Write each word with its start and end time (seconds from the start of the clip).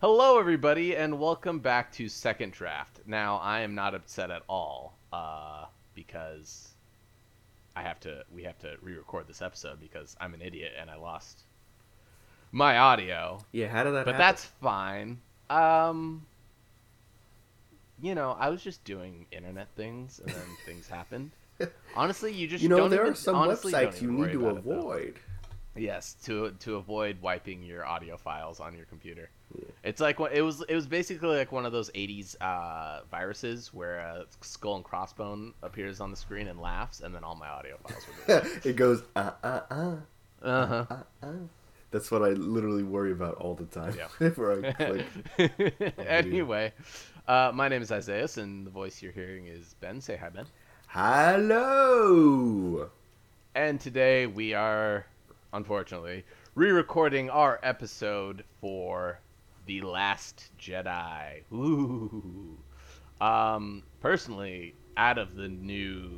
Hello, 0.00 0.38
everybody, 0.38 0.94
and 0.96 1.18
welcome 1.18 1.58
back 1.58 1.90
to 1.92 2.08
Second 2.08 2.52
Draft. 2.52 3.00
Now, 3.06 3.38
I 3.38 3.60
am 3.60 3.74
not 3.74 3.94
upset 3.96 4.30
at 4.30 4.42
all 4.48 4.96
uh, 5.12 5.64
because 5.94 6.68
I 7.74 7.82
have 7.82 7.98
to. 8.00 8.22
We 8.32 8.44
have 8.44 8.56
to 8.60 8.76
re-record 8.80 9.26
this 9.26 9.42
episode 9.42 9.80
because 9.80 10.16
I'm 10.20 10.34
an 10.34 10.42
idiot 10.42 10.72
and 10.80 10.88
I 10.88 10.94
lost 10.96 11.40
my 12.52 12.78
audio. 12.78 13.40
Yeah, 13.50 13.66
how 13.68 13.82
did 13.82 13.94
that 13.94 14.04
But 14.04 14.14
happen? 14.14 14.18
that's 14.20 14.44
fine. 14.62 15.18
Um, 15.50 16.24
you 18.00 18.14
know, 18.14 18.36
I 18.38 18.50
was 18.50 18.62
just 18.62 18.84
doing 18.84 19.26
internet 19.32 19.66
things, 19.74 20.20
and 20.20 20.28
then 20.32 20.46
things 20.64 20.86
happened. 20.86 21.32
Honestly, 21.96 22.32
you 22.32 22.46
just 22.46 22.62
you 22.62 22.68
know, 22.68 22.76
don't 22.76 22.90
there 22.90 23.00
even, 23.00 23.14
are 23.14 23.16
some 23.16 23.34
honestly, 23.34 23.72
websites 23.72 24.00
you 24.00 24.12
need 24.12 24.30
to 24.30 24.46
about 24.46 24.58
it, 24.58 24.58
avoid. 24.58 25.14
Yes, 25.74 26.14
to 26.24 26.52
to 26.60 26.76
avoid 26.76 27.20
wiping 27.20 27.64
your 27.64 27.84
audio 27.84 28.16
files 28.16 28.60
on 28.60 28.76
your 28.76 28.84
computer. 28.84 29.28
Yeah. 29.56 29.64
It's 29.82 30.00
like 30.00 30.20
it 30.20 30.42
was. 30.42 30.62
It 30.68 30.74
was 30.74 30.86
basically 30.86 31.36
like 31.36 31.52
one 31.52 31.64
of 31.64 31.72
those 31.72 31.90
'80s 31.92 32.36
uh, 32.40 33.00
viruses 33.10 33.72
where 33.72 33.98
a 33.98 34.26
skull 34.42 34.76
and 34.76 34.84
crossbone 34.84 35.52
appears 35.62 36.00
on 36.00 36.10
the 36.10 36.16
screen 36.16 36.48
and 36.48 36.60
laughs, 36.60 37.00
and 37.00 37.14
then 37.14 37.24
all 37.24 37.34
my 37.34 37.48
audio 37.48 37.78
files 37.78 38.44
be. 38.44 38.58
it 38.68 38.76
goes 38.76 39.02
uh 39.16 39.30
uh 39.42 39.60
uh 39.70 39.96
uh 40.42 40.66
huh. 40.66 40.86
uh 40.90 41.02
uh. 41.22 41.32
That's 41.90 42.10
what 42.10 42.22
I 42.22 42.30
literally 42.30 42.82
worry 42.82 43.12
about 43.12 43.36
all 43.36 43.54
the 43.54 43.64
time. 43.64 43.96
Yeah. 43.96 44.28
Where 44.30 44.62
I 44.62 44.72
click. 44.72 45.94
anyway, 45.98 46.74
uh, 47.26 47.50
my 47.54 47.68
name 47.68 47.80
is 47.80 47.90
Isaiah, 47.90 48.28
and 48.36 48.66
the 48.66 48.70
voice 48.70 49.00
you're 49.00 49.12
hearing 49.12 49.46
is 49.46 49.74
Ben. 49.80 50.02
Say 50.02 50.18
hi, 50.18 50.28
Ben. 50.28 50.44
Hello. 50.88 52.90
And 53.54 53.80
today 53.80 54.26
we 54.26 54.52
are, 54.52 55.06
unfortunately, 55.54 56.26
re-recording 56.54 57.30
our 57.30 57.58
episode 57.62 58.44
for 58.60 59.20
The 59.68 59.82
Last 59.82 60.50
Jedi. 60.58 61.42
Ooh. 61.52 62.56
Um, 63.20 63.82
personally, 64.00 64.74
out 64.96 65.18
of 65.18 65.34
the 65.34 65.46
new 65.46 66.10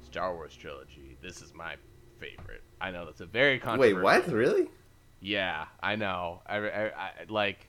Star 0.00 0.32
Wars 0.32 0.54
trilogy, 0.54 1.18
this 1.20 1.42
is 1.42 1.52
my 1.52 1.74
favorite. 2.18 2.62
I 2.80 2.92
know 2.92 3.04
that's 3.04 3.20
a 3.20 3.26
very 3.26 3.58
controversial. 3.58 3.96
Wait, 3.96 4.02
what? 4.04 4.28
Really? 4.28 4.68
Yeah, 5.20 5.64
I 5.82 5.96
know. 5.96 6.40
I, 6.46 6.58
I, 6.58 6.84
I 6.86 7.10
like. 7.28 7.68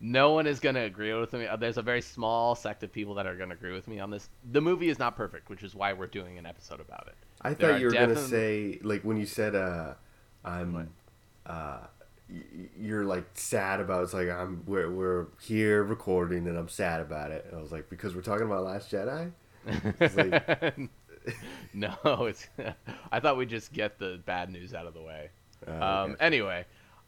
No 0.00 0.32
one 0.32 0.46
is 0.46 0.60
gonna 0.60 0.82
agree 0.82 1.14
with 1.14 1.32
me. 1.32 1.46
Uh, 1.46 1.56
There's 1.56 1.78
a 1.78 1.82
very 1.82 2.02
small 2.02 2.54
sect 2.54 2.82
of 2.82 2.92
people 2.92 3.14
that 3.14 3.26
are 3.26 3.36
gonna 3.36 3.54
agree 3.54 3.72
with 3.72 3.88
me 3.88 4.00
on 4.00 4.10
this. 4.10 4.28
The 4.52 4.60
movie 4.60 4.90
is 4.90 4.98
not 4.98 5.16
perfect, 5.16 5.48
which 5.48 5.62
is 5.62 5.74
why 5.74 5.94
we're 5.94 6.08
doing 6.08 6.36
an 6.36 6.44
episode 6.44 6.80
about 6.80 7.06
it. 7.06 7.14
I 7.40 7.54
There 7.54 7.70
thought 7.72 7.80
you 7.80 7.86
were 7.86 7.92
gonna 7.92 8.16
say 8.16 8.80
like 8.82 9.00
when 9.00 9.16
you 9.16 9.24
said 9.24 9.54
uh, 9.54 9.94
I'm 10.44 10.90
uh, 11.46 11.78
you're 12.78 13.04
like 13.04 13.24
sad 13.34 13.80
about 13.80 14.02
it's 14.04 14.12
like 14.14 14.28
I'm 14.28 14.62
we're 14.66 14.90
we're 14.90 15.26
here 15.40 15.82
recording 15.84 16.46
and 16.48 16.58
I'm 16.58 16.68
sad 16.68 17.00
about 17.00 17.30
it. 17.30 17.46
And 17.48 17.58
I 17.58 17.62
was 17.62 17.72
like 17.72 17.88
because 17.88 18.14
we're 18.14 18.22
talking 18.22 18.46
about 18.46 18.64
Last 18.64 18.90
Jedi. 18.90 19.30
It's 20.00 20.16
like- 20.16 20.76
no, 21.74 21.94
it's. 22.26 22.48
I 23.12 23.20
thought 23.20 23.36
we'd 23.36 23.48
just 23.48 23.72
get 23.72 23.98
the 23.98 24.20
bad 24.26 24.50
news 24.50 24.74
out 24.74 24.86
of 24.86 24.94
the 24.94 25.02
way. 25.02 25.30
Uh, 25.66 25.70
Um, 25.72 26.10
okay. 26.12 26.24
Anyway, 26.24 26.64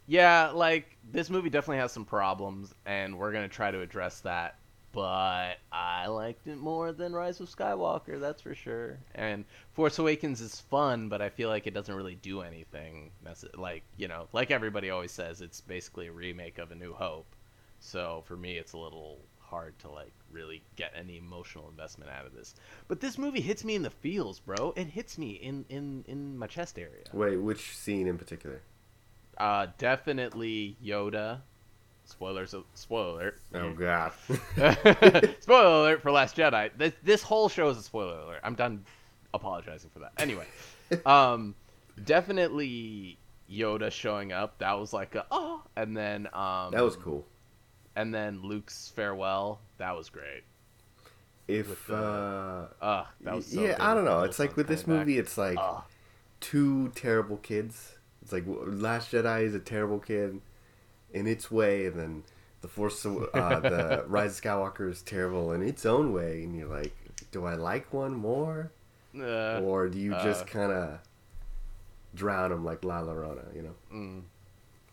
yeah, 0.06 0.50
like 0.50 0.96
this 1.10 1.30
movie 1.30 1.50
definitely 1.50 1.78
has 1.78 1.92
some 1.92 2.04
problems, 2.04 2.74
and 2.86 3.16
we're 3.18 3.32
gonna 3.32 3.48
try 3.48 3.70
to 3.70 3.80
address 3.80 4.20
that. 4.20 4.57
But 4.92 5.58
I 5.70 6.06
liked 6.06 6.46
it 6.46 6.56
more 6.56 6.92
than 6.92 7.12
Rise 7.12 7.40
of 7.40 7.48
Skywalker, 7.48 8.18
that's 8.18 8.40
for 8.40 8.54
sure. 8.54 8.98
And 9.14 9.44
Force 9.74 9.98
Awakens 9.98 10.40
is 10.40 10.60
fun, 10.60 11.08
but 11.08 11.20
I 11.20 11.28
feel 11.28 11.50
like 11.50 11.66
it 11.66 11.74
doesn't 11.74 11.94
really 11.94 12.14
do 12.16 12.40
anything. 12.40 13.10
That's 13.22 13.44
like 13.54 13.82
you 13.96 14.08
know, 14.08 14.28
like 14.32 14.50
everybody 14.50 14.90
always 14.90 15.12
says, 15.12 15.40
it's 15.40 15.60
basically 15.60 16.06
a 16.06 16.12
remake 16.12 16.58
of 16.58 16.72
A 16.72 16.74
New 16.74 16.94
Hope. 16.94 17.26
So 17.80 18.22
for 18.26 18.36
me, 18.36 18.56
it's 18.56 18.72
a 18.72 18.78
little 18.78 19.18
hard 19.48 19.78
to 19.78 19.90
like 19.90 20.12
really 20.30 20.62
get 20.76 20.92
any 20.94 21.16
emotional 21.16 21.68
investment 21.68 22.10
out 22.10 22.26
of 22.26 22.34
this. 22.34 22.54
But 22.86 23.00
this 23.00 23.18
movie 23.18 23.40
hits 23.40 23.64
me 23.64 23.74
in 23.74 23.82
the 23.82 23.90
feels, 23.90 24.40
bro. 24.40 24.72
It 24.76 24.86
hits 24.86 25.18
me 25.18 25.32
in 25.32 25.64
in 25.68 26.04
in 26.06 26.38
my 26.38 26.46
chest 26.46 26.78
area. 26.78 27.04
Wait, 27.12 27.36
which 27.36 27.76
scene 27.76 28.06
in 28.06 28.18
particular? 28.18 28.60
Uh, 29.36 29.68
definitely 29.78 30.76
Yoda. 30.84 31.40
Spoilers. 32.08 32.54
Spoiler. 32.74 33.34
Alert. 33.52 33.64
Oh 33.64 33.72
god. 33.74 34.12
spoiler 35.40 35.80
alert 35.80 36.02
for 36.02 36.10
Last 36.10 36.36
Jedi. 36.36 36.70
This 36.76 36.94
this 37.02 37.22
whole 37.22 37.48
show 37.48 37.68
is 37.68 37.76
a 37.76 37.82
spoiler 37.82 38.18
alert. 38.20 38.40
I'm 38.42 38.54
done 38.54 38.84
apologizing 39.34 39.90
for 39.90 39.98
that. 40.00 40.12
Anyway, 40.16 40.46
um, 41.06 41.54
definitely 42.04 43.18
Yoda 43.50 43.92
showing 43.92 44.32
up. 44.32 44.58
That 44.58 44.72
was 44.78 44.92
like 44.92 45.14
a 45.16 45.26
oh, 45.30 45.62
and 45.76 45.94
then 45.96 46.28
um, 46.32 46.72
that 46.72 46.82
was 46.82 46.96
cool. 46.96 47.26
And 47.94 48.14
then 48.14 48.40
Luke's 48.42 48.90
farewell. 48.96 49.60
That 49.76 49.94
was 49.94 50.08
great. 50.08 50.44
If 51.46 51.86
the- 51.86 52.68
uh, 52.80 53.04
was 53.22 53.46
so 53.46 53.60
yeah, 53.62 53.76
I 53.80 53.94
don't 53.94 54.04
know. 54.04 54.22
It's 54.22 54.38
like 54.38 54.56
with 54.56 54.66
this 54.66 54.82
back. 54.82 54.88
movie, 54.88 55.18
it's 55.18 55.36
like 55.36 55.58
Ugh. 55.60 55.82
two 56.40 56.88
terrible 56.94 57.36
kids. 57.38 57.96
It's 58.22 58.32
like 58.32 58.44
Last 58.46 59.12
Jedi 59.12 59.42
is 59.42 59.54
a 59.54 59.60
terrible 59.60 59.98
kid 59.98 60.40
in 61.12 61.26
its 61.26 61.50
way, 61.50 61.86
and 61.86 61.98
then 61.98 62.24
the 62.60 62.68
Force, 62.68 63.04
uh, 63.06 63.10
the 63.60 64.04
Rise 64.08 64.38
of 64.38 64.44
Skywalker 64.44 64.90
is 64.90 65.02
terrible 65.02 65.52
in 65.52 65.62
its 65.62 65.86
own 65.86 66.12
way. 66.12 66.42
And 66.44 66.56
you're 66.56 66.68
like, 66.68 66.94
do 67.30 67.44
I 67.44 67.54
like 67.54 67.92
one 67.92 68.14
more, 68.14 68.70
Uh, 69.18 69.60
or 69.60 69.88
do 69.88 69.98
you 69.98 70.12
just 70.12 70.42
uh. 70.42 70.46
kind 70.46 70.72
of 70.72 70.98
drown 72.14 72.50
them 72.50 72.64
like 72.64 72.84
La 72.84 73.00
Llorona? 73.02 73.54
You 73.54 73.62
know, 73.62 73.74
mm. 73.92 74.22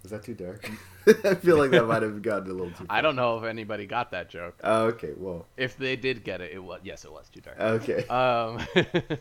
is 0.03 0.11
that 0.11 0.23
too 0.23 0.33
dark? 0.33 0.69
I 1.23 1.35
feel 1.35 1.57
like 1.57 1.71
that 1.71 1.85
might 1.85 2.01
have 2.01 2.21
gotten 2.21 2.49
a 2.49 2.53
little 2.53 2.71
too. 2.71 2.85
I 2.89 3.01
don't 3.01 3.15
know 3.15 3.37
if 3.37 3.43
anybody 3.43 3.85
got 3.85 4.11
that 4.11 4.29
joke. 4.29 4.55
Oh, 4.63 4.85
okay, 4.85 5.13
well, 5.17 5.45
If 5.57 5.77
they 5.77 5.95
did 5.95 6.23
get 6.23 6.41
it, 6.41 6.51
it 6.53 6.63
was 6.63 6.81
yes, 6.83 7.05
it 7.05 7.11
was 7.11 7.29
too 7.29 7.41
dark. 7.41 7.59
okay. 7.59 8.07
Um, 8.07 8.65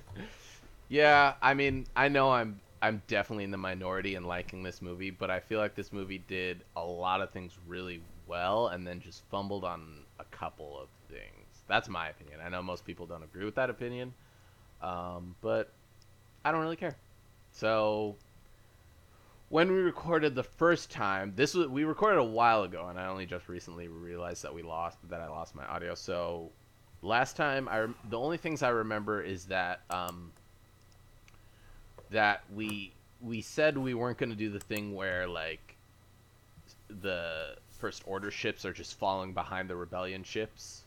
yeah, 0.89 1.35
I 1.43 1.55
mean, 1.55 1.87
I 1.97 2.09
know 2.09 2.31
I'm 2.31 2.61
I'm 2.85 3.01
definitely 3.07 3.45
in 3.45 3.51
the 3.51 3.57
minority 3.57 4.15
in 4.15 4.25
liking 4.25 4.63
this 4.63 4.83
movie, 4.83 5.09
but 5.11 5.31
I 5.31 5.41
feel 5.41 5.59
like 5.59 5.75
this 5.75 5.91
movie 5.91 6.19
did 6.19 6.65
a 6.77 6.85
lot 6.85 7.23
of 7.23 7.31
things 7.31 7.57
really 7.67 8.03
well, 8.27 8.69
and 8.69 8.87
then 8.87 9.01
just 9.01 9.23
fumbled 9.31 9.65
on 9.65 10.05
a 10.21 10.25
couple 10.25 10.79
of 10.79 10.89
things. 11.09 11.63
That's 11.67 11.89
my 11.89 12.11
opinion. 12.11 12.41
I 12.45 12.51
know 12.51 12.63
most 12.63 12.85
people 12.85 13.07
don't 13.07 13.23
agree 13.23 13.47
with 13.47 13.55
that 13.55 13.71
opinion, 13.71 14.13
um, 14.83 15.35
but 15.41 15.73
I 16.45 16.53
don't 16.53 16.61
really 16.61 16.77
care. 16.77 16.95
So 17.53 18.17
when 19.49 19.73
we 19.73 19.79
recorded 19.79 20.35
the 20.35 20.43
first 20.43 20.91
time, 20.91 21.33
this 21.37 21.55
was 21.55 21.69
we 21.69 21.85
recorded 21.85 22.19
a 22.19 22.25
while 22.25 22.65
ago, 22.65 22.89
and 22.89 23.01
I 23.01 23.07
only 23.07 23.25
just 23.25 23.49
recently 23.49 23.89
realized 23.89 24.43
that 24.43 24.55
we 24.55 24.61
lost 24.63 24.99
that 25.09 25.23
I 25.23 25.29
lost 25.29 25.55
my 25.55 25.65
audio. 25.65 25.95
So 25.95 26.51
last 27.01 27.35
time, 27.35 27.67
I 27.67 27.87
the 28.11 28.19
only 28.19 28.37
things 28.37 28.63
I 28.63 28.69
remember 28.69 29.23
is 29.23 29.47
that 29.47 29.81
um, 29.89 30.33
that 32.15 32.43
we 32.55 32.93
we 33.21 33.41
said 33.41 33.77
we 33.77 33.95
weren't 33.95 34.19
going 34.19 34.31
to 34.31 34.37
do 34.37 34.51
the 34.51 34.61
thing 34.61 34.95
where 34.95 35.27
like 35.27 35.77
the 36.89 37.57
first 37.79 38.03
order 38.07 38.31
ships 38.31 38.65
are 38.65 38.73
just 38.73 38.99
falling 38.99 39.33
behind 39.33 39.69
the 39.69 39.77
rebellion 39.77 40.23
ships. 40.23 40.83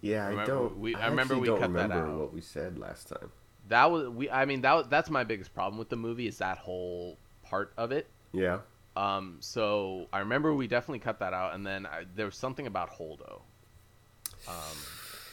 Yeah, 0.00 0.24
I 0.26 0.28
remember 0.30 0.52
don't. 0.52 0.78
we- 0.78 0.94
I 0.94 1.06
I, 1.06 1.08
remember 1.08 1.38
we 1.38 1.46
don't 1.46 1.60
cut 1.60 1.72
that 1.72 1.90
out. 1.90 2.18
what 2.18 2.32
we 2.32 2.40
said 2.40 2.78
last 2.78 3.08
time. 3.08 3.30
That 3.68 3.90
was 3.90 4.08
we. 4.08 4.30
I 4.30 4.44
mean 4.44 4.60
that 4.62 4.88
that's 4.90 5.10
my 5.10 5.24
biggest 5.24 5.54
problem 5.54 5.78
with 5.78 5.88
the 5.88 5.96
movie 5.96 6.26
is 6.26 6.38
that 6.38 6.58
whole 6.58 7.16
part 7.42 7.72
of 7.76 7.90
it. 7.92 8.06
Yeah. 8.32 8.60
Um, 8.96 9.36
so 9.40 10.06
I 10.12 10.20
remember 10.20 10.54
we 10.54 10.66
definitely 10.66 10.98
cut 10.98 11.20
that 11.20 11.32
out, 11.32 11.54
and 11.54 11.66
then 11.66 11.86
I, 11.86 12.04
there 12.16 12.26
was 12.26 12.34
something 12.34 12.66
about 12.66 12.90
Holdo. 12.90 13.40
Um, 14.48 14.76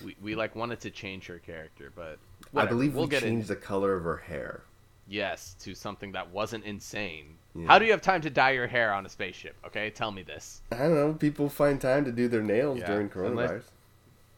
we, 0.03 0.15
we 0.21 0.35
like 0.35 0.55
wanted 0.55 0.79
to 0.81 0.91
change 0.91 1.27
her 1.27 1.39
character, 1.39 1.91
but 1.95 2.19
I 2.55 2.65
believe 2.65 2.95
we'll 2.95 3.07
we 3.07 3.17
changed 3.17 3.47
the 3.47 3.55
color 3.55 3.95
of 3.95 4.03
her 4.03 4.17
hair. 4.17 4.63
Yes, 5.07 5.55
to 5.61 5.75
something 5.75 6.11
that 6.13 6.31
wasn't 6.31 6.63
insane. 6.65 7.35
Yeah. 7.53 7.67
How 7.67 7.79
do 7.79 7.85
you 7.85 7.91
have 7.91 8.01
time 8.01 8.21
to 8.21 8.29
dye 8.29 8.51
your 8.51 8.67
hair 8.67 8.93
on 8.93 9.05
a 9.05 9.09
spaceship? 9.09 9.55
Okay, 9.65 9.89
tell 9.91 10.11
me 10.11 10.23
this. 10.23 10.61
I 10.71 10.77
don't 10.79 10.95
know. 10.95 11.13
People 11.13 11.47
find 11.47 11.79
time 11.79 12.05
to 12.05 12.11
do 12.11 12.27
their 12.27 12.41
nails 12.41 12.79
Yeah, 12.79 12.87
during 12.87 13.11
unless- 13.13 13.51
coronavirus. 13.51 13.63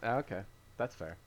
Ah, 0.04 0.16
Okay, 0.18 0.42
that's 0.78 0.94
fair. 0.96 1.18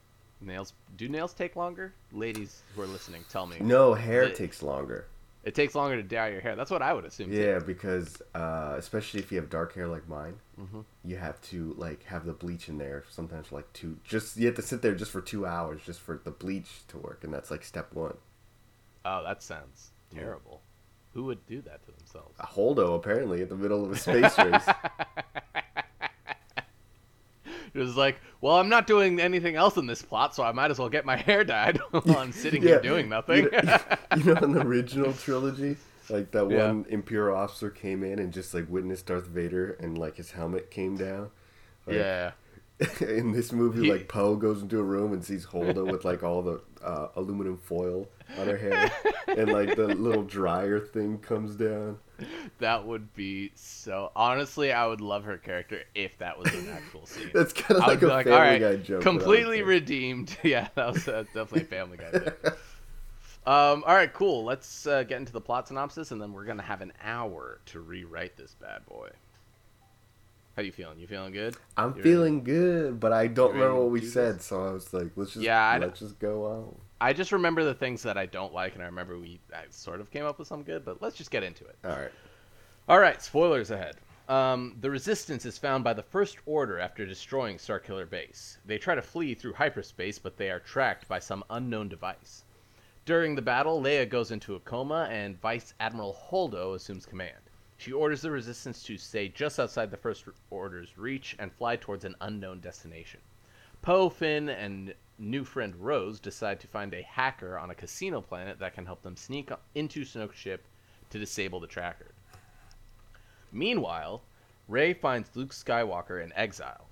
Nails 0.43 0.73
do 0.97 1.09
nails 1.09 1.35
take 1.35 1.57
longer? 1.57 1.93
Ladies 2.13 2.63
who 2.75 2.83
are 2.83 2.87
listening, 2.87 3.25
tell 3.31 3.47
me. 3.47 3.57
No, 3.61 3.95
hair 3.95 4.29
The- 4.29 4.35
takes 4.35 4.63
longer. 4.63 5.07
It 5.43 5.55
takes 5.55 5.75
longer 5.75 5.97
to 5.97 6.03
dye 6.03 6.29
your 6.29 6.43
hair. 6.43 6.55
That's 6.55 6.71
what 6.71 6.83
I 6.83 6.93
would 6.93 7.07
assume. 7.07 7.31
too. 7.31 7.37
Yeah, 7.37 7.59
because 7.61 8.21
uh, 8.35 8.75
especially 8.77 9.21
if 9.21 9.33
you 9.33 9.39
have 9.41 9.49
dark 9.49 9.75
hair 9.75 9.87
like 9.89 10.07
mine, 10.07 10.39
Mhm. 10.61 10.85
you 11.03 11.17
have 11.17 11.41
to 11.51 11.75
like 11.79 12.03
have 12.05 12.27
the 12.27 12.35
bleach 12.35 12.69
in 12.69 12.77
there 12.77 13.05
sometimes 13.11 13.51
like 13.51 13.71
two. 13.73 13.97
Just 14.05 14.37
you 14.37 14.47
have 14.47 14.57
to 14.57 14.63
sit 14.63 14.83
there 14.83 14.95
just 14.95 15.11
for 15.11 15.23
two 15.23 15.47
hours 15.47 15.81
just 15.85 16.01
for 16.01 16.21
the 16.23 16.31
bleach 16.31 16.87
to 16.89 16.99
work, 16.99 17.25
and 17.25 17.33
that's 17.33 17.51
like 17.51 17.65
step 17.65 17.93
one. 17.95 18.19
Oh, 19.05 19.23
that 19.25 19.43
sounds 19.43 19.91
Yeah. 20.13 20.21
terrible. 20.21 20.61
Who 21.15 21.25
would 21.25 21.45
do 21.47 21.61
that 21.63 21.83
to 21.85 21.91
themselves? 21.93 22.35
A 22.39 22.47
Holdo 22.47 22.95
apparently 22.97 23.43
in 23.43 23.49
the 23.49 23.57
middle 23.57 23.85
of 23.85 23.91
a 23.93 23.97
space 23.97 24.37
race. 24.39 24.67
It 27.73 27.79
was 27.79 27.97
like, 27.97 28.17
well, 28.41 28.57
I'm 28.57 28.69
not 28.69 28.89
doing 28.89 29.21
anything 29.21 29.55
else 29.55 29.77
in 29.77 29.87
this 29.87 30.03
plot, 30.03 30.35
so 30.35 30.43
I 30.43 30.51
might 30.51 30.73
as 30.73 30.81
well 30.81 30.89
get 30.89 31.05
my 31.05 31.17
hair 31.17 31.45
dyed 31.45 31.79
while 31.93 32.19
I'm 32.19 32.33
sitting 32.33 32.63
here 32.63 32.81
doing 32.81 33.09
nothing. 33.09 33.45
You 33.45 33.51
know, 33.63 33.79
you 34.17 34.25
know, 34.25 34.41
in 34.43 34.53
the 34.53 34.63
original 34.67 35.13
trilogy, 35.13 35.77
Like 36.09 36.33
that 36.33 36.51
Yeah. 36.51 36.67
one 36.67 36.85
Imperial 36.89 37.37
officer 37.37 37.71
came 37.71 38.03
in 38.03 38.19
and 38.19 38.33
just 38.33 38.55
like 38.55 38.67
witnessed 38.69 39.07
Darth 39.07 39.27
Vader 39.29 39.75
and 39.75 39.97
like 39.97 40.17
his 40.17 40.33
helmet 40.33 40.73
came 40.73 40.97
down. 40.97 41.31
Like, 41.87 41.95
yeah. 41.97 42.33
in 43.01 43.31
this 43.31 43.53
movie, 43.53 43.85
He- 43.85 43.93
like 43.93 44.09
Poe 44.09 44.35
goes 44.35 44.63
into 44.63 44.81
a 44.81 44.83
room 44.83 45.13
and 45.13 45.25
sees 45.25 45.47
Holdo 45.47 45.89
with 45.89 46.05
like 46.05 46.25
all 46.25 46.43
the 46.43 46.61
uh, 46.85 47.09
aluminum 47.15 47.57
foil 47.57 48.09
on 48.39 48.47
her 48.47 48.57
hair, 48.57 48.91
and 49.29 49.53
like 49.53 49.77
the 49.77 49.89
little 49.89 50.23
dryer 50.23 50.79
thing 50.81 51.19
comes 51.19 51.57
down. 51.57 51.99
That 52.59 52.87
would 52.87 53.15
be 53.15 53.51
so. 53.55 54.13
Honestly, 54.15 54.73
I 54.73 54.87
would 54.87 55.01
love 55.01 55.25
her 55.25 55.39
character 55.39 55.83
if 55.95 56.19
that 56.19 56.39
was 56.39 56.53
an 56.53 56.69
actual 56.69 57.07
scene. 57.07 57.31
That's 57.33 57.53
kind 57.53 57.81
of 57.81 57.87
like 57.87 58.03
a 58.03 58.07
be 58.07 58.25
Family 58.25 58.33
"All 58.33 58.39
right, 58.41 58.61
Guy 58.61 58.77
joke. 58.77 58.87
but 58.87 58.89
I 58.89 58.93
don't 58.93 59.03
Completely 59.03 59.63
redeemed. 59.63 60.37
Yeah, 60.45 60.69
that 60.75 60.93
was 60.93 61.09
uh, 61.09 61.25
definitely 61.35 61.63
a 61.63 61.65
Family 61.65 61.97
Guy 61.97 62.11
thing. 62.11 62.33
Um, 63.47 63.83
all 63.87 63.95
right, 63.95 64.13
cool. 64.13 64.45
Let's 64.45 64.87
uh, 64.87 65.03
get 65.03 65.17
into 65.19 65.33
the 65.33 65.41
plot 65.41 65.67
synopsis, 65.67 66.11
and 66.11 66.21
then 66.21 66.35
we're 66.35 66.45
gonna 66.45 66.63
have 66.63 66.83
an 66.83 66.93
hour 67.03 67.61
to 67.67 67.81
rewrite 67.81 68.37
this 68.37 68.55
bad 68.61 68.85
boy. 68.85 69.09
How 70.57 70.63
you 70.63 70.73
feeling? 70.73 71.01
You 71.01 71.07
feeling 71.07 71.33
good? 71.33 71.57
I'm 71.75 71.97
You 71.97 72.03
feeling 72.03 72.45
good, 72.45 73.01
but 73.01 73.15
I 73.15 73.29
don't 73.29 73.55
remember 73.55 73.77
what 73.77 73.91
we 73.91 74.01
do 74.01 74.07
this? 74.07 74.13
said, 74.13 74.43
so 74.43 74.69
I 74.69 74.73
was 74.73 74.93
like, 74.93 75.13
let's 75.17 75.33
just 75.33 75.43
Yeah, 75.43 75.79
let's 75.81 76.01
just 76.01 76.19
go 76.19 76.45
on. 76.45 76.77
I 77.01 77.13
just 77.13 77.33
remember 77.33 77.65
the 77.65 77.75
things 77.75 78.03
that 78.03 78.19
I 78.19 78.27
don't 78.27 78.53
like, 78.53 78.75
and 78.75 78.83
I 78.83 78.87
remember 78.87 79.19
we 79.19 79.41
I 79.55 79.65
sort 79.71 80.01
of 80.01 80.11
came 80.11 80.27
up 80.27 80.39
with 80.39 80.49
some 80.49 80.63
good, 80.63 80.85
but 80.85 81.01
let's 81.01 81.17
just 81.17 81.31
get 81.31 81.43
into 81.43 81.65
it. 81.65 81.77
All 81.85 81.91
right. 81.91 82.13
All 82.89 82.99
right, 82.99 83.23
spoilers 83.23 83.71
ahead. 83.71 83.97
Um, 84.29 84.77
the 84.81 84.91
Resistance 84.91 85.45
is 85.45 85.59
found 85.59 85.83
by 85.83 85.93
the 85.93 86.03
First 86.03 86.39
Order 86.47 86.79
after 86.79 87.07
destroying 87.07 87.57
Starkiller 87.57 88.09
Base. 88.09 88.59
They 88.65 88.79
try 88.79 88.95
to 88.95 89.03
flee 89.03 89.35
through 89.35 89.55
hyperspace, 89.55 90.19
but 90.19 90.37
they 90.37 90.51
are 90.51 90.61
tracked 90.61 91.09
by 91.09 91.19
some 91.19 91.43
unknown 91.51 91.89
device. 91.89 92.45
During 93.07 93.35
the 93.35 93.43
battle, 93.43 93.83
Leia 93.83 94.09
goes 94.09 94.31
into 94.31 94.55
a 94.55 94.61
coma, 94.61 95.09
and 95.11 95.41
Vice 95.41 95.75
Admiral 95.81 96.17
Holdo 96.31 96.75
assumes 96.75 97.07
command. 97.07 97.41
She 97.77 97.93
orders 97.93 98.21
the 98.21 98.31
Resistance 98.31 98.83
to 98.85 98.99
stay 98.99 99.29
just 99.29 99.59
outside 99.59 99.91
the 99.91 99.97
First 99.97 100.25
Order's 100.51 100.99
reach 100.99 101.35
and 101.39 101.51
fly 101.51 101.77
towards 101.77 102.05
an 102.05 102.15
unknown 102.21 102.61
destination. 102.61 103.21
Poe, 103.83 104.11
Finn, 104.11 104.51
and 104.51 104.95
new 105.21 105.45
friend 105.45 105.77
Rose 105.77 106.19
decide 106.19 106.59
to 106.61 106.67
find 106.67 106.95
a 106.95 107.03
hacker 107.03 107.59
on 107.59 107.71
a 107.71 107.75
casino 107.75 108.21
planet 108.21 108.59
that 108.59 108.75
can 108.75 108.87
help 108.87 109.03
them 109.03 109.17
sneak 109.17 109.51
into 109.75 110.05
Snoke's 110.05 110.39
ship 110.39 110.65
to 111.11 111.19
disable 111.19 111.61
the 111.61 111.67
tracker. 111.67 112.13
Meanwhile, 113.53 114.23
Rey 114.69 114.95
finds 114.95 115.35
Luke 115.35 115.53
Skywalker 115.53 116.23
in 116.23 116.33
exile. 116.35 116.89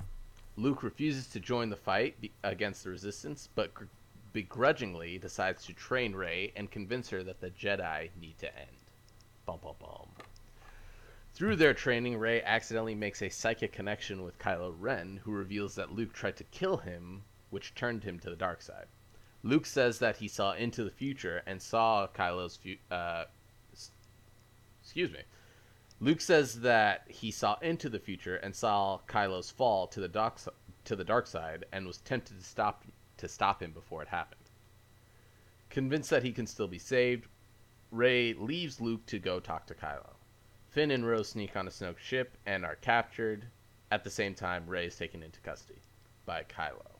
Luke 0.56 0.82
refuses 0.82 1.28
to 1.28 1.40
join 1.40 1.70
the 1.70 1.76
fight 1.76 2.16
against 2.42 2.84
the 2.84 2.90
Resistance, 2.90 3.48
but 3.54 3.72
gr- 3.72 3.84
begrudgingly 4.32 5.16
decides 5.18 5.64
to 5.64 5.72
train 5.72 6.14
Rey 6.14 6.52
and 6.56 6.70
convince 6.70 7.08
her 7.10 7.22
that 7.22 7.40
the 7.40 7.50
Jedi 7.50 8.10
need 8.20 8.36
to 8.38 8.58
end. 8.58 8.76
Bum 9.46 9.60
bum 9.62 9.76
bum. 9.78 10.08
Through 11.34 11.56
their 11.56 11.74
training, 11.74 12.18
Rey 12.18 12.42
accidentally 12.42 12.96
makes 12.96 13.22
a 13.22 13.28
psychic 13.28 13.72
connection 13.72 14.24
with 14.24 14.38
Kylo 14.40 14.74
Ren, 14.76 15.20
who 15.22 15.30
reveals 15.30 15.76
that 15.76 15.92
Luke 15.92 16.12
tried 16.12 16.36
to 16.38 16.44
kill 16.44 16.78
him, 16.78 17.22
which 17.50 17.74
turned 17.74 18.04
him 18.04 18.18
to 18.18 18.30
the 18.30 18.36
dark 18.36 18.62
side. 18.62 18.86
Luke 19.42 19.66
says 19.66 19.98
that 20.00 20.16
he 20.16 20.28
saw 20.28 20.52
into 20.52 20.84
the 20.84 20.90
future 20.90 21.42
and 21.46 21.62
saw 21.62 22.08
Kylo's 22.08 22.56
fu- 22.56 22.76
uh, 22.90 23.24
excuse 24.82 25.10
me. 25.10 25.20
Luke 26.00 26.20
says 26.20 26.60
that 26.60 27.04
he 27.08 27.30
saw 27.30 27.56
into 27.60 27.88
the 27.88 27.98
future 27.98 28.36
and 28.36 28.54
saw 28.54 29.00
Kylo's 29.08 29.50
fall 29.50 29.86
to 29.88 30.00
the 30.00 30.08
dark 30.08 30.38
to 30.84 30.96
the 30.96 31.04
dark 31.04 31.26
side 31.26 31.66
and 31.72 31.86
was 31.86 31.98
tempted 31.98 32.38
to 32.38 32.44
stop 32.44 32.84
to 33.16 33.28
stop 33.28 33.62
him 33.62 33.72
before 33.72 34.02
it 34.02 34.08
happened. 34.08 34.50
Convinced 35.70 36.10
that 36.10 36.22
he 36.22 36.32
can 36.32 36.46
still 36.46 36.68
be 36.68 36.78
saved, 36.78 37.26
Rey 37.90 38.32
leaves 38.34 38.80
Luke 38.80 39.04
to 39.06 39.18
go 39.18 39.40
talk 39.40 39.66
to 39.66 39.74
Kylo. 39.74 40.14
Finn 40.70 40.90
and 40.90 41.06
Rose 41.06 41.30
sneak 41.30 41.56
on 41.56 41.66
a 41.66 41.70
Snoke 41.70 41.98
ship 41.98 42.36
and 42.46 42.64
are 42.64 42.76
captured. 42.76 43.46
At 43.90 44.04
the 44.04 44.10
same 44.10 44.34
time, 44.34 44.66
Rey 44.66 44.86
is 44.86 44.96
taken 44.96 45.22
into 45.22 45.40
custody 45.40 45.80
by 46.26 46.44
Kylo. 46.44 46.97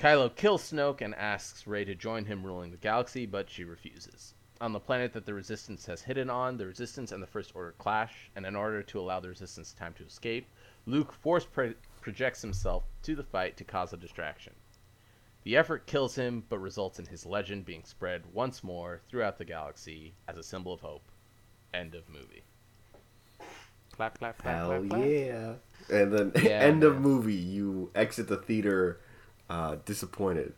Kylo 0.00 0.34
kills 0.34 0.62
Snoke 0.62 1.02
and 1.02 1.14
asks 1.14 1.66
Rey 1.66 1.84
to 1.84 1.94
join 1.94 2.24
him 2.24 2.42
ruling 2.42 2.70
the 2.70 2.78
galaxy, 2.78 3.26
but 3.26 3.50
she 3.50 3.64
refuses. 3.64 4.32
On 4.58 4.72
the 4.72 4.80
planet 4.80 5.12
that 5.12 5.26
the 5.26 5.34
Resistance 5.34 5.84
has 5.84 6.00
hidden 6.00 6.30
on, 6.30 6.56
the 6.56 6.64
Resistance 6.66 7.12
and 7.12 7.22
the 7.22 7.26
First 7.26 7.54
Order 7.54 7.74
clash, 7.76 8.30
and 8.34 8.46
in 8.46 8.56
order 8.56 8.82
to 8.82 8.98
allow 8.98 9.20
the 9.20 9.28
Resistance 9.28 9.74
time 9.74 9.92
to 9.98 10.04
escape, 10.04 10.46
Luke 10.86 11.12
force 11.12 11.44
pro- 11.44 11.74
projects 12.00 12.40
himself 12.40 12.84
to 13.02 13.14
the 13.14 13.22
fight 13.22 13.58
to 13.58 13.64
cause 13.64 13.92
a 13.92 13.98
distraction. 13.98 14.54
The 15.44 15.58
effort 15.58 15.86
kills 15.86 16.14
him, 16.14 16.44
but 16.48 16.60
results 16.60 16.98
in 16.98 17.04
his 17.04 17.26
legend 17.26 17.66
being 17.66 17.84
spread 17.84 18.22
once 18.32 18.64
more 18.64 19.02
throughout 19.10 19.36
the 19.36 19.44
galaxy 19.44 20.14
as 20.28 20.38
a 20.38 20.42
symbol 20.42 20.72
of 20.72 20.80
hope. 20.80 21.10
End 21.74 21.94
of 21.94 22.08
movie. 22.08 22.44
Clap, 23.92 24.18
clap, 24.18 24.38
clap, 24.38 24.56
Hell 24.56 24.68
clap, 24.68 24.88
clap. 24.88 25.06
yeah! 25.06 25.52
And 25.90 26.10
then 26.10 26.32
Yeah, 26.42 26.60
end 26.60 26.84
of 26.84 27.02
movie, 27.02 27.34
you 27.34 27.90
exit 27.94 28.28
the 28.28 28.38
theater 28.38 29.00
uh, 29.50 29.76
disappointed. 29.84 30.54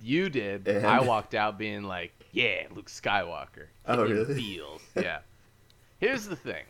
You 0.00 0.30
did. 0.30 0.66
And- 0.68 0.86
I 0.86 1.00
walked 1.00 1.34
out 1.34 1.58
being 1.58 1.82
like, 1.82 2.12
"Yeah, 2.32 2.62
Luke 2.74 2.88
Skywalker." 2.88 3.66
Oh, 3.86 4.04
really? 4.04 4.34
Feels. 4.34 4.80
Yeah. 4.96 5.18
Here's 5.98 6.26
the 6.26 6.36
thing. 6.36 6.64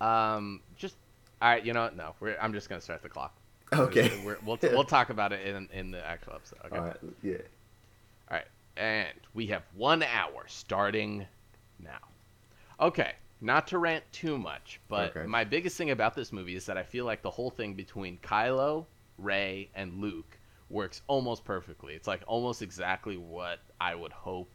Um, 0.00 0.60
just 0.76 0.96
all 1.42 1.50
right. 1.50 1.64
You 1.64 1.72
know 1.72 1.82
what? 1.82 1.96
No, 1.96 2.14
we're, 2.20 2.36
I'm 2.40 2.52
just 2.52 2.68
gonna 2.68 2.80
start 2.80 3.02
the 3.02 3.08
clock. 3.08 3.34
Okay. 3.72 4.20
We're, 4.24 4.38
we'll 4.44 4.58
we'll 4.62 4.84
talk 4.84 5.10
about 5.10 5.32
it 5.32 5.46
in 5.46 5.68
in 5.72 5.90
the 5.90 6.04
actual 6.06 6.34
episode. 6.34 6.58
Okay. 6.66 6.76
All 6.78 6.84
right. 6.84 6.96
Yeah. 7.22 7.34
All 8.30 8.36
right, 8.36 8.46
and 8.76 9.08
we 9.34 9.48
have 9.48 9.62
one 9.74 10.02
hour 10.04 10.44
starting 10.46 11.26
now. 11.80 11.98
Okay, 12.80 13.12
not 13.40 13.66
to 13.68 13.78
rant 13.78 14.04
too 14.12 14.38
much, 14.38 14.80
but 14.88 15.16
Okay. 15.16 15.26
my 15.26 15.42
biggest 15.44 15.76
thing 15.76 15.90
about 15.90 16.14
this 16.14 16.32
movie 16.32 16.54
is 16.54 16.66
that 16.66 16.78
I 16.78 16.84
feel 16.84 17.04
like 17.04 17.22
the 17.22 17.30
whole 17.30 17.50
thing 17.50 17.74
between 17.74 18.18
Kylo, 18.18 18.86
Rey, 19.22 19.68
and 19.74 20.00
Luke 20.00 20.38
works 20.68 21.02
almost 21.08 21.44
perfectly. 21.44 21.94
It's 21.94 22.06
like 22.08 22.22
almost 22.26 22.62
exactly 22.62 23.16
what 23.16 23.58
I 23.80 23.94
would 23.94 24.12
hope 24.12 24.48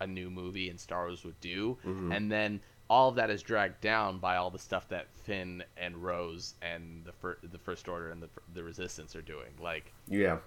a 0.00 0.06
new 0.06 0.30
movie 0.30 0.68
in 0.70 0.78
Star 0.78 1.06
Wars 1.06 1.24
would 1.24 1.40
do, 1.40 1.78
Mhm. 1.84 2.14
and 2.14 2.30
then 2.30 2.60
all 2.88 3.08
of 3.08 3.16
that 3.16 3.30
is 3.30 3.42
dragged 3.42 3.80
down 3.80 4.18
by 4.18 4.36
all 4.36 4.50
the 4.50 4.58
stuff 4.58 4.88
that 4.88 5.08
Finn 5.24 5.64
and 5.76 5.96
Rose 5.96 6.54
and 6.62 7.04
the 7.04 7.12
fir- 7.12 7.38
the 7.42 7.58
First 7.58 7.88
Order 7.88 8.10
and 8.10 8.22
the 8.22 8.28
the 8.54 8.62
Resistance 8.62 9.16
are 9.16 9.22
doing. 9.22 9.52
Like 9.60 9.92
Yeah. 10.06 10.38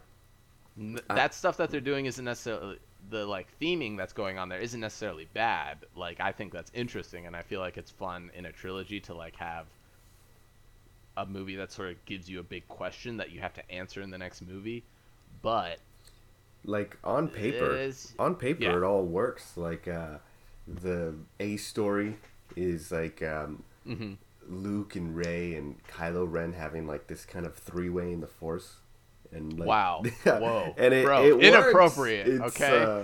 N- 0.77 0.99
I- 1.09 1.15
that 1.15 1.33
stuff 1.33 1.57
that 1.57 1.69
they're 1.69 1.81
doing 1.81 2.05
isn't 2.05 2.23
necessarily 2.23 2.79
the 3.09 3.25
like 3.25 3.47
theming 3.59 3.97
that's 3.97 4.13
going 4.13 4.37
on 4.37 4.49
there 4.49 4.59
isn't 4.59 4.79
necessarily 4.79 5.25
bad. 5.33 5.85
Like 5.95 6.19
I 6.19 6.31
think 6.31 6.53
that's 6.53 6.71
interesting, 6.73 7.25
and 7.27 7.35
I 7.35 7.41
feel 7.41 7.59
like 7.59 7.77
it's 7.77 7.91
fun 7.91 8.31
in 8.33 8.45
a 8.45 8.51
trilogy 8.51 8.99
to 9.01 9.13
like 9.13 9.35
have 9.37 9.67
a 11.19 11.25
movie 11.25 11.55
that 11.57 11.71
sort 11.71 11.89
of 11.89 12.05
gives 12.05 12.29
you 12.29 12.39
a 12.39 12.43
big 12.43 12.67
question 12.67 13.17
that 13.17 13.31
you 13.31 13.39
have 13.41 13.53
to 13.53 13.71
answer 13.71 14.01
in 14.01 14.09
the 14.09 14.17
next 14.17 14.41
movie. 14.41 14.83
But 15.41 15.79
Like 16.65 16.97
on 17.03 17.27
paper, 17.27 17.75
Is- 17.75 18.13
on 18.19 18.35
paper 18.35 18.63
yeah. 18.63 18.77
it 18.77 18.83
all 18.83 19.03
works. 19.03 19.57
Like 19.57 19.87
uh, 19.87 20.17
the 20.67 21.15
A 21.39 21.57
story 21.57 22.17
is 22.55 22.91
like 22.91 23.21
um, 23.21 23.63
mhm. 23.87 24.17
Luke 24.47 24.95
and 24.95 25.15
Rey 25.15 25.55
and 25.55 25.75
Kylo 25.87 26.25
Ren 26.29 26.53
having 26.53 26.87
like 26.87 27.07
this 27.07 27.25
kind 27.25 27.45
of 27.45 27.55
three 27.55 27.89
way 27.89 28.11
in 28.13 28.21
the 28.21 28.27
Force. 28.27 28.77
And 29.31 29.59
like, 29.59 29.67
Wow. 29.67 30.03
Whoa. 30.25 30.73
and 30.77 30.93
it, 30.93 31.05
Bro, 31.05 31.25
it 31.25 31.43
inappropriate, 31.43 32.41
okay? 32.41 32.83
uh, 32.83 33.03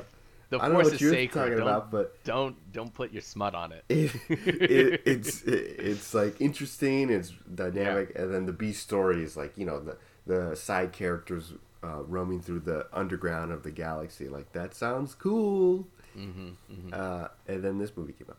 the 0.58 0.64
I 0.64 0.68
don't 0.70 0.78
know 0.78 0.84
what 0.84 1.00
you're 1.02 1.12
sacred. 1.12 1.40
talking 1.40 1.58
Don't, 1.58 1.68
about, 1.68 1.92
but 1.92 2.16
don't 2.24 2.72
don't 2.72 2.94
put 2.94 3.12
your 3.12 3.22
smut 3.22 3.56
on 3.56 3.72
it. 3.72 3.84
it, 3.90 4.12
it, 4.30 5.02
it's 5.06 5.42
it, 5.44 5.76
it's 5.80 6.14
like 6.14 6.42
interesting 6.42 7.10
it's 7.10 7.32
dynamic 7.54 8.12
and 8.16 8.34
then 8.34 8.46
the 8.46 8.54
b 8.54 8.72
story 8.74 9.24
is 9.24 9.38
like 9.38 9.58
you 9.58 9.66
know 9.66 9.80
the 9.80 9.98
the 10.26 10.56
side 10.56 10.92
characters 10.92 11.54
uh, 11.84 12.02
roaming 12.04 12.42
through 12.42 12.60
the 12.60 12.88
underground 12.92 13.52
of 13.52 13.64
the 13.64 13.72
galaxy 13.72 14.28
like 14.28 14.52
that 14.54 14.74
sounds 14.74 15.14
cool 15.14 15.88
hmm 16.14 16.50
hmm 16.68 16.90
uh, 16.92 17.28
and 17.48 17.64
then 17.64 17.78
this 17.78 17.96
movie 17.96 18.14
came 18.14 18.28
out 18.30 18.38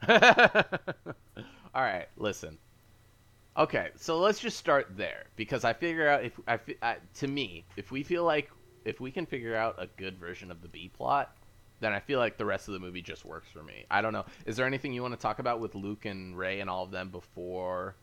All 1.74 1.82
right, 1.82 2.08
listen. 2.16 2.58
Okay, 3.56 3.88
so 3.96 4.18
let's 4.18 4.38
just 4.38 4.56
start 4.56 4.96
there 4.96 5.24
because 5.36 5.64
I 5.64 5.72
figure 5.72 6.08
out 6.08 6.24
if 6.24 6.38
I, 6.46 6.58
I 6.80 6.96
to 7.14 7.26
me, 7.26 7.64
if 7.76 7.90
we 7.90 8.02
feel 8.04 8.24
like 8.24 8.50
if 8.84 9.00
we 9.00 9.10
can 9.10 9.26
figure 9.26 9.54
out 9.56 9.76
a 9.78 9.86
good 9.86 10.18
version 10.18 10.50
of 10.50 10.62
the 10.62 10.68
B 10.68 10.90
plot, 10.96 11.34
then 11.80 11.92
I 11.92 12.00
feel 12.00 12.18
like 12.18 12.36
the 12.38 12.44
rest 12.44 12.68
of 12.68 12.74
the 12.74 12.80
movie 12.80 13.02
just 13.02 13.24
works 13.24 13.48
for 13.52 13.62
me. 13.62 13.84
I 13.90 14.02
don't 14.02 14.12
know. 14.12 14.24
Is 14.46 14.56
there 14.56 14.66
anything 14.66 14.92
you 14.92 15.02
want 15.02 15.14
to 15.14 15.20
talk 15.20 15.38
about 15.38 15.60
with 15.60 15.74
Luke 15.74 16.04
and 16.04 16.36
Rey 16.36 16.60
and 16.60 16.68
all 16.68 16.84
of 16.84 16.90
them 16.90 17.08
before 17.10 17.94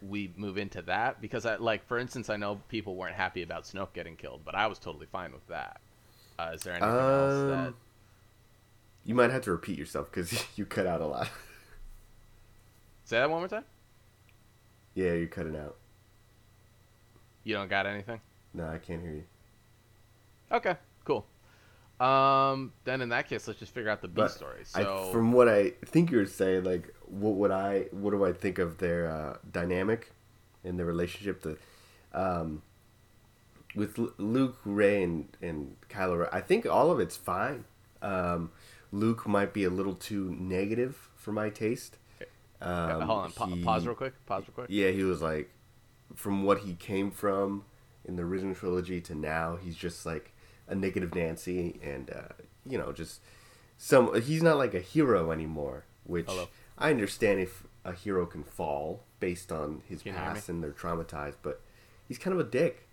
we 0.00 0.32
move 0.36 0.58
into 0.58 0.82
that? 0.82 1.20
Because 1.20 1.44
I 1.46 1.56
like, 1.56 1.86
for 1.88 1.98
instance, 1.98 2.30
I 2.30 2.36
know 2.36 2.60
people 2.68 2.94
weren't 2.94 3.16
happy 3.16 3.42
about 3.42 3.64
Snoke 3.64 3.92
getting 3.94 4.14
killed, 4.16 4.42
but 4.44 4.54
I 4.54 4.66
was 4.68 4.78
totally 4.78 5.06
fine 5.06 5.32
with 5.32 5.46
that. 5.48 5.80
Uh, 6.38 6.50
is 6.54 6.62
there 6.62 6.74
anything 6.74 6.88
else 6.88 7.50
that? 7.50 7.66
Um, 7.68 7.74
you 9.04 9.14
might 9.14 9.30
have 9.30 9.42
to 9.42 9.52
repeat 9.52 9.78
yourself 9.78 10.10
because 10.10 10.44
you 10.56 10.64
cut 10.66 10.86
out 10.86 11.00
a 11.00 11.06
lot 11.06 11.28
Say 13.04 13.18
that 13.18 13.28
one 13.28 13.40
more 13.40 13.48
time. 13.48 13.64
yeah 14.94 15.12
you're 15.12 15.26
cutting 15.26 15.56
out 15.56 15.76
You 17.44 17.54
don't 17.54 17.68
got 17.68 17.86
anything? 17.86 18.20
no 18.54 18.66
i 18.66 18.78
can't 18.78 19.02
hear 19.02 19.12
you 19.12 19.24
Okay, 20.52 20.76
cool. 21.04 21.26
Um, 22.00 22.72
then 22.84 23.00
in 23.00 23.08
that 23.10 23.28
case, 23.28 23.46
let's 23.46 23.58
just 23.60 23.72
figure 23.72 23.90
out 23.90 24.02
the 24.02 24.08
B 24.08 24.14
But 24.22 24.30
story. 24.32 24.60
I, 24.74 24.82
So 24.82 25.08
from 25.12 25.32
what 25.32 25.48
I 25.48 25.70
think 25.86 26.10
you're 26.10 26.26
saying, 26.26 26.64
like, 26.64 26.92
what 27.06 27.34
would 27.34 27.50
I, 27.50 27.86
what 27.92 28.10
do 28.10 28.24
I 28.24 28.32
think 28.32 28.58
of 28.58 28.78
their 28.78 29.08
uh, 29.10 29.36
dynamic 29.50 30.10
in 30.64 30.76
the 30.76 30.84
relationship? 30.84 31.42
The, 31.42 31.56
um, 32.12 32.62
with 33.76 33.98
L- 33.98 34.12
Luke, 34.18 34.58
Rey, 34.64 35.02
and 35.02 35.28
and 35.40 35.76
Kylo, 35.88 36.28
I 36.32 36.40
think 36.40 36.66
all 36.66 36.90
of 36.90 37.00
it's 37.00 37.16
fine. 37.16 37.64
Um, 38.02 38.50
Luke 38.92 39.26
might 39.26 39.52
be 39.52 39.64
a 39.64 39.70
little 39.70 39.94
too 39.94 40.34
negative 40.38 41.08
for 41.16 41.32
my 41.32 41.48
taste. 41.48 41.96
Um, 42.60 43.02
hold 43.02 43.18
on, 43.24 43.32
pa- 43.32 43.46
he- 43.46 43.62
pause 43.64 43.86
real 43.86 43.94
quick. 43.96 44.14
Pause 44.26 44.44
real 44.48 44.54
quick. 44.54 44.66
Yeah, 44.70 44.90
he 44.90 45.02
was 45.04 45.20
like, 45.22 45.50
from 46.14 46.44
what 46.44 46.58
he 46.60 46.74
came 46.74 47.10
from 47.10 47.64
in 48.04 48.16
the 48.16 48.22
original 48.22 48.54
trilogy 48.54 49.00
to 49.02 49.14
now, 49.14 49.56
he's 49.56 49.76
just 49.76 50.04
like 50.06 50.32
a 50.68 50.74
negative 50.74 51.14
Nancy, 51.14 51.78
and 51.82 52.10
uh, 52.10 52.34
you 52.68 52.78
know, 52.78 52.92
just 52.92 53.20
some. 53.76 54.20
He's 54.20 54.42
not 54.42 54.56
like 54.56 54.74
a 54.74 54.80
hero 54.80 55.30
anymore, 55.30 55.84
which 56.04 56.26
Hello. 56.26 56.48
I 56.78 56.90
understand 56.90 57.40
if 57.40 57.64
a 57.84 57.92
hero 57.92 58.26
can 58.26 58.42
fall 58.42 59.04
based 59.20 59.52
on 59.52 59.82
his 59.88 60.02
Can 60.02 60.14
past 60.14 60.48
and 60.48 60.62
they're 60.62 60.70
traumatized, 60.70 61.36
but 61.42 61.60
he's 62.08 62.18
kind 62.18 62.38
of 62.38 62.40
a 62.40 62.48
dick. 62.48 62.88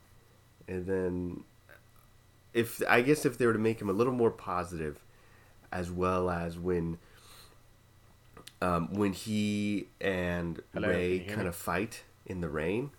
And 0.67 0.85
then, 0.85 1.43
if 2.53 2.81
I 2.87 3.01
guess 3.01 3.25
if 3.25 3.37
they 3.37 3.45
were 3.45 3.53
to 3.53 3.59
make 3.59 3.81
him 3.81 3.89
a 3.89 3.93
little 3.93 4.13
more 4.13 4.31
positive, 4.31 4.99
as 5.71 5.91
well 5.91 6.29
as 6.29 6.57
when. 6.57 6.97
Um, 8.63 8.93
when 8.93 9.13
he 9.13 9.87
and 9.99 10.61
Hello, 10.71 10.87
Rey 10.87 11.25
kind 11.27 11.47
of 11.47 11.55
fight 11.55 12.03
in 12.27 12.41
the 12.41 12.47
rain, 12.47 12.91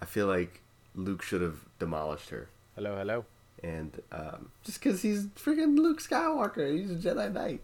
I 0.00 0.06
feel 0.06 0.26
like 0.26 0.62
Luke 0.94 1.22
should 1.22 1.42
have 1.42 1.66
demolished 1.78 2.30
her. 2.30 2.48
Hello, 2.74 2.96
hello. 2.96 3.26
And 3.66 4.00
um, 4.12 4.50
just 4.62 4.80
because 4.80 5.02
he's 5.02 5.26
freaking 5.26 5.76
Luke 5.76 6.00
Skywalker, 6.00 6.72
he's 6.78 6.90
a 6.90 6.94
Jedi 6.94 7.32
Knight, 7.32 7.60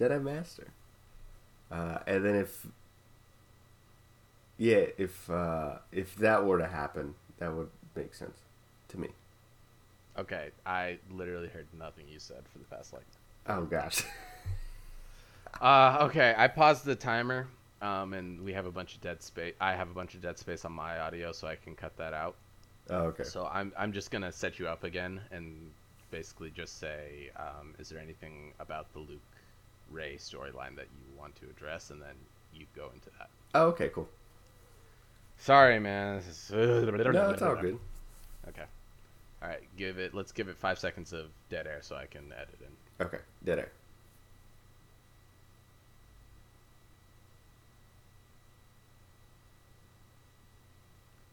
Jedi 0.00 0.22
Master. 0.22 0.68
Uh, 1.70 1.98
and 2.06 2.24
then 2.24 2.34
if, 2.34 2.66
yeah, 4.56 4.86
if 4.96 5.28
uh, 5.28 5.76
if 5.92 6.16
that 6.16 6.46
were 6.46 6.58
to 6.58 6.66
happen, 6.66 7.14
that 7.40 7.52
would 7.52 7.68
make 7.94 8.14
sense 8.14 8.38
to 8.88 8.98
me. 8.98 9.08
Okay, 10.18 10.48
I 10.64 10.98
literally 11.10 11.48
heard 11.48 11.66
nothing 11.78 12.06
you 12.10 12.18
said 12.18 12.42
for 12.50 12.58
the 12.58 12.64
past 12.64 12.94
like. 12.94 13.04
Oh 13.46 13.64
gosh. 13.64 14.02
Uh, 15.60 15.98
okay, 16.02 16.34
I 16.36 16.46
paused 16.46 16.84
the 16.84 16.94
timer, 16.94 17.48
um, 17.82 18.12
and 18.12 18.40
we 18.42 18.52
have 18.52 18.66
a 18.66 18.70
bunch 18.70 18.94
of 18.94 19.00
dead 19.00 19.22
space. 19.22 19.54
I 19.60 19.74
have 19.74 19.90
a 19.90 19.94
bunch 19.94 20.14
of 20.14 20.20
dead 20.20 20.38
space 20.38 20.64
on 20.64 20.72
my 20.72 21.00
audio, 21.00 21.32
so 21.32 21.48
I 21.48 21.56
can 21.56 21.74
cut 21.74 21.96
that 21.96 22.12
out. 22.12 22.36
Oh, 22.90 23.04
okay. 23.04 23.24
So 23.24 23.48
I'm 23.52 23.72
I'm 23.76 23.92
just 23.92 24.10
gonna 24.10 24.32
set 24.32 24.58
you 24.58 24.68
up 24.68 24.84
again 24.84 25.20
and 25.30 25.70
basically 26.10 26.50
just 26.50 26.78
say, 26.78 27.30
um, 27.36 27.74
is 27.78 27.88
there 27.88 27.98
anything 27.98 28.52
about 28.60 28.92
the 28.92 29.00
Luke 29.00 29.20
Rey 29.90 30.16
storyline 30.16 30.76
that 30.76 30.86
you 30.92 31.18
want 31.18 31.36
to 31.36 31.46
address, 31.46 31.90
and 31.90 32.00
then 32.00 32.14
you 32.54 32.66
go 32.74 32.90
into 32.94 33.10
that. 33.18 33.28
Oh, 33.54 33.66
okay, 33.68 33.90
cool. 33.90 34.08
Sorry, 35.38 35.78
man. 35.78 36.16
This 36.16 36.26
is... 36.26 36.50
No, 36.50 37.30
it's 37.30 37.42
all 37.42 37.56
good. 37.56 37.78
Okay. 38.48 38.64
All 39.40 39.48
right, 39.48 39.62
give 39.76 39.98
it. 39.98 40.14
Let's 40.14 40.32
give 40.32 40.48
it 40.48 40.56
five 40.56 40.78
seconds 40.78 41.12
of 41.12 41.26
dead 41.48 41.66
air 41.66 41.78
so 41.80 41.94
I 41.96 42.06
can 42.06 42.32
edit 42.32 42.58
in. 42.60 43.06
Okay, 43.06 43.18
dead 43.44 43.60
air. 43.60 43.72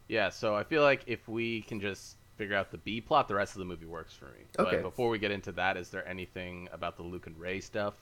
Yeah, 0.08 0.28
so 0.30 0.54
I 0.54 0.62
feel 0.64 0.82
like 0.82 1.02
if 1.06 1.28
we 1.28 1.62
can 1.62 1.80
just 1.80 2.16
figure 2.36 2.54
out 2.56 2.70
the 2.70 2.78
B 2.78 3.00
plot, 3.00 3.28
the 3.28 3.34
rest 3.34 3.54
of 3.54 3.58
the 3.60 3.64
movie 3.64 3.86
works 3.86 4.14
for 4.14 4.26
me. 4.26 4.44
Okay. 4.58 4.76
But 4.76 4.82
before 4.82 5.08
we 5.08 5.18
get 5.18 5.30
into 5.30 5.52
that, 5.52 5.76
is 5.76 5.88
there 5.90 6.06
anything 6.06 6.68
about 6.72 6.96
the 6.96 7.02
Luke 7.02 7.26
and 7.26 7.38
Rey 7.38 7.60
stuff 7.60 7.94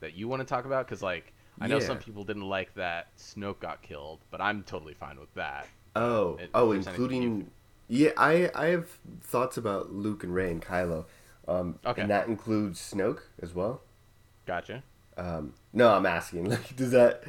that 0.00 0.14
you 0.14 0.28
want 0.28 0.40
to 0.40 0.46
talk 0.46 0.64
about? 0.64 0.86
Because 0.86 1.02
like 1.02 1.32
I 1.60 1.66
know 1.66 1.78
some 1.80 1.98
people 1.98 2.24
didn't 2.24 2.48
like 2.48 2.74
that 2.74 3.16
Snoke 3.16 3.60
got 3.60 3.82
killed, 3.82 4.20
but 4.30 4.40
I'm 4.40 4.62
totally 4.62 4.94
fine 4.94 5.18
with 5.20 5.32
that. 5.34 5.66
Oh, 5.96 6.36
It- 6.36 6.50
oh, 6.54 6.72
if 6.72 6.84
there's 6.84 6.98
anything 6.98 7.22
including 7.22 7.50
yeah, 7.88 8.10
I 8.16 8.50
I 8.54 8.66
have 8.68 8.88
thoughts 9.20 9.56
about 9.58 9.92
Luke 9.92 10.24
and 10.24 10.34
Rey 10.34 10.50
and 10.50 10.62
Kylo, 10.62 11.04
um, 11.46 11.78
Okay. 11.84 12.00
and 12.02 12.10
that 12.10 12.28
includes 12.28 12.80
Snoke 12.80 13.20
as 13.42 13.54
well. 13.54 13.82
Gotcha. 14.46 14.82
Um, 15.16 15.52
no, 15.72 15.90
I'm 15.94 16.06
asking. 16.06 16.46
Like, 16.50 16.74
does 16.76 16.90
that? 16.92 17.24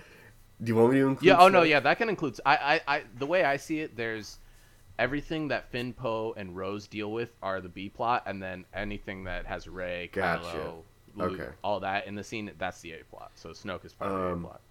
Do 0.64 0.70
you 0.72 0.76
want 0.76 0.94
me 0.94 1.00
to 1.00 1.08
include? 1.08 1.28
Yeah. 1.28 1.38
Oh 1.40 1.48
no. 1.50 1.64
Yeah, 1.64 1.80
that 1.82 1.98
can 1.98 2.10
include. 2.10 2.40
I, 2.46 2.56
I, 2.88 2.96
I. 2.98 3.04
The 3.18 3.26
way 3.26 3.44
I 3.44 3.58
see 3.58 3.80
it, 3.82 3.96
there's 3.98 4.38
everything 4.98 5.50
that 5.50 5.70
Finn, 5.72 5.94
Poe, 5.94 6.34
and 6.38 6.56
Rose 6.56 6.88
deal 6.88 7.12
with 7.12 7.30
are 7.44 7.60
the 7.60 7.70
B 7.70 7.90
plot, 7.90 8.24
and 8.26 8.42
then 8.42 8.66
anything 8.74 9.26
that 9.26 9.46
has 9.46 9.68
Rey, 9.68 10.10
Gotcha. 10.14 10.44
Kylo, 10.46 10.74
Luke, 11.16 11.40
Okay. 11.40 11.50
all 11.64 11.82
that 11.82 12.08
in 12.08 12.16
the 12.16 12.24
scene, 12.24 12.50
that's 12.58 12.80
the 12.80 12.94
A 12.94 13.04
plot. 13.04 13.32
So 13.36 13.50
Snoke 13.50 13.84
is 13.86 13.94
part 13.94 14.12
of 14.12 14.18
the 14.18 14.24
A 14.28 14.32
Um, 14.34 14.44
plot. 14.44 14.62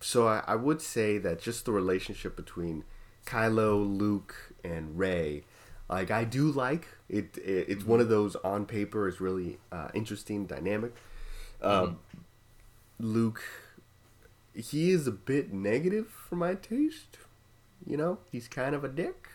So 0.00 0.26
I, 0.28 0.42
I 0.46 0.54
would 0.54 0.80
say 0.80 1.18
that 1.18 1.40
just 1.40 1.64
the 1.64 1.72
relationship 1.72 2.36
between 2.36 2.84
Kylo, 3.26 3.84
Luke, 3.98 4.52
and 4.64 4.96
Rey, 4.98 5.44
like 5.88 6.10
I 6.12 6.24
do 6.24 6.50
like 6.52 6.86
it. 7.08 7.36
it 7.38 7.66
it's 7.68 7.84
one 7.84 8.00
of 8.00 8.08
those 8.08 8.36
on 8.36 8.66
paper 8.66 9.08
is 9.08 9.20
really 9.20 9.58
uh, 9.72 9.88
interesting, 9.94 10.46
dynamic. 10.46 10.94
Um, 11.60 11.98
Luke, 12.98 13.42
he 14.54 14.90
is 14.90 15.06
a 15.06 15.12
bit 15.12 15.52
negative 15.52 16.08
for 16.08 16.36
my 16.36 16.54
taste. 16.54 17.18
You 17.86 17.96
know, 17.96 18.18
he's 18.30 18.48
kind 18.48 18.74
of 18.74 18.84
a 18.84 18.88
dick. 18.88 19.28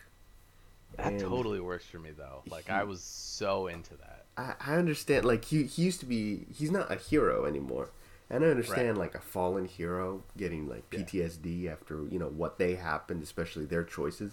That 0.96 1.12
and- 1.12 1.20
totally 1.20 1.60
works 1.60 1.84
for 1.86 1.98
me 1.98 2.10
though. 2.16 2.42
Like 2.48 2.70
I 2.70 2.84
was 2.84 3.02
so 3.02 3.66
into 3.66 3.94
that. 3.96 4.24
I, 4.36 4.54
I 4.72 4.76
understand. 4.76 5.24
Like 5.24 5.44
he, 5.44 5.64
he 5.64 5.82
used 5.82 6.00
to 6.00 6.06
be. 6.06 6.46
He's 6.54 6.70
not 6.70 6.90
a 6.90 6.96
hero 6.96 7.44
anymore. 7.44 7.90
And 8.30 8.44
I 8.44 8.48
understand 8.48 8.98
like 8.98 9.14
a 9.14 9.20
fallen 9.20 9.64
hero 9.64 10.22
getting 10.36 10.68
like 10.68 10.84
Yeah. 10.92 11.00
PTSD 11.00 11.70
after 11.72 12.04
you 12.10 12.18
know 12.18 12.28
what 12.28 12.58
they 12.58 12.74
happened, 12.74 13.22
especially 13.22 13.64
their 13.64 13.84
choices. 13.84 14.32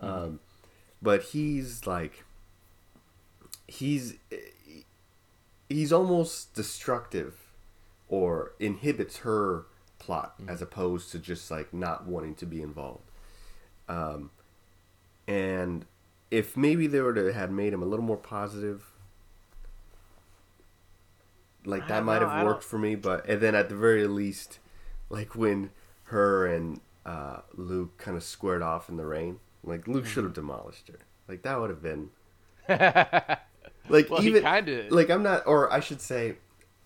Mm-hmm. 0.00 0.06
Um, 0.06 0.40
but 1.02 1.22
he's 1.22 1.86
like, 1.86 2.24
he's 3.66 4.14
he's 5.68 5.92
almost 5.92 6.54
destructive, 6.54 7.34
or 8.08 8.52
inhibits 8.60 9.18
her 9.18 9.66
plot 10.06 10.38
Mm-hmm. 10.40 10.50
as 10.50 10.62
opposed 10.62 11.10
to 11.12 11.18
just 11.18 11.50
like 11.50 11.72
not 11.74 12.06
wanting 12.06 12.34
to 12.36 12.46
be 12.46 12.62
involved. 12.62 13.10
Um, 13.88 14.30
and 15.28 15.84
if 16.30 16.56
maybe 16.56 16.86
they 16.86 17.00
were 17.00 17.14
to 17.14 17.32
have 17.32 17.50
made 17.50 17.72
him 17.72 17.82
a 17.82 17.86
little 17.86 18.04
more 18.04 18.16
positive, 18.16 18.84
like 21.64 21.88
that 21.88 22.04
might 22.04 22.20
know, 22.20 22.28
have 22.28 22.44
worked 22.46 22.64
for 22.64 22.78
me. 22.78 22.94
But 22.94 23.26
and 23.28 23.40
then 23.40 23.54
at 23.54 23.68
the 23.68 23.76
very 23.76 24.06
least, 24.06 24.58
like 25.10 25.34
when 25.34 25.70
her 26.04 26.46
and 26.46 26.80
uh, 27.04 27.38
Luke 27.54 27.96
kind 27.98 28.16
of 28.16 28.22
squared 28.22 28.62
off 28.62 28.88
in 28.88 28.96
the 28.96 29.06
rain, 29.06 29.40
like 29.64 29.88
Luke 29.88 30.06
should 30.06 30.24
have 30.24 30.32
Mm-hmm. 30.32 30.46
demolished 30.46 30.88
her. 30.88 30.98
Like 31.28 31.42
that 31.42 31.60
would 31.60 31.70
have 31.70 31.82
been 31.82 32.10
like 32.68 34.10
well, 34.10 34.22
even 34.22 34.42
kind 34.42 34.68
of. 34.68 34.92
like 34.92 35.10
I'm 35.10 35.22
not, 35.22 35.46
or 35.46 35.72
I 35.72 35.80
should 35.80 36.00
say, 36.00 36.36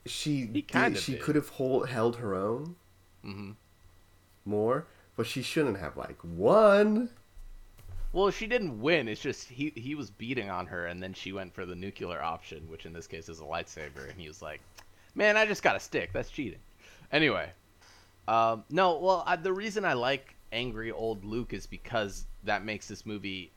she 0.07 0.45
did- 0.47 0.99
she 0.99 1.17
could 1.17 1.35
have 1.35 1.51
hold, 1.51 1.89
held 1.89 2.17
her 2.17 2.35
own 2.35 2.77
hmm 3.23 3.53
more, 4.45 4.87
but 5.17 5.27
she 5.27 5.43
shouldn't 5.43 5.79
have 5.79 5.97
like 5.97 6.19
won. 6.25 7.11
Well, 8.13 8.31
she 8.31 8.47
didn't 8.47 8.81
win. 8.81 9.07
It's 9.07 9.21
just 9.21 9.49
he 9.49 9.73
he 9.77 9.95
was 9.95 10.11
beating 10.11 10.51
on 10.51 10.67
her, 10.67 10.87
and 10.87 11.03
then 11.03 11.13
she 11.13 11.33
went 11.33 11.55
for 11.55 11.65
the 11.65 11.77
nuclear 11.77 12.21
option, 12.21 12.69
which 12.69 12.87
in 12.87 12.93
this 12.93 13.07
case 13.07 13.29
is 13.29 13.41
a 13.41 13.45
lightsaber, 13.45 14.09
and 14.09 14.21
he 14.21 14.27
was 14.27 14.43
like, 14.43 14.61
"Man, 15.15 15.37
I 15.37 15.47
just 15.47 15.63
got 15.63 15.77
a 15.77 15.81
stick. 15.81 16.13
That's 16.13 16.31
cheating." 16.31 16.59
Anyway, 17.13 17.51
um, 18.27 18.65
no. 18.71 18.99
Well, 18.99 19.23
I, 19.27 19.37
the 19.37 19.53
reason 19.53 19.85
I 19.85 19.93
like 19.93 20.35
angry 20.53 20.91
old 20.91 21.25
Luke 21.25 21.53
is 21.53 21.67
because 21.67 22.27
that 22.45 22.65
makes 22.65 22.89
this 22.89 23.07
movie 23.07 23.53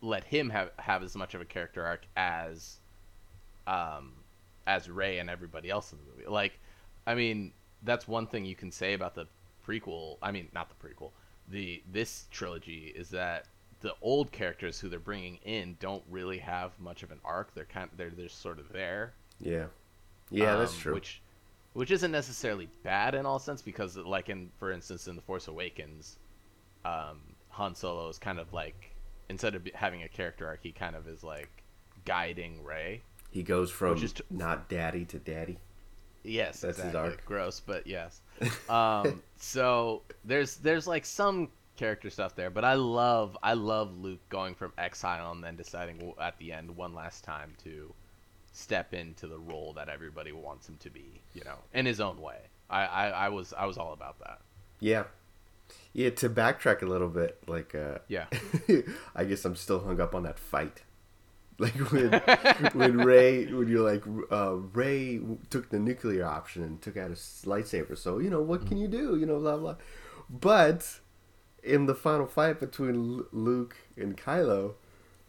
let 0.00 0.24
him 0.24 0.50
have 0.50 0.70
have 0.78 1.02
as 1.02 1.14
much 1.14 1.34
of 1.34 1.40
a 1.40 1.44
character 1.44 1.84
arc 1.84 2.02
as 2.16 2.78
um 3.66 4.12
as 4.66 4.90
Rey 4.90 5.18
and 5.18 5.30
everybody 5.30 5.70
else 5.70 5.92
in 5.92 5.98
the 5.98 6.04
movie. 6.10 6.28
Like, 6.28 6.58
I 7.06 7.14
mean, 7.14 7.52
that's 7.84 8.08
one 8.08 8.26
thing 8.26 8.44
you 8.44 8.54
can 8.54 8.70
say 8.70 8.94
about 8.94 9.14
the 9.14 9.26
prequel. 9.66 10.16
I 10.22 10.32
mean, 10.32 10.48
not 10.54 10.68
the 10.68 10.86
prequel. 10.86 11.10
The 11.48 11.82
this 11.90 12.26
trilogy 12.30 12.92
is 12.94 13.10
that 13.10 13.46
the 13.80 13.94
old 14.00 14.32
characters 14.32 14.80
who 14.80 14.88
they're 14.88 14.98
bringing 14.98 15.38
in 15.44 15.76
don't 15.78 16.02
really 16.10 16.38
have 16.38 16.72
much 16.80 17.02
of 17.02 17.10
an 17.10 17.20
arc. 17.24 17.54
They're 17.54 17.64
kind 17.64 17.90
they're 17.96 18.10
they're 18.10 18.28
sort 18.28 18.58
of 18.58 18.72
there. 18.72 19.12
Yeah, 19.40 19.66
yeah, 20.30 20.56
that's 20.56 20.72
um, 20.72 20.80
true. 20.80 20.94
Which 20.94 21.20
which 21.74 21.90
isn't 21.90 22.10
necessarily 22.10 22.68
bad 22.82 23.14
in 23.14 23.26
all 23.26 23.38
sense 23.38 23.60
because 23.60 23.96
like 23.96 24.28
in 24.30 24.50
for 24.58 24.72
instance 24.72 25.06
in 25.06 25.16
the 25.16 25.22
Force 25.22 25.48
Awakens, 25.48 26.16
um, 26.84 27.20
Han 27.50 27.74
Solo 27.74 28.08
is 28.08 28.18
kind 28.18 28.38
of 28.38 28.52
like 28.52 28.94
instead 29.28 29.54
of 29.54 29.66
having 29.74 30.02
a 30.02 30.08
character 30.08 30.46
arc, 30.46 30.60
he 30.62 30.72
kind 30.72 30.96
of 30.96 31.06
is 31.08 31.22
like 31.22 31.50
guiding 32.04 32.62
Rey. 32.62 33.02
he 33.30 33.42
goes 33.42 33.70
from 33.70 33.94
which 33.94 34.02
is 34.02 34.12
t- 34.12 34.22
not 34.30 34.68
daddy 34.68 35.04
to 35.06 35.18
daddy. 35.18 35.58
Yes, 36.24 36.60
That's 36.62 36.78
his 36.78 36.86
exactly. 36.86 37.12
arc. 37.12 37.24
Gross, 37.24 37.60
but 37.60 37.86
yes. 37.86 38.20
Um, 38.68 39.22
so 39.36 40.02
there's 40.24 40.56
there's 40.56 40.86
like 40.86 41.04
some 41.06 41.48
character 41.76 42.10
stuff 42.10 42.34
there, 42.34 42.50
but 42.50 42.64
I 42.64 42.74
love 42.74 43.36
I 43.42 43.52
love 43.52 43.96
Luke 43.98 44.20
going 44.28 44.54
from 44.54 44.72
exile 44.78 45.30
and 45.32 45.44
then 45.44 45.54
deciding 45.56 46.12
at 46.20 46.36
the 46.38 46.52
end 46.52 46.74
one 46.74 46.94
last 46.94 47.24
time 47.24 47.54
to 47.64 47.92
step 48.52 48.94
into 48.94 49.26
the 49.26 49.38
role 49.38 49.72
that 49.74 49.88
everybody 49.88 50.32
wants 50.32 50.68
him 50.68 50.76
to 50.80 50.90
be, 50.90 51.20
you 51.34 51.42
know, 51.44 51.56
in 51.74 51.86
his 51.86 52.00
own 52.00 52.20
way. 52.20 52.38
I, 52.70 52.84
I, 52.86 53.08
I 53.08 53.28
was 53.28 53.52
I 53.52 53.66
was 53.66 53.78
all 53.78 53.92
about 53.92 54.18
that. 54.20 54.40
Yeah. 54.80 55.04
Yeah, 55.92 56.10
to 56.10 56.28
backtrack 56.28 56.82
a 56.82 56.86
little 56.86 57.08
bit, 57.08 57.38
like 57.46 57.74
uh 57.74 57.98
Yeah. 58.08 58.26
I 59.14 59.24
guess 59.24 59.44
I'm 59.44 59.56
still 59.56 59.80
hung 59.80 60.00
up 60.00 60.14
on 60.14 60.22
that 60.24 60.38
fight. 60.38 60.82
Like 61.58 61.74
when 61.92 62.10
when 62.72 62.96
Rey 62.98 63.46
when 63.46 63.68
you're 63.68 63.88
like 63.88 64.02
uh 64.32 64.54
Rey 64.72 65.20
took 65.50 65.70
the 65.70 65.78
nuclear 65.78 66.24
option 66.26 66.64
and 66.64 66.82
took 66.82 66.96
out 66.96 67.10
his 67.10 67.42
lightsaber. 67.46 67.96
So, 67.96 68.18
you 68.18 68.28
know, 68.28 68.42
what 68.42 68.66
can 68.66 68.76
you 68.76 68.88
do? 68.88 69.16
You 69.16 69.26
know, 69.26 69.38
blah 69.38 69.56
blah. 69.56 69.76
But 70.28 70.98
in 71.62 71.86
the 71.86 71.94
final 71.94 72.26
fight 72.26 72.58
between 72.58 72.96
Lu- 73.18 73.28
Luke 73.32 73.76
and 73.96 74.16
Kylo, 74.16 74.74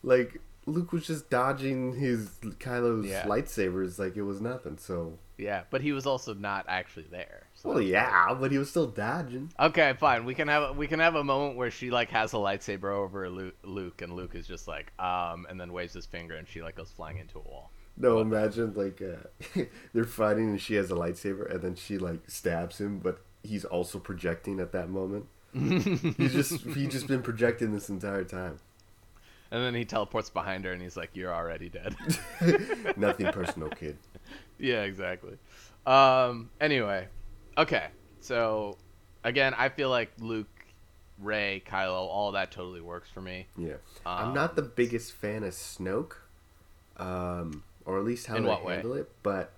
like 0.02 0.42
Luke 0.66 0.92
was 0.92 1.06
just 1.06 1.30
dodging 1.30 1.96
his 1.96 2.30
Kylo's 2.60 3.06
Yeah. 3.08 3.26
lightsabers 3.26 4.00
like 4.00 4.16
it 4.18 4.24
was 4.24 4.42
nothing. 4.42 4.78
So, 4.80 5.20
Yeah, 5.38 5.64
but 5.70 5.82
he 5.82 5.92
was 5.92 6.06
also 6.06 6.34
not 6.34 6.66
actually 6.68 7.08
there. 7.12 7.44
So 7.56 7.70
well, 7.70 7.82
yeah, 7.82 8.34
but 8.40 8.52
he 8.52 8.58
was 8.58 8.70
still 8.70 8.88
dodging. 8.88 9.52
Okay, 9.60 9.94
fine. 10.00 10.26
We 10.26 10.34
can 10.34 10.48
have 10.48 10.78
we 10.78 10.88
can 10.88 11.00
have 11.00 11.16
a 11.16 11.24
moment 11.24 11.58
where 11.58 11.72
she 11.72 11.92
like 11.92 12.10
has 12.12 12.34
a 12.34 12.38
lightsaber 12.38 12.94
over 12.94 13.30
Luke, 13.30 13.56
Luke, 13.64 14.02
and 14.02 14.14
Luke 14.14 14.36
is 14.36 14.48
just 14.48 14.68
like 14.68 14.92
um, 15.00 15.46
and 15.50 15.60
then 15.60 15.74
waves 15.74 15.94
his 15.94 16.06
finger, 16.06 16.36
and 16.36 16.48
she 16.48 16.62
like 16.62 16.76
goes 16.76 16.92
flying 16.92 17.18
into 17.18 17.38
a 17.38 17.42
wall. 17.42 17.72
No, 17.98 18.20
imagine 18.20 18.74
like 18.74 19.02
uh, 19.02 19.62
they're 19.94 20.04
fighting 20.04 20.50
and 20.50 20.62
she 20.62 20.76
has 20.76 20.92
a 20.92 20.96
lightsaber 20.96 21.50
and 21.50 21.62
then 21.62 21.76
she 21.76 21.98
like 21.98 22.30
stabs 22.30 22.80
him, 22.80 23.00
but 23.00 23.22
he's 23.44 23.66
also 23.66 24.00
projecting 24.00 24.60
at 24.60 24.72
that 24.74 24.90
moment. 24.90 25.28
he's 25.54 26.34
just 26.34 26.62
he's 26.62 26.92
just 26.92 27.08
been 27.08 27.22
projecting 27.22 27.72
this 27.72 27.90
entire 27.90 28.26
time. 28.26 28.60
And 29.56 29.64
then 29.64 29.74
he 29.74 29.86
teleports 29.86 30.30
behind 30.30 30.66
her, 30.66 30.74
and 30.74 30.82
he's 30.82 30.98
like, 30.98 31.12
"You're 31.14 31.34
already 31.34 31.70
dead." 31.70 31.96
Nothing 32.98 33.28
personal, 33.32 33.70
kid. 33.70 33.98
yeah, 34.60 34.82
exactly. 34.82 35.38
Um. 35.86 36.50
Anyway, 36.60 37.08
okay. 37.58 37.88
So, 38.20 38.78
again, 39.24 39.54
I 39.58 39.70
feel 39.70 39.90
like 39.90 40.12
Luke, 40.20 40.50
Rey, 41.20 41.64
Kylo, 41.66 41.94
all 42.10 42.34
that 42.34 42.52
totally 42.52 42.82
works 42.82 43.10
for 43.10 43.22
me. 43.22 43.48
Yeah, 43.58 43.76
Um, 44.06 44.28
I'm 44.30 44.34
not 44.34 44.58
the 44.58 44.62
biggest 44.62 45.14
fan 45.14 45.46
of 45.46 45.54
Snoke, 45.54 46.16
um, 46.98 47.64
or 47.86 47.98
at 47.98 48.04
least 48.04 48.28
how 48.28 48.36
they 48.36 48.42
what 48.42 48.66
way? 48.66 48.74
handle 48.74 48.96
it. 48.96 49.10
But 49.24 49.54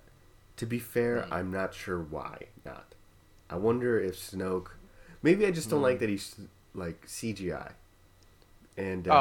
to 0.58 0.66
be 0.66 0.78
fair, 0.78 1.22
Hmm. 1.22 1.32
I'm 1.32 1.50
not 1.50 1.74
sure 1.74 1.98
why 2.00 2.42
not. 2.64 2.94
I 3.50 3.56
wonder 3.56 3.98
if 3.98 4.14
Snoke. 4.14 4.68
Maybe 5.24 5.44
I 5.44 5.50
just 5.50 5.70
don't 5.70 5.82
like 5.82 5.98
that 5.98 6.08
he's 6.08 6.36
like 6.72 7.04
CGI. 7.08 7.72
And 8.78 9.06
um, 9.08 9.12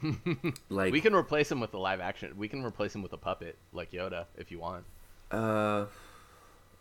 Hmm. 0.00 0.12
Oh, 0.12 0.16
okay. 0.40 0.52
Like 0.68 0.92
we 0.92 1.00
can 1.00 1.14
replace 1.14 1.50
him 1.50 1.58
with 1.60 1.74
a 1.74 1.78
live 1.78 2.00
action. 2.00 2.34
We 2.36 2.48
can 2.48 2.64
replace 2.64 2.94
him 2.94 3.02
with 3.02 3.12
a 3.12 3.16
puppet 3.18 3.56
like 3.72 3.90
Yoda 3.92 4.26
if 4.36 4.50
you 4.52 4.58
want. 4.60 4.84
Uh, 5.30 5.86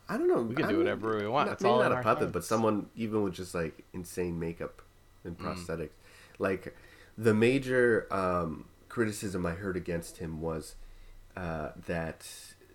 I 0.08 0.18
don't 0.18 0.28
know. 0.28 0.42
We 0.42 0.56
can 0.56 0.66
I 0.66 0.68
do 0.68 0.74
don't- 0.76 0.84
whatever 0.84 1.18
we 1.18 1.28
want. 1.28 1.48
Not, 1.48 1.54
It's 1.54 1.64
maybe 1.64 1.72
all 1.74 1.80
not 1.84 1.92
a 1.92 2.02
puppet, 2.02 2.32
but 2.32 2.44
someone 2.44 2.88
even 2.96 3.24
with 3.24 3.34
just 3.34 3.56
like 3.56 3.84
insane 3.94 4.40
makeup 4.40 4.82
and 5.24 5.38
Mm. 5.38 5.44
prosthetics. 5.46 5.90
Like 6.40 6.76
the 7.18 7.34
major 7.34 8.08
um, 8.12 8.66
criticism 8.90 9.46
I 9.46 9.52
heard 9.52 9.76
against 9.78 10.18
him 10.18 10.42
was 10.42 10.76
uh, 11.38 11.70
that 11.88 12.28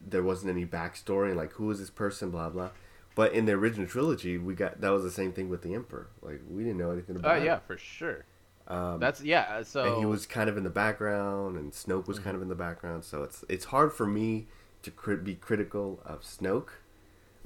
there 0.06 0.22
wasn't 0.22 0.50
any 0.50 0.66
backstory 0.66 1.28
and 1.28 1.36
like 1.36 1.52
who 1.52 1.70
is 1.70 1.78
this 1.80 1.90
person, 1.90 2.30
blah 2.30 2.48
blah. 2.50 2.70
But 3.14 3.32
in 3.32 3.44
the 3.46 3.52
original 3.52 3.86
trilogy, 3.86 4.36
we 4.38 4.54
got 4.54 4.80
that 4.80 4.90
was 4.90 5.02
the 5.02 5.10
same 5.10 5.32
thing 5.32 5.48
with 5.48 5.62
the 5.62 5.74
Emperor. 5.74 6.08
Like 6.22 6.40
we 6.50 6.62
didn't 6.64 6.78
know 6.78 6.90
anything 6.90 7.16
about. 7.16 7.30
Oh 7.32 7.34
about. 7.36 7.46
yeah, 7.46 7.58
for 7.60 7.76
sure. 7.78 8.24
Um, 8.66 8.98
That's 8.98 9.20
yeah. 9.22 9.62
So 9.62 9.84
and 9.84 9.96
he 9.98 10.06
was 10.06 10.24
kind 10.26 10.48
of 10.48 10.56
in 10.56 10.64
the 10.64 10.70
background, 10.70 11.56
and 11.58 11.72
Snoke 11.72 12.00
Mm-hmm. 12.02 12.10
was 12.10 12.18
kind 12.18 12.34
of 12.36 12.42
in 12.42 12.48
the 12.48 12.54
background. 12.54 13.04
So 13.04 13.22
it's 13.22 13.44
it's 13.48 13.66
hard 13.66 13.92
for 13.92 14.06
me 14.06 14.46
to 14.82 14.90
be 15.18 15.34
critical 15.34 16.00
of 16.04 16.22
Snoke. 16.22 16.68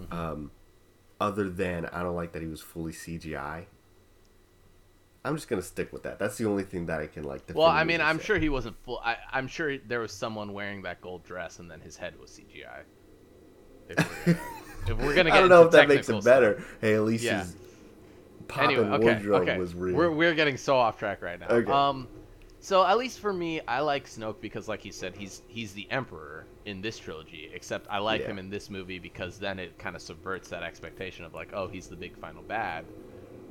Mm-hmm. 0.00 0.12
Um, 0.12 0.50
other 1.20 1.48
than 1.48 1.86
I 1.86 2.02
don't 2.04 2.14
like 2.14 2.32
that 2.32 2.42
he 2.42 2.46
was 2.48 2.60
fully 2.60 2.92
CGI. 2.92 3.64
I'm 5.24 5.34
just 5.34 5.48
gonna 5.48 5.60
stick 5.62 5.92
with 5.92 6.04
that. 6.04 6.18
That's 6.20 6.38
the 6.38 6.46
only 6.46 6.62
thing 6.62 6.86
that 6.86 7.00
I 7.00 7.08
can 7.08 7.24
like. 7.24 7.42
Well, 7.52 7.66
I 7.66 7.82
mean, 7.82 8.00
I'm 8.00 8.18
say. 8.18 8.24
sure 8.24 8.38
he 8.38 8.48
wasn't 8.48 8.76
full. 8.84 9.00
I, 9.04 9.16
I'm 9.32 9.48
sure 9.48 9.76
there 9.78 9.98
was 10.00 10.12
someone 10.12 10.52
wearing 10.52 10.82
that 10.82 11.00
gold 11.00 11.24
dress, 11.24 11.58
and 11.58 11.68
then 11.68 11.80
his 11.80 11.96
head 11.96 12.14
was 12.20 12.30
CGI. 12.30 12.82
If 13.88 13.98
we're, 14.26 14.32
gonna- 14.34 14.40
if 14.86 14.98
we're 14.98 15.14
gonna 15.16 15.30
get 15.30 15.32
I 15.36 15.40
don't 15.40 15.48
know 15.48 15.64
if 15.64 15.72
that 15.72 15.88
makes 15.88 16.08
it 16.08 16.12
stuff. 16.12 16.24
better. 16.24 16.62
Hey, 16.80 16.94
at 16.94 17.02
least 17.02 17.24
Yeah. 17.24 17.40
his 17.40 17.56
popping 18.48 18.64
Anyway, 18.64 18.96
okay, 18.96 18.98
wardrobe 19.04 19.42
okay. 19.42 19.58
was 19.58 19.74
real. 19.74 19.96
We're 19.96 20.10
we're 20.10 20.34
getting 20.34 20.56
so 20.56 20.76
off 20.76 20.98
track 20.98 21.22
right 21.22 21.38
now. 21.38 21.48
Okay. 21.50 21.72
Um, 21.72 22.08
so 22.60 22.84
at 22.84 22.98
least 22.98 23.20
for 23.20 23.32
me, 23.32 23.60
I 23.68 23.80
like 23.80 24.06
Snoke 24.06 24.40
because, 24.40 24.68
like 24.68 24.84
you 24.84 24.92
said, 24.92 25.14
he's 25.14 25.42
he's 25.46 25.72
the 25.72 25.90
Emperor 25.90 26.48
in 26.64 26.80
this 26.80 26.98
trilogy. 26.98 27.48
Except 27.52 27.86
I 27.90 27.98
like 27.98 28.22
Yeah. 28.22 28.26
him 28.26 28.38
in 28.38 28.50
this 28.50 28.68
movie 28.70 28.98
because 28.98 29.38
then 29.38 29.58
it 29.58 29.78
kind 29.78 29.96
of 29.96 30.02
subverts 30.02 30.48
that 30.48 30.62
expectation 30.62 31.24
of 31.24 31.34
like, 31.34 31.50
oh, 31.52 31.68
he's 31.68 31.88
the 31.88 31.96
big 31.96 32.16
final 32.16 32.42
bad. 32.42 32.88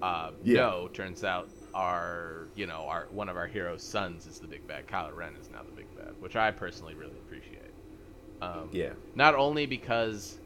Uh, 0.01 0.33
Yeah. 0.41 0.55
No, 0.57 0.87
turns 0.89 1.23
out 1.23 1.49
our 1.73 2.49
you 2.55 2.65
know 2.67 2.85
our 2.87 3.07
one 3.11 3.29
of 3.29 3.37
our 3.37 3.47
heroes' 3.47 3.83
sons 3.83 4.25
is 4.25 4.39
the 4.39 4.47
big 4.47 4.67
bad. 4.67 4.87
Kylo 4.87 5.15
Ren 5.15 5.35
is 5.37 5.49
now 5.49 5.63
the 5.63 5.71
big 5.71 5.93
bad, 5.95 6.13
which 6.19 6.35
I 6.35 6.51
personally 6.51 6.95
really 6.95 7.19
appreciate. 7.19 7.71
Um, 8.41 8.69
yeah, 8.71 8.93
not 9.15 9.35
only 9.35 9.65
because 9.65 10.39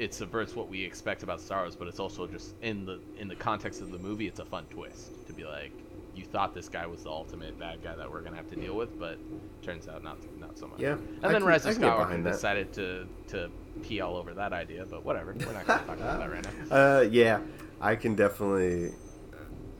it 0.00 0.14
subverts 0.14 0.56
what 0.56 0.68
we 0.70 0.82
expect 0.82 1.22
about 1.22 1.40
Star 1.42 1.60
Wars, 1.60 1.76
but 1.76 1.86
it's 1.86 2.00
also 2.00 2.26
just 2.26 2.54
in 2.62 2.86
the 2.86 2.98
in 3.18 3.28
the 3.28 3.36
context 3.36 3.82
of 3.82 3.92
the 3.92 3.98
movie, 3.98 4.26
it's 4.26 4.40
a 4.40 4.44
fun 4.46 4.64
twist 4.70 5.26
to 5.26 5.32
be 5.34 5.44
like, 5.44 5.72
you 6.16 6.24
thought 6.24 6.54
this 6.54 6.70
guy 6.70 6.86
was 6.86 7.02
the 7.02 7.10
ultimate 7.10 7.58
bad 7.58 7.82
guy 7.84 7.94
that 7.94 8.10
we're 8.10 8.22
gonna 8.22 8.36
have 8.36 8.48
to 8.48 8.56
deal 8.56 8.74
with, 8.74 8.98
but 8.98 9.18
turns 9.62 9.88
out 9.88 10.02
not 10.02 10.16
not 10.40 10.58
so 10.58 10.66
much. 10.68 10.80
Yeah, 10.80 10.92
And 10.92 11.26
I 11.26 11.32
then 11.32 11.44
Rise 11.44 11.66
of 11.66 11.76
Skywalker 11.76 12.24
decided 12.24 12.72
to 12.72 13.06
to 13.28 13.50
pee 13.82 14.00
all 14.00 14.16
over 14.16 14.32
that 14.32 14.54
idea, 14.54 14.86
but 14.86 15.04
whatever. 15.04 15.34
We're 15.38 15.52
not 15.52 15.66
gonna 15.66 15.84
talk 15.84 15.98
about 15.98 16.18
that 16.18 16.30
right 16.32 16.44
now. 16.44 16.50
Uh, 16.70 17.02
yeah, 17.02 17.40
I 17.78 17.94
can 17.94 18.14
definitely. 18.14 18.94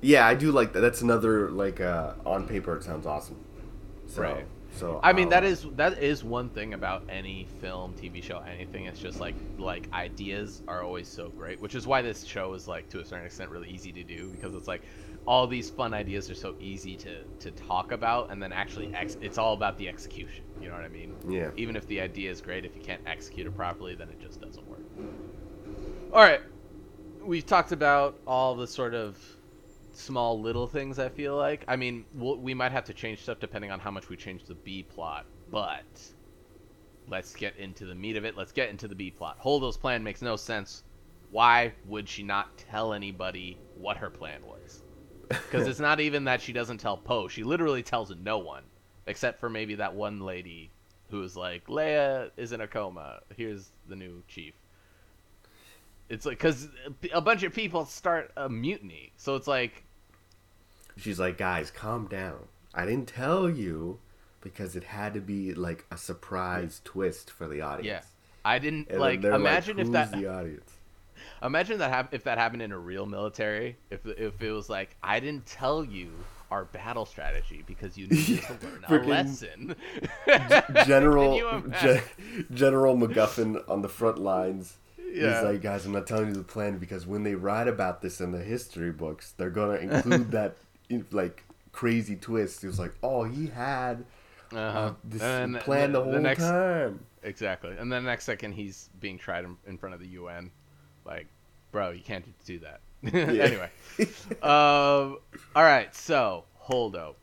Yeah, 0.02 0.26
I 0.26 0.34
do 0.34 0.52
like 0.52 0.74
that. 0.74 0.80
That's 0.80 1.00
another 1.00 1.50
like 1.50 1.80
uh, 1.80 2.12
on 2.26 2.46
paper 2.46 2.76
it 2.76 2.82
sounds 2.82 3.06
awesome. 3.06 3.36
So, 4.06 4.22
Right. 4.22 4.46
So 4.70 5.00
I 5.02 5.12
mean, 5.12 5.24
I'll- 5.24 5.30
that 5.30 5.44
uh, 5.44 5.46
is 5.46 5.66
that 5.74 5.98
is 6.02 6.22
one 6.24 6.50
thing 6.50 6.74
about 6.74 7.04
any 7.08 7.46
film, 7.46 7.94
TV 7.94 8.20
show, 8.20 8.38
anything. 8.38 8.86
It's 8.86 9.00
just 9.00 9.20
like 9.20 9.36
like 9.58 9.88
ideas 9.92 10.62
are 10.68 10.82
always 10.82 11.08
so 11.08 11.30
great, 11.30 11.60
which 11.60 11.74
is 11.74 11.86
why 11.86 12.02
this 12.02 12.24
show 12.24 12.54
is 12.54 12.68
like 12.68 12.88
to 12.90 13.00
a 13.00 13.04
certain 13.04 13.26
extent 13.26 13.50
really 13.50 13.68
easy 13.70 13.92
to 13.92 14.04
do 14.04 14.30
because 14.30 14.54
it's 14.54 14.68
like 14.68 14.82
all 15.26 15.46
these 15.46 15.70
fun 15.70 15.92
ideas 15.94 16.30
are 16.30 16.34
so 16.34 16.54
easy 16.60 16.96
to 16.98 17.24
to 17.40 17.50
talk 17.52 17.92
about, 17.92 18.30
and 18.30 18.42
then 18.42 18.52
actually 18.52 18.92
ex- 18.94 19.16
it's 19.20 19.38
all 19.38 19.54
about 19.54 19.76
the 19.76 19.88
execution. 19.88 20.44
You 20.58 20.68
know 20.68 20.74
what 20.74 20.84
I 20.84 20.88
mean? 20.88 21.16
Yeah. 21.28 21.50
Even 21.56 21.76
if 21.76 21.86
the 21.86 22.00
idea 22.00 22.30
is 22.30 22.40
great, 22.40 22.64
if 22.64 22.74
you 22.74 22.80
can't 22.82 23.02
execute 23.06 23.46
it 23.46 23.54
properly, 23.54 23.94
then 23.96 24.08
it 24.10 24.20
just 24.20 24.40
doesn't 24.40 24.66
work. 24.68 24.86
All 26.12 26.22
right, 26.22 26.40
we've 27.24 27.46
talked 27.46 27.72
about 27.72 28.20
all 28.26 28.54
the 28.56 28.66
sort 28.66 28.94
of 28.94 29.18
small 29.92 30.40
little 30.40 30.66
things. 30.66 30.98
I 30.98 31.08
feel 31.08 31.36
like. 31.36 31.64
I 31.68 31.76
mean, 31.76 32.04
we'll, 32.14 32.36
we 32.36 32.54
might 32.54 32.72
have 32.72 32.84
to 32.84 32.94
change 32.94 33.22
stuff 33.22 33.38
depending 33.40 33.70
on 33.70 33.80
how 33.80 33.90
much 33.90 34.08
we 34.08 34.16
change 34.16 34.44
the 34.44 34.54
B 34.54 34.82
plot, 34.82 35.26
but 35.50 35.84
let's 37.08 37.34
get 37.34 37.56
into 37.56 37.86
the 37.86 37.94
meat 37.94 38.16
of 38.16 38.24
it. 38.24 38.36
Let's 38.36 38.52
get 38.52 38.70
into 38.70 38.88
the 38.88 38.94
B 38.94 39.10
plot. 39.10 39.36
Holdo's 39.38 39.76
plan 39.76 40.02
makes 40.02 40.22
no 40.22 40.36
sense. 40.36 40.84
Why 41.30 41.74
would 41.86 42.08
she 42.08 42.22
not 42.22 42.56
tell 42.58 42.92
anybody 42.92 43.58
what 43.74 43.96
her 43.98 44.10
plan 44.10 44.40
was? 44.44 44.82
Because 45.28 45.68
it's 45.68 45.78
not 45.78 46.00
even 46.00 46.24
that 46.24 46.42
she 46.42 46.52
doesn't 46.52 46.78
tell 46.78 46.96
Poe. 46.96 47.28
She 47.28 47.44
literally 47.44 47.84
tells 47.84 48.12
no 48.16 48.38
one, 48.38 48.64
except 49.06 49.38
for 49.38 49.48
maybe 49.48 49.76
that 49.76 49.94
one 49.94 50.20
lady 50.20 50.70
who's 51.08 51.36
like, 51.36 51.66
Leia 51.66 52.30
is 52.36 52.52
in 52.52 52.60
a 52.60 52.66
coma. 52.66 53.20
Here's 53.36 53.70
the 53.88 53.94
new 53.96 54.22
chief. 54.26 54.54
It's 56.10 56.26
like 56.26 56.38
because 56.38 56.68
a 57.14 57.20
bunch 57.20 57.42
of 57.44 57.54
people 57.54 57.86
start 57.86 58.32
a 58.36 58.48
mutiny, 58.48 59.12
so 59.16 59.36
it's 59.36 59.46
like 59.46 59.84
She's 60.96 61.18
like, 61.18 61.38
guys, 61.38 61.70
calm 61.70 62.06
down. 62.08 62.48
I 62.74 62.84
didn't 62.84 63.06
tell 63.08 63.48
you 63.48 63.98
because 64.42 64.76
it 64.76 64.84
had 64.84 65.14
to 65.14 65.20
be 65.20 65.54
like 65.54 65.86
a 65.90 65.96
surprise 65.96 66.80
twist 66.84 67.30
for 67.30 67.46
the 67.48 67.60
audience. 67.62 67.86
Yeah, 67.86 68.02
I 68.44 68.58
didn't 68.58 68.88
And 68.90 68.98
like 69.00 69.24
imagine 69.24 69.78
if 69.78 69.86
"Who's 69.86 69.92
that 69.94 70.12
the 70.12 70.26
audience. 70.26 70.72
imagine 71.42 71.78
that 71.78 71.90
hap- 71.90 72.12
if 72.12 72.24
that 72.24 72.38
happened 72.38 72.62
in 72.62 72.72
a 72.72 72.78
real 72.78 73.06
military 73.06 73.76
if 73.90 74.04
if 74.04 74.42
it 74.42 74.52
was 74.52 74.68
like 74.68 74.96
I 75.02 75.20
didn't 75.20 75.46
tell 75.46 75.84
you 75.84 76.10
our 76.50 76.64
battle 76.64 77.06
strategy 77.06 77.62
because 77.66 77.96
you 77.96 78.08
needed 78.08 78.42
to 78.42 78.52
learn 78.88 79.02
a 79.02 79.06
lesson. 79.06 79.76
General? 80.86 81.38
Gen- 81.80 82.02
General 82.52 82.96
MacGuffin 82.96 83.62
on 83.68 83.82
the 83.82 83.88
front 83.88 84.18
lines. 84.18 84.74
Yeah. 85.12 85.34
He's 85.34 85.44
like, 85.44 85.62
guys, 85.62 85.86
I'm 85.86 85.92
not 85.92 86.06
telling 86.06 86.28
you 86.28 86.34
the 86.34 86.42
plan 86.42 86.78
because 86.78 87.06
when 87.06 87.22
they 87.22 87.34
write 87.34 87.68
about 87.68 88.02
this 88.02 88.20
in 88.20 88.32
the 88.32 88.42
history 88.42 88.92
books, 88.92 89.32
they're 89.36 89.50
gonna 89.50 89.74
include 89.76 90.30
that 90.32 90.56
like 91.10 91.44
crazy 91.72 92.16
twist. 92.16 92.60
He 92.60 92.66
was 92.66 92.78
like, 92.78 92.94
oh, 93.02 93.24
he 93.24 93.46
had 93.48 94.04
uh-huh. 94.52 94.58
uh, 94.78 94.94
this 95.04 95.22
And 95.22 95.54
then 95.54 95.62
plan 95.62 95.92
the, 95.92 96.02
whole 96.02 96.12
next 96.18 96.42
time. 96.42 97.00
exactly, 97.22 97.70
and 97.70 97.92
then 97.92 98.04
the 98.04 98.10
next 98.10 98.24
second 98.24 98.52
he's 98.52 98.90
being 99.00 99.18
tried 99.18 99.44
in, 99.44 99.56
in 99.66 99.78
front 99.78 99.94
of 99.94 100.00
the 100.00 100.08
UN. 100.08 100.50
Like, 101.04 101.26
bro, 101.72 101.90
you 101.90 102.02
can't 102.02 102.24
do 102.44 102.60
that. 102.60 102.80
anyway, 103.14 103.70
um, 104.42 105.18
all 105.54 105.64
right. 105.64 105.94
So 105.94 106.44
Holdo. 106.62 107.14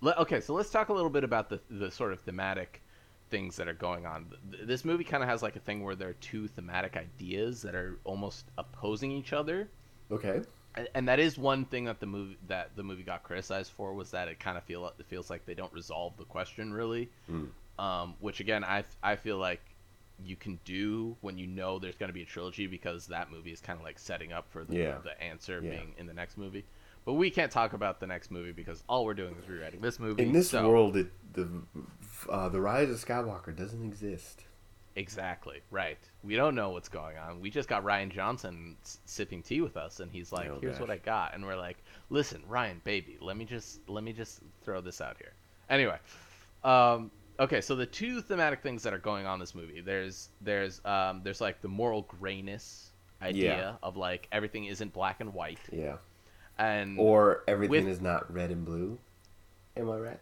Le- 0.00 0.16
okay, 0.18 0.40
so 0.40 0.54
let's 0.54 0.70
talk 0.70 0.88
a 0.88 0.92
little 0.92 1.10
bit 1.10 1.24
about 1.24 1.48
the 1.48 1.60
the 1.70 1.90
sort 1.90 2.12
of 2.12 2.20
thematic 2.20 2.82
things 3.30 3.56
that 3.56 3.68
are 3.68 3.74
going 3.74 4.06
on. 4.06 4.26
This 4.64 4.84
movie 4.84 5.04
kind 5.04 5.22
of 5.22 5.28
has 5.28 5.42
like 5.42 5.56
a 5.56 5.60
thing 5.60 5.82
where 5.82 5.94
there 5.94 6.08
are 6.08 6.12
two 6.14 6.48
thematic 6.48 6.96
ideas 6.96 7.62
that 7.62 7.74
are 7.74 7.98
almost 8.04 8.46
opposing 8.58 9.10
each 9.12 9.32
other. 9.32 9.68
Okay. 10.10 10.42
And- 10.74 10.88
And 10.94 11.08
that 11.08 11.18
is 11.18 11.36
one 11.38 11.64
thing 11.64 11.84
that 11.86 11.98
the 12.00 12.06
movie 12.06 12.36
that 12.46 12.76
the 12.76 12.82
movie 12.82 13.02
got 13.02 13.22
criticized 13.24 13.72
for 13.72 13.92
was 13.94 14.10
that 14.12 14.28
it 14.28 14.38
kind 14.38 14.56
of 14.56 14.64
feel 14.64 14.86
it 14.98 15.06
feels 15.06 15.28
like 15.30 15.44
they 15.46 15.54
don't 15.54 15.72
resolve 15.72 16.16
the 16.16 16.24
question 16.24 16.72
really, 16.72 17.10
Mm. 17.28 17.48
um, 17.78 18.14
which 18.20 18.38
again 18.40 18.62
I 18.64 18.84
I 19.02 19.16
feel 19.16 19.38
like 19.38 19.60
you 20.22 20.36
can 20.36 20.60
do 20.64 21.16
when 21.22 21.38
you 21.38 21.46
know 21.46 21.78
there's 21.78 21.96
going 21.96 22.10
to 22.10 22.14
be 22.14 22.22
a 22.22 22.26
trilogy 22.26 22.66
because 22.66 23.06
that 23.06 23.30
movie 23.30 23.52
is 23.52 23.60
kind 23.60 23.78
of 23.78 23.84
like 23.84 23.98
setting 23.98 24.32
up 24.32 24.46
for 24.50 24.64
the, 24.64 24.76
Yeah. 24.76 24.98
the 24.98 25.18
answer 25.22 25.60
Yeah. 25.62 25.70
being 25.70 25.94
in 25.96 26.06
the 26.06 26.12
next 26.12 26.36
movie. 26.36 26.64
But 27.04 27.14
we 27.14 27.30
can't 27.30 27.50
talk 27.50 27.72
about 27.72 27.98
the 28.00 28.06
next 28.06 28.30
movie 28.30 28.52
because 28.52 28.82
all 28.88 29.04
we're 29.04 29.14
doing 29.14 29.34
is 29.40 29.48
rewriting 29.48 29.80
this 29.80 29.98
movie. 29.98 30.22
In 30.22 30.32
this 30.32 30.50
so- 30.50 30.68
world, 30.68 30.96
it, 30.96 31.08
the 31.32 31.48
uh, 32.28 32.48
the 32.48 32.60
rise 32.60 32.90
of 32.90 32.96
Skywalker 32.96 33.56
doesn't 33.56 33.82
exist. 33.84 34.44
Exactly 34.96 35.60
right. 35.70 35.98
We 36.24 36.34
don't 36.36 36.54
know 36.56 36.70
what's 36.70 36.88
going 36.88 37.16
on. 37.16 37.40
We 37.40 37.48
just 37.48 37.68
got 37.68 37.84
Rian 37.84 38.10
Johnson 38.10 38.76
s- 38.82 38.98
sipping 39.04 39.40
tea 39.42 39.60
with 39.60 39.76
us, 39.76 40.00
and 40.00 40.10
he's 40.10 40.32
like, 40.32 40.48
Oh, 40.50 40.58
"Here's 40.60 40.74
gosh. 40.74 40.80
what 40.80 40.90
I 40.90 40.96
got," 40.98 41.34
and 41.34 41.46
we're 41.46 41.56
like, 41.56 41.78
"Listen, 42.10 42.42
Rian, 42.50 42.82
baby, 42.82 43.16
let 43.20 43.36
me 43.36 43.44
just 43.44 43.88
let 43.88 44.02
me 44.02 44.12
just 44.12 44.40
throw 44.64 44.80
this 44.80 45.00
out 45.00 45.16
here." 45.16 45.32
Anyway, 45.70 45.96
um, 46.64 47.10
okay, 47.38 47.60
so 47.60 47.76
the 47.76 47.86
two 47.86 48.20
thematic 48.20 48.62
things 48.62 48.82
that 48.82 48.92
are 48.92 48.98
going 48.98 49.26
on 49.26 49.34
in 49.34 49.40
this 49.40 49.54
movie, 49.54 49.80
there's 49.80 50.28
there's 50.40 50.84
um, 50.84 51.20
there's 51.22 51.40
like 51.40 51.60
the 51.62 51.68
moral 51.68 52.02
grayness 52.02 52.90
idea 53.22 53.56
Yeah. 53.56 53.72
of 53.84 53.96
like 53.96 54.26
everything 54.32 54.64
isn't 54.64 54.92
black 54.92 55.20
and 55.20 55.32
white, 55.32 55.60
Yeah. 55.72 55.96
And 56.60 56.98
Or 56.98 57.42
everything 57.48 57.84
With- 57.86 57.88
is 57.94 58.00
not 58.00 58.32
red 58.32 58.50
and 58.50 58.64
blue. 58.64 58.98
Am 59.76 59.90
I 59.90 59.96
right? 59.96 60.20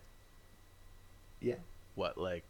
Yeah. 1.40 1.54
what 1.94 2.16
like 2.18 2.44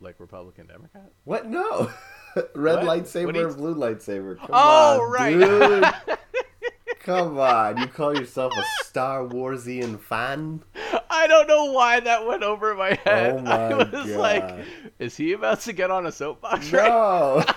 like 0.00 0.14
Republican 0.20 0.66
Democrat. 0.68 1.10
What? 1.24 1.46
No. 1.46 1.90
red 2.54 2.84
What? 2.86 3.02
lightsaber, 3.02 3.26
What 3.26 3.34
you- 3.34 3.48
blue 3.48 3.74
lightsaber. 3.74 4.38
Come 4.38 4.50
oh 4.52 5.00
on, 5.02 5.10
right. 5.10 5.32
dude. 5.38 6.18
Come 7.00 7.38
on. 7.38 7.78
You 7.78 7.86
call 7.86 8.14
yourself 8.16 8.52
a 8.56 8.62
Star 8.84 9.24
Warsian 9.24 9.98
fan? 9.98 10.62
I 11.10 11.26
don't 11.26 11.46
know 11.48 11.72
why 11.72 12.00
that 12.00 12.26
went 12.26 12.42
over 12.42 12.74
my 12.74 12.90
oh 13.06 13.10
head. 13.10 13.34
Oh 13.38 13.40
my 13.40 13.52
I 13.52 13.74
was 14.02 14.14
like, 14.14 14.66
is 14.98 15.16
he 15.16 15.32
about 15.32 15.60
to 15.62 15.72
get 15.72 15.90
on 15.90 16.06
a 16.06 16.12
soapbox 16.12 16.70
right 16.72 16.86
No. 16.88 17.42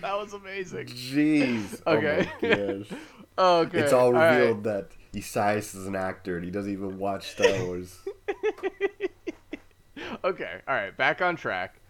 That 0.00 0.18
was 0.18 0.34
amazing. 0.34 0.86
Jeez. 0.86 1.80
Oh 1.86 1.94
okay. 1.96 2.28
Oh 2.42 2.46
my 2.46 2.78
gosh. 2.82 2.98
Okay. 3.38 3.78
It's 3.78 3.92
all 3.92 4.12
revealed 4.12 4.64
that 4.64 4.90
Isaias 5.14 5.74
is 5.74 5.86
an 5.86 5.96
actor 5.96 6.36
and 6.36 6.44
he 6.44 6.50
doesn't 6.50 6.72
even 6.72 6.98
watch 6.98 7.30
Star 7.30 7.64
Wars. 7.64 7.98
Okay. 10.22 10.60
All 10.68 10.74
right. 10.74 10.96
Back 10.96 11.20
on 11.20 11.36
track. 11.36 11.80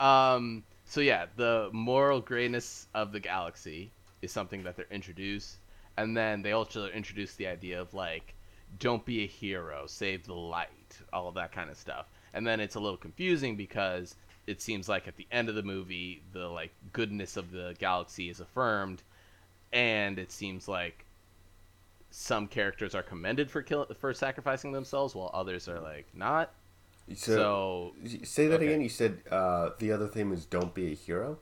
Um, 0.00 0.64
so 0.84 1.00
yeah, 1.00 1.26
the 1.36 1.70
moral 1.72 2.20
grayness 2.20 2.88
of 2.94 3.12
the 3.12 3.20
galaxy 3.20 3.92
is 4.20 4.32
something 4.32 4.62
that 4.64 4.76
they're 4.76 4.86
introduced, 4.90 5.56
and 5.96 6.16
then 6.16 6.42
they 6.42 6.52
also 6.52 6.88
introduce 6.88 7.34
the 7.34 7.46
idea 7.46 7.80
of 7.80 7.94
like, 7.94 8.34
don't 8.78 9.04
be 9.04 9.22
a 9.22 9.26
hero, 9.26 9.86
save 9.86 10.26
the 10.26 10.34
light, 10.34 10.98
all 11.12 11.28
of 11.28 11.34
that 11.34 11.52
kind 11.52 11.70
of 11.70 11.76
stuff. 11.76 12.06
And 12.34 12.46
then 12.46 12.60
it's 12.60 12.74
a 12.74 12.80
little 12.80 12.96
confusing 12.96 13.56
because 13.56 14.16
it 14.46 14.60
seems 14.60 14.88
like 14.88 15.06
at 15.06 15.16
the 15.16 15.26
end 15.30 15.48
of 15.48 15.54
the 15.54 15.62
movie, 15.62 16.22
the 16.32 16.46
like 16.48 16.72
goodness 16.92 17.36
of 17.36 17.50
the 17.50 17.74
galaxy 17.78 18.28
is 18.28 18.40
affirmed, 18.40 19.02
and 19.72 20.18
it 20.18 20.32
seems 20.32 20.68
like 20.68 21.06
some 22.10 22.46
characters 22.46 22.94
are 22.94 23.02
commended 23.02 23.50
for 23.50 23.62
kill 23.62 23.86
for 23.98 24.12
sacrificing 24.14 24.72
themselves, 24.72 25.14
while 25.14 25.30
others 25.34 25.68
are 25.68 25.80
like 25.80 26.06
not. 26.14 26.54
So, 27.14 27.92
So 27.94 27.94
say 28.24 28.48
that 28.48 28.60
okay. 28.60 28.66
again. 28.66 28.80
You 28.80 28.88
said 28.88 29.22
uh, 29.30 29.70
the 29.78 29.92
other 29.92 30.08
thing 30.08 30.32
is 30.32 30.46
don't 30.46 30.74
be 30.74 30.92
a 30.92 30.94
hero. 30.94 31.38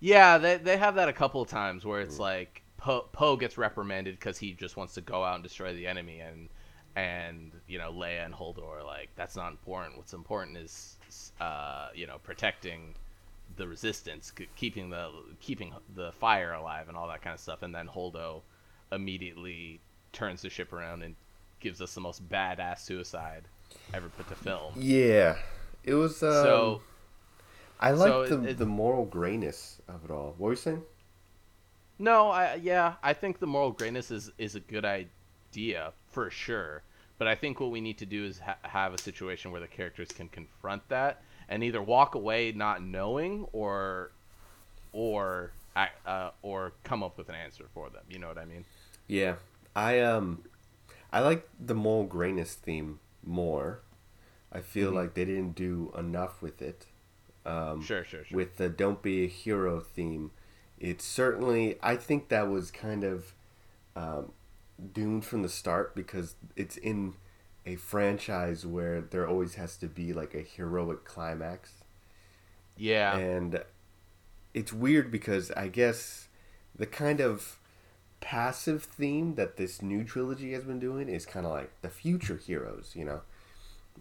Yeah, 0.00 0.38
they 0.38 0.56
they 0.56 0.76
have 0.78 0.94
that 0.96 1.08
a 1.08 1.12
couple 1.12 1.42
of 1.42 1.48
times 1.48 1.84
where 1.84 2.00
it's 2.00 2.18
like 2.18 2.62
Poe 2.76 3.06
Poe 3.12 3.36
gets 3.36 3.58
reprimanded 3.58 4.18
because 4.18 4.38
he 4.38 4.52
just 4.54 4.76
wants 4.76 4.94
to 4.94 5.00
go 5.00 5.22
out 5.24 5.34
and 5.34 5.42
destroy 5.42 5.74
the 5.74 5.86
enemy, 5.86 6.20
and 6.20 6.48
and 6.96 7.52
you 7.66 7.78
know 7.78 7.92
Leia 7.92 8.24
and 8.24 8.34
Holdo 8.34 8.66
are 8.66 8.82
like, 8.84 9.10
that's 9.16 9.36
not 9.36 9.50
important. 9.52 9.96
What's 9.96 10.12
important 10.14 10.56
is 10.58 10.98
uh, 11.40 11.88
you 11.94 12.06
know 12.06 12.18
protecting 12.22 12.94
the 13.56 13.66
resistance, 13.68 14.32
keeping 14.56 14.90
the 14.90 15.10
keeping 15.40 15.72
the 15.94 16.12
fire 16.12 16.52
alive, 16.52 16.88
and 16.88 16.96
all 16.96 17.08
that 17.08 17.22
kind 17.22 17.34
of 17.34 17.40
stuff. 17.40 17.62
And 17.62 17.74
then 17.74 17.86
Holdo 17.88 18.42
immediately 18.92 19.80
turns 20.12 20.42
the 20.42 20.50
ship 20.50 20.72
around 20.72 21.02
and 21.02 21.14
gives 21.60 21.80
us 21.80 21.94
the 21.94 22.00
most 22.00 22.28
badass 22.28 22.80
suicide 22.80 23.44
ever 23.94 24.08
put 24.08 24.28
to 24.28 24.34
film. 24.34 24.72
Yeah, 24.76 25.36
it 25.84 25.94
was. 25.94 26.22
Um, 26.22 26.32
So 26.32 26.82
I 27.78 27.92
like 27.92 28.08
so 28.10 28.26
the 28.26 28.48
it- 28.50 28.58
the 28.58 28.66
moral 28.66 29.04
grayness 29.04 29.80
of 29.88 30.04
it 30.04 30.10
all. 30.10 30.34
What 30.38 30.46
were 30.46 30.52
you 30.52 30.56
saying? 30.56 30.82
No, 31.98 32.30
I 32.30 32.54
yeah, 32.56 32.94
I 33.02 33.12
think 33.12 33.38
the 33.38 33.46
moral 33.46 33.72
grayness 33.72 34.10
is 34.10 34.30
is 34.38 34.54
a 34.54 34.60
good 34.60 34.84
idea 34.84 35.92
for 36.10 36.30
sure. 36.30 36.82
But 37.18 37.28
I 37.28 37.34
think 37.34 37.60
what 37.60 37.70
we 37.70 37.82
need 37.82 37.98
to 37.98 38.06
do 38.06 38.24
is 38.24 38.38
ha- 38.38 38.56
have 38.62 38.94
a 38.94 38.98
situation 38.98 39.50
where 39.52 39.60
the 39.60 39.66
characters 39.68 40.08
can 40.08 40.28
confront 40.28 40.88
that 40.88 41.22
and 41.50 41.62
either 41.64 41.82
walk 41.82 42.14
away 42.14 42.52
not 42.52 42.82
knowing 42.82 43.46
or 43.52 44.12
or 44.92 45.52
uh, 46.06 46.30
or 46.42 46.72
come 46.84 47.02
up 47.02 47.18
with 47.18 47.28
an 47.28 47.34
answer 47.34 47.64
for 47.74 47.90
them. 47.90 48.02
You 48.08 48.18
know 48.18 48.28
what 48.28 48.38
I 48.38 48.44
mean? 48.44 48.64
Yeah, 49.06 49.34
I 49.76 50.00
um, 50.00 50.44
I 51.12 51.20
like 51.20 51.46
the 51.58 51.74
moral 51.74 52.04
grayness 52.04 52.54
theme 52.54 53.00
more. 53.24 53.80
I 54.52 54.60
feel 54.60 54.90
Mhm. 54.92 54.94
like 54.94 55.14
they 55.14 55.24
didn't 55.24 55.54
do 55.54 55.92
enough 55.96 56.40
with 56.42 56.62
it. 56.62 56.86
Um, 57.46 57.82
Sure, 57.82 58.04
sure, 58.04 58.24
sure. 58.24 58.36
with 58.36 58.56
the 58.56 58.68
"Don't 58.68 59.00
Be 59.02 59.24
a 59.24 59.28
Hero" 59.28 59.80
theme, 59.80 60.30
it's 60.78 61.04
certainly 61.04 61.78
I 61.82 61.96
think 61.96 62.28
that 62.28 62.48
was 62.48 62.70
kind 62.70 63.04
of 63.04 63.34
um, 63.96 64.32
doomed 64.92 65.24
from 65.24 65.42
the 65.42 65.48
start 65.48 65.94
because 65.94 66.34
it's 66.56 66.76
in 66.76 67.14
a 67.66 67.76
franchise 67.76 68.64
where 68.64 69.00
there 69.00 69.28
always 69.28 69.54
has 69.54 69.76
to 69.78 69.86
be 69.86 70.12
like 70.12 70.34
a 70.34 70.40
heroic 70.40 71.04
climax, 71.04 71.72
yeah. 72.76 73.16
and 73.16 73.62
it's 74.54 74.72
weird 74.72 75.10
because 75.10 75.50
I 75.52 75.68
guess 75.68 76.28
the 76.74 76.86
kind 76.86 77.20
of 77.20 77.58
passive 78.20 78.84
theme 78.84 79.34
that 79.34 79.56
this 79.56 79.82
new 79.82 80.04
trilogy 80.04 80.52
has 80.52 80.64
been 80.64 80.78
doing 80.78 81.08
is 81.08 81.26
kind 81.26 81.46
of 81.46 81.52
like 81.52 81.70
the 81.82 81.88
future 81.88 82.36
heroes, 82.36 82.92
you 82.94 83.04
know. 83.04 83.20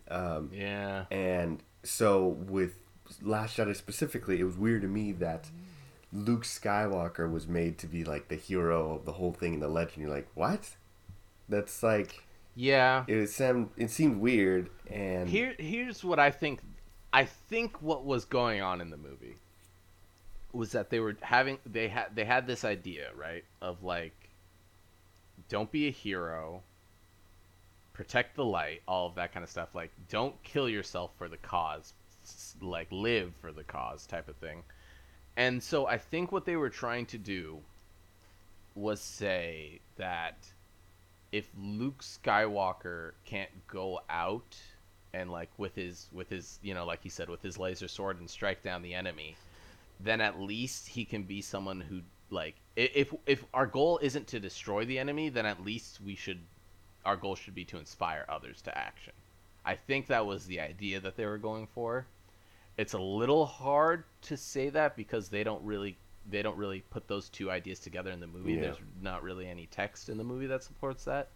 Um, 0.10 0.50
yeah. 0.54 1.06
and 1.12 1.62
so 1.84 2.28
with 2.28 2.76
Last 3.22 3.58
Jedi 3.58 3.76
specifically, 3.76 4.39
it 4.39 4.43
was 4.43 4.58
weird 4.58 4.82
to 4.84 4.88
me 4.88 5.12
that 5.13 5.50
Luke 6.12 6.43
Skywalker 6.43 7.32
was 7.32 7.48
made 7.48 7.78
to 7.80 7.88
be 7.88 8.04
like 8.04 8.28
the 8.28 8.36
hero 8.36 8.95
of 8.95 9.06
the 9.06 9.13
whole 9.13 9.34
thing 9.34 9.56
in 9.56 9.60
the 9.60 9.67
legend. 9.67 10.02
You're 10.02 10.15
like, 10.15 10.28
what? 10.36 10.76
That's 11.48 11.82
like 11.84 12.24
Yeah. 12.60 13.06
it 13.08 13.28
seemed 13.30 13.69
it 13.78 13.89
seemed 13.89 14.19
weird 14.19 14.69
and 14.88 15.30
Here, 15.30 15.56
here's 15.58 16.04
what 16.04 16.19
I 16.19 16.30
think. 16.30 16.60
I 17.13 17.24
think 17.24 17.82
what 17.82 18.04
was 18.06 18.26
going 18.26 18.62
on 18.62 18.82
in 18.82 18.89
the 18.89 18.98
movie 18.98 19.38
was 20.52 20.74
that 20.74 20.89
they 20.89 21.00
were 21.00 21.15
having 21.22 21.60
they 21.65 21.88
had 21.88 22.08
they 22.13 22.26
had 22.26 22.48
this 22.48 22.65
idea 22.65 23.12
right 23.15 23.45
of 23.62 23.82
like, 23.82 24.30
don't 25.48 25.72
be 25.72 25.88
a 25.88 25.91
hero, 25.91 26.62
protect 27.93 28.36
the 28.36 28.43
light, 28.43 28.82
all 28.89 29.08
of 29.08 29.15
that 29.15 29.34
kind 29.34 29.45
of 29.45 29.50
stuff. 29.50 29.74
Like, 29.74 29.91
don't 30.10 30.36
kill 30.43 30.67
yourself 30.67 31.12
for 31.17 31.30
the 31.30 31.38
cause, 31.38 31.93
like 32.62 32.88
live 32.91 33.32
for 33.39 33.54
the 33.54 33.63
cause 33.63 34.06
type 34.06 34.28
of 34.28 34.36
thing. 34.36 34.63
And 35.38 35.63
so 35.63 35.88
I 35.88 35.98
think 35.98 36.34
what 36.34 36.43
they 36.43 36.58
were 36.58 36.69
trying 36.69 37.06
to 37.06 37.17
do 37.17 37.60
was 38.76 39.00
say 39.00 39.80
that 39.95 40.36
if 41.31 41.49
Luke 41.57 42.01
Skywalker 42.01 43.11
can't 43.25 43.49
go 43.67 44.01
out 44.09 44.57
and 45.13 45.31
like 45.31 45.49
with 45.57 45.75
his 45.75 46.07
with 46.11 46.29
his 46.29 46.59
you 46.61 46.73
know 46.73 46.85
like 46.85 47.01
he 47.03 47.09
said 47.09 47.29
with 47.29 47.41
his 47.41 47.57
laser 47.57 47.87
sword 47.87 48.19
and 48.19 48.29
strike 48.29 48.63
down 48.63 48.81
the 48.81 48.93
enemy, 48.93 49.35
then 49.99 50.21
at 50.21 50.39
least 50.39 50.87
he 50.87 51.05
can 51.05 51.23
be 51.23 51.41
someone 51.41 51.81
who 51.81 52.01
like 52.29 52.55
if 52.75 53.13
if 53.25 53.43
our 53.53 53.65
goal 53.65 53.99
isn't 54.01 54.27
to 54.27 54.39
destroy 54.39 54.85
the 54.85 54.99
enemy, 54.99 55.29
then 55.29 55.45
at 55.45 55.63
least 55.63 55.99
we 56.01 56.15
should 56.15 56.39
our 57.05 57.15
goal 57.15 57.35
should 57.35 57.55
be 57.55 57.65
to 57.65 57.77
inspire 57.77 58.25
others 58.29 58.61
to 58.61 58.77
action. 58.77 59.13
I 59.65 59.75
think 59.75 60.07
that 60.07 60.25
was 60.25 60.45
the 60.45 60.59
idea 60.59 60.99
that 60.99 61.15
they 61.15 61.25
were 61.25 61.37
going 61.37 61.67
for. 61.67 62.05
It's 62.77 62.93
a 62.93 62.99
little 62.99 63.45
hard 63.45 64.03
to 64.23 64.37
say 64.37 64.69
that 64.69 64.95
because 64.95 65.29
they 65.29 65.43
don't 65.43 65.63
really 65.63 65.97
they 66.29 66.41
don't 66.41 66.57
really 66.57 66.81
put 66.89 67.07
those 67.07 67.29
two 67.29 67.49
ideas 67.51 67.79
together 67.79 68.11
in 68.11 68.19
the 68.19 68.27
movie. 68.27 68.53
Yeah. 68.53 68.61
There's 68.61 68.77
not 69.01 69.23
really 69.23 69.47
any 69.47 69.65
text 69.67 70.09
in 70.09 70.17
the 70.17 70.23
movie 70.23 70.47
that 70.47 70.63
supports 70.63 71.05
that. 71.05 71.29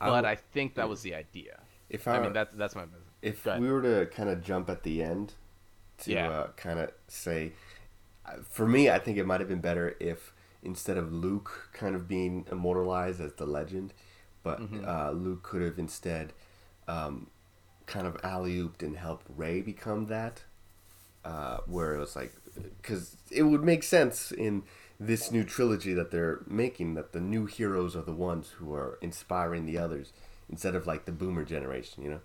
I 0.00 0.08
But 0.08 0.24
I 0.24 0.34
think 0.36 0.74
that 0.74 0.88
was 0.88 1.02
the 1.02 1.14
idea. 1.14 1.60
if 1.88 2.06
I, 2.08 2.16
I 2.16 2.20
mean, 2.20 2.32
that's 2.32 2.54
that's 2.56 2.74
my. 2.74 2.84
if 3.22 3.44
we 3.46 3.70
were 3.70 3.82
to 3.82 4.06
kind 4.06 4.28
of 4.28 4.42
jump 4.42 4.68
at 4.70 4.82
the 4.82 5.02
end 5.02 5.34
to 5.98 6.12
Yeah. 6.12 6.30
uh, 6.30 6.46
kind 6.56 6.78
of 6.80 6.90
say, 7.08 7.52
uh, 8.26 8.36
for 8.48 8.66
me, 8.66 8.90
I 8.90 8.98
think 8.98 9.18
it 9.18 9.26
might 9.26 9.40
have 9.40 9.48
been 9.48 9.60
better 9.60 9.96
if 10.00 10.32
instead 10.62 10.96
of 10.96 11.12
Luke 11.12 11.70
kind 11.72 11.94
of 11.94 12.06
being 12.08 12.46
immortalized 12.50 13.20
as 13.20 13.32
the 13.34 13.46
legend, 13.46 13.92
but 14.42 14.60
Mhm. 14.60 14.86
uh, 14.86 15.10
Luke 15.12 15.42
could 15.42 15.62
have 15.62 15.78
instead 15.78 16.32
um, 16.88 17.28
kind 17.86 18.06
of 18.08 18.16
alley 18.24 18.56
ooped 18.58 18.82
and 18.82 18.96
helped 18.96 19.26
Rey 19.28 19.60
become 19.60 20.06
that. 20.06 20.44
Uh, 21.24 21.58
where 21.66 21.94
it 21.94 21.98
was 21.98 22.16
like, 22.16 22.34
because 22.54 23.16
it 23.30 23.44
would 23.44 23.62
make 23.62 23.82
sense 23.82 24.32
in 24.32 24.62
this 24.98 25.30
new 25.30 25.44
trilogy 25.44 25.94
that 25.94 26.10
they're 26.10 26.42
making 26.46 26.94
that 26.94 27.12
the 27.12 27.20
new 27.20 27.46
heroes 27.46 27.96
are 27.96 28.02
the 28.02 28.12
ones 28.12 28.50
who 28.58 28.72
are 28.74 28.98
inspiring 29.00 29.66
the 29.66 29.78
others 29.78 30.12
instead 30.48 30.74
of 30.74 30.86
like 30.86 31.04
the 31.04 31.12
boomer 31.12 31.44
generation, 31.44 32.02
you 32.02 32.10
know? 32.10 32.20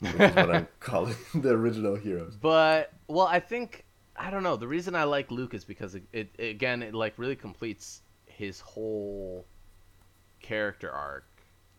Which 0.00 0.14
is 0.14 0.36
what 0.36 0.54
I'm 0.54 0.68
calling 0.80 1.14
the 1.34 1.50
original 1.50 1.94
heroes. 1.94 2.36
But 2.36 2.92
well, 3.08 3.26
I 3.26 3.40
think 3.40 3.84
I 4.16 4.30
don't 4.30 4.42
know. 4.42 4.56
The 4.56 4.68
reason 4.68 4.94
I 4.94 5.04
like 5.04 5.30
Luke 5.30 5.54
is 5.54 5.64
because 5.64 5.94
it, 5.94 6.02
it 6.12 6.30
again 6.38 6.82
it 6.82 6.94
like 6.94 7.14
really 7.16 7.36
completes 7.36 8.02
his 8.26 8.60
whole 8.60 9.46
character 10.40 10.90
arc. 10.90 11.26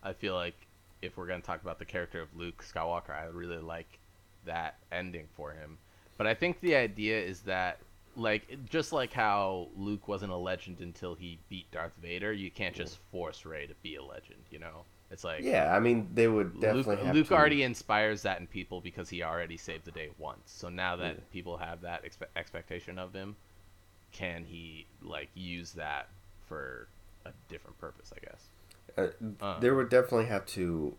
I 0.02 0.12
feel 0.12 0.34
like 0.34 0.66
if 1.02 1.16
we're 1.16 1.26
gonna 1.26 1.42
talk 1.42 1.62
about 1.62 1.78
the 1.78 1.84
character 1.84 2.20
of 2.20 2.28
Luke 2.34 2.64
Skywalker, 2.64 3.10
I 3.10 3.26
really 3.26 3.58
like 3.58 3.98
that 4.44 4.78
ending 4.90 5.28
for 5.36 5.52
him. 5.52 5.78
But 6.16 6.26
I 6.26 6.34
think 6.34 6.60
the 6.60 6.74
idea 6.76 7.20
is 7.20 7.40
that 7.42 7.78
like 8.16 8.58
just 8.68 8.92
like 8.92 9.12
how 9.12 9.68
Luke 9.76 10.08
wasn't 10.08 10.32
a 10.32 10.36
legend 10.36 10.80
until 10.80 11.14
he 11.14 11.38
beat 11.48 11.70
Darth 11.70 11.92
Vader, 12.02 12.32
you 12.32 12.50
can't 12.50 12.74
just 12.74 12.98
force 13.12 13.44
Rey 13.44 13.66
to 13.66 13.74
be 13.82 13.96
a 13.96 14.02
legend, 14.02 14.40
you 14.50 14.58
know? 14.58 14.84
It's 15.10 15.22
like 15.22 15.42
Yeah, 15.44 15.74
I 15.76 15.78
mean 15.80 16.08
they 16.14 16.26
would 16.26 16.58
definitely 16.60 17.04
Luke, 17.04 17.14
Luke 17.14 17.28
to, 17.28 17.34
already 17.34 17.62
inspires 17.62 18.22
that 18.22 18.40
in 18.40 18.46
people 18.46 18.80
because 18.80 19.08
he 19.08 19.22
already 19.22 19.56
saved 19.56 19.84
the 19.84 19.90
day 19.92 20.08
once. 20.18 20.40
So 20.46 20.68
now 20.68 20.96
that 20.96 21.14
Yeah. 21.16 21.20
people 21.32 21.56
have 21.58 21.82
that 21.82 22.04
expe- 22.04 22.28
expectation 22.34 22.98
of 22.98 23.12
him, 23.12 23.36
can 24.12 24.44
he 24.44 24.86
like 25.02 25.28
use 25.34 25.72
that 25.72 26.08
for 26.48 26.88
a 27.24 27.30
different 27.48 27.78
purpose? 27.78 28.12
I 28.16 28.20
guess. 28.24 28.48
uh, 28.98 29.44
Uh. 29.44 29.60
there 29.60 29.74
would 29.74 29.90
definitely 29.90 30.26
have 30.26 30.46
to 30.46 30.96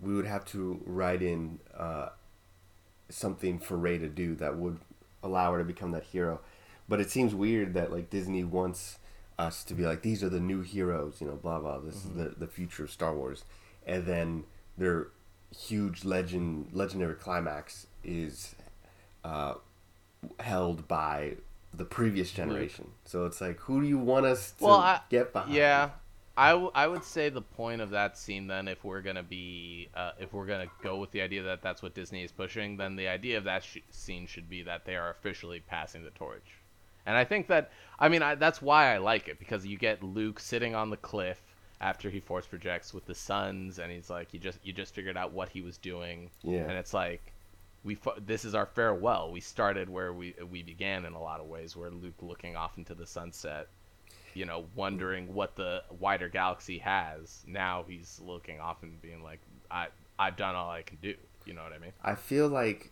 we 0.00 0.14
would 0.14 0.26
have 0.26 0.44
to 0.44 0.80
write 0.86 1.22
in 1.22 1.58
uh, 1.76 2.10
something 3.08 3.58
for 3.58 3.76
Rey 3.76 3.98
to 3.98 4.08
do 4.08 4.34
that 4.36 4.56
would 4.56 4.78
allow 5.22 5.52
her 5.52 5.58
to 5.58 5.64
become 5.64 5.92
that 5.92 6.04
hero. 6.04 6.40
But 6.88 7.00
it 7.00 7.10
seems 7.10 7.34
weird 7.34 7.74
that 7.74 7.90
like 7.92 8.10
Disney 8.10 8.44
wants 8.44 8.98
us 9.38 9.64
to 9.64 9.74
be 9.74 9.84
like 9.84 10.02
these 10.02 10.22
are 10.22 10.28
the 10.28 10.40
new 10.40 10.62
heroes, 10.62 11.20
you 11.20 11.26
know, 11.26 11.34
blah 11.36 11.58
blah. 11.60 11.78
This 11.78 11.96
Mm-hmm. 11.96 12.20
is 12.20 12.34
the 12.34 12.40
the 12.40 12.46
future 12.46 12.84
of 12.84 12.90
Star 12.90 13.14
Wars, 13.14 13.44
and 13.86 14.06
then 14.06 14.44
their 14.78 15.08
huge 15.56 16.04
legend 16.04 16.68
legendary 16.72 17.14
climax 17.14 17.86
is 18.04 18.54
uh, 19.24 19.54
held 20.40 20.86
by 20.88 21.34
the 21.74 21.84
previous 21.84 22.30
generation. 22.32 22.90
So 23.04 23.26
it's 23.26 23.40
like, 23.40 23.58
who 23.60 23.82
do 23.82 23.86
you 23.88 23.98
want 23.98 24.24
us 24.26 24.52
to 24.52 24.64
Well, 24.64 24.74
I- 24.76 25.00
get 25.10 25.32
behind? 25.32 25.52
Yeah, 25.54 25.90
I, 26.36 26.50
w- 26.50 26.70
I 26.74 26.86
would 26.86 27.02
say 27.04 27.28
the 27.30 27.40
point 27.42 27.80
of 27.80 27.90
that 27.90 28.18
scene 28.18 28.46
then, 28.46 28.68
if 28.68 28.84
we're 28.84 29.00
gonna 29.00 29.22
be, 29.22 29.88
uh, 29.94 30.12
if 30.18 30.32
we're 30.32 30.46
gonna 30.46 30.66
go 30.82 30.98
with 30.98 31.10
the 31.10 31.22
idea 31.22 31.42
that 31.44 31.62
that's 31.62 31.82
what 31.82 31.94
Disney 31.94 32.22
is 32.24 32.32
pushing, 32.32 32.76
then 32.76 32.94
the 32.96 33.08
idea 33.08 33.38
of 33.38 33.44
that 33.44 33.64
sh- 33.64 33.78
scene 33.90 34.26
should 34.26 34.48
be 34.50 34.62
that 34.62 34.84
they 34.84 34.96
are 34.96 35.10
officially 35.10 35.60
passing 35.60 36.04
the 36.04 36.10
torch. 36.10 36.58
And 37.06 37.16
I 37.16 37.24
think 37.24 37.46
that, 37.48 37.70
I 37.98 38.08
mean, 38.08 38.22
I, 38.22 38.34
that's 38.34 38.60
why 38.60 38.92
I 38.94 38.98
like 38.98 39.28
it 39.28 39.38
because 39.38 39.64
you 39.64 39.78
get 39.78 40.02
Luke 40.02 40.38
sitting 40.40 40.74
on 40.74 40.90
the 40.90 40.96
cliff 40.98 41.40
after 41.80 42.10
he 42.10 42.20
force 42.20 42.46
projects 42.46 42.92
with 42.92 43.06
the 43.06 43.14
suns, 43.14 43.78
and 43.78 43.90
he's 43.92 44.10
like, 44.10 44.34
you 44.34 44.40
just 44.40 44.58
you 44.64 44.72
just 44.72 44.94
figured 44.94 45.16
out 45.16 45.32
what 45.32 45.48
he 45.48 45.60
was 45.62 45.78
doing, 45.78 46.30
Yeah. 46.42 46.60
and 46.62 46.72
it's 46.72 46.94
like. 46.94 47.32
We 47.84 47.94
fu- 47.94 48.18
this 48.18 48.44
is 48.44 48.56
our 48.56 48.66
farewell. 48.66 49.30
We 49.30 49.38
started 49.40 49.88
where 49.88 50.12
we 50.12 50.34
we 50.50 50.64
began 50.64 51.04
in 51.04 51.12
a 51.12 51.20
lot 51.22 51.38
of 51.38 51.46
ways, 51.46 51.76
where 51.76 51.88
Luke 51.88 52.20
looking 52.20 52.56
off 52.56 52.76
into 52.78 52.96
the 52.96 53.06
sunset, 53.06 53.68
you 54.36 54.44
know, 54.44 54.66
wondering 54.74 55.32
what 55.34 55.56
the 55.56 55.82
wider 55.98 56.28
galaxy 56.28 56.78
has. 56.78 57.42
Now 57.46 57.84
he's 57.88 58.20
looking 58.24 58.60
off 58.60 58.82
and 58.82 59.00
being 59.00 59.22
like, 59.22 59.40
I 59.70 59.88
I've 60.18 60.36
done 60.36 60.54
all 60.54 60.70
I 60.70 60.82
can 60.82 60.98
do. 61.02 61.14
You 61.46 61.54
know 61.54 61.62
what 61.62 61.72
I 61.72 61.78
mean? 61.78 61.92
I 62.04 62.14
feel 62.14 62.48
like 62.48 62.90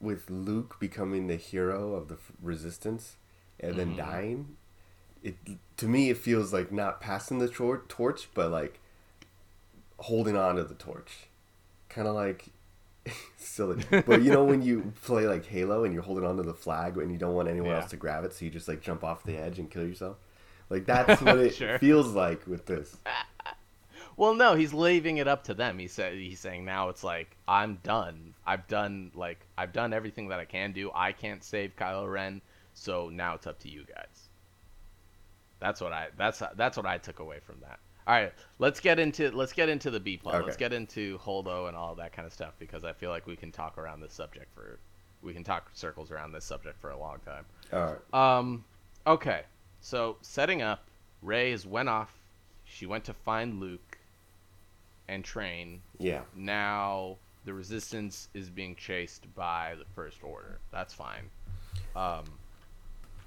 with 0.00 0.30
Luke 0.30 0.76
becoming 0.80 1.26
the 1.26 1.36
hero 1.36 1.94
of 1.94 2.08
the 2.08 2.16
Resistance 2.42 3.16
and 3.58 3.76
then 3.76 3.92
Mhm. 3.92 3.96
dying, 3.98 4.56
it 5.22 5.36
to 5.76 5.86
me 5.86 6.08
it 6.08 6.16
feels 6.16 6.52
like 6.52 6.72
not 6.72 7.00
passing 7.00 7.38
the 7.38 7.48
tor- 7.48 7.84
torch, 7.88 8.28
but 8.32 8.50
like 8.50 8.80
holding 9.98 10.36
on 10.36 10.56
to 10.56 10.64
the 10.64 10.74
torch, 10.74 11.26
kind 11.88 12.08
of 12.08 12.14
like 12.14 12.48
silly. 13.36 13.84
but 14.06 14.22
you 14.22 14.30
know 14.30 14.44
when 14.44 14.62
you 14.62 14.92
play 15.02 15.26
like 15.26 15.44
Halo 15.46 15.84
and 15.84 15.92
you're 15.92 16.02
holding 16.02 16.24
on 16.24 16.36
to 16.38 16.42
the 16.42 16.54
flag 16.54 16.96
and 16.96 17.10
you 17.12 17.18
don't 17.18 17.34
want 17.34 17.48
anyone 17.48 17.70
Yeah. 17.70 17.80
else 17.82 17.90
to 17.90 17.96
grab 17.96 18.24
it, 18.24 18.32
so 18.32 18.44
you 18.44 18.50
just 18.50 18.68
like 18.68 18.80
jump 18.80 19.04
off 19.04 19.24
the 19.24 19.36
edge 19.36 19.58
and 19.58 19.70
kill 19.70 19.86
yourself. 19.86 20.16
Like 20.70 20.86
that's 20.86 21.20
what 21.20 21.38
it 21.40 21.54
Sure. 21.54 21.78
feels 21.78 22.08
like 22.14 22.46
with 22.46 22.64
this. 22.66 22.96
Well, 24.16 24.34
no, 24.34 24.54
he's 24.54 24.72
leaving 24.72 25.16
it 25.16 25.26
up 25.28 25.44
to 25.44 25.54
them. 25.54 25.78
He 25.78 25.88
said 25.88 26.14
he's 26.14 26.40
saying 26.40 26.64
now 26.64 26.88
it's 26.88 27.02
like 27.04 27.36
I'm 27.48 27.78
done. 27.82 28.34
I've 28.46 28.66
done 28.68 29.10
like 29.14 29.46
I've 29.58 29.72
done 29.72 29.92
everything 29.92 30.28
that 30.28 30.38
I 30.40 30.44
can 30.44 30.72
do. 30.72 30.90
I 30.94 31.12
can't 31.12 31.42
save 31.44 31.74
Kylo 31.76 32.10
Ren, 32.10 32.40
so 32.74 33.08
now 33.10 33.34
it's 33.34 33.46
up 33.46 33.58
to 33.60 33.68
you 33.68 33.84
guys. 33.84 34.28
That's 35.58 35.80
what 35.80 35.92
I 35.92 36.08
that's 36.16 36.42
that's 36.56 36.76
what 36.76 36.86
I 36.86 36.98
took 36.98 37.18
away 37.18 37.40
from 37.40 37.56
that. 37.60 37.80
All 38.06 38.14
right, 38.14 38.32
let's 38.58 38.80
get 38.80 38.98
into 38.98 39.30
let's 39.30 39.52
get 39.52 39.68
into 39.68 39.90
the 39.90 40.00
B 40.00 40.16
plot. 40.16 40.44
Let's 40.44 40.56
get 40.56 40.72
into 40.72 41.18
Holdo 41.18 41.68
and 41.68 41.76
all 41.76 41.94
that 41.96 42.12
kind 42.12 42.26
of 42.26 42.32
stuff 42.32 42.54
because 42.58 42.84
I 42.84 42.92
feel 42.92 43.10
like 43.10 43.26
we 43.26 43.36
can 43.36 43.52
talk 43.52 43.78
around 43.78 44.00
this 44.00 44.12
subject 44.12 44.52
for 44.54 44.78
we 45.22 45.32
can 45.32 45.44
talk 45.44 45.70
circles 45.74 46.10
around 46.10 46.32
this 46.32 46.44
subject 46.44 46.80
for 46.80 46.90
a 46.90 46.98
long 46.98 47.18
time. 47.24 47.44
All 47.72 47.96
right. 48.12 48.38
Um, 48.38 48.64
okay. 49.06 49.42
So 49.80 50.16
setting 50.22 50.62
up, 50.62 50.84
Rey 51.22 51.50
has 51.50 51.66
went 51.66 51.88
off. 51.88 52.12
She 52.64 52.86
went 52.86 53.04
to 53.04 53.14
find 53.14 53.60
Luke 53.60 53.98
and 55.08 55.24
train. 55.24 55.80
Yeah. 55.98 56.22
Now 56.36 57.16
the 57.44 57.52
Resistance 57.54 58.28
is 58.34 58.48
being 58.50 58.76
chased 58.76 59.32
by 59.34 59.74
the 59.78 59.84
First 59.94 60.22
Order. 60.22 60.58
That's 60.70 60.92
fine. 60.94 61.30
Um, 61.96 62.24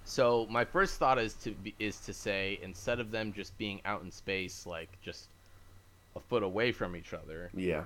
so 0.06 0.46
my 0.50 0.64
first 0.66 0.98
thought 1.00 1.18
is 1.18 1.34
to 1.36 1.52
be, 1.52 1.74
is 1.80 1.98
to 2.02 2.14
say 2.14 2.60
instead 2.62 3.00
of 3.00 3.12
them 3.12 3.34
just 3.34 3.58
being 3.58 3.82
out 3.86 4.04
in 4.04 4.12
space, 4.12 4.66
like 4.66 4.90
just 5.02 5.28
a 6.16 6.20
foot 6.20 6.44
away 6.44 6.72
from 6.72 6.96
each 6.96 7.14
other, 7.14 7.50
Yeah. 7.56 7.84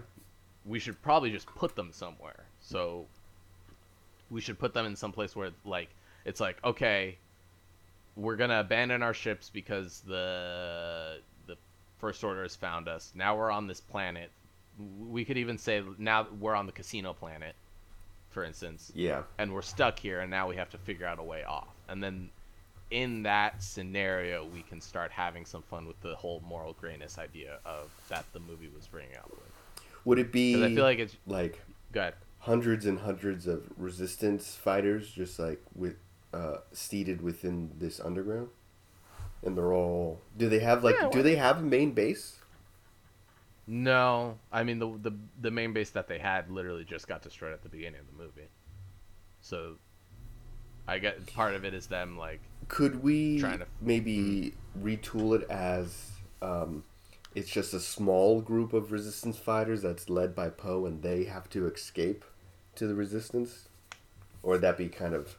we 0.66 0.80
should 0.80 1.02
probably 1.02 1.32
just 1.32 1.48
put 1.48 1.76
them 1.76 1.92
somewhere. 1.94 2.44
So 2.60 3.06
we 4.30 4.42
should 4.42 4.60
put 4.60 4.74
them 4.74 4.86
in 4.86 4.96
some 4.96 5.12
place 5.14 5.36
where 5.36 5.52
like 5.64 5.90
it's 6.26 6.42
like 6.42 6.62
okay, 6.64 7.18
we're 8.18 8.36
gonna 8.36 8.60
abandon 8.60 9.02
our 9.04 9.14
ships 9.14 9.50
because 9.50 10.02
the 10.02 11.20
the 11.46 11.56
first 12.00 12.24
order 12.24 12.42
has 12.42 12.56
found 12.56 12.88
us. 12.90 13.12
Now 13.16 13.38
we're 13.38 13.52
on 13.52 13.68
this 13.68 13.80
planet. 13.80 14.32
We 15.00 15.24
could 15.24 15.38
even 15.38 15.58
say 15.58 15.82
now 15.98 16.28
we're 16.40 16.56
on 16.56 16.66
the 16.66 16.72
casino 16.72 17.14
planet, 17.14 17.56
for 18.30 18.44
instance, 18.44 18.92
Yeah. 18.94 19.24
and 19.38 19.54
we're 19.54 19.62
stuck 19.62 19.98
here, 20.00 20.20
and 20.22 20.30
now 20.30 20.50
we 20.50 20.56
have 20.58 20.70
to 20.72 20.78
figure 20.78 21.06
out 21.06 21.20
a 21.20 21.24
way 21.24 21.44
off. 21.44 21.70
And 21.88 22.04
then 22.04 22.30
in 22.92 23.24
that 23.24 23.62
scenario, 23.64 24.46
we 24.46 24.62
can 24.64 24.80
start 24.82 25.12
having 25.12 25.46
some 25.46 25.62
fun 25.64 25.88
with 25.88 26.00
the 26.02 26.16
whole 26.16 26.42
moral 26.48 26.74
grayness 26.74 27.18
idea 27.18 27.60
of 27.66 27.90
that 28.10 28.26
the 28.34 28.40
movie 28.40 28.70
was 28.76 28.88
bringing 28.88 29.16
up. 29.18 29.32
Would 30.06 30.20
it 30.20 30.32
be? 30.32 30.54
Because 30.56 30.72
I 30.72 30.76
feel 30.76 30.84
like 30.84 31.00
it's 31.00 31.18
like 31.28 31.62
good. 31.92 32.14
hundreds 32.40 32.86
and 32.86 33.00
hundreds 33.00 33.46
of 33.48 33.64
resistance 33.78 34.56
fighters 34.56 35.12
just 35.12 35.38
like 35.40 35.62
with 35.76 35.96
uh 36.38 36.58
seated 36.72 37.22
within 37.22 37.72
this 37.80 38.00
underground? 38.00 38.50
And 39.44 39.58
they're 39.58 39.74
all 39.74 40.22
do 40.38 40.50
they 40.50 40.60
have 40.60 40.84
like 40.84 40.96
Yeah, 41.02 41.10
do 41.10 41.22
they 41.24 41.36
have 41.36 41.58
a 41.60 41.62
main 41.62 41.92
base? 41.92 42.40
No, 43.68 44.38
I 44.52 44.64
mean 44.64 44.80
the 44.80 44.98
the 45.02 45.12
the 45.42 45.52
main 45.52 45.74
base 45.74 45.90
that 45.92 46.08
they 46.08 46.20
had 46.20 46.50
literally 46.50 46.86
just 46.86 47.08
got 47.08 47.22
destroyed 47.22 47.54
at 47.54 47.64
the 47.64 47.70
beginning 47.70 48.00
of 48.00 48.08
the 48.08 48.24
movie. 48.24 48.48
So, 49.42 49.76
I 50.88 51.00
get 51.00 51.26
part 51.34 51.54
of 51.54 51.64
it 51.66 51.74
is 51.74 51.88
them 51.88 52.18
like 52.18 52.40
could 52.68 53.04
we 53.04 53.40
Trying 53.40 53.60
to- 53.60 53.68
maybe 53.82 54.54
retool 54.82 55.40
it 55.40 55.50
as 55.50 56.12
um 56.42 56.84
it's 57.36 57.50
just 57.50 57.74
a 57.74 57.80
small 57.80 58.42
group 58.42 58.74
of 58.74 58.92
resistance 58.92 59.38
fighters 59.38 59.82
that's 59.82 60.10
led 60.10 60.34
by 60.34 60.50
Poe 60.50 60.86
and 60.86 61.02
they 61.04 61.26
have 61.26 61.50
to 61.52 61.68
escape 61.68 62.26
to 62.76 62.88
the 62.88 62.96
resistance? 62.96 63.68
Or 64.44 64.54
would 64.54 64.62
that 64.62 64.78
be 64.78 64.88
kind 64.88 65.14
of 65.14 65.38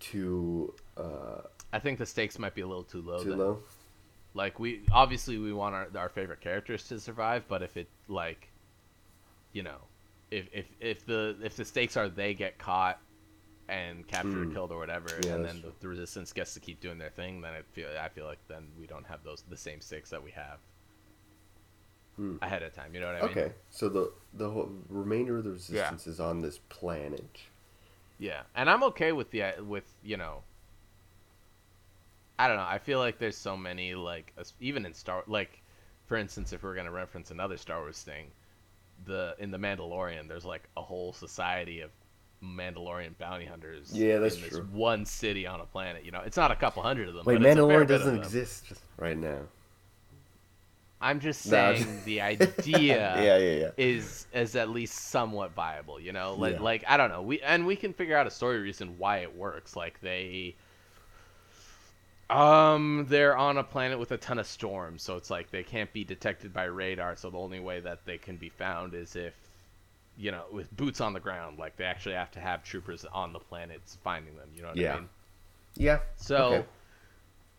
too 0.00 0.74
uh 0.96 1.42
I 1.72 1.78
think 1.78 1.98
the 1.98 2.06
stakes 2.06 2.38
might 2.38 2.54
be 2.54 2.60
a 2.62 2.66
little 2.66 2.84
too 2.84 3.02
low. 3.02 3.22
too 3.22 3.30
then. 3.30 3.38
low 3.38 3.58
Like 4.34 4.58
we 4.58 4.82
obviously 4.92 5.38
we 5.38 5.52
want 5.52 5.74
our 5.74 5.88
our 5.96 6.08
favorite 6.08 6.40
characters 6.40 6.86
to 6.88 7.00
survive, 7.00 7.44
but 7.48 7.62
if 7.62 7.76
it 7.76 7.88
like, 8.08 8.48
you 9.52 9.62
know, 9.62 9.78
if 10.30 10.48
if 10.52 10.66
if 10.80 11.06
the 11.06 11.36
if 11.42 11.56
the 11.56 11.64
stakes 11.64 11.96
are 11.96 12.08
they 12.08 12.34
get 12.34 12.58
caught 12.58 12.98
and 13.68 14.06
captured 14.06 14.42
or 14.42 14.44
Hmm. 14.44 14.52
killed 14.52 14.72
or 14.72 14.78
whatever, 14.78 15.08
Yeah, 15.24 15.34
and 15.36 15.44
then 15.44 15.62
the, 15.62 15.72
the 15.80 15.88
resistance 15.88 16.32
gets 16.32 16.54
to 16.54 16.60
keep 16.60 16.80
doing 16.80 16.98
their 16.98 17.10
thing, 17.10 17.40
then 17.40 17.54
I 17.54 17.62
feel 17.72 17.88
I 18.00 18.08
feel 18.08 18.26
like 18.26 18.38
then 18.48 18.68
we 18.78 18.86
don't 18.86 19.06
have 19.06 19.22
those 19.24 19.42
the 19.48 19.56
same 19.56 19.80
stakes 19.80 20.10
that 20.10 20.22
we 20.22 20.32
have 20.32 20.58
Hmm. 22.16 22.36
ahead 22.42 22.62
of 22.62 22.72
time. 22.74 22.94
You 22.94 23.00
know 23.00 23.06
what 23.06 23.16
I 23.16 23.20
mean? 23.22 23.30
okay 23.30 23.52
so 23.70 23.88
the 23.88 24.12
the 24.34 24.50
whole 24.50 24.70
remainder 24.88 25.38
of 25.38 25.44
the 25.44 25.50
resistance 25.50 26.06
is 26.06 26.20
on 26.20 26.40
this 26.42 26.58
planet 26.58 27.40
Yeah, 28.18 28.42
and 28.54 28.70
I'm 28.70 28.82
okay 28.84 29.12
with 29.12 29.30
the 29.30 29.42
uh, 29.42 29.62
with 29.62 29.84
you 30.02 30.16
know. 30.16 30.42
I 32.38 32.48
don't 32.48 32.56
know. 32.56 32.66
I 32.66 32.78
feel 32.78 32.98
like 32.98 33.18
there's 33.18 33.36
so 33.36 33.56
many 33.56 33.94
like 33.94 34.32
even 34.60 34.86
in 34.86 34.94
Star 34.94 35.22
like, 35.26 35.62
for 36.06 36.16
instance, 36.16 36.52
if 36.52 36.62
we're 36.62 36.74
gonna 36.74 36.90
reference 36.90 37.30
another 37.30 37.56
Star 37.56 37.80
Wars 37.80 38.02
thing, 38.02 38.26
the 39.04 39.34
in 39.38 39.50
the 39.50 39.58
Mandalorian, 39.58 40.28
there's 40.28 40.44
like 40.44 40.68
a 40.76 40.82
whole 40.82 41.12
society 41.12 41.80
of 41.80 41.90
Mandalorian 42.42 43.16
bounty 43.18 43.46
hunters. 43.46 43.92
Yeah, 43.92 44.18
that's 44.18 44.36
true. 44.36 44.68
one 44.72 45.06
city 45.06 45.46
on 45.46 45.60
a 45.60 45.66
planet. 45.66 46.04
You 46.04 46.10
know, 46.10 46.22
it's 46.24 46.36
not 46.36 46.50
a 46.50 46.56
couple 46.56 46.82
hundred 46.82 47.08
of 47.08 47.14
them. 47.14 47.24
Wait, 47.24 47.38
but 47.38 47.46
it's 47.46 47.58
a 47.58 47.66
fair 47.66 47.84
Mandalorian 47.84 47.88
doesn't 47.88 48.18
exist 48.18 48.64
right 48.98 49.16
now. 49.16 49.40
I'm 51.04 51.20
just 51.20 51.44
No, 51.46 51.50
saying 51.74 51.84
just- 51.84 52.04
the 52.04 52.20
idea. 52.32 52.42
yeah, 52.66 53.22
yeah, 53.22 53.36
yeah. 53.38 53.70
is 53.76 54.26
is 54.32 54.56
at 54.56 54.70
least 54.70 54.94
somewhat 55.10 55.52
viable, 55.52 56.00
you 56.00 56.12
know? 56.12 56.34
Like 56.34 56.54
Yeah. 56.54 56.62
like 56.62 56.84
I 56.88 56.96
don't 56.96 57.10
know. 57.10 57.22
We 57.22 57.40
and 57.42 57.66
we 57.66 57.76
can 57.76 57.92
figure 57.92 58.16
out 58.16 58.26
a 58.26 58.30
story 58.30 58.58
reason 58.60 58.98
why 58.98 59.18
it 59.18 59.36
works. 59.36 59.76
Like 59.76 60.00
they 60.00 60.54
um 62.30 63.04
they're 63.08 63.36
on 63.36 63.58
a 63.58 63.62
planet 63.64 63.98
with 63.98 64.10
a 64.12 64.16
ton 64.16 64.38
of 64.38 64.46
storms, 64.46 65.02
so 65.02 65.16
it's 65.16 65.30
like 65.30 65.50
they 65.50 65.62
can't 65.62 65.92
be 65.92 66.04
detected 66.04 66.52
by 66.54 66.64
radar, 66.64 67.16
so 67.16 67.28
the 67.30 67.38
only 67.38 67.60
way 67.60 67.80
that 67.80 68.04
they 68.06 68.16
can 68.18 68.36
be 68.36 68.48
found 68.48 68.94
is 68.94 69.14
if 69.14 69.34
you 70.16 70.30
know, 70.30 70.44
with 70.52 70.74
boots 70.76 71.00
on 71.00 71.12
the 71.12 71.18
ground, 71.20 71.58
like 71.58 71.76
they 71.76 71.84
actually 71.84 72.14
have 72.14 72.30
to 72.30 72.40
have 72.40 72.62
troopers 72.64 73.04
on 73.12 73.32
the 73.32 73.38
planets 73.40 73.98
finding 74.04 74.36
them, 74.36 74.48
you 74.54 74.62
know 74.62 74.68
what 74.68 74.76
Yeah. 74.76 74.94
I 74.94 74.96
mean? 75.00 75.08
Yeah. 75.76 75.98
So 76.16 76.36
Okay. 76.36 76.64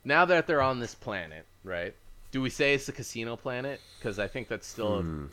now 0.06 0.24
that 0.26 0.48
they're 0.48 0.62
on 0.62 0.80
this 0.80 0.96
planet, 0.96 1.46
right? 1.66 1.94
Do 2.36 2.42
we 2.42 2.50
say 2.50 2.74
it's 2.74 2.90
a 2.90 2.92
casino 2.92 3.38
planet? 3.38 3.80
Because 3.98 4.20
I 4.20 4.28
think 4.28 4.50
that's 4.50 4.68
still 4.68 5.04
Hmm. 5.04 5.28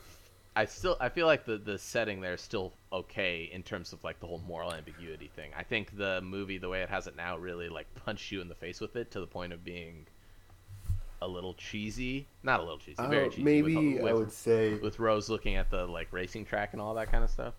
I 0.55 0.67
still 0.67 0.97
I 1.01 1.09
feel 1.09 1.27
like 1.27 1.45
the 1.45 1.57
the 1.59 1.77
setting 1.77 2.21
there 2.21 2.35
is 2.35 2.41
still 2.41 2.75
okay 2.93 3.51
in 3.53 3.65
terms 3.65 3.93
of 3.93 4.05
like 4.05 4.21
the 4.21 4.29
whole 4.29 4.41
moral 4.47 4.73
ambiguity 4.73 5.29
thing. 5.35 5.51
I 5.59 5.65
think 5.65 5.97
the 5.97 6.21
movie 6.23 6.59
the 6.59 6.69
way 6.69 6.81
it 6.81 6.89
has 6.91 7.09
it 7.09 7.17
now 7.17 7.39
really 7.39 7.69
like 7.69 7.93
punched 7.97 8.31
you 8.31 8.41
in 8.41 8.47
the 8.49 8.55
face 8.55 8.81
with 8.81 8.95
it 8.95 9.11
to 9.11 9.19
the 9.19 9.27
point 9.27 9.53
of 9.53 9.65
being 9.65 10.07
a 11.21 11.27
little 11.27 11.55
cheesy. 11.55 12.29
Not 12.45 12.61
a 12.61 12.63
little 12.63 12.79
cheesy, 12.79 13.03
very 13.09 13.27
Uh, 13.27 13.31
cheesy. 13.31 13.43
maybe 13.43 13.95
with, 13.99 14.07
I 14.07 14.15
would 14.15 14.31
say 14.31 14.75
with 14.75 15.01
Rose 15.01 15.29
looking 15.29 15.57
at 15.57 15.71
the 15.73 15.85
like 15.89 16.13
racing 16.13 16.45
track 16.45 16.73
and 16.73 16.81
all 16.81 16.95
that 16.95 17.11
kind 17.11 17.25
of 17.25 17.31
stuff. 17.31 17.55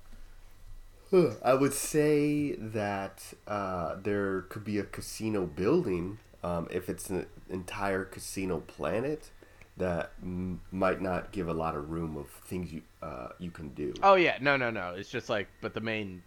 I 1.43 1.53
would 1.53 1.73
say 1.73 2.53
that 2.53 3.33
uh, 3.45 3.97
there 4.01 4.43
could 4.43 4.63
be 4.63 4.79
a 4.79 4.83
casino 4.83 5.45
building 5.45 6.19
um, 6.43 6.67
if 6.71 6.89
it's 6.89 7.09
an 7.09 7.25
entire 7.49 8.05
casino 8.05 8.59
planet 8.59 9.29
that 9.77 10.11
m- 10.21 10.61
might 10.71 11.01
not 11.01 11.31
give 11.31 11.47
a 11.47 11.53
lot 11.53 11.75
of 11.75 11.89
room 11.89 12.15
of 12.17 12.27
things 12.47 12.71
you 12.71 12.81
uh, 13.01 13.29
you 13.39 13.51
can 13.51 13.69
do. 13.69 13.93
Oh 14.03 14.15
yeah, 14.15 14.37
no 14.41 14.57
no 14.57 14.69
no. 14.69 14.93
It's 14.95 15.09
just 15.09 15.29
like 15.29 15.47
but 15.61 15.73
the 15.73 15.81
main 15.81 16.21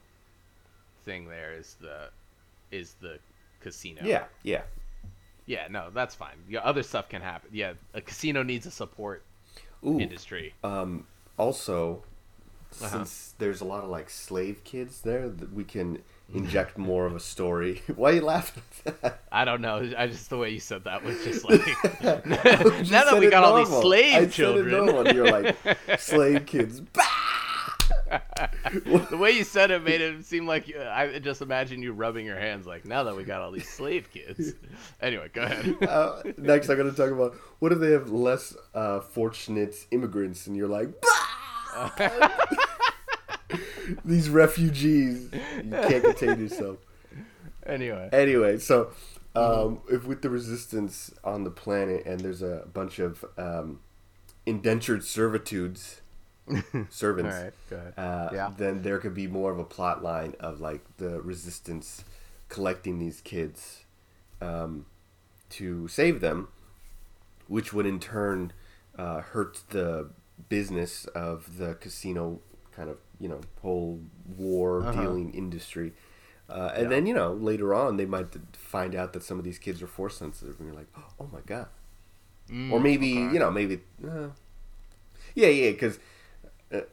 thing 1.05 1.29
there 1.29 1.53
is 1.55 1.77
the 1.81 2.09
is 2.71 2.95
the 3.01 3.19
casino. 3.61 4.03
Yeah, 4.05 4.25
yeah. 4.43 4.63
Yeah, 5.47 5.69
no, 5.71 5.91
that's 5.95 6.15
fine. 6.15 6.35
Yeah, 6.49 6.61
other 6.61 6.83
stuff 6.83 7.09
can 7.09 7.23
happen. 7.23 7.51
Yeah, 7.53 7.75
a 7.95 8.01
casino 8.01 8.43
needs 8.43 8.67
a 8.67 8.71
support 8.71 9.23
Ooh. 9.87 10.01
industry. 10.01 10.55
Um, 10.65 11.07
also, 11.39 12.03
Uh-huh. 12.83 12.99
since 12.99 13.35
there's 13.39 13.61
a 13.61 13.65
lot 13.65 13.85
of 13.85 13.91
like 13.91 14.11
slave 14.11 14.63
kids 14.65 15.01
there, 15.03 15.29
that 15.29 15.53
we 15.53 15.65
can 15.65 15.99
inject 16.35 16.77
more 16.91 17.07
of 17.07 17.15
a 17.15 17.21
story. 17.21 17.83
Why 17.97 18.11
are 18.11 18.15
you 18.15 18.21
laughing 18.23 18.63
at 18.87 19.01
that? 19.03 19.21
I 19.33 19.45
don't 19.45 19.61
know. 19.61 19.91
I 19.97 20.07
just 20.09 20.29
the 20.31 20.37
way 20.39 20.51
you 20.51 20.61
said 20.61 20.85
that 20.85 21.03
was 21.05 21.23
just 21.25 21.45
like 21.49 21.61
You 22.03 22.91
now 22.91 23.05
that 23.05 23.17
we 23.19 23.31
got 23.31 23.45
all 23.45 23.57
these 23.57 23.69
slave 23.69 24.15
I 24.15 24.27
children. 24.27 24.71
normal, 24.71 25.07
and 25.07 25.17
You're 25.17 25.31
like 25.31 25.57
slave 25.99 26.47
kids. 26.47 26.83
The 29.11 29.17
way 29.17 29.33
you 29.33 29.45
said 29.45 29.71
it 29.71 29.83
made 29.83 30.01
it 30.01 30.25
seem 30.25 30.47
like 30.47 30.73
uh, 30.77 30.83
I 30.89 31.19
just 31.19 31.43
imagine 31.43 31.83
you 31.83 31.93
rubbing 31.93 32.25
your 32.27 32.39
hands 32.39 32.67
like 32.67 32.85
now 32.85 33.05
that 33.05 33.17
we 33.17 33.25
got 33.25 33.41
all 33.41 33.51
these 33.51 33.69
slave 33.69 34.09
kids. 34.13 34.53
anyway, 35.01 35.29
go 35.33 35.43
ahead. 35.43 35.77
Uh, 35.83 36.23
next, 36.37 36.69
I'm 36.69 36.77
going 36.77 36.91
to 36.91 36.97
talk 36.97 37.11
about 37.11 37.35
what 37.59 37.73
if 37.73 37.79
they 37.79 37.91
have 37.93 38.11
less 38.11 38.57
uh, 38.75 39.01
fortunate 39.01 39.75
immigrants, 39.91 40.47
and 40.47 40.57
you're 40.57 40.69
like, 40.69 41.01
bah! 41.01 41.09
these 44.05 44.29
refugees, 44.31 45.29
you 45.65 45.71
can't 45.71 46.05
contain 46.05 46.41
yourself. 46.41 46.79
anyway, 47.67 48.09
Anyway, 48.13 48.59
so 48.59 48.91
um, 49.35 49.81
if 49.91 50.05
with 50.07 50.23
the 50.23 50.31
resistance 50.31 51.13
on 51.25 51.45
the 51.45 51.51
planet, 51.51 52.05
and 52.07 52.21
there's 52.21 52.43
a 52.43 52.65
bunch 52.73 52.99
of 52.99 53.25
um, 53.39 53.81
indentured 54.45 55.05
servitudes, 55.05 56.01
servants, 56.91 57.37
right, 57.37 57.53
go 57.71 57.77
ahead. 57.77 57.95
uh, 57.97 58.31
Yeah. 58.33 58.51
then 58.57 58.83
there 58.83 58.99
could 58.99 59.15
be 59.15 59.27
more 59.27 59.53
of 59.53 59.59
a 59.59 59.65
plot 59.65 60.03
line 60.03 60.35
of 60.41 60.61
like 60.61 60.83
the 60.99 61.21
resistance 61.21 62.05
collecting 62.49 62.99
these 62.99 63.21
kids 63.21 63.85
um, 64.41 64.87
to 65.51 65.89
save 65.89 66.21
them, 66.21 66.49
which 67.49 67.73
would 67.73 67.87
in 67.87 67.99
turn 68.01 68.53
uh, 68.97 69.21
hurt 69.21 69.61
the 69.71 70.11
business 70.49 71.07
of 71.07 71.59
the 71.59 71.75
casino 71.75 72.41
kind 72.73 72.91
of 72.91 72.99
you 73.19 73.29
know 73.29 73.41
whole 73.63 74.01
war 74.37 74.81
Uh-huh. 74.83 74.93
dealing 75.03 75.33
industry. 75.35 75.93
Uh, 76.49 76.71
and 76.75 76.85
Yeah. 76.85 76.89
then 76.91 77.07
you 77.07 77.15
know 77.15 77.33
later 77.33 77.75
on 77.75 77.97
they 77.97 78.07
might 78.07 78.29
find 78.57 78.95
out 78.95 79.13
that 79.15 79.23
some 79.23 79.39
of 79.39 79.45
these 79.45 79.59
kids 79.59 79.83
are 79.83 79.87
force 79.89 80.17
sensitive, 80.17 80.59
and 80.59 80.67
you're 80.69 80.77
like, 80.77 80.89
oh 81.21 81.29
my 81.33 81.41
god. 81.47 81.69
Mm, 82.51 82.71
or 82.73 82.79
maybe 82.79 83.13
okay. 83.13 83.33
you 83.35 83.41
know 83.41 83.51
maybe 83.51 83.81
uh, 84.07 84.29
yeah 85.35 85.49
yeah 85.49 85.73
because 85.73 85.99
uh, 86.73 86.77
Okay, 86.77 86.87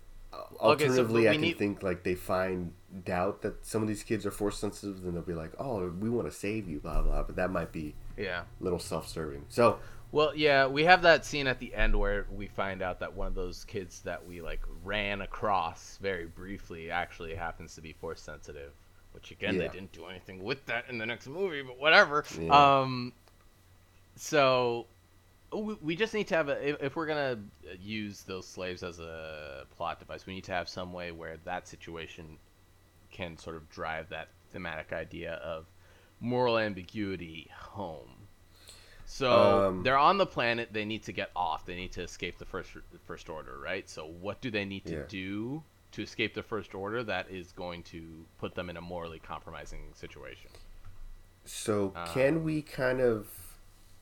so 0.56 0.60
alternatively 0.62 1.30
i 1.30 1.34
can 1.34 1.42
need- 1.42 1.58
think 1.60 1.84
like 1.84 2.02
they 2.04 2.16
find 2.16 2.74
doubt 3.06 3.44
that 3.44 3.64
some 3.64 3.84
of 3.84 3.88
these 3.88 4.02
kids 4.02 4.26
are 4.26 4.32
force 4.32 4.58
sensitive 4.58 5.04
then 5.04 5.14
they'll 5.14 5.22
be 5.22 5.36
like 5.36 5.52
oh 5.60 5.88
we 5.90 6.10
want 6.10 6.26
to 6.28 6.34
save 6.34 6.68
you 6.68 6.80
blah 6.80 7.04
blah 7.04 7.22
but 7.22 7.36
that 7.36 7.52
might 7.52 7.72
be 7.72 7.94
yeah. 8.18 8.42
a 8.60 8.64
little 8.64 8.80
self-serving 8.80 9.46
so 9.48 9.78
Well, 10.14 10.36
yeah, 10.36 10.68
we 10.68 10.84
have 10.84 11.02
that 11.02 11.26
scene 11.26 11.48
at 11.48 11.58
the 11.58 11.74
end 11.74 12.00
where 12.00 12.28
we 12.32 12.46
find 12.46 12.84
out 12.84 13.00
that 13.00 13.16
one 13.16 13.26
of 13.26 13.34
those 13.34 13.66
kids 13.66 14.02
that 14.02 14.24
we 14.28 14.44
like 14.44 14.62
ran 14.84 15.22
across 15.22 15.98
very 16.04 16.28
briefly 16.28 16.92
actually 16.92 17.34
happens 17.34 17.74
to 17.76 17.82
be 17.82 17.94
force 17.94 18.22
sensitive. 18.22 18.74
Which 19.14 19.32
again, 19.32 19.58
they 19.58 19.68
didn't 19.70 19.92
do 19.92 20.06
anything 20.06 20.44
with 20.44 20.64
that 20.68 20.86
in 20.88 21.00
the 21.00 21.06
next 21.08 21.26
movie, 21.26 21.64
but 21.64 21.80
whatever. 21.80 22.24
Yeah. 22.40 22.82
Um, 22.82 23.12
so 24.16 24.86
we, 25.52 25.74
we 25.82 25.96
just 25.96 26.14
need 26.14 26.28
to 26.28 26.36
have 26.36 26.48
a 26.48 26.70
if, 26.70 26.84
if 26.84 26.96
we're 26.96 27.08
gonna 27.08 27.40
use 27.82 28.22
those 28.22 28.48
slaves 28.48 28.84
as 28.84 29.00
a 29.00 29.66
plot 29.76 29.98
device, 29.98 30.28
we 30.28 30.36
need 30.36 30.44
to 30.44 30.52
have 30.52 30.70
some 30.70 30.94
way 30.94 31.12
where 31.12 31.38
that 31.46 31.68
situation 31.68 32.38
can 33.12 33.36
sort 33.36 33.56
of 33.56 33.68
drive 33.72 34.10
that 34.10 34.28
thematic 34.52 34.94
idea 34.94 35.34
of 35.44 35.66
moral 36.20 36.60
ambiguity 36.60 37.50
home. 37.52 38.23
So 39.16 39.68
Um, 39.68 39.84
they're 39.84 39.98
on 39.98 40.18
the 40.18 40.26
planet. 40.26 40.74
They 40.74 40.86
need 40.86 41.04
to 41.04 41.12
get 41.12 41.30
off. 41.36 41.66
They 41.66 41.76
need 41.76 41.92
to 41.94 42.02
escape 42.02 42.40
the 42.40 42.46
first 42.46 42.72
first 43.06 43.30
order, 43.30 43.60
right? 43.60 43.88
So 43.88 44.08
what 44.08 44.42
do 44.42 44.50
they 44.50 44.66
need 44.66 44.86
to 44.86 44.96
Yeah. 44.96 45.04
do 45.08 45.64
to 45.92 46.02
escape 46.02 46.34
the 46.34 46.42
first 46.42 46.74
order 46.74 47.04
that 47.04 47.30
is 47.30 47.52
going 47.52 47.84
to 47.84 48.26
put 48.40 48.56
them 48.56 48.70
in 48.72 48.78
a 48.78 48.82
morally 48.82 49.20
compromising 49.20 49.94
situation? 49.94 50.50
so 51.46 51.92
Um, 51.96 52.08
can 52.14 52.44
we 52.44 52.62
kind 52.62 53.02
of 53.02 53.28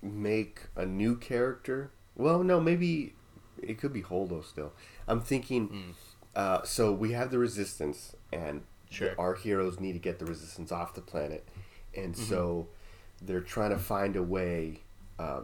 make 0.01 0.61
a 0.75 0.85
new 0.85 1.15
character 1.17 1.91
well 2.15 2.43
no 2.43 2.59
maybe 2.61 3.15
it 3.61 3.79
could 3.79 3.91
be 3.91 4.01
holdo 4.03 4.43
still 4.45 4.71
i'm 5.07 5.19
thinking 5.21 5.67
Hmm. 5.67 5.91
uh, 6.35 6.61
so 6.63 6.91
we 6.93 7.13
have 7.13 7.31
the 7.31 7.39
resistance 7.39 8.15
and 8.31 8.63
the- 8.99 9.17
our 9.17 9.33
heroes 9.35 9.79
need 9.79 9.93
to 9.93 9.99
get 9.99 10.19
the 10.19 10.25
resistance 10.25 10.71
off 10.71 10.93
the 10.93 11.01
planet 11.01 11.47
and 11.95 12.13
Mm-hmm. 12.13 12.29
so 12.29 12.67
they're 13.19 13.41
trying 13.41 13.71
to 13.71 13.79
find 13.79 14.15
a 14.15 14.23
way 14.23 14.81
uh, 15.21 15.41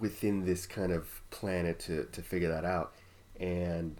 within 0.00 0.44
this 0.46 0.66
kind 0.66 0.92
of 0.92 1.22
planet 1.30 1.78
to, 1.80 2.04
to 2.12 2.22
figure 2.22 2.48
that 2.48 2.64
out. 2.64 2.92
And 3.40 3.96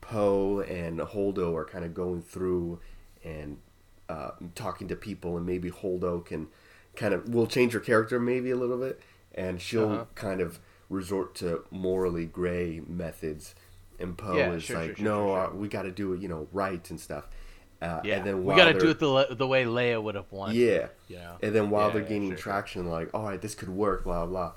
poe 0.00 0.60
and 0.60 0.98
holdo 1.00 1.54
are 1.56 1.64
kind 1.64 1.84
of 1.84 1.94
going 1.94 2.22
through 2.22 2.80
and 3.24 3.58
uh, 4.08 4.30
talking 4.54 4.88
to 4.88 4.96
people 4.96 5.36
and 5.36 5.46
maybe 5.46 5.70
holdo 5.70 6.24
can 6.24 6.48
kind 6.94 7.14
of 7.14 7.28
will 7.34 7.46
change 7.46 7.72
her 7.72 7.80
character 7.80 8.20
maybe 8.20 8.50
a 8.50 8.56
little 8.56 8.78
bit 8.78 9.00
and 9.34 9.60
she'll 9.60 9.90
Uh-huh. 9.92 10.04
kind 10.14 10.40
of 10.40 10.58
resort 10.90 11.34
to 11.36 11.64
morally 11.70 12.26
gray 12.26 12.82
methods. 12.86 13.54
And 13.98 14.18
poe 14.18 14.36
Yeah, 14.36 14.50
is 14.52 14.64
sure, 14.64 14.76
like 14.76 14.86
sure, 14.88 14.96
sure, 14.96 15.04
no 15.04 15.32
uh, 15.34 15.50
we 15.54 15.68
got 15.68 15.82
to 15.82 15.90
do 15.92 16.12
it 16.12 16.20
you 16.20 16.28
know 16.28 16.48
right 16.52 16.88
and 16.90 17.00
stuff 17.00 17.28
uh, 17.82 18.00
Yeah, 18.04 18.16
and 18.16 18.26
then 18.26 18.44
we 18.44 18.54
got 18.54 18.72
to 18.72 18.78
do 18.78 18.90
it 18.90 18.98
the 18.98 19.34
the 19.34 19.46
way 19.46 19.64
Leia 19.64 20.02
would 20.02 20.14
have 20.14 20.30
wanted. 20.30 20.56
yeah 20.56 20.88
yeah. 21.08 21.36
and 21.42 21.54
then 21.54 21.70
while 21.70 21.88
Yeah, 21.88 21.92
they're 21.94 22.02
yeah, 22.02 22.08
gaining 22.08 22.28
sure, 22.30 22.38
sure. 22.38 22.52
traction 22.52 22.86
like 22.88 23.10
all 23.14 23.24
right 23.24 23.40
this 23.40 23.54
could 23.54 23.68
work 23.70 24.04
blah 24.04 24.26
blah 24.26 24.52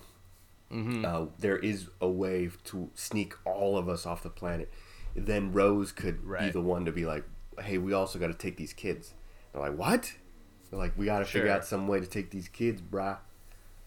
Mhm. 0.71 1.05
uh, 1.05 1.27
there 1.39 1.57
is 1.57 1.87
a 2.01 2.09
way 2.09 2.49
to 2.65 2.89
sneak 2.93 3.33
all 3.45 3.77
of 3.77 3.87
us 3.87 4.05
off 4.05 4.21
the 4.23 4.29
planet 4.29 4.69
then 5.15 5.51
rose 5.53 5.91
could 5.93 6.21
be 6.39 6.49
the 6.49 6.61
one 6.61 6.85
to 6.85 6.91
be 6.91 7.05
like 7.05 7.23
hey 7.63 7.77
we 7.77 7.93
also 7.93 8.19
got 8.19 8.27
to 8.27 8.33
take 8.33 8.57
these 8.57 8.73
kids 8.73 9.13
they're 9.51 9.61
like 9.61 9.77
what 9.77 10.13
they're 10.69 10.77
like 10.79 10.91
we 10.97 11.05
got 11.05 11.19
to 11.19 11.25
figure 11.25 11.49
out 11.49 11.65
some 11.65 11.87
way 11.87 11.99
to 11.99 12.05
take 12.05 12.29
these 12.31 12.47
kids 12.49 12.81
brah 12.81 13.17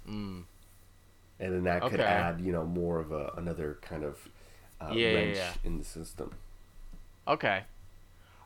Mm. 0.09 0.44
and 1.38 1.52
then 1.55 1.64
that 1.64 1.82
could 1.82 2.00
Okay. 2.00 2.02
add 2.02 2.40
you 2.40 2.50
know 2.52 2.64
more 2.64 2.98
of 2.98 3.12
a 3.12 3.32
another 3.36 3.78
kind 3.82 4.02
of 4.02 4.28
uh, 4.80 4.94
Yeah, 4.94 5.12
wrench 5.14 5.59
in 5.62 5.78
the 5.78 5.84
system 5.84 6.32
Okay. 7.28 7.64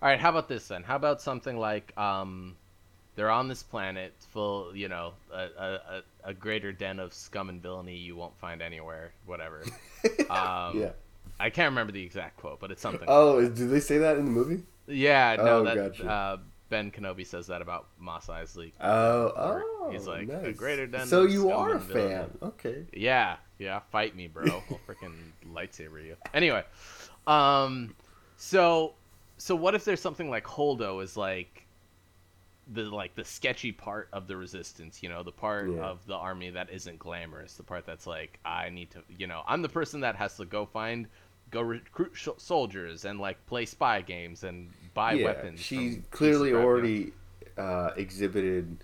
All 0.05 0.11
right. 0.11 0.21
How 0.21 0.29
about 0.29 0.49
this 0.49 0.69
then? 0.69 0.83
How 0.83 0.97
about 0.97 1.23
something 1.23 1.57
like 1.57 1.97
um, 1.99 2.57
they're 3.17 3.31
on 3.31 3.49
this 3.49 3.63
planet 3.63 4.13
full, 4.31 4.77
you 4.77 4.89
know, 4.89 5.15
a, 5.33 5.39
a, 5.59 6.03
a, 6.25 6.35
greater 6.35 6.73
den 6.73 7.01
of 7.01 7.15
scum 7.15 7.49
and 7.49 7.63
villainy 7.63 7.97
you 7.97 8.15
won't 8.15 8.39
find 8.39 8.61
anywhere. 8.61 9.13
Whatever. 9.27 9.65
Um, 10.31 10.81
yeah 10.81 10.91
I 11.39 11.51
can't 11.51 11.71
remember 11.71 11.93
the 11.93 12.03
exact 12.03 12.39
quote, 12.39 12.61
but 12.61 12.71
it's 12.71 12.83
something. 12.83 13.07
Oh, 13.09 13.41
did 13.41 13.71
they 13.71 13.81
say 13.81 13.99
that 13.99 14.17
in 14.17 14.25
the 14.25 14.31
movie? 14.31 14.63
yeah, 14.87 15.37
no, 15.37 15.59
oh, 15.59 15.65
that 15.65 15.77
gotcha. 15.77 16.09
uh, 16.09 16.37
Ben 16.69 16.91
Kenobi 16.91 17.27
says 17.27 17.47
that 17.49 17.63
about 17.63 17.87
Mos 17.99 18.27
Eisley. 18.27 18.73
Oh, 18.81 19.33
oh, 19.37 19.89
he's 19.91 20.07
like, 20.07 20.29
"A 20.29 20.53
greater 20.53 20.87
den 20.87 21.07
So 21.07 21.25
you 21.25 21.51
are 21.51 21.73
a 21.73 21.75
and 21.77 21.83
villainy." 21.85 22.15
fan, 22.15 22.39
okay? 22.43 22.87
Yeah, 22.93 23.37
yeah, 23.59 23.81
fight 23.91 24.15
me, 24.15 24.29
bro. 24.29 24.45
I'll 24.71 24.81
freaking 24.89 25.15
lightsaber 25.53 26.05
you. 26.05 26.17
Anyway, 26.33 26.63
um, 27.27 27.95
so 28.37 28.95
so 29.37 29.55
what 29.57 29.75
if 29.75 29.85
there's 29.85 30.01
something 30.01 30.31
like 30.31 30.45
Holdo 30.45 31.03
is 31.03 31.17
like 31.17 31.67
the 32.73 32.83
like 32.85 33.15
the 33.15 33.25
sketchy 33.25 33.73
part 33.73 34.09
of 34.13 34.27
the 34.27 34.37
resistance, 34.37 35.03
you 35.03 35.09
know, 35.09 35.23
the 35.23 35.33
part 35.33 35.71
Yeah. 35.71 35.85
of 35.85 36.07
the 36.07 36.15
army 36.15 36.51
that 36.51 36.71
isn't 36.71 36.99
glamorous, 36.99 37.55
the 37.55 37.63
part 37.63 37.85
that's 37.85 38.07
like 38.07 38.39
I 38.45 38.71
need 38.71 38.91
to, 38.93 39.03
you 39.19 39.27
know, 39.27 39.43
I'm 39.47 39.61
the 39.63 39.69
person 39.69 40.01
that 40.01 40.17
has 40.17 40.37
to 40.39 40.45
go 40.45 40.65
find 40.67 41.07
go 41.51 41.61
recruit 41.61 42.13
sh- 42.15 42.29
soldiers 42.39 43.05
and 43.05 43.21
like 43.21 43.45
play 43.47 43.67
spy 43.67 44.01
games 44.01 44.45
and 44.45 44.71
buy 44.95 45.13
yeah, 45.13 45.27
weapons. 45.27 45.61
she 45.61 46.03
clearly 46.11 46.53
already 46.55 47.13
uh, 47.59 47.91
exhibited 47.97 48.83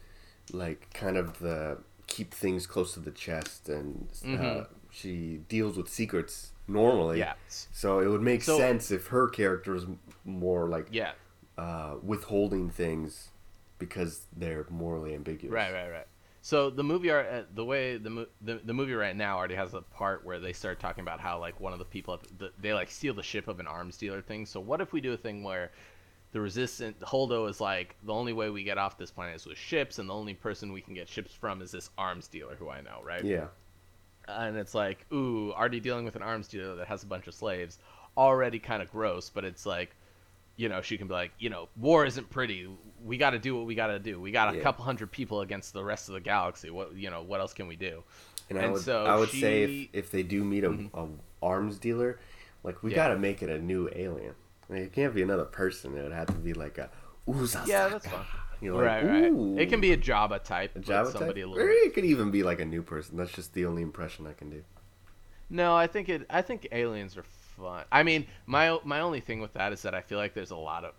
like 0.52 0.92
kind 0.92 1.16
of 1.16 1.38
the 1.38 1.78
keep 2.06 2.34
things 2.34 2.66
close 2.66 2.92
to 2.94 3.00
the 3.00 3.10
chest, 3.12 3.68
and 3.68 4.08
uh, 4.24 4.26
Mhm. 4.26 4.66
she 4.90 5.38
deals 5.48 5.76
with 5.76 5.88
secrets 5.88 6.50
normally. 6.68 7.18
Yeah. 7.20 7.34
So 7.48 8.00
it 8.00 8.08
would 8.08 8.20
make 8.20 8.42
So- 8.42 8.58
sense 8.58 8.90
if 8.90 9.06
her 9.08 9.28
character 9.28 9.74
is 9.74 9.86
more 10.24 10.68
like 10.68 10.88
Yeah. 10.90 11.12
uh, 11.58 11.96
withholding 12.02 12.70
things 12.70 13.28
because 13.78 14.26
they're 14.36 14.66
morally 14.70 15.14
ambiguous. 15.14 15.52
Right, 15.52 15.72
right, 15.72 15.90
right. 15.90 16.06
So 16.42 16.70
the 16.70 16.82
movie 16.82 17.10
art, 17.10 17.26
uh, 17.30 17.42
the 17.54 17.64
way 17.64 17.98
the, 17.98 18.26
the 18.40 18.60
the 18.64 18.72
movie 18.72 18.94
right 18.94 19.14
now 19.14 19.36
already 19.36 19.54
has 19.56 19.74
a 19.74 19.82
part 19.82 20.24
where 20.24 20.38
they 20.40 20.54
start 20.54 20.80
talking 20.80 21.02
about 21.02 21.20
how 21.20 21.38
like 21.38 21.60
one 21.60 21.74
of 21.74 21.78
the 21.78 21.84
people 21.84 22.18
the, 22.38 22.50
they 22.60 22.72
like 22.72 22.90
steal 22.90 23.12
the 23.12 23.22
ship 23.22 23.46
of 23.46 23.60
an 23.60 23.66
arms 23.66 23.98
dealer 23.98 24.22
thing. 24.22 24.46
So 24.46 24.58
what 24.58 24.80
if 24.80 24.92
we 24.94 25.02
do 25.02 25.12
a 25.12 25.18
thing 25.18 25.42
where 25.42 25.70
the 26.32 26.40
resistant 26.40 26.98
Holdo 27.00 27.48
is 27.50 27.60
like 27.60 27.94
the 28.04 28.14
only 28.14 28.32
way 28.32 28.48
we 28.48 28.62
get 28.62 28.78
off 28.78 28.96
this 28.96 29.10
planet 29.10 29.36
is 29.36 29.44
with 29.46 29.58
ships, 29.58 29.98
and 29.98 30.08
the 30.08 30.14
only 30.14 30.32
person 30.32 30.72
we 30.72 30.80
can 30.80 30.94
get 30.94 31.08
ships 31.08 31.34
from 31.34 31.60
is 31.60 31.72
this 31.72 31.90
arms 31.98 32.26
dealer 32.28 32.54
who 32.56 32.70
I 32.70 32.80
know, 32.80 33.00
right? 33.04 33.22
Yeah. 33.24 33.48
and 34.28 34.56
it's 34.56 34.74
like, 34.74 35.04
ooh, 35.12 35.52
already 35.52 35.80
dealing 35.80 36.04
with 36.06 36.16
an 36.16 36.22
arms 36.22 36.48
dealer 36.48 36.76
that 36.76 36.86
has 36.86 37.02
a 37.02 37.06
bunch 37.06 37.26
of 37.26 37.34
slaves, 37.34 37.78
already 38.16 38.58
kind 38.58 38.80
of 38.80 38.90
gross. 38.90 39.28
But 39.28 39.44
it's 39.44 39.66
like, 39.66 39.94
you 40.60 40.68
know, 40.68 40.82
she 40.82 40.98
can 40.98 41.08
be 41.08 41.14
like, 41.14 41.32
you 41.38 41.48
know, 41.48 41.68
war 41.76 42.04
isn't 42.04 42.28
pretty. 42.28 42.68
We 43.02 43.16
got 43.16 43.30
to 43.30 43.38
do 43.38 43.56
what 43.56 43.64
we 43.64 43.74
got 43.74 43.86
to 43.86 43.98
do. 43.98 44.20
We 44.20 44.30
got 44.30 44.52
a 44.52 44.58
Yeah. 44.58 44.62
couple 44.62 44.84
hundred 44.84 45.10
people 45.10 45.40
against 45.40 45.72
the 45.72 45.82
rest 45.82 46.08
of 46.08 46.14
the 46.14 46.20
galaxy. 46.20 46.68
What 46.68 46.94
you 46.94 47.08
know, 47.08 47.22
what 47.22 47.40
else 47.40 47.54
can 47.54 47.66
we 47.66 47.76
do? 47.76 48.02
And, 48.50 48.58
I 48.58 48.68
would, 48.68 48.82
so 48.82 49.06
I 49.06 49.16
would 49.16 49.30
say 49.30 49.62
if, 49.62 49.88
if 49.92 50.10
they 50.10 50.22
do 50.22 50.44
meet 50.44 50.64
a, 50.64 50.70
Mhm. 50.70 50.90
a 50.92 51.08
arms 51.42 51.78
dealer, 51.78 52.18
like 52.62 52.82
we 52.82 52.90
Yeah. 52.90 52.96
gotta 52.96 53.18
make 53.18 53.42
it 53.42 53.48
a 53.48 53.58
new 53.58 53.88
alien. 53.94 54.34
Like, 54.68 54.80
it 54.82 54.92
can't 54.92 55.14
be 55.14 55.22
another 55.22 55.44
person. 55.46 55.96
It 55.96 56.02
would 56.02 56.12
have 56.12 56.26
to 56.26 56.34
be 56.34 56.52
like 56.52 56.76
a 56.76 56.90
Uzasaka. 57.26 57.66
Yeah, 57.66 57.88
that's 57.88 58.06
fine. 58.06 58.24
You're 58.60 58.74
like, 58.74 58.84
right, 59.04 59.04
right. 59.06 59.60
It 59.62 59.70
can 59.70 59.80
be 59.80 59.92
a 59.92 59.96
Jabba 59.96 60.42
type, 60.44 60.76
a 60.76 60.80
Java 60.80 61.10
somebody 61.10 61.40
type. 61.40 61.48
a 61.48 61.52
Or 61.52 61.56
little. 61.56 61.66
Bit. 61.68 61.86
it 61.86 61.94
could 61.94 62.04
even 62.04 62.30
be 62.30 62.42
like 62.42 62.60
a 62.60 62.64
new 62.66 62.82
person. 62.82 63.16
That's 63.16 63.32
just 63.32 63.54
the 63.54 63.64
only 63.64 63.80
impression 63.82 64.26
I 64.26 64.34
can 64.34 64.50
do. 64.50 64.62
No, 65.48 65.74
I 65.74 65.86
think 65.86 66.08
it. 66.10 66.26
I 66.28 66.42
think 66.42 66.68
aliens 66.70 67.16
are 67.16 67.22
fun. 67.56 67.84
I 67.92 68.02
mean, 68.02 68.26
my 68.46 68.78
my 68.84 69.00
only 69.00 69.20
thing 69.20 69.40
with 69.40 69.52
that 69.54 69.72
is 69.72 69.82
that 69.82 69.94
I 69.94 70.00
feel 70.00 70.18
like 70.18 70.34
there's 70.34 70.50
a 70.52 70.56
lot 70.56 70.84
of. 70.84 70.94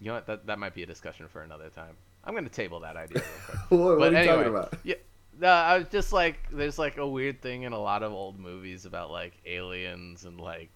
You 0.00 0.08
know 0.08 0.14
what? 0.14 0.26
That 0.26 0.46
that 0.46 0.58
might 0.58 0.74
be 0.74 0.82
a 0.82 0.86
discussion 0.86 1.26
for 1.28 1.42
another 1.42 1.68
time. 1.70 1.96
I'm 2.24 2.34
gonna 2.34 2.48
table 2.48 2.80
that 2.80 2.96
idea. 2.96 3.22
Real 3.22 3.30
quick. 3.46 3.58
what, 3.70 3.98
what 3.98 3.98
But 3.98 4.08
are 4.08 4.10
you 4.12 4.16
anyway, 4.30 4.36
talking 4.36 4.50
about? 4.50 4.74
Yeah, 4.84 4.94
no, 5.38 5.48
I 5.48 5.78
was 5.78 5.88
just 5.88 6.12
like, 6.12 6.38
there's 6.52 6.78
like 6.78 6.98
a 6.98 7.08
weird 7.08 7.40
thing 7.42 7.62
in 7.62 7.72
a 7.72 7.78
lot 7.80 8.02
of 8.02 8.12
old 8.12 8.38
movies 8.38 8.84
about 8.86 9.10
like 9.10 9.34
aliens 9.46 10.24
and 10.24 10.40
like 10.40 10.70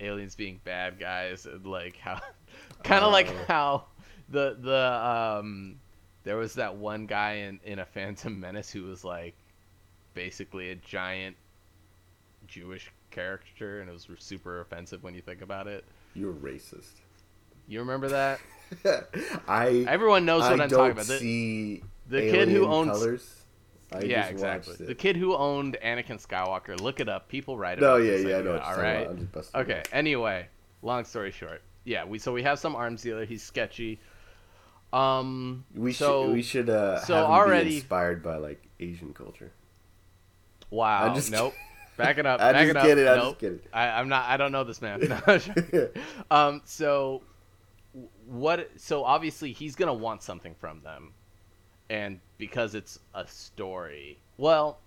aliens 0.00 0.34
being 0.34 0.60
bad 0.64 0.98
guys 0.98 1.46
and 1.46 1.66
like 1.66 1.96
how, 1.96 2.20
kind 2.84 3.04
of 3.04 3.12
like 3.12 3.28
Oh. 3.28 3.44
how 3.48 3.84
the 4.28 4.56
the 4.60 4.92
um 5.06 5.76
there 6.24 6.36
was 6.36 6.54
that 6.54 6.74
one 6.76 7.06
guy 7.06 7.32
in 7.34 7.60
in 7.64 7.78
a 7.80 7.84
Phantom 7.86 8.38
Menace 8.38 8.70
who 8.70 8.84
was 8.84 9.04
like 9.04 9.34
basically 10.14 10.70
a 10.70 10.74
giant 10.76 11.36
Jewish 12.46 12.90
character 13.12 13.80
and 13.80 13.88
it 13.88 13.92
was 13.92 14.06
super 14.18 14.60
offensive 14.60 15.02
when 15.02 15.14
you 15.14 15.20
think 15.20 15.42
about 15.42 15.66
it. 15.66 15.84
You're 16.14 16.32
racist. 16.32 16.90
You 17.68 17.78
remember 17.80 18.08
that? 18.08 18.40
I 19.48 19.84
Everyone 19.88 20.24
knows 20.24 20.42
what 20.42 20.60
I 20.60 20.64
am 20.64 20.70
talking 20.70 20.92
about. 20.92 21.06
The- 21.06 21.18
see 21.18 21.82
the 22.08 22.20
kid 22.20 22.48
who 22.48 22.66
owns- 22.66 22.90
colors. 22.90 23.38
I 23.94 24.00
yeah, 24.00 24.20
just 24.22 24.32
exactly. 24.32 24.74
it. 24.80 24.86
The 24.86 24.94
kid 24.94 25.16
who 25.16 25.36
owned 25.36 25.76
Anakin 25.84 26.18
Skywalker. 26.24 26.80
Look 26.80 27.00
it 27.00 27.10
up. 27.10 27.28
People 27.28 27.58
write 27.58 27.76
it. 27.76 27.82
No, 27.82 27.96
yeah, 27.96 28.16
yeah, 28.16 28.38
I 28.38 28.40
know 28.42 28.58
All 28.58 28.76
right. 28.76 29.02
about. 29.02 29.10
I'm 29.10 29.18
just 29.18 29.32
busting 29.32 29.60
it 29.60 29.62
Okay. 29.64 29.82
Anyway, 29.92 30.46
long 30.80 31.04
story 31.04 31.30
short, 31.30 31.60
yeah. 31.84 32.04
We 32.04 32.18
so 32.18 32.32
we 32.32 32.42
have 32.42 32.58
some 32.58 32.74
arms 32.74 33.02
dealer. 33.02 33.26
He's 33.26 33.42
sketchy. 33.42 34.00
Um. 34.92 35.64
We 35.74 35.92
so, 35.92 36.24
should 36.24 36.32
we 36.32 36.42
should 36.42 36.70
uh, 36.70 37.00
so 37.00 37.14
already- 37.14 37.76
inspired 37.76 38.22
by 38.22 38.36
like 38.36 38.66
Asian 38.80 39.12
culture. 39.12 39.52
Wow. 40.70 41.06
I'm 41.08 41.14
just 41.14 41.30
nope. 41.30 41.52
Back 41.96 42.18
it 42.18 42.26
up. 42.26 42.40
I'm 42.40 42.52
back 42.54 42.62
just 42.62 42.70
it 42.70 42.76
up. 42.76 42.84
kidding, 42.84 43.08
I'm 43.08 43.16
nope. 43.16 43.24
just 43.28 43.38
kidding. 43.40 43.60
I, 43.72 43.88
I'm 43.88 44.08
not. 44.08 44.28
I 44.28 44.36
don't 44.36 44.52
know 44.52 44.64
this 44.64 44.80
man. 44.82 45.00
No, 45.72 45.88
um. 46.30 46.62
So, 46.64 47.22
what? 48.26 48.70
So 48.76 49.04
obviously 49.04 49.52
he's 49.52 49.76
gonna 49.76 49.92
want 49.94 50.22
something 50.22 50.54
from 50.54 50.80
them, 50.82 51.12
and 51.90 52.20
because 52.38 52.74
it's 52.74 52.98
a 53.14 53.26
story, 53.26 54.18
well, 54.38 54.78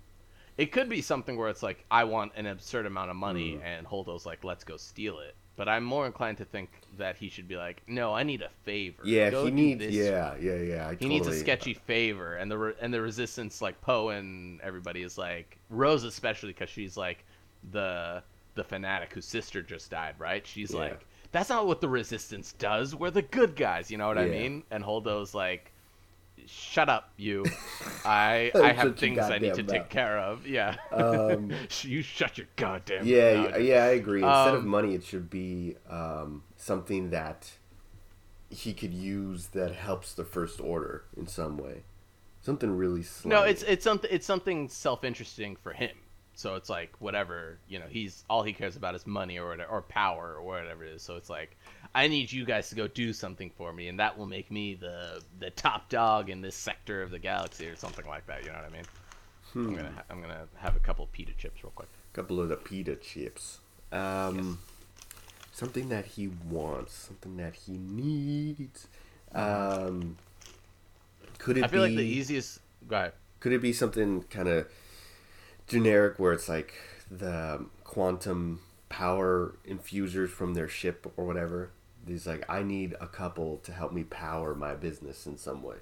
it 0.58 0.72
could 0.72 0.89
be 0.89 1.01
something 1.01 1.38
where 1.38 1.49
it's 1.49 1.62
like 1.64 1.86
I 1.91 2.03
want 2.06 2.32
an 2.36 2.47
absurd 2.47 2.86
amount 2.86 3.10
of 3.12 3.16
money, 3.16 3.53
Mm. 3.53 3.64
and 3.64 3.88
Holdo's 3.88 4.26
like, 4.26 4.43
let's 4.43 4.64
go 4.64 4.78
steal 4.78 5.20
it. 5.20 5.36
But 5.58 5.70
I'm 5.70 5.84
more 5.86 6.06
inclined 6.06 6.38
to 6.39 6.45
think 6.45 6.70
that 6.97 7.16
he 7.16 7.30
should 7.30 7.47
be 7.47 7.56
like, 7.56 7.82
no, 7.88 8.14
I 8.14 8.24
need 8.24 8.41
a 8.41 8.49
favor. 8.64 9.01
Yeah, 9.06 9.30
Go 9.30 9.45
he 9.45 9.51
needs. 9.51 9.84
Yeah, 9.86 10.36
yeah, 10.39 10.56
yeah. 10.56 10.88
I 10.89 10.95
he 10.95 11.08
needs 11.08 11.28
a 11.28 11.30
totally- 11.30 11.38
uh, 11.38 11.43
sketchy 11.43 11.74
favor, 11.74 12.36
and 12.36 12.51
the 12.51 12.58
re- 12.58 12.74
and 12.82 12.93
the 12.93 13.01
resistance, 13.01 13.62
like 13.62 13.80
Poe 13.82 14.10
and 14.10 14.60
everybody, 14.62 15.01
is 15.01 15.18
like 15.18 15.58
Rose, 15.70 16.03
especially 16.03 16.49
because 16.51 16.70
she's 16.70 16.97
like 16.97 17.24
the 17.72 18.22
the 18.56 18.64
fanatic 18.64 19.14
whose 19.14 19.26
sister 19.26 19.62
just 19.62 19.91
died, 19.91 20.16
right? 20.18 20.45
She's 20.47 20.72
Yeah. 20.74 20.80
like, 20.80 21.06
that's 21.32 21.49
not 21.49 21.68
what 21.68 21.82
the 21.82 21.89
resistance 21.89 22.53
does. 22.53 22.95
We're 22.95 23.10
the 23.12 23.22
good 23.22 23.56
guys, 23.56 23.91
you 23.91 23.97
know 23.97 24.08
what 24.08 24.18
I 24.18 24.28
mean? 24.28 24.64
And 24.72 24.82
Holdo's 24.84 25.34
like, 25.36 25.74
shut 26.48 26.89
up, 26.89 27.12
you. 27.18 27.54
I 28.06 28.54
I 28.60 28.74
have 28.74 28.98
things 28.98 29.30
I 29.30 29.39
need 29.39 29.56
to 29.56 29.64
goddamn 29.64 29.68
take 29.68 29.89
care 29.89 30.20
of. 30.20 30.46
Yeah. 30.48 30.78
Um, 30.91 31.68
you 31.82 32.02
shut 32.02 32.38
your 32.38 32.48
goddamn 32.56 33.08
Yeah, 33.08 33.32
mouth. 33.32 33.58
yeah, 33.58 33.84
I 33.84 33.89
agree. 33.89 34.28
Instead 34.28 34.56
of 34.56 34.64
Um, 34.64 34.66
money, 34.66 34.96
it 34.96 35.04
should 35.04 35.30
be 35.30 35.76
um, 35.89 36.43
something 36.56 37.10
that 37.12 37.52
he 38.50 38.74
could 38.74 38.93
use 38.93 39.48
that 39.48 39.74
helps 39.76 40.14
the 40.14 40.26
First 40.26 40.60
Order 40.62 41.06
in 41.18 41.28
some 41.28 41.58
way. 41.58 41.84
Something 42.41 42.78
really 42.78 43.04
slight. 43.04 43.30
No, 43.30 43.43
it's 43.43 43.64
it's 43.64 43.84
something 43.84 44.10
it's 44.14 44.26
something 44.26 44.70
self 44.70 45.04
interesting 45.04 45.56
for 45.56 45.74
him. 45.74 45.98
So 46.36 46.55
it's 46.55 46.69
like 46.69 46.91
whatever 46.99 47.57
you 47.67 47.79
know, 47.79 47.86
he's 47.89 48.23
all 48.29 48.43
he 48.43 48.53
cares 48.53 48.75
about 48.75 48.93
is 48.95 49.07
money 49.07 49.38
or 49.39 49.49
whatever, 49.49 49.69
or 49.71 49.81
power 49.81 50.36
or 50.38 50.43
whatever 50.43 50.83
it 50.83 50.93
is. 50.93 51.01
So 51.01 51.15
it's 51.15 51.29
like 51.29 51.55
I 51.93 52.07
need 52.07 52.31
you 52.31 52.43
guys 52.45 52.69
to 52.69 52.75
go 52.75 52.88
do 52.88 53.13
something 53.13 53.49
for 53.57 53.71
me, 53.71 53.88
and 53.88 53.99
that 53.99 54.17
will 54.17 54.25
make 54.25 54.51
me 54.51 54.73
the 54.75 55.21
the 55.39 55.49
top 55.51 55.89
dog 55.89 56.29
in 56.29 56.41
this 56.41 56.55
sector 56.55 57.01
of 57.01 57.11
the 57.11 57.19
galaxy 57.19 57.67
or 57.67 57.75
something 57.75 58.05
like 58.05 58.27
that. 58.27 58.43
You 58.43 58.49
know 58.51 58.57
what 58.57 58.65
I 58.65 58.69
mean? 58.73 58.86
Hmm. 59.53 59.67
I'm 59.69 59.75
gonna 59.75 59.91
ha- 59.95 60.03
I'm 60.09 60.21
gonna 60.21 60.47
have 60.57 60.75
a 60.75 60.79
couple 60.79 61.07
pita 61.13 61.31
chips 61.38 61.63
real 61.63 61.71
quick. 61.73 61.88
couple 62.13 62.39
of 62.41 62.49
the 62.49 62.57
pita 62.57 62.95
chips. 62.97 63.59
Um, 63.91 64.59
Something 65.53 65.88
that 65.88 66.03
he 66.05 66.27
wants, 66.49 66.93
something 66.93 67.38
that 67.38 67.55
he 67.55 67.77
needs. 67.77 68.88
Um, 69.33 70.17
could 71.38 71.57
it 71.57 71.61
be 71.61 71.63
I 71.63 71.67
feel 71.69 71.83
be? 71.83 71.88
like 71.89 71.97
the 71.97 72.03
easiest. 72.03 72.59
Go 72.89 72.95
ahead. 72.97 73.13
Could 73.39 73.53
it 73.53 73.61
be 73.61 73.71
something 73.71 74.23
kind 74.23 74.49
of 74.49 74.67
generic 75.68 76.20
where 76.20 76.34
it's 76.34 76.49
like 76.49 76.74
the 77.09 77.66
quantum 77.84 78.59
power 78.89 79.55
infusers 79.66 80.30
from 80.30 80.53
their 80.53 80.68
ship 80.68 81.11
or 81.18 81.26
whatever? 81.26 81.72
He's 82.07 82.28
like, 82.28 82.45
I 82.49 82.61
need 82.63 82.95
a 83.01 83.07
couple 83.07 83.57
to 83.63 83.72
help 83.72 83.91
me 83.91 84.03
power 84.03 84.53
my 84.53 84.76
business 84.76 85.26
in 85.26 85.38
some 85.38 85.63
way. 85.63 85.78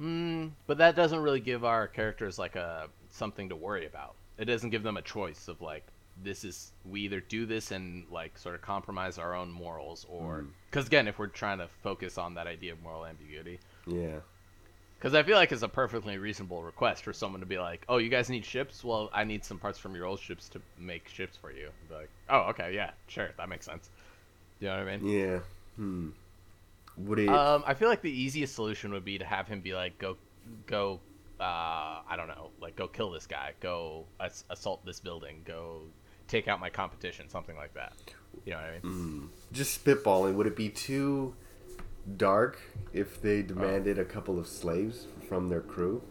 Mm, 0.00 0.50
but 0.66 0.78
that 0.78 0.96
doesn't 0.96 1.20
really 1.20 1.40
give 1.40 1.64
our 1.64 1.86
characters 1.86 2.38
like 2.38 2.56
a 2.56 2.88
something 3.10 3.48
to 3.48 3.56
worry 3.56 3.86
about. 3.86 4.14
It 4.38 4.44
doesn't 4.44 4.70
give 4.70 4.82
them 4.82 4.96
a 4.98 5.02
choice 5.02 5.48
of 5.48 5.60
like 5.62 5.86
this 6.22 6.44
is 6.44 6.72
we 6.84 7.02
either 7.02 7.20
do 7.20 7.46
this 7.46 7.70
and 7.72 8.04
like 8.10 8.38
sort 8.38 8.54
of 8.54 8.62
compromise 8.62 9.18
our 9.18 9.34
own 9.34 9.50
morals 9.50 10.06
or 10.08 10.42
Mm. 10.42 10.48
because 10.70 10.86
again 10.86 11.08
if 11.08 11.18
we're 11.18 11.26
trying 11.26 11.58
to 11.58 11.68
focus 11.82 12.16
on 12.16 12.34
that 12.34 12.46
idea 12.46 12.72
of 12.72 12.82
moral 12.82 13.04
ambiguity 13.04 13.58
Yeah. 13.86 14.20
Because 14.98 15.14
I 15.14 15.22
feel 15.22 15.36
like 15.36 15.52
it's 15.52 15.62
a 15.62 15.68
perfectly 15.68 16.18
reasonable 16.18 16.62
request 16.62 17.04
for 17.04 17.12
someone 17.12 17.40
to 17.40 17.46
be 17.46 17.58
like 17.58 17.84
oh 17.88 17.98
you 17.98 18.08
guys 18.08 18.28
need 18.30 18.44
ships 18.44 18.82
well 18.84 19.10
I 19.12 19.24
need 19.24 19.44
some 19.44 19.58
parts 19.58 19.78
from 19.78 19.94
your 19.94 20.06
old 20.06 20.20
ships 20.20 20.48
to 20.50 20.60
make 20.78 21.08
ships 21.08 21.36
for 21.36 21.50
you 21.52 21.68
Be 21.88 21.94
like 21.94 22.10
oh 22.30 22.50
okay 22.50 22.74
yeah 22.74 22.90
sure 23.08 23.30
that 23.36 23.48
makes 23.48 23.66
sense 23.66 23.90
you 24.60 24.68
know 24.68 24.78
what 24.78 24.88
I 24.88 24.96
mean 24.96 25.08
Yeah. 25.08 25.38
Hmm. 25.76 26.08
Would 26.98 27.18
it? 27.18 27.28
Um, 27.28 27.62
I 27.66 27.74
feel 27.74 27.88
like 27.88 28.00
the 28.00 28.10
easiest 28.10 28.54
solution 28.54 28.92
would 28.92 29.04
be 29.04 29.18
to 29.18 29.24
have 29.24 29.46
him 29.46 29.60
be 29.60 29.74
like, 29.74 29.98
go, 29.98 30.16
go, 30.66 31.00
uh, 31.38 31.42
I 32.08 32.14
don't 32.16 32.28
know, 32.28 32.48
like 32.60 32.74
go 32.74 32.88
kill 32.88 33.10
this 33.10 33.26
guy, 33.26 33.52
go 33.60 34.06
ass- 34.18 34.44
assault 34.48 34.82
this 34.86 34.98
building, 34.98 35.42
go, 35.44 35.82
take 36.26 36.48
out 36.48 36.58
my 36.58 36.70
competition, 36.70 37.28
something 37.28 37.54
like 37.54 37.74
that. 37.74 37.92
You 38.46 38.52
know 38.52 38.58
what 38.60 38.66
I 38.66 38.86
mean? 38.86 39.28
Just 39.52 39.84
spitballing. 39.84 40.36
Would 40.36 40.46
it 40.46 40.56
be 40.56 40.70
too 40.70 41.34
dark 42.16 42.58
if 42.92 43.20
they 43.20 43.42
demanded 43.42 43.98
a 43.98 44.04
couple 44.04 44.38
of 44.38 44.46
slaves 44.46 45.06
from 45.28 45.48
their 45.48 45.60
crew? 45.60 46.02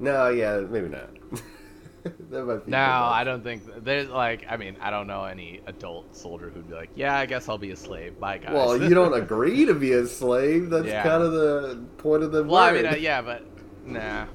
No, 0.00 0.28
yeah, 0.30 0.60
maybe 0.60 0.88
not. 0.88 1.10
that 2.30 2.44
might 2.44 2.64
be 2.64 2.70
No. 2.70 2.78
I 2.78 3.22
don't 3.24 3.44
think 3.44 3.62
there's 3.84 4.08
like. 4.08 4.44
I 4.48 4.56
mean, 4.56 4.76
I 4.80 4.90
don't 4.90 5.06
know 5.06 5.24
any 5.24 5.60
adult 5.66 6.16
soldier 6.16 6.50
who'd 6.50 6.68
be 6.68 6.74
like, 6.74 6.90
"Yeah, 6.96 7.16
I 7.16 7.26
guess 7.26 7.48
I'll 7.48 7.58
be 7.58 7.70
a 7.70 7.76
slave." 7.76 8.18
Bye, 8.18 8.38
guys. 8.38 8.52
Well, 8.52 8.82
you 8.82 8.94
don't 8.94 9.14
agree 9.14 9.64
to 9.66 9.74
be 9.74 9.92
a 9.92 10.06
slave. 10.06 10.70
That's 10.70 10.86
Yeah. 10.86 11.02
kind 11.02 11.22
of 11.22 11.32
the 11.32 11.84
point 11.98 12.22
of 12.24 12.32
the 12.32 12.42
well, 12.42 12.56
I 12.62 12.72
mean, 12.72 12.86
uh, 12.86 12.96
yeah, 12.96 13.22
but 13.22 13.44
nah, 13.86 14.26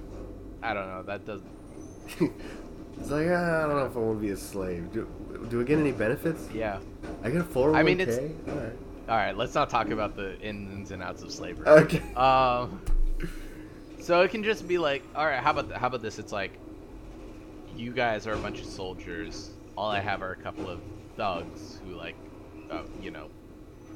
I 0.64 0.74
don't 0.74 0.88
know. 0.88 1.04
That 1.04 1.26
doesn't. 1.26 1.52
it's 3.00 3.10
like 3.12 3.28
ah, 3.30 3.66
I 3.66 3.68
don't 3.68 3.76
know 3.78 3.86
if 3.86 3.96
I 3.98 4.00
want 4.00 4.20
to 4.22 4.26
be 4.26 4.32
a 4.32 4.38
slave. 4.38 4.94
Do, 4.94 5.10
do 5.50 5.60
I 5.60 5.64
get 5.66 5.80
any 5.80 5.92
benefits? 5.92 6.48
Yeah. 6.54 6.80
I 7.24 7.30
get 7.30 7.42
a 7.42 7.44
401k. 7.44 7.76
I 7.76 7.84
mean, 7.84 8.00
it's- 8.00 8.20
All 8.48 8.56
right. 8.56 8.74
All 9.10 9.16
right, 9.16 9.36
let's 9.38 9.56
not 9.56 9.70
talk 9.70 9.90
about 9.90 10.16
the 10.16 10.38
ins 10.42 10.92
and 10.92 11.02
outs 11.02 11.24
of 11.24 11.32
slavery. 11.32 11.66
Okay. 11.66 12.02
Um, 12.14 12.82
so 14.02 14.22
it 14.22 14.32
can 14.32 14.44
just 14.44 14.68
be 14.68 14.78
like, 14.78 15.04
all 15.16 15.26
right, 15.26 15.42
how 15.42 15.52
about 15.52 15.72
how 15.72 15.88
about 15.88 16.02
this? 16.02 16.20
It's 16.20 16.34
like, 16.34 16.60
you 17.76 17.94
guys 17.94 18.28
are 18.28 18.34
a 18.34 18.38
bunch 18.38 18.60
of 18.60 18.66
soldiers. 18.66 19.52
All 19.78 19.90
I 19.90 20.00
have 20.00 20.22
are 20.22 20.32
a 20.32 20.36
couple 20.36 20.70
of 20.70 20.82
thugs 21.16 21.80
who 21.86 21.96
like, 21.96 22.16
uh, 22.70 22.84
you 23.02 23.12
know, 23.12 23.30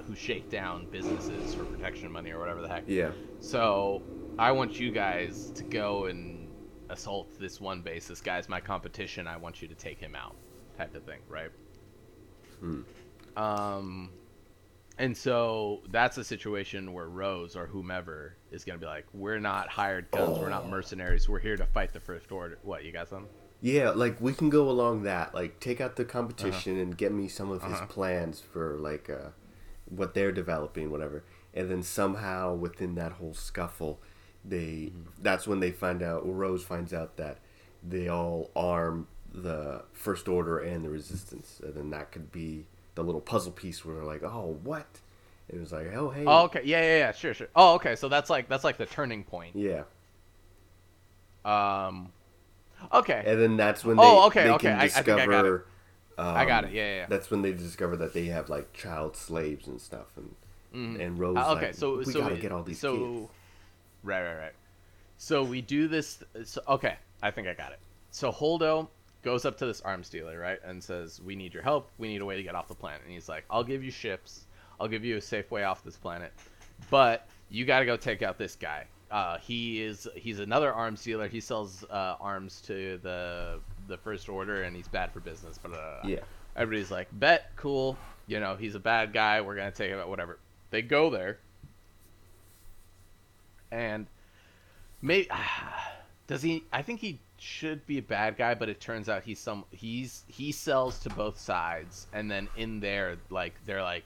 who 0.08 0.16
shake 0.16 0.50
down 0.50 0.88
businesses 0.92 1.54
for 1.54 1.66
protection 1.66 2.12
money 2.12 2.32
or 2.32 2.40
whatever 2.40 2.62
the 2.62 2.70
heck. 2.70 2.84
Yeah. 2.88 3.12
So 3.42 4.02
I 4.40 4.52
want 4.52 4.80
you 4.80 4.92
guys 4.92 5.52
to 5.56 5.64
go 5.64 6.06
and 6.06 6.48
assault 6.90 7.38
this 7.40 7.60
one 7.60 7.82
base. 7.82 8.08
This 8.08 8.22
guy's 8.22 8.48
my 8.48 8.62
competition. 8.62 9.28
I 9.28 9.38
want 9.38 9.62
you 9.62 9.68
to 9.68 9.76
take 9.76 10.00
him 10.00 10.16
out, 10.16 10.36
type 10.78 10.96
of 10.96 11.04
thing, 11.04 11.20
right? 11.28 11.50
Hmm. 12.60 12.82
Um, 13.36 14.10
and 15.02 15.18
so 15.18 15.82
that's 15.90 16.18
a 16.18 16.24
situation 16.24 16.94
where 16.94 17.08
Rose 17.10 17.56
or 17.56 17.66
whomever 17.68 18.36
is 18.52 18.64
gonna 18.64 18.80
be 18.80 18.86
like, 18.86 19.06
"We're 19.14 19.40
not 19.40 19.68
hired 19.70 20.10
guns. 20.12 20.38
We're 20.40 20.50
not 20.50 20.64
Oh. 20.66 20.70
mercenaries. 20.70 21.28
We're 21.28 21.40
here 21.40 21.58
to 21.58 21.66
fight 21.66 21.92
the 21.94 22.00
first 22.00 22.32
order." 22.32 22.58
What 22.64 22.84
you 22.86 22.92
got 22.92 23.10
some? 23.10 23.28
Yeah, 23.62 23.90
like 23.92 24.20
we 24.22 24.34
can 24.34 24.50
go 24.50 24.70
along 24.70 25.04
that. 25.04 25.34
Like 25.34 25.60
take 25.60 25.82
out 25.82 25.96
the 25.96 26.06
competition 26.06 26.74
Uh-huh. 26.74 26.82
and 26.84 26.98
get 26.98 27.12
me 27.12 27.28
some 27.28 27.52
of 27.52 27.62
his 27.64 27.80
plans 27.90 28.40
for 28.40 28.78
like 28.80 29.10
uh, 29.10 29.30
what 29.90 30.14
they're 30.14 30.32
developing, 30.32 30.90
whatever. 30.92 31.24
And 31.54 31.70
then 31.70 31.84
somehow 31.84 32.56
within 32.56 32.96
that 32.96 33.14
whole 33.14 33.34
scuffle, 33.34 34.02
they 34.46 34.92
Mm-hmm. 34.94 35.22
that's 35.22 35.48
when 35.48 35.60
they 35.60 35.72
find 35.72 36.02
out. 36.02 36.22
Rose 36.26 36.64
finds 36.64 36.94
out 36.94 37.18
that 37.18 37.40
they 37.84 38.08
all 38.08 38.52
arm 38.56 39.08
the 39.34 39.84
First 39.94 40.28
Order 40.28 40.60
and 40.60 40.84
the 40.84 40.90
Resistance, 40.90 41.60
and 41.64 41.74
then 41.76 41.90
that 41.92 42.12
could 42.12 42.32
be 42.32 42.66
the 42.96 43.04
little 43.04 43.22
puzzle 43.22 43.52
piece 43.52 43.84
where 43.86 43.96
they're 43.96 44.04
like, 44.06 44.24
"Oh, 44.24 44.60
what?" 44.64 44.88
It 45.50 45.60
was 45.60 45.72
like, 45.72 45.88
"Oh, 45.94 46.10
hey." 46.10 46.26
Oh, 46.26 46.44
okay. 46.46 46.62
Yeah, 46.64 46.82
yeah, 46.82 46.98
yeah. 46.98 47.12
Sure, 47.12 47.34
sure. 47.34 47.48
Oh, 47.56 47.76
okay. 47.76 47.96
So 47.96 48.10
that's 48.10 48.30
like 48.30 48.48
that's 48.50 48.64
like 48.64 48.78
the 48.78 48.86
turning 48.86 49.24
point. 49.24 49.56
Yeah, 49.56 49.84
Um, 51.44 52.12
okay. 52.94 53.24
and 53.26 53.40
then 53.42 53.58
that's 53.58 53.84
when 53.84 53.98
they, 53.98 54.04
Oh, 54.04 54.28
okay, 54.28 54.44
they 54.44 54.50
okay, 54.52 54.68
can 54.70 54.80
I- 54.80 54.84
I 54.84 54.88
think 54.88 54.98
I 54.98 55.02
got 55.02 55.20
it. 55.20 55.28
discover. 55.28 55.66
um, 56.18 56.38
I 56.38 56.46
got 56.46 56.64
it. 56.66 56.72
Yeah, 56.72 56.84
yeah. 56.84 56.96
yeah. 56.98 57.06
That's 57.10 57.32
when 57.32 57.42
they 57.42 57.54
discover 57.54 57.96
that 57.98 58.14
they 58.14 58.26
have 58.26 58.50
like 58.50 58.74
child 58.74 59.16
slaves 59.16 59.68
and 59.68 59.82
stuff, 59.82 60.08
and 60.18 60.36
Mhm. 60.74 61.00
and 61.06 61.20
Rose. 61.20 61.38
Uh, 61.38 61.54
okay, 61.56 61.68
like, 61.68 61.76
so 61.76 61.98
we 61.98 62.06
so 62.06 62.22
gotta 62.22 62.38
get 62.38 62.52
all 62.52 62.64
these 62.64 62.80
so, 62.80 62.98
kids. 62.98 63.32
Right, 64.04 64.24
right, 64.24 64.38
right. 64.38 64.54
So 65.18 65.44
we 65.44 65.62
do 65.62 65.88
this. 65.88 66.24
So, 66.44 66.62
okay, 66.68 66.98
I 67.22 67.32
think 67.32 67.48
I 67.48 67.54
got 67.54 67.72
it. 67.72 67.80
So 68.12 68.32
Holdo 68.32 68.88
goes 69.24 69.46
up 69.46 69.58
to 69.60 69.66
this 69.66 69.82
arms 69.82 70.10
dealer, 70.10 70.40
right, 70.40 70.60
and 70.64 70.84
says, 70.84 71.22
"We 71.22 71.36
need 71.36 71.54
your 71.54 71.64
help. 71.64 71.90
We 71.98 72.08
need 72.08 72.22
a 72.22 72.26
way 72.26 72.38
to 72.38 72.44
get 72.44 72.56
off 72.56 72.68
the 72.68 72.76
planet." 72.76 73.02
And 73.04 73.14
he's 73.14 73.30
like, 73.30 73.46
"I'll 73.50 73.64
give 73.64 73.84
you 73.84 73.92
ships. 73.92 74.46
I'll 74.80 74.88
give 74.88 75.06
you 75.06 75.18
a 75.18 75.22
safe 75.22 75.52
way 75.52 75.64
off 75.64 75.84
this 75.84 75.98
planet, 75.98 76.34
but 76.90 77.28
you 77.50 77.66
got 77.66 77.80
to 77.80 77.86
go 77.86 77.98
take 77.98 78.22
out 78.22 78.38
this 78.38 78.56
guy. 78.56 78.86
Uh, 79.12 79.38
he 79.40 79.82
is 79.82 80.08
he's 80.16 80.40
another 80.40 80.74
arms 80.74 81.04
dealer. 81.04 81.28
He 81.28 81.40
sells 81.40 81.84
uh, 81.86 82.16
arms 82.20 82.62
to 82.62 82.98
the 83.04 83.60
the 83.88 83.98
First 83.98 84.30
Order, 84.30 84.64
and 84.64 84.76
he's 84.76 84.88
bad 84.88 85.12
for 85.12 85.20
business." 85.20 85.60
But 85.62 85.74
uh, 85.74 86.00
Yeah, 86.04 86.20
Everybody's 86.56 86.92
like, 86.92 87.08
bet, 87.14 87.52
cool. 87.56 87.98
You 88.28 88.40
know, 88.40 88.56
he's 88.56 88.76
a 88.76 88.80
bad 88.80 89.14
guy. 89.14 89.42
We're 89.42 89.56
gonna 89.56 89.72
take 89.72 89.92
him 89.92 90.00
out. 90.00 90.10
Whatever. 90.10 90.40
They 90.70 90.82
go 90.82 91.10
there, 91.10 91.40
and 93.72 94.08
maybe 95.02 95.30
does 96.28 96.42
he? 96.42 96.64
I 96.72 96.82
think 96.82 97.00
he 97.00 97.20
should 97.42 97.84
be 97.88 97.98
a 97.98 98.02
bad 98.04 98.38
guy, 98.38 98.54
but 98.54 98.70
it 98.70 98.80
turns 98.80 99.10
out 99.10 99.24
he's 99.24 99.40
some. 99.40 99.66
He's 99.72 100.24
he 100.28 100.52
sells 100.52 101.00
to 101.00 101.10
both 101.10 101.40
sides, 101.40 102.06
and 102.14 102.30
then 102.30 102.48
in 102.56 102.80
there, 102.80 103.18
like 103.32 103.56
they're 103.66 103.82
like 103.82 104.06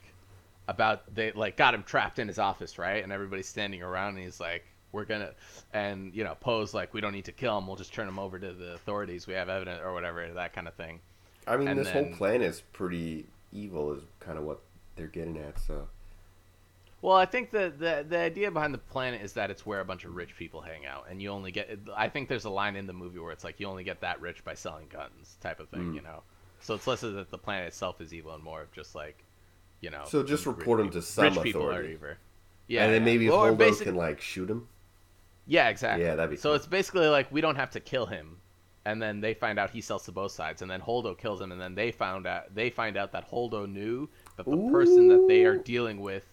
about 0.70 1.14
they 1.14 1.32
like 1.34 1.58
got 1.58 1.74
him 1.74 1.84
trapped 1.84 2.18
in 2.18 2.28
his 2.30 2.40
office, 2.40 2.78
right? 2.78 3.04
And 3.04 3.12
everybody's 3.12 3.48
standing 3.48 3.84
around, 3.84 4.16
and 4.16 4.24
he's 4.24 4.40
like, 4.40 4.64
"We're 4.94 5.04
gonna," 5.04 5.34
and 5.74 6.14
you 6.16 6.24
know, 6.24 6.36
Poe's 6.40 6.74
like, 6.74 6.94
"We 6.94 7.02
don't 7.02 7.12
need 7.12 7.26
to 7.26 7.34
kill 7.34 7.58
him. 7.58 7.68
We'll 7.68 7.76
just 7.76 7.94
turn 7.94 8.08
him 8.08 8.20
over 8.20 8.40
to 8.40 8.54
the 8.54 8.74
authorities. 8.74 9.28
We 9.28 9.34
have 9.34 9.50
evidence 9.50 9.82
or 9.84 9.92
whatever, 9.94 10.26
that 10.34 10.54
kind 10.54 10.68
of 10.70 10.74
thing." 10.76 11.02
I 11.46 11.58
mean, 11.58 11.68
And 11.68 11.78
this 11.80 11.90
then- 11.90 12.06
whole 12.06 12.16
plan 12.16 12.42
is 12.42 12.62
pretty 12.62 13.28
evil, 13.52 13.92
is 13.94 14.04
kind 14.22 14.38
of 14.38 14.46
what 14.46 14.62
they're 14.96 15.08
getting 15.08 15.38
at. 15.38 15.60
So 15.60 15.90
Well, 17.06 17.16
I 17.18 17.26
think 17.28 17.52
the, 17.52 17.72
the 17.78 18.04
the 18.10 18.18
idea 18.18 18.50
behind 18.50 18.74
the 18.74 18.80
planet 18.80 19.22
is 19.22 19.34
that 19.34 19.52
it's 19.52 19.64
where 19.64 19.80
a 19.80 19.86
bunch 19.86 20.06
of 20.06 20.16
rich 20.16 20.36
people 20.36 20.60
hang 20.60 20.88
out, 20.88 21.06
and 21.08 21.22
you 21.22 21.30
only 21.30 21.52
get. 21.52 21.78
I 21.96 22.10
think 22.10 22.28
there's 22.30 22.46
a 22.46 22.50
line 22.50 22.76
in 22.76 22.88
the 22.88 22.94
movie 22.94 23.20
where 23.20 23.32
it's 23.32 23.44
like 23.44 23.60
you 23.60 23.68
only 23.68 23.84
get 23.84 24.02
that 24.02 24.20
rich 24.22 24.44
by 24.44 24.56
selling 24.56 24.88
guns, 24.90 25.38
type 25.40 25.60
of 25.60 25.70
thing, 25.70 25.92
Mm. 25.92 25.96
you 25.96 26.02
know. 26.02 26.24
So 26.62 26.74
it's 26.74 26.88
less 26.88 27.04
of 27.04 27.14
that 27.14 27.30
the 27.30 27.38
planet 27.38 27.68
itself 27.68 28.02
is 28.02 28.12
evil, 28.12 28.34
and 28.34 28.44
more 28.44 28.64
of 28.64 28.72
just 28.72 28.96
like, 28.96 29.24
you 29.82 29.92
know. 29.92 30.06
So 30.08 30.24
just 30.24 30.48
report 30.48 30.80
people- 30.80 30.94
to 30.94 31.02
some 31.04 31.26
rich 31.26 31.44
people 31.44 31.62
are 31.62 31.70
authority. 31.74 31.94
evil. 31.94 32.10
Yeah, 32.68 32.86
and 32.86 32.94
then 32.96 33.06
maybe 33.06 33.30
Or 33.30 33.52
Holdo 33.52 33.84
can 33.84 33.96
like 33.96 34.20
shoot 34.20 34.50
him. 34.50 34.68
Yeah, 35.46 35.70
exactly. 35.70 36.04
Yeah, 36.06 36.16
that'd 36.16 36.32
be 36.32 36.38
So 36.38 36.50
cool. 36.50 36.56
it's 36.56 36.66
basically 36.66 37.06
like 37.08 37.32
we 37.32 37.40
don't 37.40 37.56
have 37.56 37.70
to 37.72 37.80
kill 37.80 38.08
him, 38.08 38.38
and 38.86 39.00
then 39.00 39.22
they 39.22 39.36
find 39.36 39.60
out 39.60 39.70
he 39.70 39.80
sells 39.82 40.06
to 40.06 40.12
both 40.12 40.32
sides, 40.32 40.64
and 40.64 40.72
then 40.72 40.82
Holdo 40.82 41.16
kills 41.16 41.40
him, 41.40 41.52
and 41.52 41.62
then 41.62 41.76
they 41.76 41.92
found 41.92 42.26
out 42.26 42.56
they 42.56 42.72
find 42.72 42.98
out 42.98 43.12
that 43.12 43.30
Holdo 43.30 43.72
knew 43.72 44.10
that 44.38 44.48
the 44.48 44.70
person 44.72 45.08
that 45.10 45.28
they 45.28 45.46
are 45.46 45.56
dealing 45.58 46.00
with 46.02 46.26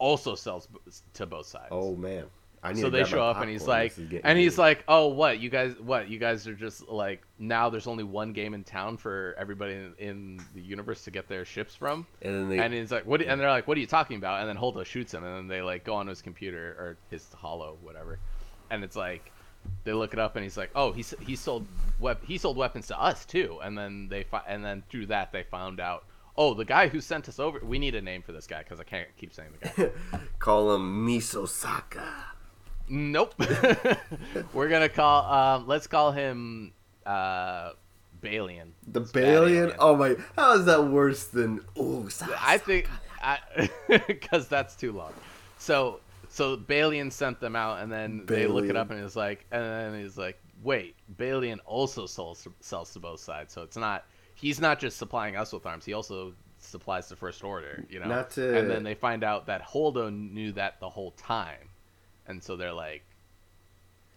also 0.00 0.34
sells 0.34 0.66
b- 0.66 0.78
to 1.14 1.26
both 1.26 1.46
sides. 1.46 1.68
Oh 1.70 1.94
man, 1.94 2.24
I 2.62 2.72
need 2.72 2.80
so 2.80 2.90
they 2.90 3.04
show 3.04 3.22
up 3.22 3.40
and 3.40 3.48
he's 3.50 3.66
like 3.66 3.92
This 3.92 3.98
is 4.04 4.08
getting 4.10 4.26
and 4.26 4.38
he's 4.38 4.58
like 4.58 4.82
oh 4.88 5.06
what? 5.08 5.38
You 5.38 5.48
guys 5.48 5.74
what? 5.78 6.08
You 6.08 6.18
guys 6.18 6.46
are 6.48 6.54
just 6.54 6.88
like 6.88 7.22
now 7.38 7.70
there's 7.70 7.86
only 7.86 8.04
one 8.04 8.32
game 8.32 8.52
in 8.54 8.64
town 8.64 8.96
for 8.96 9.34
everybody 9.38 9.74
in, 9.74 9.94
in 9.98 10.40
the 10.54 10.60
universe 10.60 11.04
to 11.04 11.10
get 11.10 11.28
their 11.28 11.44
ships 11.44 11.74
from? 11.76 12.06
And 12.22 12.34
then 12.34 12.48
they 12.48 12.58
and 12.58 12.74
he's 12.74 12.90
like 12.90 13.06
what 13.06 13.22
and 13.22 13.40
they're 13.40 13.50
like 13.50 13.68
what 13.68 13.76
are 13.76 13.80
you 13.80 13.86
talking 13.86 14.16
about? 14.16 14.40
And 14.40 14.48
then 14.48 14.56
holdo 14.56 14.84
shoots 14.84 15.14
him 15.14 15.22
and 15.24 15.36
then 15.36 15.48
they 15.48 15.62
like 15.62 15.84
go 15.84 15.94
on 15.94 16.06
his 16.06 16.20
computer 16.20 16.76
or 16.78 16.96
his 17.10 17.32
hollow 17.32 17.78
whatever. 17.82 18.18
And 18.70 18.82
it's 18.82 18.96
like 18.96 19.30
they 19.84 19.92
look 19.92 20.12
it 20.14 20.18
up 20.18 20.36
and 20.36 20.42
he's 20.42 20.56
like 20.56 20.70
oh 20.74 20.92
he, 20.92 21.04
he 21.20 21.36
sold 21.36 21.66
wep- 21.98 22.24
he 22.24 22.36
sold 22.38 22.56
weapons 22.56 22.86
to 22.88 23.00
us 23.00 23.24
too. 23.24 23.58
And 23.62 23.76
then 23.76 24.08
they 24.08 24.24
fi- 24.24 24.44
and 24.46 24.64
then 24.64 24.82
through 24.90 25.06
that 25.06 25.32
they 25.32 25.44
found 25.44 25.80
out 25.80 26.04
oh 26.40 26.54
the 26.54 26.64
guy 26.64 26.88
who 26.88 27.00
sent 27.00 27.28
us 27.28 27.38
over 27.38 27.60
we 27.62 27.78
need 27.78 27.94
a 27.94 28.02
name 28.02 28.22
for 28.22 28.32
this 28.32 28.46
guy 28.46 28.58
because 28.60 28.80
i 28.80 28.84
can't 28.84 29.08
keep 29.16 29.32
saying 29.32 29.50
the 29.60 29.68
guy 29.68 30.18
call 30.38 30.74
him 30.74 31.06
Misosaka. 31.06 32.02
Nope. 32.90 33.34
We're 34.52 34.68
gonna 34.68 34.88
call. 34.88 35.32
Um, 35.32 35.68
let's 35.68 35.86
call 35.86 36.10
him 36.10 36.72
uh, 37.06 37.70
Balian. 38.20 38.72
The 38.88 39.02
Balian. 39.02 39.76
Oh 39.78 39.96
my, 39.96 40.16
how 40.36 40.54
is 40.54 40.64
that 40.64 40.84
worse 40.84 41.26
than 41.26 41.60
oh? 41.78 42.08
I 42.40 42.58
think 42.58 42.88
because 44.08 44.48
that's 44.48 44.74
too 44.74 44.90
long. 44.90 45.12
So 45.58 46.00
so 46.28 46.56
Balian 46.56 47.12
sent 47.12 47.38
them 47.38 47.54
out, 47.54 47.80
and 47.80 47.92
then 47.92 48.26
they 48.26 48.48
look 48.48 48.64
it 48.66 48.76
up, 48.76 48.90
and 48.90 48.98
it's 49.04 49.16
like, 49.16 49.46
and 49.52 49.62
then 49.62 50.02
he's 50.02 50.18
like, 50.18 50.40
wait, 50.62 50.96
Balian 51.16 51.58
also 51.64 52.06
sells 52.06 52.46
sells 52.58 52.92
to 52.94 52.98
both 52.98 53.20
sides, 53.20 53.54
so 53.54 53.62
it's 53.62 53.76
not. 53.76 54.04
He's 54.40 54.60
not 54.60 54.78
just 54.78 54.96
supplying 54.96 55.36
us 55.36 55.52
with 55.52 55.66
arms; 55.66 55.84
he 55.84 55.92
also 55.92 56.34
supplies 56.58 57.08
the 57.08 57.16
First 57.16 57.44
Order. 57.44 57.84
You 57.90 58.00
know. 58.00 58.06
Not 58.06 58.30
to- 58.30 58.58
And 58.58 58.70
then 58.70 58.82
they 58.82 58.94
find 58.94 59.22
out 59.24 59.46
that 59.46 59.62
Holdo 59.62 60.10
knew 60.10 60.52
that 60.52 60.80
the 60.80 60.88
whole 60.88 61.10
time, 61.12 61.68
and 62.26 62.42
so 62.42 62.56
they're 62.56 62.72
like, 62.72 63.02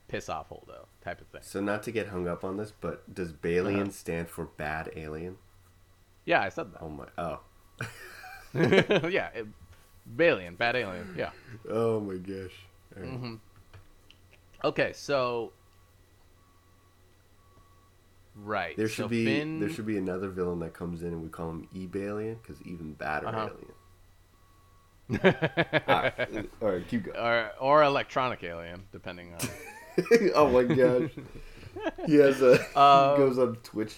piss 0.08 0.30
off 0.30 0.50
Holdo 0.50 0.86
type 1.04 1.20
of 1.22 1.28
thing. 1.28 1.42
So 1.44 1.60
not 1.62 1.84
to 1.84 1.92
get 1.92 2.08
hung 2.08 2.28
up 2.28 2.44
on 2.44 2.58
this, 2.58 2.72
but 2.80 3.14
does 3.14 3.32
Balian 3.34 3.82
Uh-huh. 3.84 3.92
stand 3.92 4.30
for 4.30 4.46
bad 4.46 4.92
alien? 4.96 5.38
Yeah, 6.26 6.42
I 6.42 6.50
said 6.50 6.72
that. 6.74 6.82
Oh 6.82 6.90
my, 6.90 7.06
oh, 7.18 7.40
yeah, 9.10 9.30
it, 9.34 9.48
Balian, 10.16 10.58
bad 10.58 10.76
alien. 10.76 11.14
Yeah. 11.18 11.32
oh 11.70 12.00
my 12.00 12.16
gosh. 12.16 12.54
Right. 12.96 13.10
hmm 13.10 13.36
Okay, 14.64 14.94
so 14.94 15.52
right. 18.36 18.76
There 18.78 18.88
should 18.88 19.06
so 19.06 19.08
be 19.10 19.26
Finn... 19.26 19.60
there 19.60 19.70
should 19.70 19.86
be 19.86 19.98
another 19.98 20.30
villain 20.30 20.60
that 20.60 20.74
comes 20.74 21.02
in 21.02 21.10
and 21.10 21.22
we 21.22 21.30
call 21.30 21.50
him 21.50 21.68
E-Balian 21.74 22.38
because 22.42 22.62
even 22.64 22.94
badder 22.94 23.28
Uh-huh. 23.28 23.50
alien. 23.50 23.74
All 25.88 26.02
right, 26.02 26.50
all 26.62 26.70
right, 26.72 26.88
keep 26.88 27.04
going. 27.04 27.18
or 27.18 27.52
or 27.60 27.84
electronic 27.84 28.42
alien, 28.44 28.84
depending 28.94 29.34
on. 29.34 29.50
oh 30.34 30.48
my 30.50 30.64
gosh, 30.64 31.12
he 32.08 32.16
has 32.16 32.42
a 32.42 32.54
Uh, 32.76 33.12
he 33.16 33.18
goes 33.22 33.38
on 33.38 33.58
Twitch. 33.58 33.96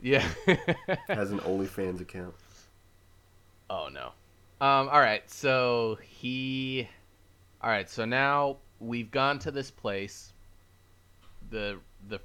Yeah. 0.00 0.26
Has 1.08 1.32
an 1.32 1.40
OnlyFans 1.40 2.00
account. 2.00 2.34
Oh 3.68 3.88
no. 3.92 4.12
Um. 4.64 4.88
All 4.88 5.00
right. 5.00 5.28
So 5.28 5.98
he. 6.02 6.88
All 7.60 7.68
right. 7.68 7.90
So 7.90 8.04
now 8.04 8.58
we've 8.78 9.10
gone 9.10 9.40
to 9.40 9.50
this 9.50 9.72
place. 9.72 10.32
The 11.50 11.78
the 12.08 12.20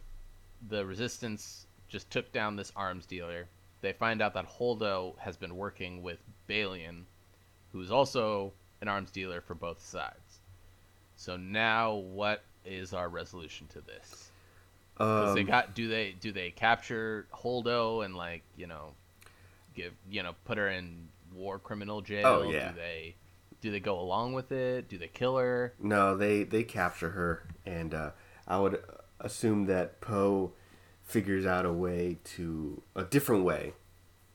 the 0.69 0.85
resistance 0.85 1.65
just 1.87 2.09
took 2.09 2.31
down 2.31 2.55
this 2.55 2.71
arms 2.75 3.05
dealer. 3.05 3.47
They 3.81 3.93
find 3.93 4.21
out 4.21 4.33
that 4.33 4.47
Holdo 4.47 5.17
has 5.19 5.35
been 5.35 5.55
working 5.55 6.01
with 6.01 6.19
Balian, 6.47 7.03
who's 7.71 7.91
also 7.91 8.53
an 8.81 8.87
arms 8.87 9.11
dealer 9.11 9.41
for 9.41 9.55
both 9.55 9.85
sides. 9.85 10.39
So 11.15 11.37
now, 11.37 11.93
what 11.93 12.43
is 12.65 12.93
our 12.93 13.09
resolution 13.09 13.67
to 13.67 13.81
this? 13.81 14.31
Um, 14.97 15.35
they 15.35 15.43
got 15.43 15.73
do 15.73 15.87
they 15.87 16.15
do 16.19 16.31
they 16.31 16.51
capture 16.51 17.25
Holdo 17.33 18.05
and 18.05 18.15
like 18.15 18.43
you 18.55 18.67
know 18.67 18.93
give 19.73 19.93
you 20.09 20.21
know 20.21 20.33
put 20.45 20.57
her 20.57 20.69
in 20.69 21.07
war 21.33 21.59
criminal 21.59 22.01
jail? 22.01 22.27
Oh, 22.27 22.51
yeah. 22.51 22.71
Do 22.71 22.75
they 22.77 23.15
do 23.61 23.71
they 23.71 23.79
go 23.79 23.99
along 23.99 24.33
with 24.33 24.51
it? 24.51 24.89
Do 24.89 24.97
they 24.97 25.07
kill 25.07 25.37
her? 25.37 25.73
No, 25.79 26.15
they 26.15 26.43
they 26.43 26.63
capture 26.63 27.09
her, 27.09 27.47
and 27.65 27.93
uh, 27.93 28.11
I 28.47 28.59
would 28.59 28.83
assume 29.23 29.65
that 29.65 30.01
Poe 30.01 30.51
figures 31.03 31.45
out 31.45 31.65
a 31.65 31.73
way 31.73 32.17
to 32.23 32.81
a 32.95 33.03
different 33.03 33.43
way 33.43 33.73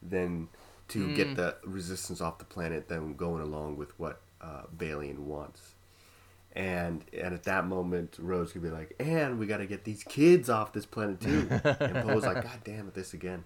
than 0.02 0.48
to 0.88 1.14
get 1.14 1.36
the 1.36 1.56
resistance 1.64 2.20
off 2.20 2.38
the 2.38 2.44
planet 2.44 2.88
than 2.88 3.14
going 3.14 3.42
along 3.42 3.76
with 3.76 3.98
what 3.98 4.22
uh, 4.40 4.62
Balian 4.76 5.18
wants. 5.18 5.74
And 6.52 7.04
and 7.12 7.34
at 7.34 7.44
that 7.44 7.66
moment, 7.66 8.16
Rose 8.18 8.52
could 8.52 8.62
be 8.62 8.70
like, 8.70 8.94
"And 8.98 9.38
we 9.38 9.46
got 9.46 9.58
to 9.58 9.66
get 9.66 9.84
these 9.84 10.02
kids 10.02 10.48
off 10.48 10.72
this 10.72 10.86
planet 10.86 11.20
too." 11.20 11.46
and 11.50 12.02
Poe's 12.08 12.24
like, 12.24 12.42
"God 12.42 12.60
damn 12.64 12.88
it, 12.88 12.94
this 12.94 13.12
again." 13.12 13.44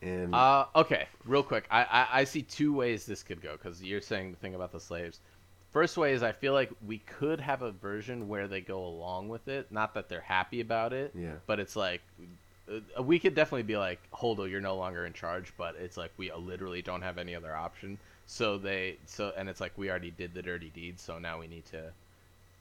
And 0.00 0.34
Uh, 0.34 0.66
okay, 0.74 1.08
real 1.24 1.42
quick. 1.42 1.66
I, 1.70 1.82
I, 1.84 2.08
I 2.20 2.24
see 2.24 2.42
two 2.42 2.72
ways 2.72 3.06
this 3.06 3.22
could 3.22 3.40
go 3.40 3.52
because 3.52 3.82
you're 3.82 4.00
saying 4.00 4.30
the 4.30 4.36
thing 4.36 4.54
about 4.54 4.72
the 4.72 4.80
slaves. 4.80 5.20
First 5.72 5.96
way 5.96 6.12
is 6.12 6.22
I 6.22 6.32
feel 6.32 6.52
like 6.52 6.70
we 6.86 6.98
could 6.98 7.40
have 7.40 7.62
a 7.62 7.72
version 7.72 8.28
where 8.28 8.46
they 8.46 8.60
go 8.60 8.84
along 8.84 9.28
with 9.28 9.48
it. 9.48 9.72
Not 9.72 9.94
that 9.94 10.08
they're 10.08 10.20
happy 10.20 10.60
about 10.60 10.92
it, 10.92 11.12
Yeah. 11.14 11.32
but 11.46 11.58
it's 11.58 11.76
like 11.76 12.02
uh, 12.96 13.02
we 13.02 13.18
could 13.18 13.34
definitely 13.34 13.62
be 13.62 13.76
like, 13.76 13.98
Holdo, 14.12 14.48
you're 14.48 14.60
no 14.60 14.76
longer 14.76 15.06
in 15.06 15.12
charge, 15.14 15.52
but 15.56 15.74
it's 15.76 15.96
like 15.96 16.12
we 16.18 16.30
literally 16.32 16.82
don't 16.82 17.02
have 17.02 17.16
any 17.18 17.34
other 17.34 17.56
option. 17.56 17.98
So 18.26 18.58
they 18.58 18.98
so 19.06 19.32
and 19.36 19.48
it's 19.48 19.60
like 19.60 19.72
we 19.76 19.88
already 19.90 20.10
did 20.10 20.34
the 20.34 20.42
dirty 20.42 20.70
deed, 20.70 21.00
so 21.00 21.18
now 21.18 21.40
we 21.40 21.46
need 21.46 21.64
to 21.66 21.92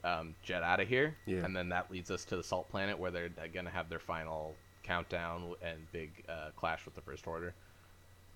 um, 0.04 0.34
jet 0.42 0.64
out 0.64 0.80
of 0.80 0.88
here. 0.88 1.16
Yeah. 1.26 1.40
And 1.46 1.56
then 1.56 1.70
that 1.70 1.92
leads 1.92 2.10
us 2.12 2.24
to 2.26 2.38
the 2.38 2.44
Salt 2.44 2.70
Planet 2.70 2.98
where 2.98 3.12
they're 3.12 3.30
gonna 3.54 3.70
have 3.70 3.90
their 3.90 4.00
final 4.00 4.56
countdown 4.84 5.54
and 5.62 5.78
big 5.92 6.12
uh, 6.28 6.50
clash 6.56 6.86
with 6.86 6.96
the 6.96 7.02
First 7.02 7.28
Order. 7.28 7.54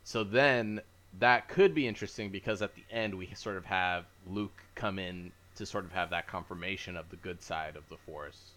So 0.03 0.23
then 0.23 0.81
that 1.19 1.47
could 1.47 1.73
be 1.73 1.87
interesting 1.87 2.29
because 2.31 2.61
at 2.61 2.75
the 2.75 2.83
end 2.91 3.15
we 3.15 3.33
sort 3.35 3.57
of 3.57 3.65
have 3.65 4.05
Luke 4.25 4.63
come 4.75 4.99
in 4.99 5.31
to 5.55 5.65
sort 5.65 5.85
of 5.85 5.91
have 5.93 6.09
that 6.09 6.27
confirmation 6.27 6.97
of 6.97 7.09
the 7.09 7.15
good 7.15 7.41
side 7.41 7.75
of 7.75 7.87
the 7.89 7.97
Force, 7.97 8.51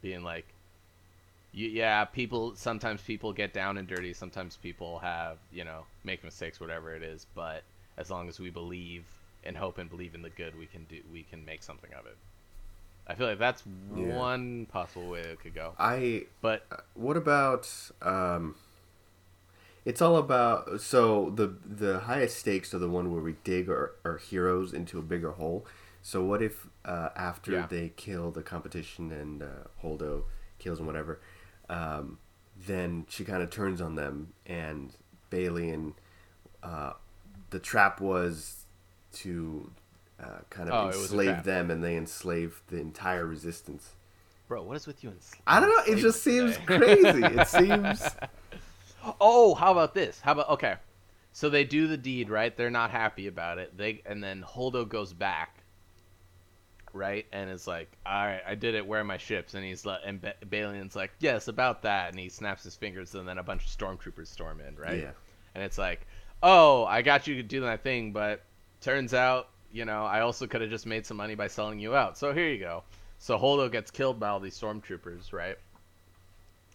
being 0.00 0.22
like, 0.22 0.46
yeah, 1.52 2.04
people 2.06 2.56
sometimes 2.56 3.02
people 3.02 3.32
get 3.32 3.52
down 3.52 3.76
and 3.78 3.86
dirty, 3.86 4.12
sometimes 4.14 4.56
people 4.56 4.98
have 5.00 5.38
you 5.52 5.64
know 5.64 5.86
make 6.04 6.24
mistakes, 6.24 6.60
whatever 6.60 6.94
it 6.94 7.02
is, 7.02 7.26
but 7.34 7.62
as 7.98 8.10
long 8.10 8.28
as 8.28 8.40
we 8.40 8.50
believe 8.50 9.04
and 9.44 9.56
hope 9.56 9.78
and 9.78 9.90
believe 9.90 10.14
in 10.14 10.22
the 10.22 10.30
good, 10.30 10.56
we 10.58 10.66
can 10.66 10.84
do 10.84 11.00
we 11.12 11.22
can 11.24 11.44
make 11.44 11.62
something 11.62 11.92
of 11.94 12.06
it. 12.06 12.16
I 13.06 13.14
feel 13.14 13.26
like 13.26 13.38
that's 13.38 13.64
Yeah. 13.94 14.04
one 14.14 14.66
possible 14.66 15.08
way 15.08 15.20
it 15.20 15.40
could 15.40 15.54
go, 15.54 15.74
I 15.78 16.26
but 16.40 16.66
what 16.94 17.16
about 17.16 17.68
um 18.00 18.54
it's 19.84 20.00
all 20.02 20.16
about 20.16 20.80
so 20.80 21.30
the 21.34 21.54
the 21.64 22.00
highest 22.00 22.38
stakes 22.38 22.72
are 22.74 22.78
the 22.78 22.88
one 22.88 23.12
where 23.12 23.22
we 23.22 23.34
dig 23.44 23.68
our, 23.68 23.92
our 24.04 24.18
heroes 24.18 24.72
into 24.72 24.98
a 24.98 25.02
bigger 25.02 25.32
hole 25.32 25.66
so 26.02 26.22
what 26.24 26.42
if 26.42 26.66
uh, 26.84 27.08
after 27.16 27.52
Yeah. 27.52 27.66
they 27.66 27.92
kill 27.96 28.30
the 28.30 28.42
competition 28.42 29.10
and 29.12 29.42
uh, 29.42 29.46
holdo 29.82 30.24
kills 30.58 30.78
and 30.78 30.86
whatever 30.86 31.20
um, 31.68 32.18
then 32.66 33.06
she 33.08 33.24
kind 33.24 33.42
of 33.42 33.50
turns 33.50 33.80
on 33.80 33.94
them 33.96 34.32
and 34.46 34.94
Balian 35.30 35.94
uh, 36.62 36.92
the 37.50 37.58
trap 37.58 38.00
was 38.00 38.64
to 39.14 39.70
uh, 40.22 40.38
kind 40.50 40.70
Oh, 40.70 40.74
of 40.74 40.84
it 40.84 40.86
was 40.88 40.96
a 40.96 41.14
enslave 41.14 41.42
them 41.44 41.70
and 41.70 41.82
they 41.82 41.96
enslaved 41.96 42.60
the 42.68 42.78
entire 42.78 43.26
resistance 43.26 43.90
bro, 44.48 44.62
what 44.62 44.76
is 44.76 44.86
with 44.86 45.02
you 45.02 45.10
and 45.10 45.18
I 45.46 45.60
don't 45.60 45.68
know. 45.70 45.92
It 45.92 45.98
just 45.98 46.22
seems 46.22 46.56
today? 46.58 46.78
crazy. 46.78 47.24
It 47.24 47.46
seems 47.58 48.02
Oh, 49.20 49.54
how 49.54 49.72
about 49.72 49.94
this? 49.94 50.20
How 50.20 50.32
about 50.32 50.50
okay? 50.50 50.76
So 51.32 51.48
they 51.48 51.64
do 51.64 51.86
the 51.86 51.96
deed, 51.96 52.28
right? 52.28 52.54
They're 52.56 52.70
not 52.70 52.90
happy 52.90 53.26
about 53.26 53.58
it. 53.58 53.76
They 53.76 54.02
and 54.06 54.22
then 54.22 54.42
Holdo 54.46 54.88
goes 54.88 55.12
back, 55.12 55.62
right? 56.92 57.26
And 57.32 57.50
it's 57.50 57.66
like, 57.66 57.90
all 58.04 58.26
right, 58.26 58.42
I 58.46 58.54
did 58.54 58.74
it. 58.74 58.86
Where 58.86 59.00
are 59.00 59.04
my 59.04 59.16
ships? 59.16 59.54
And 59.54 59.64
he's 59.64 59.86
like, 59.86 60.00
and 60.04 60.20
ba- 60.20 60.34
Balian's 60.46 60.94
like, 60.94 61.10
yes, 61.20 61.48
about 61.48 61.82
that. 61.82 62.10
And 62.10 62.18
he 62.18 62.28
snaps 62.28 62.64
his 62.64 62.76
fingers, 62.76 63.14
and 63.14 63.26
then 63.26 63.38
a 63.38 63.42
bunch 63.42 63.64
of 63.64 63.70
stormtroopers 63.70 64.28
storm 64.28 64.60
in, 64.60 64.76
right? 64.76 65.00
Yeah. 65.00 65.10
And 65.54 65.64
it's 65.64 65.78
like, 65.78 66.06
oh, 66.42 66.84
I 66.84 67.02
got 67.02 67.26
you 67.26 67.36
to 67.36 67.42
do 67.42 67.60
that 67.62 67.82
thing, 67.82 68.12
but 68.12 68.42
turns 68.80 69.14
out, 69.14 69.48
you 69.72 69.84
know, 69.84 70.04
I 70.04 70.20
also 70.20 70.46
could 70.46 70.60
have 70.60 70.70
just 70.70 70.86
made 70.86 71.06
some 71.06 71.16
money 71.16 71.34
by 71.34 71.48
selling 71.48 71.78
you 71.78 71.94
out. 71.94 72.18
So 72.18 72.32
here 72.32 72.48
you 72.48 72.58
go. 72.58 72.82
So 73.18 73.38
Holdo 73.38 73.70
gets 73.70 73.90
killed 73.90 74.18
by 74.18 74.28
all 74.28 74.40
these 74.40 74.58
stormtroopers, 74.58 75.32
right? 75.32 75.56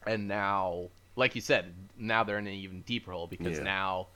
And 0.06 0.28
now, 0.28 0.88
like 1.18 1.34
you 1.36 1.41
said, 1.41 1.74
now 1.97 2.24
they're 2.24 2.38
in 2.38 2.47
an 2.47 2.53
even 2.53 2.82
deeper 2.82 3.11
hole 3.11 3.28
because 3.28 3.57
Yeah. 3.57 3.63
now 3.63 4.07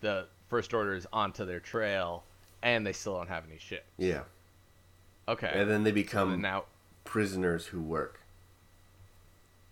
the 0.00 0.26
First 0.48 0.72
Order 0.74 0.94
is 0.94 1.06
onto 1.12 1.44
their 1.44 1.60
trail, 1.60 2.24
and 2.62 2.84
they 2.84 2.92
still 2.92 3.16
don't 3.16 3.28
have 3.28 3.44
any 3.48 3.58
shit. 3.58 3.84
Yeah. 3.98 4.24
Okay. 5.28 5.50
And 5.52 5.70
then 5.70 5.84
they 5.84 5.92
become 5.92 6.30
then 6.30 6.40
now, 6.40 6.64
prisoners 7.04 7.66
who 7.66 7.80
work. 7.80 8.20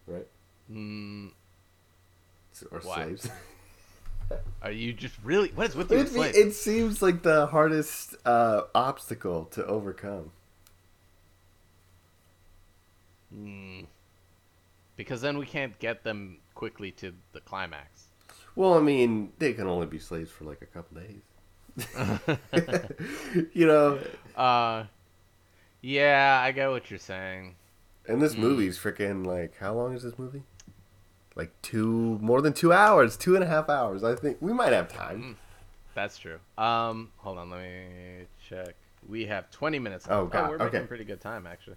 Right? 0.07 0.27
mm, 0.71 1.33
Or 2.71 2.81
Why? 2.81 2.95
slaves. 2.95 3.31
are 4.63 4.71
you 4.71 4.93
just 4.93 5.15
really? 5.25 5.51
What 5.53 5.71
is 5.71 5.77
with 5.77 5.91
you? 5.91 5.99
it, 5.99 6.09
slaves? 6.09 6.37
it 6.37 6.53
seems 6.53 7.01
like 7.01 7.23
the 7.23 7.47
hardest 7.47 8.15
uh, 8.27 8.65
obstacle 8.75 9.47
to 9.47 9.65
overcome. 9.65 10.33
Mm. 13.35 13.87
Because 14.97 15.23
then 15.23 15.39
we 15.39 15.47
can't 15.47 15.79
get 15.79 16.05
them 16.05 16.39
quickly 16.55 16.91
to 16.93 17.13
the 17.33 17.41
climax. 17.41 18.09
Well, 18.57 18.75
I 18.75 18.81
mean, 18.81 19.33
they 19.39 19.53
can 19.53 19.67
only 19.67 19.87
be 19.87 19.99
slaves 19.99 20.31
for 20.31 20.45
like 20.45 20.63
a 20.63 20.67
couple 20.67 20.99
days. 21.01 21.23
you 23.53 23.67
know, 23.67 23.99
Uh, 24.37 24.85
yeah, 25.83 26.41
I 26.43 26.53
get 26.53 26.71
what 26.71 26.91
you're 26.91 26.99
saying. 26.99 27.57
and 28.07 28.21
this 28.23 28.37
movie's 28.37 28.79
freaking 28.79 29.27
like, 29.27 29.57
how 29.59 29.75
long 29.75 29.95
is 29.95 30.03
this 30.03 30.19
movie? 30.19 30.43
Like 31.35 31.51
two, 31.63 32.19
more 32.23 32.41
than 32.41 32.53
two 32.53 32.73
hours, 32.73 33.17
two 33.17 33.35
and 33.35 33.43
a 33.43 33.47
half 33.47 33.69
hours. 33.69 34.05
I 34.05 34.15
think 34.15 34.37
we 34.41 34.53
might 34.53 34.73
have 34.73 34.89
time. 34.93 35.37
That's 35.95 36.17
true. 36.19 36.39
Um, 36.57 37.11
hold 37.19 37.39
on, 37.39 37.51
let 37.51 37.61
me 37.63 38.27
check. 38.49 38.75
We 39.09 39.27
have 39.27 39.51
20 39.51 39.79
minutes. 39.81 40.07
Oh, 40.09 40.23
left. 40.23 40.33
God, 40.33 40.51
we're 40.51 40.57
okay. 40.57 40.65
making 40.79 40.87
pretty 40.89 41.05
good 41.05 41.21
time 41.21 41.47
actually. 41.47 41.77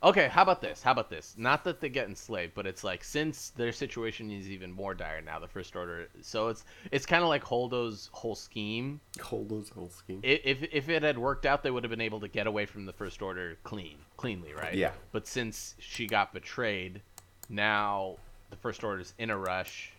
Okay, 0.00 0.28
how 0.28 0.42
about 0.42 0.60
this? 0.60 0.80
How 0.80 0.92
about 0.92 1.10
this? 1.10 1.34
Not 1.36 1.64
that 1.64 1.80
they 1.80 1.88
get 1.88 2.06
enslaved, 2.08 2.54
but 2.54 2.66
it's 2.68 2.84
like 2.84 3.02
since 3.02 3.50
their 3.50 3.72
situation 3.72 4.30
is 4.30 4.48
even 4.48 4.70
more 4.70 4.94
dire 4.94 5.20
now, 5.20 5.40
the 5.40 5.48
First 5.48 5.74
Order. 5.74 6.08
So 6.22 6.48
it's 6.48 6.64
it's 6.92 7.04
kind 7.04 7.22
of 7.24 7.28
like 7.28 7.42
Holdo's 7.42 8.08
whole 8.12 8.36
scheme. 8.36 9.00
Hold 9.20 9.48
those 9.48 9.70
whole 9.70 9.90
scheme. 9.90 10.20
I- 10.22 10.40
If 10.44 10.62
if 10.72 10.88
it 10.88 11.02
had 11.02 11.18
worked 11.18 11.46
out, 11.46 11.64
they 11.64 11.72
would 11.72 11.82
have 11.82 11.90
been 11.90 12.00
able 12.00 12.20
to 12.20 12.28
get 12.28 12.46
away 12.46 12.64
from 12.64 12.86
the 12.86 12.92
First 12.92 13.22
Order 13.22 13.58
clean, 13.64 13.96
cleanly, 14.16 14.52
right? 14.54 14.74
Yeah. 14.74 14.92
But 15.10 15.26
since 15.26 15.74
she 15.80 16.06
got 16.06 16.32
betrayed, 16.32 17.02
now 17.48 18.18
the 18.50 18.56
First 18.56 18.84
Order's 18.84 19.14
in 19.18 19.30
a 19.30 19.36
rush. 19.36 19.92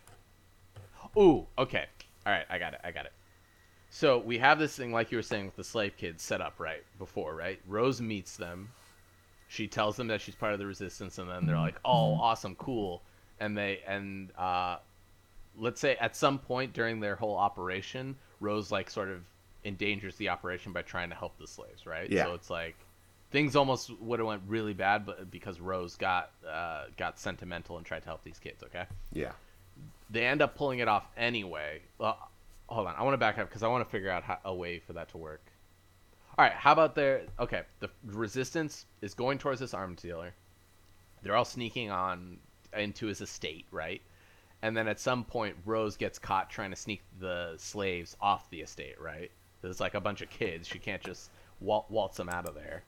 Ooh, 1.16 1.46
okay. 1.58 1.86
All 2.24 2.32
right, 2.32 2.46
I 2.48 2.58
got 2.58 2.72
it. 2.72 2.80
I 2.84 2.90
got 2.90 3.04
it. 3.04 3.12
So 3.90 4.18
we 4.18 4.38
have 4.38 4.58
this 4.58 4.76
thing, 4.76 4.92
like 4.92 5.10
you 5.10 5.18
were 5.18 5.22
saying, 5.22 5.46
with 5.46 5.56
the 5.56 5.64
slave 5.64 5.96
kids 5.96 6.22
set 6.22 6.40
up 6.40 6.54
right 6.58 6.84
before, 6.98 7.34
right? 7.34 7.60
Rose 7.66 8.00
meets 8.00 8.36
them. 8.36 8.70
She 9.50 9.66
tells 9.66 9.96
them 9.96 10.06
that 10.06 10.20
she's 10.20 10.36
part 10.36 10.52
of 10.52 10.60
the 10.60 10.66
resistance, 10.66 11.18
and 11.18 11.28
then 11.28 11.44
they're 11.44 11.58
like, 11.58 11.74
"Oh, 11.84 12.14
awesome, 12.14 12.54
cool." 12.54 13.02
And 13.40 13.58
they 13.58 13.80
and 13.84 14.30
uh, 14.38 14.76
let's 15.58 15.80
say 15.80 15.96
at 15.96 16.14
some 16.14 16.38
point 16.38 16.72
during 16.72 17.00
their 17.00 17.16
whole 17.16 17.36
operation, 17.36 18.14
Rose 18.38 18.70
like 18.70 18.88
sort 18.88 19.08
of 19.08 19.22
endangers 19.64 20.14
the 20.14 20.28
operation 20.28 20.72
by 20.72 20.82
trying 20.82 21.08
to 21.08 21.16
help 21.16 21.36
the 21.36 21.48
slaves, 21.48 21.84
right? 21.84 22.08
Yeah. 22.08 22.26
So 22.26 22.34
it's 22.34 22.48
like 22.48 22.76
things 23.32 23.56
almost 23.56 23.90
would 24.00 24.20
have 24.20 24.28
went 24.28 24.42
really 24.46 24.72
bad, 24.72 25.04
but 25.04 25.32
because 25.32 25.58
Rose 25.58 25.96
got 25.96 26.30
uh, 26.48 26.84
got 26.96 27.18
sentimental 27.18 27.76
and 27.76 27.84
tried 27.84 28.02
to 28.04 28.06
help 28.06 28.22
these 28.22 28.38
kids, 28.38 28.62
okay? 28.62 28.84
Yeah. 29.12 29.32
They 30.10 30.26
end 30.26 30.42
up 30.42 30.54
pulling 30.54 30.78
it 30.78 30.86
off 30.86 31.08
anyway. 31.16 31.82
Well, 31.98 32.16
hold 32.68 32.86
on, 32.86 32.94
I 32.96 33.02
want 33.02 33.14
to 33.14 33.18
back 33.18 33.36
up 33.38 33.48
because 33.48 33.64
I 33.64 33.68
want 33.68 33.84
to 33.84 33.90
figure 33.90 34.10
out 34.10 34.22
how, 34.22 34.38
a 34.44 34.54
way 34.54 34.78
for 34.78 34.92
that 34.92 35.08
to 35.10 35.18
work. 35.18 35.42
All 36.40 36.46
right, 36.46 36.54
how 36.54 36.72
about 36.72 36.94
their 36.94 37.24
okay? 37.38 37.64
The 37.80 37.90
resistance 38.02 38.86
is 39.02 39.12
going 39.12 39.36
towards 39.36 39.60
this 39.60 39.74
arms 39.74 40.00
dealer. 40.00 40.32
They're 41.22 41.36
all 41.36 41.44
sneaking 41.44 41.90
on 41.90 42.38
into 42.74 43.08
his 43.08 43.20
estate, 43.20 43.66
right? 43.70 44.00
and 44.62 44.74
then 44.74 44.88
at 44.88 44.98
some 44.98 45.22
point 45.22 45.54
Rose 45.66 45.98
gets 45.98 46.18
caught 46.18 46.48
trying 46.48 46.70
to 46.70 46.76
sneak 46.76 47.02
the 47.18 47.56
slaves 47.58 48.16
off 48.22 48.48
the 48.48 48.62
estate. 48.62 48.98
Right? 48.98 49.30
There's 49.60 49.80
like 49.80 49.92
a 49.92 50.00
bunch 50.00 50.22
of 50.22 50.30
kids. 50.30 50.66
She 50.66 50.78
can't 50.78 51.02
just 51.02 51.28
wal- 51.60 51.84
waltz 51.90 52.16
them 52.16 52.30
out 52.30 52.48
of 52.48 52.54
there. 52.54 52.84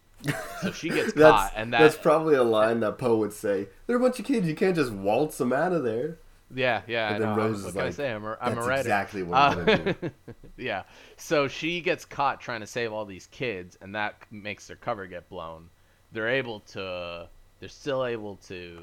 So 0.63 0.73
she 0.73 0.89
gets 0.89 1.13
That's, 1.15 1.31
caught, 1.31 1.53
and 1.55 1.75
that 1.75 1.81
that's 1.81 1.99
probably 1.99 2.37
a 2.37 2.43
line 2.43 2.81
that 2.81 2.97
Poe 2.97 3.17
would 3.17 3.35
say. 3.35 3.67
They're 3.87 3.97
a 3.97 4.01
bunch 4.01 4.19
of 4.19 4.25
kids. 4.25 4.49
You 4.49 4.55
can't 4.55 4.77
just 4.77 4.93
waltz 4.93 5.37
them 5.37 5.53
out 5.53 5.75
of 5.75 5.85
there. 5.85 6.17
Yeah, 6.55 6.83
yeah. 6.87 7.09
I 7.09 7.13
And 7.13 7.21
then 7.21 7.31
know. 7.31 7.37
Rose 7.37 7.63
what 7.63 7.69
is 7.69 7.75
can 7.75 7.83
I 7.83 7.91
say? 7.91 8.13
I'm 8.13 8.25
a, 8.25 8.37
I'm 8.41 8.53
a 8.53 8.55
That's 8.57 8.67
writer. 8.67 8.81
exactly 8.81 9.23
what 9.23 9.39
I'm 9.39 9.65
gonna 9.65 9.93
do. 9.95 10.11
Uh, 10.29 10.33
yeah. 10.57 10.83
So 11.17 11.49
she 11.49 11.81
gets 11.81 12.05
caught 12.05 12.41
trying 12.41 12.61
to 12.61 12.67
save 12.67 12.93
all 12.93 13.05
these 13.05 13.27
kids, 13.29 13.77
and 13.81 13.95
that 13.95 14.15
makes 14.31 14.67
their 14.67 14.77
cover 14.77 15.07
get 15.07 15.29
blown. 15.29 15.69
They're 16.13 16.29
able 16.29 16.61
to. 16.61 17.29
They're 17.61 17.69
still 17.69 18.05
able 18.05 18.37
to 18.49 18.79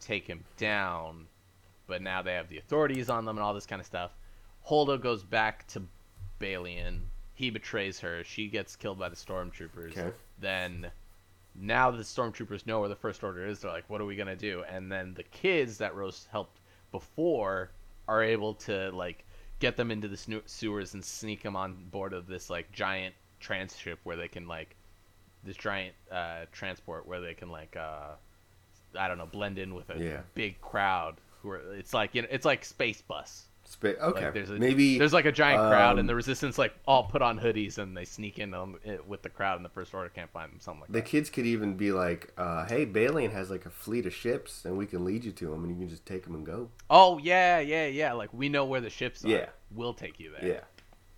take 0.00 0.26
him 0.26 0.42
down, 0.56 1.26
but 1.86 2.00
now 2.02 2.22
they 2.22 2.32
have 2.34 2.48
the 2.48 2.58
authorities 2.58 3.10
on 3.10 3.24
them 3.24 3.36
and 3.36 3.44
all 3.44 3.52
this 3.54 3.66
kind 3.66 3.80
of 3.80 3.86
stuff. 3.86 4.12
Holdo 4.66 5.00
goes 5.00 5.22
back 5.22 5.66
to 5.68 5.82
Balian. 6.40 7.00
He 7.34 7.50
betrays 7.50 8.00
her. 8.00 8.24
She 8.24 8.48
gets 8.48 8.76
killed 8.76 8.98
by 8.98 9.08
the 9.10 9.16
stormtroopers. 9.16 9.92
Okay. 9.98 10.10
Then 10.38 10.90
now 11.54 11.90
the 11.90 12.02
stormtroopers 12.02 12.66
know 12.66 12.80
where 12.80 12.88
the 12.88 12.96
first 12.96 13.22
order 13.22 13.46
is. 13.46 13.60
They're 13.60 13.70
like, 13.70 13.88
"What 13.88 14.00
are 14.00 14.06
we 14.06 14.16
gonna 14.16 14.36
do?" 14.36 14.64
And 14.68 14.90
then 14.90 15.14
the 15.14 15.24
kids 15.24 15.78
that 15.78 15.94
Rose 15.94 16.26
helped 16.30 16.59
before 16.92 17.70
are 18.08 18.22
able 18.22 18.54
to 18.54 18.90
like 18.92 19.24
get 19.60 19.76
them 19.76 19.90
into 19.90 20.08
the 20.08 20.42
sewers 20.46 20.94
and 20.94 21.04
sneak 21.04 21.42
them 21.42 21.54
on 21.56 21.84
board 21.90 22.12
of 22.12 22.26
this 22.26 22.50
like 22.50 22.70
giant 22.72 23.14
tranship 23.40 23.96
where 24.04 24.16
they 24.16 24.28
can 24.28 24.46
like 24.48 24.76
this 25.44 25.56
giant 25.56 25.94
uh, 26.10 26.44
transport 26.52 27.06
where 27.06 27.20
they 27.20 27.34
can 27.34 27.50
like 27.50 27.76
uh, 27.76 28.12
I 28.98 29.08
don't 29.08 29.18
know 29.18 29.26
blend 29.26 29.58
in 29.58 29.74
with 29.74 29.90
a 29.90 29.98
Yeah. 30.02 30.20
big 30.34 30.60
crowd. 30.60 31.16
Who 31.42 31.50
are, 31.50 31.74
it's 31.74 31.94
like 31.94 32.14
you 32.14 32.22
know, 32.22 32.28
it's 32.30 32.44
like 32.44 32.64
space 32.64 33.00
bus. 33.02 33.46
Okay. 33.82 34.24
Like 34.24 34.34
there's 34.34 34.50
a, 34.50 34.54
Maybe 34.54 34.98
there's 34.98 35.12
like 35.12 35.24
a 35.26 35.32
giant 35.32 35.60
crowd, 35.60 35.92
um, 35.92 35.98
and 36.00 36.08
the 36.08 36.14
resistance 36.14 36.58
like 36.58 36.74
all 36.86 37.04
put 37.04 37.22
on 37.22 37.38
hoodies 37.38 37.78
and 37.78 37.96
they 37.96 38.04
sneak 38.04 38.38
in 38.38 38.52
on, 38.54 38.76
it 38.84 39.06
with 39.06 39.22
the 39.22 39.28
crowd, 39.28 39.56
and 39.56 39.64
the 39.64 39.68
first 39.70 39.94
order 39.94 40.08
can't 40.08 40.30
find 40.30 40.52
them. 40.52 40.60
Something 40.60 40.80
like 40.82 40.92
the 40.92 41.00
that. 41.00 41.04
kids 41.06 41.30
could 41.30 41.46
even 41.46 41.76
be 41.76 41.92
like, 41.92 42.32
uh, 42.36 42.66
"Hey, 42.66 42.86
Balian 42.86 43.32
has 43.32 43.50
like 43.50 43.66
a 43.66 43.70
fleet 43.70 44.06
of 44.06 44.14
ships, 44.14 44.64
and 44.64 44.76
we 44.76 44.86
can 44.86 45.04
lead 45.04 45.24
you 45.24 45.32
to 45.32 45.50
them, 45.50 45.64
and 45.64 45.70
you 45.72 45.78
can 45.78 45.88
just 45.88 46.04
take 46.06 46.24
them 46.24 46.34
and 46.34 46.44
go." 46.44 46.70
Oh 46.88 47.18
yeah, 47.18 47.60
yeah, 47.60 47.86
yeah. 47.86 48.12
Like 48.12 48.32
we 48.32 48.48
know 48.48 48.64
where 48.64 48.80
the 48.80 48.90
ships 48.90 49.24
are. 49.24 49.28
Yeah. 49.28 49.46
We'll 49.72 49.94
take 49.94 50.18
you 50.18 50.32
there. 50.38 50.48
Yeah. 50.48 50.60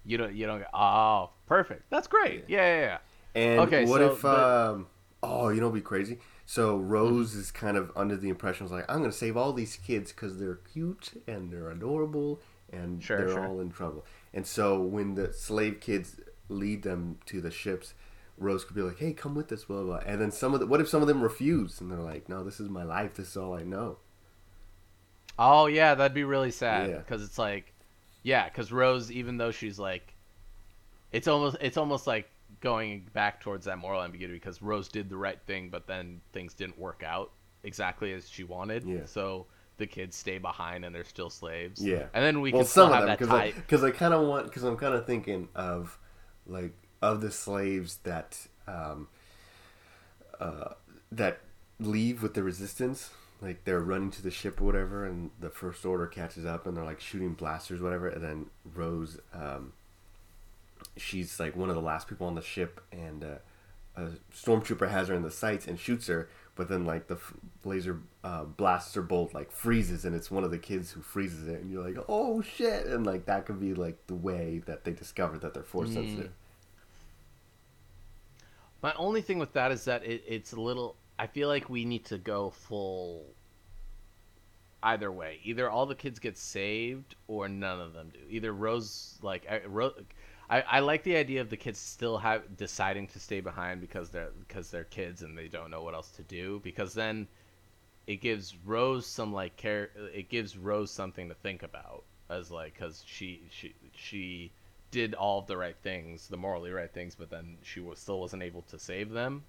You 0.05 0.19
don't. 0.19 0.35
You 0.35 0.47
don't. 0.47 0.65
Oh, 0.75 1.31
perfect. 1.47 1.89
That's 1.91 2.07
great. 2.07 2.45
Yeah, 2.49 2.59
yeah, 2.59 2.81
yeah. 2.81 2.99
And 3.35 3.61
Okay, 3.61 3.85
what 3.87 4.01
so 4.01 4.13
if? 4.13 4.23
the- 4.23 4.29
Um, 4.29 4.87
oh, 5.23 5.49
you 5.49 5.61
know, 5.61 5.69
what'd 5.69 5.83
be 5.83 5.87
crazy. 5.87 6.19
So 6.53 6.79
mm-hmm. 6.79 6.89
Rose 6.89 7.35
is 7.35 7.51
kind 7.51 7.79
of 7.79 7.91
under 7.97 8.15
the 8.15 8.29
impression 8.29 8.69
like, 8.69 8.85
I'm 8.87 8.99
gonna 8.99 9.11
save 9.11 9.39
all 9.39 9.55
these 9.55 9.77
kids 9.77 10.13
because 10.13 10.39
they're 10.39 10.57
cute 10.57 11.23
and 11.27 11.51
they're 11.51 11.71
adorable 11.71 12.41
and 12.71 13.03
Sure, 13.03 13.17
they're 13.17 13.31
sure. 13.31 13.47
all 13.47 13.59
in 13.61 13.71
trouble. 13.71 14.05
And 14.35 14.47
so 14.47 14.79
when 14.79 15.15
the 15.15 15.33
slave 15.33 15.81
kids 15.81 16.21
lead 16.51 16.83
them 16.83 17.19
to 17.25 17.41
the 17.41 17.51
ships, 17.51 17.95
Rose 18.37 18.67
could 18.67 18.77
be 18.77 18.83
like, 18.83 18.99
Hey, 18.99 19.15
come 19.15 19.35
with 19.35 19.51
us, 19.51 19.65
blah 19.65 19.79
blah. 19.83 20.01
blah. 20.01 20.03
And 20.07 20.21
then 20.21 20.31
some 20.31 20.53
of 20.53 20.61
the, 20.61 20.67
what 20.67 20.83
if 20.83 20.91
some 20.91 21.01
of 21.01 21.09
them 21.09 21.23
refuse 21.23 21.81
and 21.81 21.91
they're 21.91 21.99
like, 21.99 22.29
No, 22.29 22.45
this 22.45 22.61
is 22.61 22.69
my 22.69 22.83
life. 22.83 23.15
This 23.15 23.29
is 23.29 23.37
all 23.39 23.55
I 23.55 23.63
know. 23.63 23.97
Oh 25.39 25.65
yeah, 25.69 25.95
that'd 25.95 26.13
be 26.13 26.25
really 26.25 26.51
sad 26.51 26.91
Yeah. 26.91 26.99
because 26.99 27.23
it's 27.23 27.39
like, 27.39 27.73
yeah, 28.25 28.45
because 28.51 28.71
Rose, 28.71 29.11
even 29.11 29.39
though 29.39 29.53
she's 29.53 29.79
like, 29.79 30.13
it's 31.13 31.29
almost 31.29 31.57
it's 31.63 31.79
almost 31.79 32.07
like 32.07 32.29
going 32.63 33.07
back 33.13 33.41
towards 33.41 33.67
that 33.67 33.77
moral 33.79 34.03
ambiguity 34.03 34.35
because 34.39 34.63
Rose 34.63 34.89
did 34.89 35.11
the 35.11 35.17
right 35.17 35.39
thing, 35.47 35.69
but 35.69 35.87
then 35.87 36.21
things 36.33 36.55
didn't 36.55 36.79
work 36.79 37.03
out 37.05 37.33
exactly 37.65 38.13
as 38.15 38.31
she 38.31 38.45
wanted. 38.45 38.85
Yeah. 38.85 39.01
So 39.05 39.47
the 39.77 39.87
kids 39.87 40.17
stay 40.17 40.39
behind 40.39 40.85
and 40.85 40.95
they're 40.95 41.05
still 41.05 41.29
slaves. 41.29 41.85
Yeah. 41.85 42.07
And 42.15 42.25
then 42.25 42.41
we 42.41 42.53
well, 42.53 42.63
can 42.63 42.69
still 42.69 42.85
some 42.85 42.93
of 42.93 42.95
have 42.95 43.19
them 43.19 43.29
that 43.29 43.53
because 43.59 43.83
I, 43.85 43.89
I 43.89 43.91
kind 43.91 44.15
of 44.15 44.27
want 44.27 44.47
because 44.47 44.63
I'm 44.63 44.77
kind 44.77 44.95
of 44.95 45.07
thinking 45.07 45.49
of 45.55 45.99
like 46.47 46.73
of 47.03 47.21
the 47.21 47.31
slaves 47.31 47.99
that 48.05 48.47
um, 48.67 49.09
uh, 50.41 50.75
that 51.11 51.41
leave 51.79 52.23
with 52.23 52.35
the 52.35 52.43
resistance. 52.43 53.11
Like 53.41 53.65
they're 53.65 53.81
running 53.81 54.13
to 54.13 54.23
the 54.23 54.31
ship 54.31 54.61
or 54.61 54.65
whatever, 54.65 55.05
and 55.05 55.31
the 55.41 55.51
first 55.51 55.85
order 55.85 56.07
catches 56.07 56.47
up, 56.47 56.67
and 56.67 56.77
they're 56.77 56.85
like 56.85 57.01
shooting 57.01 57.35
blasters, 57.35 57.81
whatever. 57.81 58.09
And 58.09 58.23
then 58.23 58.47
Rose, 58.73 59.19
um, 59.35 59.73
she's 60.97 61.39
like 61.41 61.57
one 61.57 61.69
of 61.69 61.75
the 61.75 61.83
last 61.83 62.09
people 62.09 62.27
on 62.27 62.35
the 62.35 62.43
ship, 62.43 62.81
and 62.93 63.25
uh, 63.25 63.35
a 63.97 64.09
stormtrooper 64.35 64.91
has 64.91 65.09
her 65.09 65.15
in 65.15 65.23
the 65.23 65.31
sights 65.31 65.67
and 65.67 65.79
shoots 65.79 66.07
her. 66.07 66.29
But 66.55 66.69
then 66.69 66.85
like 66.85 67.07
the 67.07 67.15
f- 67.15 67.33
laser 67.65 68.01
uh, 68.23 68.45
blaster 68.45 69.01
bolt 69.01 69.33
like 69.33 69.51
freezes, 69.51 70.05
and 70.05 70.15
it's 70.15 70.31
one 70.31 70.45
of 70.45 70.51
the 70.51 70.59
kids 70.59 70.91
who 70.91 71.01
freezes 71.01 71.49
it, 71.49 71.61
and 71.61 71.71
you're 71.71 71.83
like, 71.83 71.97
oh 72.09 72.43
shit! 72.43 72.87
And 72.87 73.07
like 73.07 73.25
that 73.27 73.47
could 73.47 73.59
be 73.59 73.73
like 73.73 74.07
the 74.07 74.15
way 74.15 74.63
that 74.67 74.85
they 74.85 74.93
discover 74.93 75.39
that 75.39 75.55
they're 75.55 75.63
force 75.63 75.93
sensitive. 75.93 76.33
My 78.83 78.93
only 78.95 79.23
thing 79.23 79.39
with 79.39 79.53
that 79.55 79.73
is 79.73 79.85
that 79.87 80.05
it, 80.05 80.23
it's 80.27 80.53
a 80.53 80.61
little. 80.61 80.97
I 81.19 81.27
feel 81.27 81.49
like 81.49 81.71
we 81.71 81.85
need 81.85 82.05
to 82.07 82.19
go 82.19 82.51
full. 82.51 83.25
Either 84.85 85.13
way, 85.13 85.39
either 85.45 85.71
all 85.71 85.87
the 85.87 85.95
kids 85.95 86.19
get 86.19 86.37
saved 86.37 87.15
or 87.29 87.49
none 87.49 87.81
of 87.81 87.93
them 87.93 88.11
do. 88.13 88.19
Either 88.29 88.53
Rose, 88.53 89.17
like 89.23 89.47
I, 89.49 89.61
Ro, 89.65 89.93
I, 90.53 90.65
I 90.69 90.81
like 90.81 91.03
the 91.03 91.17
idea 91.17 91.41
of 91.41 91.49
the 91.49 91.57
kids 91.57 91.79
still 91.79 92.19
have 92.19 92.59
deciding 92.59 93.07
to 93.09 93.19
stay 93.19 93.41
behind 93.41 93.81
because 93.81 94.11
they're 94.11 94.33
because 94.39 94.71
they're 94.71 94.85
kids 94.85 95.23
and 95.23 95.37
they 95.37 95.49
don't 95.49 95.71
know 95.71 95.83
what 95.83 95.95
else 95.95 96.11
to 96.11 96.23
do. 96.23 96.61
Because 96.63 96.93
then, 96.93 97.27
it 98.07 98.17
gives 98.17 98.55
Rose 98.67 99.07
some 99.07 99.33
like 99.33 99.57
care. 99.57 99.89
It 100.15 100.29
gives 100.29 100.59
Rose 100.59 100.91
something 100.91 101.31
to 101.31 101.35
think 101.35 101.63
about 101.63 102.05
as 102.29 102.51
like 102.51 102.75
because 102.75 103.03
she 103.07 103.45
she 103.51 103.75
she 103.97 104.53
did 104.91 105.15
all 105.15 105.39
of 105.39 105.47
the 105.47 105.57
right 105.57 105.77
things, 105.83 106.29
the 106.29 106.37
morally 106.37 106.71
right 106.71 106.93
things, 106.93 107.15
but 107.15 107.31
then 107.31 107.57
she 107.63 107.81
was 107.81 107.99
still 107.99 108.21
wasn't 108.21 108.43
able 108.43 108.63
to 108.63 108.79
save 108.79 109.11
them. 109.11 109.45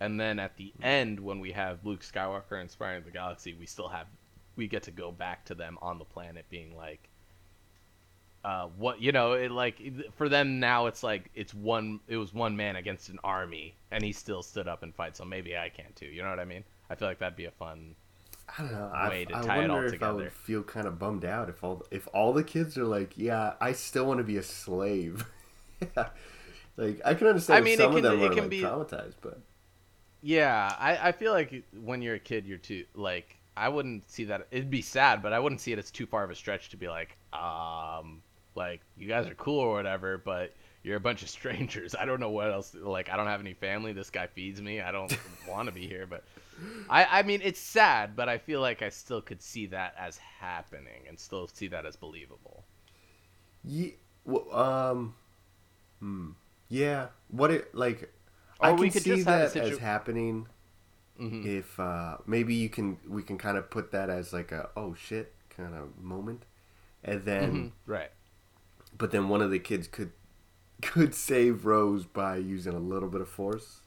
And 0.00 0.20
then 0.20 0.38
at 0.38 0.58
the 0.58 0.74
hmm. 0.76 0.84
end, 0.84 1.20
when 1.20 1.40
we 1.40 1.52
have 1.52 1.86
Luke 1.86 2.02
Skywalker 2.02 2.60
inspiring 2.60 3.04
the 3.04 3.10
galaxy, 3.10 3.54
we 3.54 3.64
still 3.64 3.88
have 3.88 4.06
we 4.54 4.68
get 4.68 4.82
to 4.82 4.90
go 4.90 5.12
back 5.12 5.46
to 5.46 5.54
them 5.54 5.78
on 5.80 5.98
the 5.98 6.04
planet, 6.04 6.44
being 6.50 6.76
like, 6.76 7.08
uh, 8.44 8.66
what 8.76 9.00
you 9.00 9.12
know, 9.12 9.32
it 9.32 9.50
like 9.50 9.80
for 10.16 10.28
them 10.28 10.60
now, 10.60 10.86
it's 10.86 11.02
like 11.02 11.30
it's 11.34 11.52
one, 11.54 12.00
it 12.08 12.16
was 12.16 12.32
one 12.32 12.56
man 12.56 12.76
against 12.76 13.08
an 13.08 13.18
army, 13.24 13.76
and 13.90 14.02
he 14.04 14.12
still 14.12 14.42
stood 14.42 14.68
up 14.68 14.82
and 14.82 14.94
fight. 14.94 15.16
So 15.16 15.24
maybe 15.24 15.56
I 15.56 15.68
can 15.68 15.92
too. 15.94 16.06
You 16.06 16.22
know 16.22 16.30
what 16.30 16.40
I 16.40 16.44
mean? 16.44 16.64
I 16.88 16.94
feel 16.94 17.08
like 17.08 17.18
that'd 17.18 17.36
be 17.36 17.44
a 17.46 17.50
fun. 17.50 17.94
I 18.48 18.62
don't 18.62 18.72
know. 18.72 18.90
way 19.08 19.22
I, 19.22 19.24
to 19.24 19.36
I 19.36 19.42
tie 19.42 19.58
it 19.60 19.70
all 19.70 19.82
wonder 19.82 19.86
if 19.86 20.02
I 20.02 20.12
together. 20.12 20.14
would 20.14 20.32
feel 20.32 20.62
kind 20.62 20.86
of 20.86 20.98
bummed 20.98 21.24
out 21.24 21.48
if 21.48 21.62
all 21.64 21.86
if 21.90 22.08
all 22.14 22.32
the 22.32 22.44
kids 22.44 22.76
are 22.78 22.84
like, 22.84 23.16
yeah, 23.16 23.54
I 23.60 23.72
still 23.72 24.06
want 24.06 24.18
to 24.18 24.24
be 24.24 24.36
a 24.36 24.42
slave. 24.42 25.24
yeah. 25.96 26.08
Like 26.76 27.00
I 27.04 27.14
can 27.14 27.26
understand 27.26 27.58
I 27.58 27.60
mean, 27.60 27.76
some 27.76 27.94
can- 27.94 27.98
of 27.98 28.02
them 28.02 28.22
are 28.22 28.30
can 28.30 28.44
like 28.44 28.50
be- 28.50 28.62
traumatized, 28.62 29.16
but 29.20 29.40
Yeah, 30.22 30.74
I, 30.78 31.08
I 31.08 31.12
feel 31.12 31.32
like 31.32 31.64
when 31.82 32.02
you're 32.02 32.14
a 32.16 32.20
kid, 32.20 32.46
you're 32.46 32.58
too 32.58 32.84
like 32.94 33.36
I 33.56 33.68
wouldn't 33.68 34.10
see 34.10 34.24
that. 34.24 34.46
It'd 34.50 34.70
be 34.70 34.82
sad, 34.82 35.22
but 35.22 35.32
I 35.32 35.38
wouldn't 35.38 35.60
see 35.60 35.72
it 35.72 35.78
as 35.78 35.90
too 35.90 36.06
far 36.06 36.24
of 36.24 36.30
a 36.30 36.34
stretch 36.34 36.70
to 36.70 36.76
be 36.76 36.88
like, 36.88 37.16
um, 37.32 38.22
like 38.60 38.82
you 38.96 39.08
guys 39.08 39.26
are 39.26 39.34
cool 39.36 39.60
or 39.60 39.72
whatever, 39.74 40.18
but 40.18 40.54
you're 40.84 40.96
a 40.96 41.00
bunch 41.00 41.22
of 41.22 41.30
strangers. 41.38 41.94
I 41.94 42.04
don't 42.06 42.20
know 42.20 42.30
what 42.30 42.50
else. 42.52 42.74
Like 42.74 43.08
I 43.10 43.16
don't 43.16 43.26
have 43.26 43.40
any 43.40 43.54
family. 43.54 43.92
This 43.92 44.10
guy 44.10 44.26
feeds 44.28 44.60
me. 44.62 44.80
I 44.80 44.92
don't 44.92 45.12
want 45.48 45.66
to 45.68 45.72
be 45.72 45.86
here, 45.86 46.06
but 46.06 46.24
I 46.88 47.20
I 47.20 47.22
mean 47.22 47.40
it's 47.42 47.60
sad, 47.60 48.16
but 48.16 48.28
I 48.28 48.38
feel 48.38 48.60
like 48.60 48.82
I 48.82 48.90
still 48.90 49.22
could 49.22 49.42
see 49.42 49.66
that 49.68 49.94
as 49.98 50.18
happening 50.18 51.06
and 51.08 51.18
still 51.18 51.48
see 51.48 51.68
that 51.68 51.86
as 51.86 51.96
believable. 51.96 52.64
yeah, 53.64 53.90
well, 54.24 54.52
um, 54.54 55.14
hmm, 56.00 56.30
yeah. 56.68 57.08
What 57.28 57.50
it 57.50 57.74
like? 57.74 58.12
Or 58.60 58.68
I 58.68 58.72
can 58.72 58.90
could 58.90 59.02
see 59.02 59.10
just 59.14 59.26
have 59.26 59.42
a 59.42 59.46
that 59.46 59.56
as 59.56 59.76
situ- 59.76 59.78
happening. 59.78 60.48
hmm 61.18 61.46
If 61.46 61.78
uh, 61.80 62.18
maybe 62.26 62.54
you 62.54 62.68
can, 62.70 62.98
we 63.08 63.22
can 63.22 63.38
kind 63.38 63.58
of 63.58 63.70
put 63.70 63.92
that 63.92 64.10
as 64.10 64.32
like 64.32 64.52
a 64.52 64.70
oh 64.76 64.94
shit 64.94 65.34
kind 65.50 65.74
of 65.74 65.98
moment, 65.98 66.44
and 67.04 67.24
then. 67.24 67.52
hmm 67.52 67.68
Right. 67.86 68.10
But 68.96 69.10
then 69.10 69.28
one 69.28 69.42
of 69.42 69.50
the 69.50 69.58
kids 69.58 69.86
could 69.88 70.12
could 70.82 71.14
save 71.14 71.66
Rose 71.66 72.04
by 72.06 72.36
using 72.36 72.74
a 72.74 72.78
little 72.78 73.08
bit 73.08 73.20
of 73.20 73.28
force, 73.28 73.80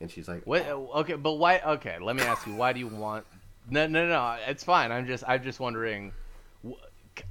and 0.00 0.10
she's 0.10 0.28
like, 0.28 0.46
What? 0.46 0.66
Okay, 0.66 1.14
but 1.14 1.34
why? 1.34 1.60
Okay, 1.60 1.98
let 2.00 2.16
me 2.16 2.22
ask 2.22 2.46
you. 2.46 2.54
Why 2.54 2.72
do 2.72 2.80
you 2.80 2.88
want? 2.88 3.24
No, 3.68 3.86
no, 3.86 4.08
no. 4.08 4.36
It's 4.46 4.64
fine. 4.64 4.90
I'm 4.90 5.06
just, 5.06 5.22
I'm 5.28 5.42
just 5.42 5.60
wondering. 5.60 6.12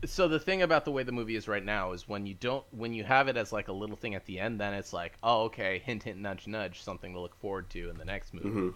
So 0.06 0.28
the 0.28 0.40
thing 0.40 0.62
about 0.62 0.86
the 0.86 0.92
way 0.92 1.04
the 1.04 1.12
movie 1.12 1.36
is 1.36 1.48
right 1.48 1.64
now 1.66 1.94
is 1.94 2.08
when 2.08 2.26
you 2.26 2.36
don't, 2.36 2.64
when 2.72 2.94
you 2.94 3.04
have 3.04 3.28
it 3.28 3.36
as 3.38 3.52
like 3.52 3.70
a 3.70 3.74
little 3.74 3.96
thing 3.96 4.14
at 4.14 4.26
the 4.26 4.40
end, 4.40 4.60
then 4.60 4.74
it's 4.74 4.94
like, 4.94 5.14
oh, 5.24 5.44
okay, 5.46 5.82
hint, 5.84 6.04
hint, 6.04 6.20
nudge, 6.20 6.48
nudge, 6.48 6.84
something 6.84 7.14
to 7.14 7.20
look 7.20 7.36
forward 7.36 7.70
to 7.72 7.90
in 7.90 7.98
the 7.98 8.06
next 8.06 8.34
movie. 8.34 8.50
Mhm. 8.50 8.74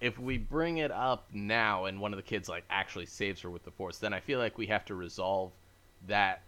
If 0.00 0.18
we 0.18 0.38
bring 0.38 0.78
it 0.78 0.90
up 0.90 1.26
now 1.32 1.84
and 1.84 2.00
one 2.00 2.12
of 2.12 2.16
the 2.16 2.24
kids 2.24 2.48
like 2.48 2.64
actually 2.70 3.06
saves 3.06 3.40
her 3.42 3.50
with 3.50 3.62
the 3.62 3.70
force, 3.70 3.98
then 3.98 4.12
I 4.12 4.18
feel 4.20 4.40
like 4.40 4.58
we 4.58 4.66
have 4.66 4.84
to 4.86 4.96
resolve 4.96 5.52
that 6.08 6.42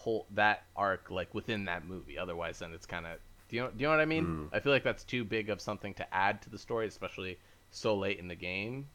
whole 0.00 0.26
that 0.30 0.64
arc 0.74 1.10
like 1.10 1.34
within 1.34 1.66
that 1.66 1.84
movie. 1.84 2.18
Otherwise, 2.18 2.58
then 2.60 2.72
it's 2.72 2.86
kind 2.86 3.06
of 3.06 3.18
do 3.48 3.56
you 3.56 3.62
know, 3.62 3.68
do 3.68 3.76
you 3.78 3.86
know 3.86 3.90
what 3.90 4.00
I 4.00 4.06
mean? 4.06 4.26
Mm. 4.26 4.56
I 4.56 4.60
feel 4.60 4.72
like 4.72 4.84
that's 4.84 5.04
too 5.04 5.24
big 5.24 5.50
of 5.50 5.60
something 5.60 5.92
to 5.94 6.14
add 6.14 6.40
to 6.42 6.50
the 6.50 6.58
story, 6.58 6.86
especially 6.86 7.38
so 7.70 7.96
late 7.96 8.18
in 8.18 8.28
the 8.28 8.34
game, 8.36 8.86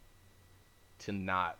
to 0.99 1.11
not 1.11 1.57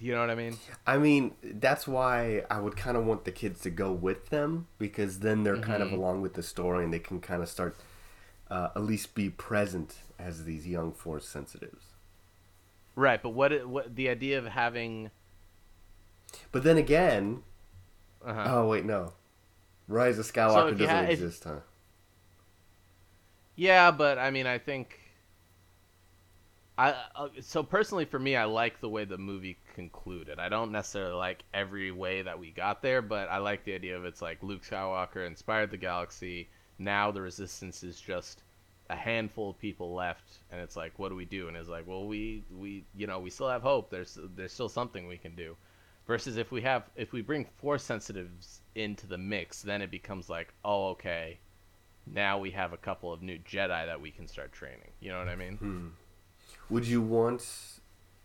You 0.00 0.12
know 0.14 0.20
what 0.20 0.30
I 0.30 0.36
mean? 0.36 0.56
I 0.86 0.96
mean, 0.96 1.34
that's 1.42 1.88
why 1.88 2.44
I 2.48 2.60
would 2.60 2.76
kind 2.76 2.96
of 2.96 3.04
want 3.04 3.24
the 3.24 3.32
kids 3.32 3.60
to 3.62 3.70
go 3.70 3.90
with 3.90 4.28
them 4.30 4.68
because 4.78 5.18
then 5.18 5.42
they're 5.42 5.56
kind 5.58 5.82
of 5.82 5.88
Mhm. 5.88 5.94
along 5.98 6.22
with 6.22 6.34
the 6.34 6.42
story 6.42 6.84
and 6.84 6.92
they 6.92 7.00
can 7.00 7.20
kind 7.20 7.42
of 7.42 7.48
start 7.48 7.76
uh, 8.50 8.70
at 8.74 8.82
least 8.82 9.14
be 9.14 9.28
present 9.28 9.98
as 10.18 10.44
these 10.44 10.66
young 10.66 10.92
force 10.92 11.28
sensitives. 11.28 11.84
Right, 12.94 13.22
but 13.22 13.30
what 13.30 13.68
what 13.68 13.94
the 13.94 14.08
idea 14.08 14.38
of 14.38 14.46
having 14.46 15.10
But 16.52 16.62
then 16.62 16.76
again, 16.76 17.42
uh 18.24 18.44
oh 18.46 18.68
wait, 18.68 18.84
no, 18.84 19.12
Rise 19.88 20.18
of 20.18 20.26
Skywalker 20.26 20.76
you 20.78 20.86
doesn't 20.86 20.88
ha- 20.88 21.02
if- 21.04 21.10
exist, 21.10 21.44
huh? 21.44 21.60
Yeah, 23.56 23.90
but 23.90 24.18
I 24.18 24.30
mean, 24.30 24.46
I 24.46 24.58
think 24.58 24.98
I 26.78 26.90
uh, 27.14 27.28
so 27.40 27.62
personally 27.62 28.04
for 28.06 28.18
me, 28.18 28.34
I 28.36 28.44
like 28.44 28.80
the 28.80 28.88
way 28.88 29.04
the 29.04 29.18
movie 29.18 29.58
concluded. 29.74 30.38
I 30.38 30.48
don't 30.48 30.72
necessarily 30.72 31.14
like 31.14 31.44
every 31.52 31.90
way 31.90 32.22
that 32.22 32.38
we 32.38 32.50
got 32.52 32.80
there, 32.82 33.02
but 33.02 33.28
I 33.28 33.38
like 33.38 33.64
the 33.64 33.74
idea 33.74 33.96
of 33.96 34.04
it's 34.04 34.22
like 34.22 34.42
Luke 34.42 34.62
Skywalker 34.62 35.26
inspired 35.26 35.70
the 35.70 35.76
galaxy. 35.76 36.48
Now 36.78 37.10
the 37.10 37.20
Resistance 37.20 37.82
is 37.82 38.00
just 38.00 38.42
a 38.90 38.96
handful 38.96 39.50
of 39.50 39.58
people 39.58 39.92
left, 39.94 40.38
and 40.50 40.60
it's 40.60 40.76
like, 40.76 40.98
what 40.98 41.08
do 41.10 41.16
we 41.16 41.24
do? 41.26 41.48
And 41.48 41.56
it's 41.56 41.68
like, 41.68 41.86
well, 41.86 42.06
we 42.06 42.44
we 42.50 42.84
you 42.96 43.06
know 43.06 43.18
we 43.20 43.30
still 43.30 43.48
have 43.50 43.62
hope. 43.62 43.90
There's 43.90 44.18
there's 44.36 44.52
still 44.52 44.68
something 44.68 45.06
we 45.08 45.18
can 45.18 45.34
do. 45.34 45.56
Versus 46.08 46.38
if 46.38 46.50
we 46.50 46.62
have 46.62 46.84
if 46.96 47.12
we 47.12 47.20
bring 47.20 47.44
force 47.58 47.84
sensitives 47.84 48.62
into 48.74 49.06
the 49.06 49.18
mix, 49.18 49.62
then 49.62 49.82
it 49.82 49.90
becomes 49.90 50.30
like, 50.30 50.54
oh 50.64 50.88
okay, 50.88 51.38
now 52.06 52.38
we 52.38 52.50
have 52.50 52.72
a 52.72 52.78
couple 52.78 53.12
of 53.12 53.20
new 53.20 53.38
Jedi 53.40 53.84
that 53.86 54.00
we 54.00 54.10
can 54.10 54.26
start 54.26 54.50
training. 54.50 54.90
You 55.00 55.10
know 55.10 55.18
what 55.18 55.28
I 55.28 55.36
mean? 55.36 55.56
Hmm. 55.58 55.86
Would 56.70 56.86
you 56.86 57.02
want 57.02 57.46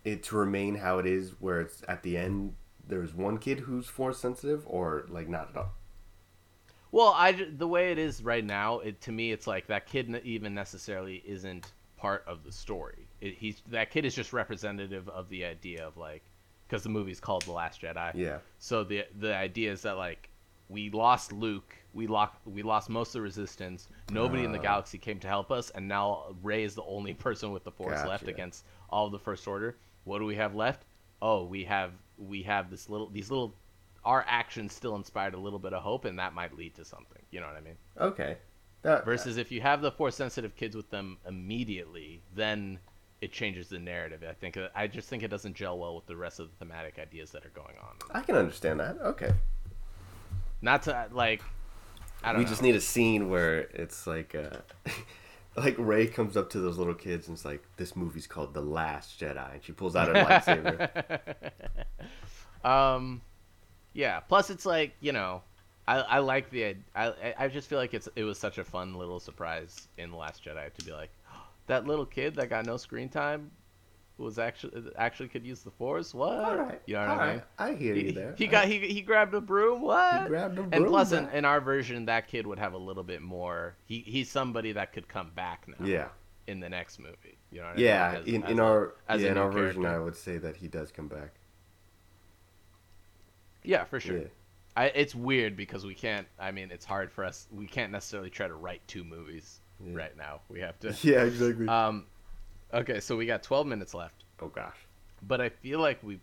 it 0.06 0.24
to 0.24 0.38
remain 0.38 0.76
how 0.76 1.00
it 1.00 1.06
is, 1.06 1.34
where 1.40 1.60
it's 1.60 1.84
at 1.90 2.04
the 2.04 2.18
end? 2.18 2.56
There's 2.88 3.14
one 3.14 3.38
kid 3.38 3.60
who's 3.60 3.88
force 3.88 4.18
sensitive, 4.18 4.64
or 4.66 5.06
like 5.10 5.28
not 5.28 5.50
at 5.50 5.58
all. 5.58 5.74
Well, 6.94 7.14
I 7.18 7.34
the 7.34 7.68
way 7.68 7.92
it 7.92 7.98
is 7.98 8.24
right 8.24 8.46
now, 8.46 8.80
it 8.80 9.02
to 9.02 9.12
me 9.12 9.34
it's 9.34 9.46
like 9.46 9.68
that 9.68 9.88
kid 9.88 10.22
even 10.24 10.54
necessarily 10.54 11.22
isn't 11.26 11.74
part 11.98 12.24
of 12.28 12.46
the 12.46 12.52
story. 12.54 13.08
It, 13.20 13.36
he's 13.36 13.62
that 13.72 13.92
kid 13.92 14.06
is 14.06 14.16
just 14.16 14.32
representative 14.32 15.10
of 15.10 15.28
the 15.28 15.44
idea 15.44 15.86
of 15.86 15.98
like 15.98 16.24
because 16.74 16.82
the 16.84 16.90
movie's 16.90 17.20
called 17.20 17.44
The 17.44 17.52
Last 17.52 17.82
Jedi. 17.84 18.12
Yeah. 18.16 18.40
So 18.58 18.84
the 18.84 19.06
the 19.20 19.36
idea 19.36 19.72
is 19.72 19.84
that 19.84 19.96
like 19.96 20.30
we 20.70 20.90
lost 20.90 21.32
Luke, 21.32 21.76
we 21.94 22.08
lost 22.08 22.34
we 22.46 22.64
lost 22.64 22.90
most 22.90 23.10
of 23.10 23.14
the 23.14 23.22
Resistance. 23.22 23.90
Nobody 24.12 24.44
in 24.44 24.52
the 24.52 24.58
Ah. 24.58 24.64
galaxy 24.64 24.98
came 24.98 25.20
to 25.20 25.28
help 25.28 25.52
us, 25.52 25.70
and 25.70 25.88
now 25.88 26.36
Rey 26.42 26.64
is 26.64 26.74
the 26.74 26.84
only 26.84 27.14
person 27.28 27.52
with 27.52 27.64
the 27.64 27.72
Force 27.72 28.04
left 28.08 28.28
against 28.28 28.66
all 28.90 29.06
of 29.06 29.12
the 29.12 29.20
First 29.20 29.48
Order. 29.48 29.78
What 30.06 30.18
do 30.18 30.26
we 30.26 30.34
have 30.36 30.56
left? 30.56 30.86
Oh, 31.22 31.44
we 31.46 31.64
have 31.66 31.92
we 32.18 32.42
have 32.42 32.72
this 32.72 32.90
little 32.90 33.08
these 33.08 33.30
little 33.30 33.54
our 34.04 34.26
actions 34.28 34.74
still 34.74 34.96
inspired 34.96 35.36
a 35.36 35.40
little 35.40 35.60
bit 35.60 35.74
of 35.74 35.84
hope, 35.84 36.06
and 36.06 36.18
that 36.18 36.34
might 36.34 36.58
lead 36.58 36.74
to 36.76 36.86
something. 36.86 37.22
You 37.30 37.40
know 37.40 37.46
what 37.48 37.56
I 37.56 37.62
mean? 37.62 37.78
Okay. 38.00 38.38
That, 38.82 39.06
Versus 39.06 39.38
if 39.38 39.50
you 39.52 39.62
have 39.62 39.82
the 39.82 39.92
Force 39.92 40.16
sensitive 40.16 40.56
kids 40.56 40.76
with 40.76 40.90
them 40.90 41.18
immediately, 41.26 42.22
then 42.36 42.80
it 43.24 43.32
changes 43.32 43.70
the 43.70 43.80
narrative. 43.80 44.22
I 44.30 44.34
think 44.34 44.58
I 44.76 44.86
just 44.88 45.08
think 45.08 45.24
it 45.24 45.30
doesn't 45.30 45.56
gel 45.56 45.78
well 45.80 45.96
with 45.96 46.06
the 46.08 46.16
rest 46.16 46.40
of 46.42 46.50
the 46.50 46.56
thematic 46.58 47.00
ideas 47.00 47.32
that 47.32 47.46
are 47.46 47.50
going 47.56 47.76
on. 47.82 47.96
I 48.12 48.22
can 48.22 48.36
understand 48.36 48.80
that. 48.82 48.98
Okay. 49.02 49.32
Not 50.62 50.84
to 50.84 51.08
like, 51.14 51.42
I 52.24 52.30
don't 52.32 52.40
we 52.40 52.44
know. 52.44 52.50
just 52.50 52.62
need 52.62 52.76
a 52.76 52.82
scene 52.82 53.30
where 53.30 53.62
it's 53.74 54.06
like 54.06 54.36
uh 54.36 54.58
like 55.56 55.76
Rey 55.78 56.08
comes 56.08 56.36
up 56.36 56.50
to 56.52 56.60
those 56.60 56.78
little 56.78 56.94
kids 56.94 57.28
and 57.30 57.36
it's 57.38 57.46
like 57.46 57.64
this 57.78 57.96
movie's 57.96 58.28
called 58.28 58.54
The 58.54 58.62
Last 58.62 59.20
Jedi 59.20 59.54
and 59.54 59.64
she 59.64 59.72
pulls 59.72 59.96
out 59.96 60.10
her 60.10 60.14
lightsaber. 60.16 61.30
um, 62.66 63.22
yeah. 63.94 64.20
Plus, 64.20 64.50
it's 64.50 64.66
like 64.66 64.94
you 65.00 65.12
know, 65.14 65.42
I, 65.88 65.98
I 66.00 66.20
like 66.20 66.50
the 66.50 66.76
I 66.96 67.08
I- 67.08 67.36
I 67.40 67.48
just 67.48 67.70
feel 67.70 67.80
like 67.80 67.94
it's 67.94 68.10
it 68.16 68.24
was 68.24 68.38
such 68.38 68.58
a 68.58 68.64
fun 68.64 68.96
little 68.96 69.20
surprise 69.20 69.88
in 69.98 70.12
the 70.12 70.18
Last 70.18 70.44
Jedi 70.44 70.74
to 70.74 70.86
be 70.86 70.92
like 70.92 71.10
that 71.68 71.86
little 71.88 72.06
kid 72.06 72.36
that 72.36 72.50
got 72.50 72.66
no 72.66 72.78
screen 72.78 73.10
time 73.10 73.52
was 74.18 74.38
actually 74.38 74.84
actually 74.98 75.28
could 75.30 75.46
use 75.46 75.62
the 75.62 75.72
Force. 75.72 76.14
What? 76.14 76.38
All 76.38 76.56
right. 76.56 76.82
You 76.86 76.94
know 76.96 77.02
what 77.02 77.10
all 77.10 77.20
I 77.20 77.28
mean? 77.28 77.36
right. 77.38 77.44
I 77.58 77.74
hear 77.74 77.96
He, 77.96 78.06
you 78.08 78.12
there. 78.12 78.36
he 78.38 78.48
got 78.48 78.68
he, 78.68 78.80
he 78.80 79.02
grabbed 79.02 79.34
a 79.34 79.42
broom. 79.42 79.82
What? 79.82 80.24
He 80.24 80.28
grabbed 80.28 80.58
a 80.60 80.62
broom. 80.64 80.70
and 80.74 80.86
plus, 80.86 81.12
in, 81.14 81.28
in 81.30 81.46
our 81.46 81.60
version, 81.62 82.06
that 82.06 82.28
kid 82.28 82.46
would 82.46 82.60
have 82.60 82.74
a 82.74 82.78
little 82.78 83.04
bit 83.04 83.22
more. 83.22 83.76
He 83.86 84.00
he's 84.06 84.30
somebody 84.30 84.72
that 84.74 84.94
could 84.94 85.08
come 85.08 85.32
back 85.36 85.66
now. 85.68 85.86
Yeah. 85.86 86.08
In 86.46 86.60
the 86.60 86.70
next 86.70 87.00
movie, 87.00 87.38
you 87.52 87.62
know. 87.62 87.68
What 87.70 87.80
Yeah, 87.80 88.06
I 88.06 88.12
mean? 88.12 88.22
As- 88.22 88.28
in, 88.28 88.44
as 88.44 88.52
in 88.52 88.60
a- 88.60 88.64
our 88.64 88.96
as 89.08 89.22
yeah, 89.22 89.32
in 89.32 89.38
our 89.38 89.52
version. 89.52 89.86
I 89.86 89.98
would 89.98 90.16
say 90.16 90.38
that 90.38 90.58
he 90.58 90.68
does 90.68 90.92
come 90.92 91.08
back. 91.08 91.32
Yeah, 93.64 93.86
for 93.86 94.00
sure. 94.00 94.18
Yeah. 94.18 94.28
I, 94.76 94.86
it's 94.88 95.16
weird 95.16 95.56
because 95.56 95.86
we 95.86 95.94
can't. 95.96 96.28
I 96.40 96.52
mean, 96.52 96.70
it's 96.72 96.86
hard 96.86 97.12
for 97.12 97.24
us. 97.24 97.48
We 97.52 97.66
can't 97.68 97.92
necessarily 97.92 98.30
try 98.30 98.48
to 98.48 98.56
write 98.56 98.82
two 98.88 99.04
movies 99.04 99.62
Yeah. 99.86 99.96
right 99.96 100.18
now. 100.18 100.42
We 100.50 100.60
have 100.62 100.80
to. 100.82 100.96
Yeah, 101.02 101.24
exactly. 101.24 101.68
Um, 101.68 102.06
okay, 102.74 103.00
so 103.00 103.16
we 103.18 103.26
got 103.26 103.44
12 103.44 103.68
minutes 103.68 103.94
left, 103.94 104.24
oh 104.42 104.48
gosh. 104.48 104.78
but 105.28 105.42
I 105.42 105.50
feel 105.50 105.80
like 105.80 106.02
we 106.04 106.20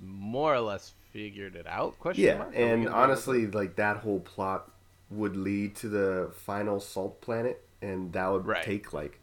more 0.00 0.54
or 0.54 0.60
less 0.60 0.92
figured 1.12 1.56
it 1.56 1.66
out. 1.66 1.98
Question 1.98 2.24
Yeah, 2.24 2.38
mark? 2.38 2.52
And 2.54 2.88
honestly, 2.88 3.46
like 3.46 3.76
that 3.76 3.98
whole 3.98 4.20
plot 4.20 4.70
would 5.10 5.36
lead 5.36 5.76
to 5.76 5.88
the 5.88 6.30
final 6.34 6.80
salt 6.80 7.20
planet, 7.20 7.64
and 7.82 8.12
that 8.12 8.28
would 8.28 8.46
Right. 8.46 8.62
take 8.64 8.92
like 8.92 9.20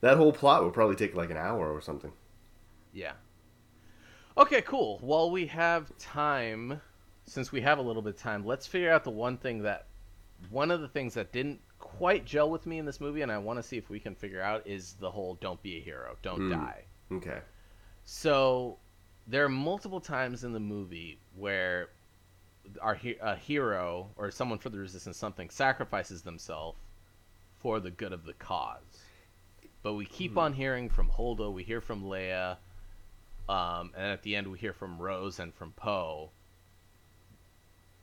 that 0.00 0.16
whole 0.16 0.32
plot 0.32 0.64
would 0.64 0.72
probably 0.74 0.96
take 0.96 1.14
like 1.14 1.30
an 1.30 1.36
hour 1.36 1.70
or 1.72 1.80
something. 1.80 2.12
yeah. 2.92 3.12
Okay, 4.36 4.62
cool. 4.62 4.98
While 5.00 5.30
we 5.30 5.46
have 5.46 5.96
time, 5.98 6.80
since 7.26 7.52
we 7.52 7.60
have 7.60 7.78
a 7.78 7.82
little 7.82 8.00
bit 8.00 8.14
of 8.14 8.20
time, 8.20 8.44
let's 8.46 8.66
figure 8.66 8.90
out 8.90 9.04
the 9.04 9.10
one 9.10 9.36
thing 9.36 9.62
that, 9.64 9.86
one 10.48 10.70
of 10.70 10.80
the 10.80 10.88
things 10.88 11.14
that 11.14 11.32
didn't 11.32 11.60
quite 11.80 12.24
gel 12.24 12.48
with 12.50 12.66
me 12.66 12.78
in 12.78 12.84
this 12.84 13.00
movie, 13.00 13.22
and 13.22 13.32
I 13.32 13.38
want 13.38 13.58
to 13.58 13.62
see 13.62 13.76
if 13.76 13.90
we 13.90 13.98
can 13.98 14.14
figure 14.14 14.40
out 14.40 14.66
is 14.66 14.94
the 15.00 15.10
whole 15.10 15.34
"don't 15.34 15.60
be 15.62 15.78
a 15.78 15.80
hero, 15.80 16.16
don't 16.22 16.42
Hmm. 16.42 16.50
die." 16.52 16.84
Okay. 17.12 17.40
So 18.04 18.78
there 19.26 19.44
are 19.44 19.48
multiple 19.48 20.00
times 20.00 20.44
in 20.44 20.52
the 20.52 20.60
movie 20.60 21.18
where 21.34 21.88
our 22.80 22.98
a 23.20 23.34
hero 23.36 24.10
or 24.16 24.30
someone 24.30 24.58
for 24.58 24.68
the 24.68 24.78
resistance 24.78 25.16
something 25.16 25.50
sacrifices 25.50 26.22
themselves 26.22 26.78
for 27.58 27.80
the 27.80 27.90
good 27.90 28.12
of 28.12 28.24
the 28.24 28.34
cause. 28.34 29.04
But 29.82 29.94
we 29.94 30.04
keep 30.06 30.36
on 30.36 30.52
hearing 30.52 30.88
from 30.88 31.08
Holdo, 31.08 31.52
we 31.52 31.62
hear 31.64 31.80
from 31.80 32.04
Leia, 32.04 32.58
um, 33.48 33.92
and 33.96 34.06
at 34.12 34.22
the 34.22 34.36
end 34.36 34.46
we 34.48 34.58
hear 34.58 34.72
from 34.72 35.00
Rose 35.00 35.38
and 35.38 35.54
from 35.54 35.72
Poe. 35.72 36.30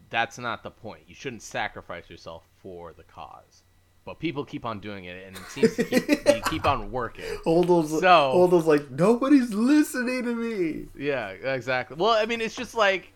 That's 0.09 0.37
not 0.37 0.63
the 0.63 0.71
point. 0.71 1.03
You 1.07 1.15
shouldn't 1.15 1.41
sacrifice 1.43 2.09
yourself 2.09 2.47
for 2.61 2.93
the 2.93 3.03
cause. 3.03 3.63
But 4.07 4.19
people 4.19 4.45
keep 4.45 4.63
on 4.63 4.79
doing 4.79 5.03
it, 5.03 5.27
and 5.27 5.35
it 5.35 5.43
seems 5.49 5.75
to 5.75 5.83
keep, 5.83 6.45
keep 6.49 6.65
on 6.65 6.89
working. 6.93 7.25
Holdo's 7.43 7.89
So- 7.99 8.31
Holdo's 8.31 8.65
like 8.65 8.89
nobody's 8.89 9.53
listening 9.53 10.23
to 10.23 10.33
me. 10.33 10.85
Yeah, 10.97 11.31
exactly. 11.31 11.97
Well, 11.99 12.11
I 12.11 12.25
mean, 12.25 12.39
it's 12.39 12.55
just 12.55 12.73
like 12.73 13.11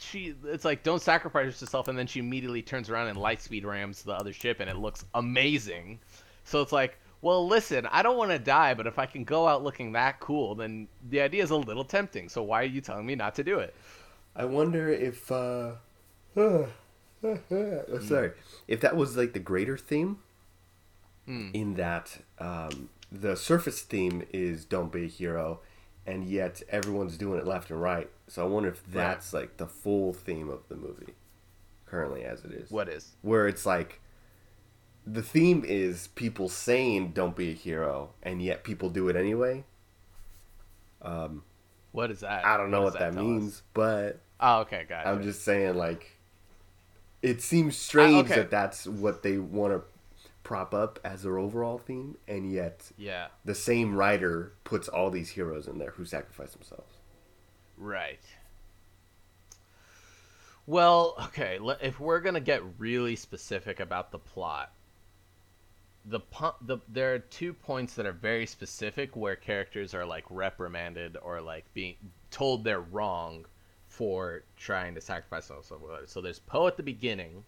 she. 0.00 0.34
It's 0.46 0.64
like 0.64 0.82
don't 0.82 1.00
sacrifice 1.00 1.60
yourself, 1.60 1.86
and 1.86 1.96
then 1.96 2.08
she 2.08 2.18
immediately 2.18 2.62
turns 2.62 2.90
around 2.90 3.06
and 3.06 3.16
light 3.16 3.40
speed 3.40 3.64
rams 3.64 4.02
the 4.02 4.10
other 4.10 4.32
ship, 4.32 4.58
and 4.58 4.68
it 4.68 4.76
looks 4.76 5.04
amazing. 5.14 6.00
So 6.42 6.60
it's 6.62 6.72
like, 6.72 6.98
well, 7.22 7.46
listen, 7.46 7.86
I 7.86 8.02
don't 8.02 8.18
want 8.18 8.32
to 8.32 8.40
die, 8.40 8.74
but 8.74 8.88
if 8.88 8.98
I 8.98 9.06
can 9.06 9.22
go 9.22 9.46
out 9.46 9.62
looking 9.62 9.92
that 9.92 10.18
cool, 10.18 10.56
then 10.56 10.88
the 11.10 11.20
idea 11.20 11.44
is 11.44 11.50
a 11.50 11.56
little 11.56 11.84
tempting. 11.84 12.28
So 12.28 12.42
why 12.42 12.62
are 12.62 12.66
you 12.66 12.80
telling 12.80 13.06
me 13.06 13.14
not 13.14 13.36
to 13.36 13.44
do 13.44 13.60
it? 13.60 13.72
I 14.34 14.46
wonder 14.46 14.88
if 14.88 15.30
uh 15.30 15.74
sorry. 18.02 18.32
If 18.68 18.80
that 18.80 18.96
was 18.96 19.16
like 19.16 19.32
the 19.32 19.38
greater 19.38 19.76
theme 19.78 20.18
Hmm. 21.26 21.50
in 21.54 21.74
that 21.74 22.18
um 22.38 22.90
the 23.10 23.34
surface 23.36 23.80
theme 23.80 24.26
is 24.32 24.64
don't 24.64 24.92
be 24.92 25.04
a 25.04 25.08
hero 25.08 25.60
and 26.06 26.24
yet 26.24 26.62
everyone's 26.68 27.16
doing 27.16 27.38
it 27.38 27.46
left 27.46 27.70
and 27.70 27.80
right. 27.80 28.10
So 28.28 28.44
I 28.44 28.48
wonder 28.48 28.68
if 28.68 28.82
that's 28.92 29.32
like 29.32 29.56
the 29.56 29.66
full 29.66 30.12
theme 30.12 30.50
of 30.50 30.68
the 30.68 30.76
movie 30.76 31.14
currently 31.86 32.24
as 32.24 32.44
it 32.44 32.50
is. 32.52 32.70
What 32.70 32.88
is? 32.90 33.12
Where 33.22 33.48
it's 33.48 33.64
like 33.64 34.00
the 35.06 35.22
theme 35.22 35.64
is 35.66 36.08
people 36.08 36.48
saying 36.48 37.12
don't 37.12 37.34
be 37.36 37.50
a 37.50 37.54
hero 37.54 38.10
and 38.22 38.42
yet 38.42 38.64
people 38.64 38.90
do 38.90 39.08
it 39.08 39.16
anyway. 39.16 39.64
Um 41.02 41.42
What 41.92 42.10
is 42.10 42.20
that? 42.20 42.44
I 42.44 42.56
don't 42.56 42.70
know 42.70 42.82
does 42.84 42.92
what 42.94 43.00
that, 43.00 43.08
us? 43.10 43.14
means, 43.16 43.62
but 43.72 44.20
Oh, 44.40 44.60
okay, 44.60 44.84
got 44.88 45.06
I'm 45.06 45.20
it. 45.20 45.24
just 45.24 45.42
saying, 45.42 45.76
like, 45.76 46.18
it 47.22 47.40
seems 47.40 47.76
strange 47.76 48.26
okay. 48.26 48.40
that 48.40 48.50
that's 48.50 48.86
what 48.86 49.22
they 49.22 49.38
want 49.38 49.72
to 49.72 49.82
prop 50.44 50.72
up 50.72 51.00
as 51.02 51.22
their 51.22 51.38
overall 51.38 51.78
theme, 51.78 52.16
and 52.28 52.52
yet 52.52 52.92
Yeah, 52.96 53.28
the 53.44 53.54
same 53.54 53.96
writer 53.96 54.52
puts 54.62 54.86
all 54.88 55.10
these 55.10 55.30
heroes 55.30 55.66
in 55.66 55.78
there 55.78 55.90
who 55.92 56.04
sacrifice 56.04 56.52
themselves. 56.52 56.94
right. 57.76 58.20
Well, 60.66 61.16
okay. 61.26 61.58
If 61.82 61.98
we're 62.00 62.20
gonna 62.20 62.40
get 62.40 62.62
really 62.78 63.16
specific 63.16 63.80
about 63.80 64.12
the 64.12 64.18
plot, 64.18 64.72
the, 66.06 66.20
the 66.62 66.78
there 66.88 67.14
are 67.14 67.18
two 67.18 67.52
points 67.52 67.94
that 67.94 68.06
are 68.06 68.12
very 68.12 68.46
specific 68.46 69.16
where 69.16 69.36
characters 69.36 69.94
are 69.94 70.04
like 70.04 70.24
reprimanded 70.30 71.16
or 71.22 71.40
like 71.40 71.64
being 71.74 71.96
told 72.30 72.64
they're 72.64 72.80
wrong 72.80 73.46
for 73.88 74.42
trying 74.56 74.94
to 74.94 75.00
sacrifice 75.00 75.48
themselves. 75.48 76.10
So 76.10 76.20
there's 76.20 76.40
Poe 76.40 76.66
at 76.66 76.76
the 76.76 76.82
beginning, 76.82 77.44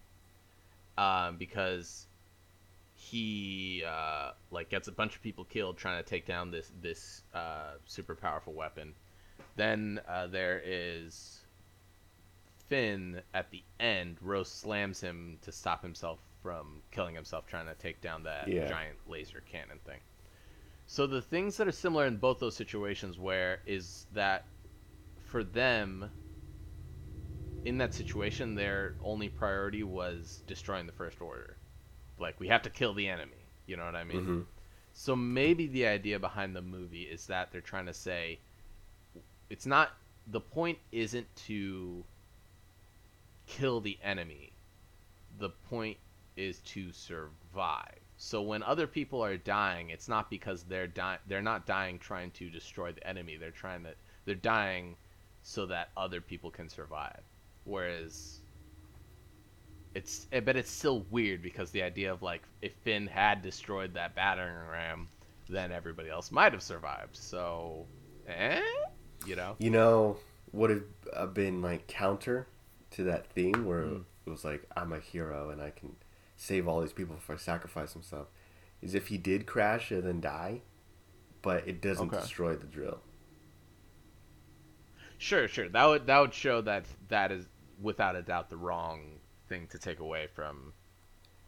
um, 0.97 1.37
because 1.37 2.06
he 2.99 3.83
uh, 3.87 4.31
like 4.49 4.69
gets 4.69 4.87
a 4.87 4.91
bunch 4.91 5.15
of 5.15 5.21
people 5.21 5.45
killed 5.45 5.77
trying 5.77 6.03
to 6.03 6.09
take 6.09 6.25
down 6.25 6.49
this 6.49 6.71
this 6.81 7.21
uh, 7.33 7.75
super 7.85 8.15
powerful 8.15 8.53
weapon. 8.53 8.95
Then 9.55 10.01
uh, 10.07 10.27
there 10.27 10.61
is 10.65 11.45
Finn 12.67 13.21
at 13.35 13.51
the 13.51 13.63
end. 13.79 14.17
Rose 14.21 14.49
slams 14.49 14.99
him 14.99 15.37
to 15.43 15.51
stop 15.51 15.83
himself 15.83 16.19
from 16.41 16.81
killing 16.91 17.13
himself 17.13 17.45
trying 17.45 17.67
to 17.67 17.75
take 17.75 18.01
down 18.01 18.23
that 18.23 18.47
Yeah. 18.49 18.67
giant 18.67 18.97
laser 19.07 19.41
cannon 19.41 19.79
thing. 19.85 19.99
So 20.87 21.05
the 21.05 21.21
things 21.21 21.57
that 21.57 21.67
are 21.67 21.71
similar 21.71 22.07
in 22.07 22.17
both 22.17 22.39
those 22.39 22.55
situations 22.55 23.19
where 23.19 23.59
is 23.67 24.07
that 24.13 24.45
for 25.19 25.43
them 25.43 26.09
in 27.63 27.77
that 27.77 27.93
situation 27.93 28.55
their 28.55 28.95
only 29.03 29.29
priority 29.29 29.83
was 29.83 30.41
destroying 30.47 30.87
the 30.87 30.93
first 30.93 31.21
order. 31.21 31.57
Like 32.19 32.39
we 32.39 32.47
have 32.47 32.63
to 32.63 32.69
kill 32.69 32.93
the 32.93 33.07
enemy. 33.07 33.45
You 33.65 33.77
know 33.77 33.85
what 33.85 33.95
I 33.95 34.03
mean? 34.03 34.25
Mhm. 34.25 34.45
So 34.93 35.15
maybe 35.15 35.67
the 35.67 35.85
idea 35.87 36.19
behind 36.19 36.55
the 36.55 36.61
movie 36.61 37.03
is 37.03 37.27
that 37.27 37.51
they're 37.51 37.61
trying 37.61 37.85
to 37.85 37.93
say 37.93 38.39
it's 39.49 39.65
not 39.65 39.91
the 40.27 40.41
point 40.41 40.79
isn't 40.91 41.33
to 41.47 42.03
kill 43.45 43.79
the 43.79 43.97
enemy. 44.03 44.51
The 45.39 45.49
point 45.49 45.97
is 46.35 46.59
to 46.59 46.91
survive. 46.91 47.99
So 48.17 48.41
when 48.41 48.63
other 48.63 48.87
people 48.87 49.23
are 49.23 49.37
dying, 49.37 49.89
it's 49.91 50.07
not 50.07 50.29
because 50.29 50.63
they're 50.63 50.87
dying 50.87 51.19
they're 51.27 51.41
not 51.41 51.65
dying 51.65 51.99
trying 51.99 52.31
to 52.31 52.49
destroy 52.49 52.91
the 52.91 53.07
enemy. 53.07 53.37
They're 53.37 53.51
trying 53.51 53.83
to 53.83 53.93
they're 54.25 54.35
dying 54.35 54.97
so 55.43 55.65
that 55.67 55.91
other 55.95 56.21
people 56.21 56.51
can 56.51 56.69
survive. 56.69 57.21
Whereas 57.63 58.41
it's 59.97 60.27
eh, 60.31 60.39
but 60.39 60.55
it's 60.55 60.71
still 60.71 61.05
weird 61.09 61.41
because 61.41 61.71
the 61.71 61.81
idea 61.81 62.11
of 62.13 62.21
like 62.21 62.43
if 62.61 62.73
Finn 62.83 63.07
had 63.07 63.41
destroyed 63.41 63.93
that 63.95 64.15
battering 64.15 64.55
ram, 64.71 65.07
then 65.49 65.71
everybody 65.71 66.09
else 66.09 66.31
might 66.31 66.53
have 66.53 66.61
survived. 66.63 67.15
So, 67.15 67.87
eh, 68.27 68.61
you 69.25 69.35
know, 69.35 69.55
You 69.59 69.71
know, 69.71 70.17
would 70.51 70.69
have 70.69 70.83
uh, 71.13 71.25
been 71.27 71.61
like 71.61 71.87
counter 71.87 72.47
to 72.91 73.03
that 73.05 73.27
theme 73.27 73.65
where 73.65 73.83
Mm. 73.83 74.03
it 74.25 74.29
was 74.29 74.45
like, 74.45 74.63
I'm 74.75 74.93
a 74.93 74.99
hero 74.99 75.49
and 75.49 75.61
I 75.61 75.71
can 75.71 75.95
save 76.35 76.67
all 76.67 76.81
these 76.81 76.93
people 76.93 77.15
if 77.15 77.29
I 77.29 77.35
sacrifice 77.37 77.93
himself. 77.93 78.27
Is 78.81 78.93
if 78.93 79.07
he 79.07 79.17
did 79.17 79.47
crash 79.47 79.89
and 79.91 80.03
then 80.03 80.21
die, 80.21 80.61
but 81.41 81.67
it 81.67 81.81
doesn't 81.81 82.13
Okay. 82.13 82.19
destroy 82.21 82.55
the 82.55 82.67
drill. 82.67 82.99
sure, 85.17 85.47
sure. 85.47 85.69
That 85.69 85.85
would 85.85 86.07
that 86.07 86.19
would 86.19 86.33
show 86.33 86.61
that 86.61 86.85
that 87.09 87.31
is 87.31 87.45
without 87.81 88.15
a 88.15 88.21
doubt 88.21 88.49
the 88.49 88.57
wrong 88.57 89.19
thing 89.47 89.67
to 89.67 89.77
take 89.79 89.99
away 89.99 90.27
from. 90.33 90.73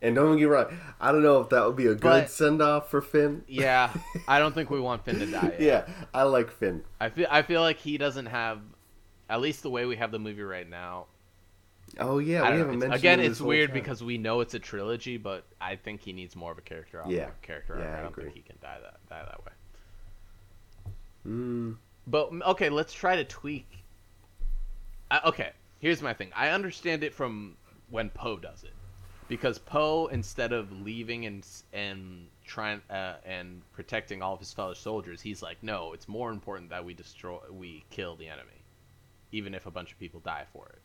And 0.02 0.16
don't 0.16 0.38
get 0.38 0.44
me 0.44 0.46
wrong, 0.46 0.68
I 1.02 1.12
don't 1.12 1.24
know 1.24 1.42
if 1.42 1.50
that 1.50 1.66
would 1.66 1.76
be 1.76 1.88
a 1.88 1.94
good 1.94 2.02
But- 2.02 2.30
send 2.30 2.62
off 2.62 2.90
for 2.90 3.02
Finn. 3.02 3.44
Yeah, 3.48 3.94
I 4.28 4.40
don't 4.40 4.54
think 4.56 4.70
we 4.70 4.80
want 4.90 5.04
Finn 5.04 5.20
to 5.20 5.26
die. 5.26 5.56
Yet. 5.60 5.62
yeah, 5.62 5.86
I 6.14 6.24
like 6.24 6.50
Finn. 6.52 6.84
I 7.02 7.10
feel 7.10 7.28
I 7.30 7.42
feel 7.42 7.62
like 7.62 7.78
he 7.80 7.98
doesn't 7.98 8.28
have, 8.28 8.60
at 9.30 9.42
least 9.42 9.62
the 9.64 9.70
way 9.70 9.86
we 9.86 9.98
have 9.98 10.12
the 10.12 10.20
movie 10.20 10.42
right 10.42 10.70
now. 10.70 11.08
Oh 12.00 12.20
yeah, 12.20 12.44
I 12.44 12.52
we 12.52 12.52
know. 12.52 12.58
haven't 12.60 12.76
It's- 12.76 12.80
mentioned 12.90 12.94
again, 12.94 13.20
it's 13.20 13.42
weird 13.42 13.72
time. 13.72 13.74
because 13.80 14.02
we 14.04 14.18
know 14.18 14.40
it's 14.40 14.54
a 14.54 14.60
trilogy, 14.60 15.18
but 15.18 15.44
I 15.60 15.76
think 15.76 16.02
he 16.02 16.14
needs 16.14 16.36
more 16.36 16.52
of 16.54 16.58
a 16.58 16.62
character. 16.62 17.02
arc- 17.02 17.10
Yeah. 17.12 17.32
character. 17.42 17.74
arc. 17.74 17.84
Yeah, 17.84 17.96
I 17.96 17.98
I 17.98 18.02
don't 18.04 18.12
agree. 18.12 18.24
think 18.26 18.36
he 18.36 18.42
can 18.44 18.58
die 18.62 18.78
that 18.82 19.00
die 19.10 19.26
that 19.26 19.44
way. 19.44 19.52
Mm, 21.28 21.76
But 22.08 22.30
okay, 22.52 22.70
let's 22.70 22.94
try 22.94 23.16
to 23.18 23.24
tweak. 23.26 23.84
I, 25.12 25.20
okay, 25.28 25.52
here's 25.80 26.02
my 26.02 26.14
thing. 26.14 26.32
I 26.36 26.50
understand 26.50 27.04
it 27.04 27.14
from 27.14 27.58
when 27.90 28.10
Poe 28.10 28.38
does 28.38 28.64
it, 28.64 28.74
because 29.28 29.60
Poe 29.60 30.08
instead 30.08 30.54
of 30.54 30.72
leaving 30.72 31.26
and 31.26 31.46
and 31.74 32.28
trying 32.46 32.82
uh, 32.90 33.18
and 33.26 33.62
protecting 33.74 34.22
all 34.22 34.34
of 34.34 34.40
his 34.40 34.54
fellow 34.54 34.74
soldiers, 34.74 35.22
he's 35.22 35.42
like, 35.42 35.62
no, 35.64 35.94
it's 35.94 36.08
more 36.08 36.32
important 36.32 36.70
that 36.72 36.84
we 36.86 36.94
destroy, 36.94 37.40
we 37.52 37.86
kill 37.90 38.16
the 38.16 38.28
enemy, 38.28 38.64
even 39.32 39.54
if 39.54 39.66
a 39.66 39.72
bunch 39.72 39.92
of 39.92 40.00
people 40.00 40.20
die 40.20 40.46
for 40.52 40.68
it. 40.70 40.82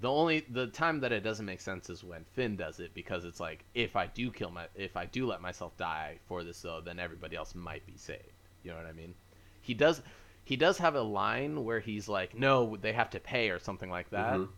The 0.00 0.08
only 0.10 0.40
the 0.48 0.68
time 0.68 1.00
that 1.00 1.10
it 1.12 1.22
doesn't 1.24 1.44
make 1.46 1.60
sense 1.60 1.90
is 1.90 2.04
when 2.04 2.24
Finn 2.24 2.56
does 2.56 2.78
it 2.78 2.94
because 2.94 3.24
it's 3.24 3.40
like 3.40 3.64
if 3.74 3.96
I 3.96 4.06
do 4.06 4.30
kill 4.30 4.50
my 4.50 4.68
if 4.76 4.96
I 4.96 5.06
do 5.06 5.26
let 5.26 5.40
myself 5.40 5.76
die 5.76 6.18
for 6.26 6.44
this 6.44 6.62
though 6.62 6.80
then 6.80 7.00
everybody 7.00 7.34
else 7.36 7.54
might 7.54 7.84
be 7.86 7.96
saved. 7.96 8.22
You 8.62 8.70
know 8.70 8.76
what 8.76 8.86
I 8.86 8.92
mean? 8.92 9.14
He 9.60 9.74
does 9.74 10.00
he 10.44 10.56
does 10.56 10.78
have 10.78 10.94
a 10.94 11.02
line 11.02 11.64
where 11.64 11.80
he's 11.80 12.08
like 12.08 12.34
no 12.36 12.76
they 12.76 12.92
have 12.92 13.10
to 13.10 13.20
pay 13.20 13.50
or 13.50 13.58
something 13.58 13.90
like 13.90 14.10
that. 14.10 14.34
mhm. 14.38 14.48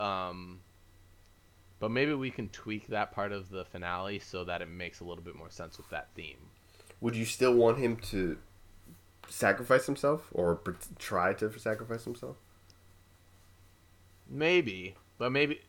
Um 0.00 0.60
but 1.80 1.90
maybe 1.90 2.14
we 2.14 2.30
can 2.30 2.48
tweak 2.48 2.86
that 2.86 3.12
part 3.12 3.32
of 3.32 3.50
the 3.50 3.64
finale 3.64 4.18
so 4.18 4.44
that 4.44 4.62
it 4.62 4.68
makes 4.68 5.00
a 5.00 5.04
little 5.04 5.24
bit 5.24 5.36
more 5.36 5.50
sense 5.50 5.76
with 5.76 5.90
that 5.90 6.08
theme. 6.14 6.38
Would 7.00 7.14
you 7.14 7.24
still 7.26 7.52
want 7.52 7.78
him 7.78 7.96
to 8.10 8.38
sacrifice 9.28 9.84
himself 9.84 10.28
or 10.32 10.60
try 10.98 11.34
to 11.34 11.58
sacrifice 11.58 12.04
himself? 12.04 12.36
Maybe, 14.28 14.94
but 15.18 15.30
maybe. 15.30 15.60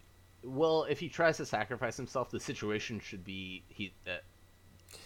Well, 0.44 0.86
if 0.90 1.00
he 1.00 1.10
tries 1.10 1.38
to 1.38 1.46
sacrifice 1.46 1.98
himself, 1.98 2.30
the 2.30 2.40
situation 2.40 3.00
should 3.00 3.26
be 3.26 3.64
he, 3.68 3.94
uh, 4.08 4.12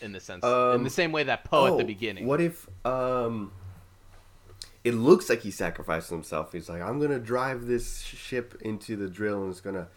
in 0.01 0.11
the 0.11 0.19
sense, 0.19 0.43
in 0.43 0.49
Um, 0.51 0.83
the 0.83 0.89
same 0.89 1.11
way 1.11 1.23
that 1.23 1.45
Poe 1.45 1.65
at 1.67 1.77
the 1.77 1.83
Oh, 1.83 1.87
beginning. 1.87 2.27
What 2.27 2.41
if 2.41 2.67
um 2.85 3.51
it 4.83 4.93
looks 4.93 5.29
like 5.29 5.41
he 5.41 5.51
sacrificed 5.51 6.09
himself. 6.09 6.51
He's 6.53 6.69
like, 6.69 6.81
I'm 6.81 6.99
gonna 6.99 7.19
drive 7.19 7.65
this 7.67 8.01
ship 8.01 8.55
into 8.61 8.95
the 8.95 9.07
drill 9.09 9.43
and 9.43 9.51
it's 9.51 9.61
gonna 9.61 9.87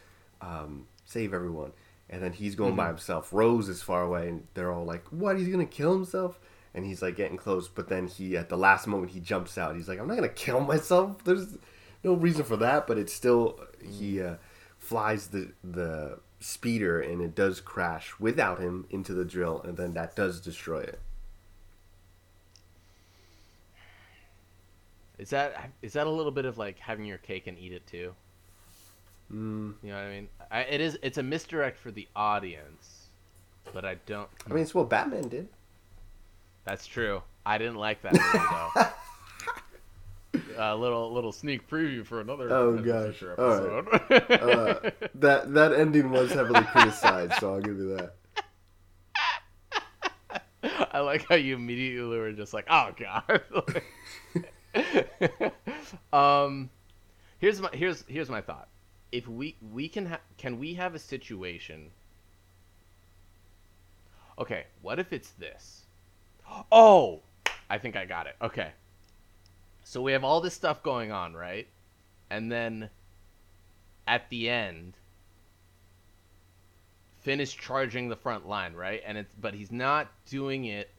um, 0.41 0.87
save 1.05 1.33
everyone. 1.35 1.72
And 2.11 2.22
then 2.22 2.33
he's 2.33 2.55
going 2.55 2.76
by 2.76 2.85
Mm-hmm. 2.85 2.91
himself. 2.97 3.33
Rose 3.33 3.68
is 3.70 3.80
far 3.80 4.03
away, 4.03 4.28
and 4.28 4.47
they're 4.55 4.70
all 4.70 4.85
like, 4.85 5.05
"What? 5.11 5.39
He's 5.39 5.49
gonna 5.49 5.64
kill 5.64 5.93
himself?" 5.95 6.39
And 6.74 6.85
he's 6.85 7.01
like 7.01 7.16
getting 7.16 7.39
close, 7.39 7.68
but 7.68 7.89
then 7.89 8.07
he, 8.07 8.37
at 8.37 8.49
the 8.51 8.57
last 8.59 8.87
moment, 8.87 9.12
he 9.12 9.20
jumps 9.20 9.57
out. 9.57 9.76
He's 9.76 9.89
like, 9.89 9.99
"I'm 9.99 10.09
not 10.09 10.16
gonna 10.16 10.28
kill 10.28 10.61
myself. 10.61 11.24
There's 11.24 11.57
no 12.05 12.12
reason 12.14 12.45
for 12.45 12.57
that." 12.59 12.87
But 12.87 12.99
it's 12.99 13.14
still 13.14 13.61
he 13.83 14.20
uh, 14.20 14.35
flies 14.78 15.28
the 15.28 15.53
the 15.64 16.18
speeder, 16.41 17.01
and 17.01 17.22
it 17.22 17.35
does 17.35 17.61
crash 17.62 18.12
without 18.18 18.59
him 18.59 18.85
into 18.91 19.14
the 19.14 19.24
drill, 19.24 19.62
and 19.62 19.78
then 19.78 19.95
that 19.95 20.14
does 20.14 20.39
destroy 20.41 20.80
it. 20.80 21.01
Is 25.23 25.31
that 25.31 25.70
is 25.83 25.93
that 25.93 26.09
a 26.09 26.11
little 26.11 26.33
bit 26.33 26.47
of 26.47 26.59
like 26.59 26.81
having 26.81 27.05
your 27.05 27.18
cake 27.18 27.47
and 27.47 27.57
eat 27.57 27.73
it 27.73 27.87
too? 27.87 28.12
Mm. 29.33 29.75
You 29.81 29.91
know 29.91 29.95
what 29.95 30.03
I 30.05 30.11
mean? 30.11 30.29
I, 30.51 30.61
it 30.62 30.81
is. 30.81 30.99
It's 31.01 31.16
a 31.16 31.23
misdirect 31.23 31.79
for 31.79 31.93
the 31.93 32.09
audience, 32.16 33.07
but 33.73 33.85
I 33.85 33.99
don't. 34.05 34.29
I 34.51 34.53
mean, 34.53 34.64
it's 34.64 34.75
what 34.75 34.91
Batman 34.91 35.29
did. 35.29 35.47
That's 36.64 36.89
true. 36.89 37.23
I 37.47 37.57
didn't 37.57 37.77
like 37.77 38.03
that 38.03 38.14
movie 38.14 38.91
though. 40.35 40.41
A 40.73 40.75
little 40.75 41.12
little 41.12 41.31
sneak 41.31 41.70
preview 41.70 42.05
for 42.05 42.20
another 42.20 42.51
Oh, 42.51 42.77
gosh. 42.79 43.23
All 43.23 43.53
episode. 43.53 43.89
Uh, 44.43 44.91
that 45.14 45.55
that 45.55 45.73
ending 45.73 46.11
was 46.11 46.33
heavily 46.33 46.64
criticized, 46.64 47.35
so 47.39 47.55
I'll 47.55 47.61
give 47.61 47.77
you 47.79 47.97
that. 47.97 48.14
I 50.93 50.99
like 50.99 51.29
how 51.29 51.37
you 51.37 51.55
immediately 51.55 52.18
were 52.18 52.33
just 52.33 52.53
like, 52.53 52.66
"Oh 52.68 52.91
God." 52.99 53.43
um, 56.12 56.70
here's 57.39 57.61
my 57.61 57.70
here's 57.73 58.05
here's 58.07 58.31
my 58.31 58.41
thought. 58.41 58.68
If 59.11 59.29
we 59.29 59.57
we 59.73 59.89
can 59.89 60.07
ha- 60.07 60.20
can 60.39 60.59
we 60.59 60.75
have 60.75 60.95
a 60.95 60.99
situation? 60.99 61.91
Okay, 64.39 64.64
what 64.81 64.99
if 64.99 65.12
it's 65.12 65.31
this? 65.33 65.83
Oh, 66.70 67.20
I 67.68 67.79
think 67.79 67.97
I 67.97 68.05
got 68.07 68.27
it. 68.27 68.37
Okay. 68.41 68.73
So 69.85 70.01
we 70.01 70.12
have 70.12 70.25
all 70.25 70.41
this 70.41 70.55
stuff 70.55 70.83
going 70.83 71.12
on, 71.12 71.35
right? 71.35 71.68
And 72.31 72.51
then 72.51 72.89
at 74.07 74.29
the 74.31 74.49
end, 74.49 74.95
Finn 77.20 77.41
is 77.41 77.53
charging 77.53 78.09
the 78.09 78.16
front 78.16 78.49
line, 78.49 78.75
right? 78.75 79.03
And 79.07 79.18
it's 79.18 79.35
but 79.35 79.55
he's 79.55 79.70
not 79.70 80.09
doing 80.27 80.64
it. 80.64 80.91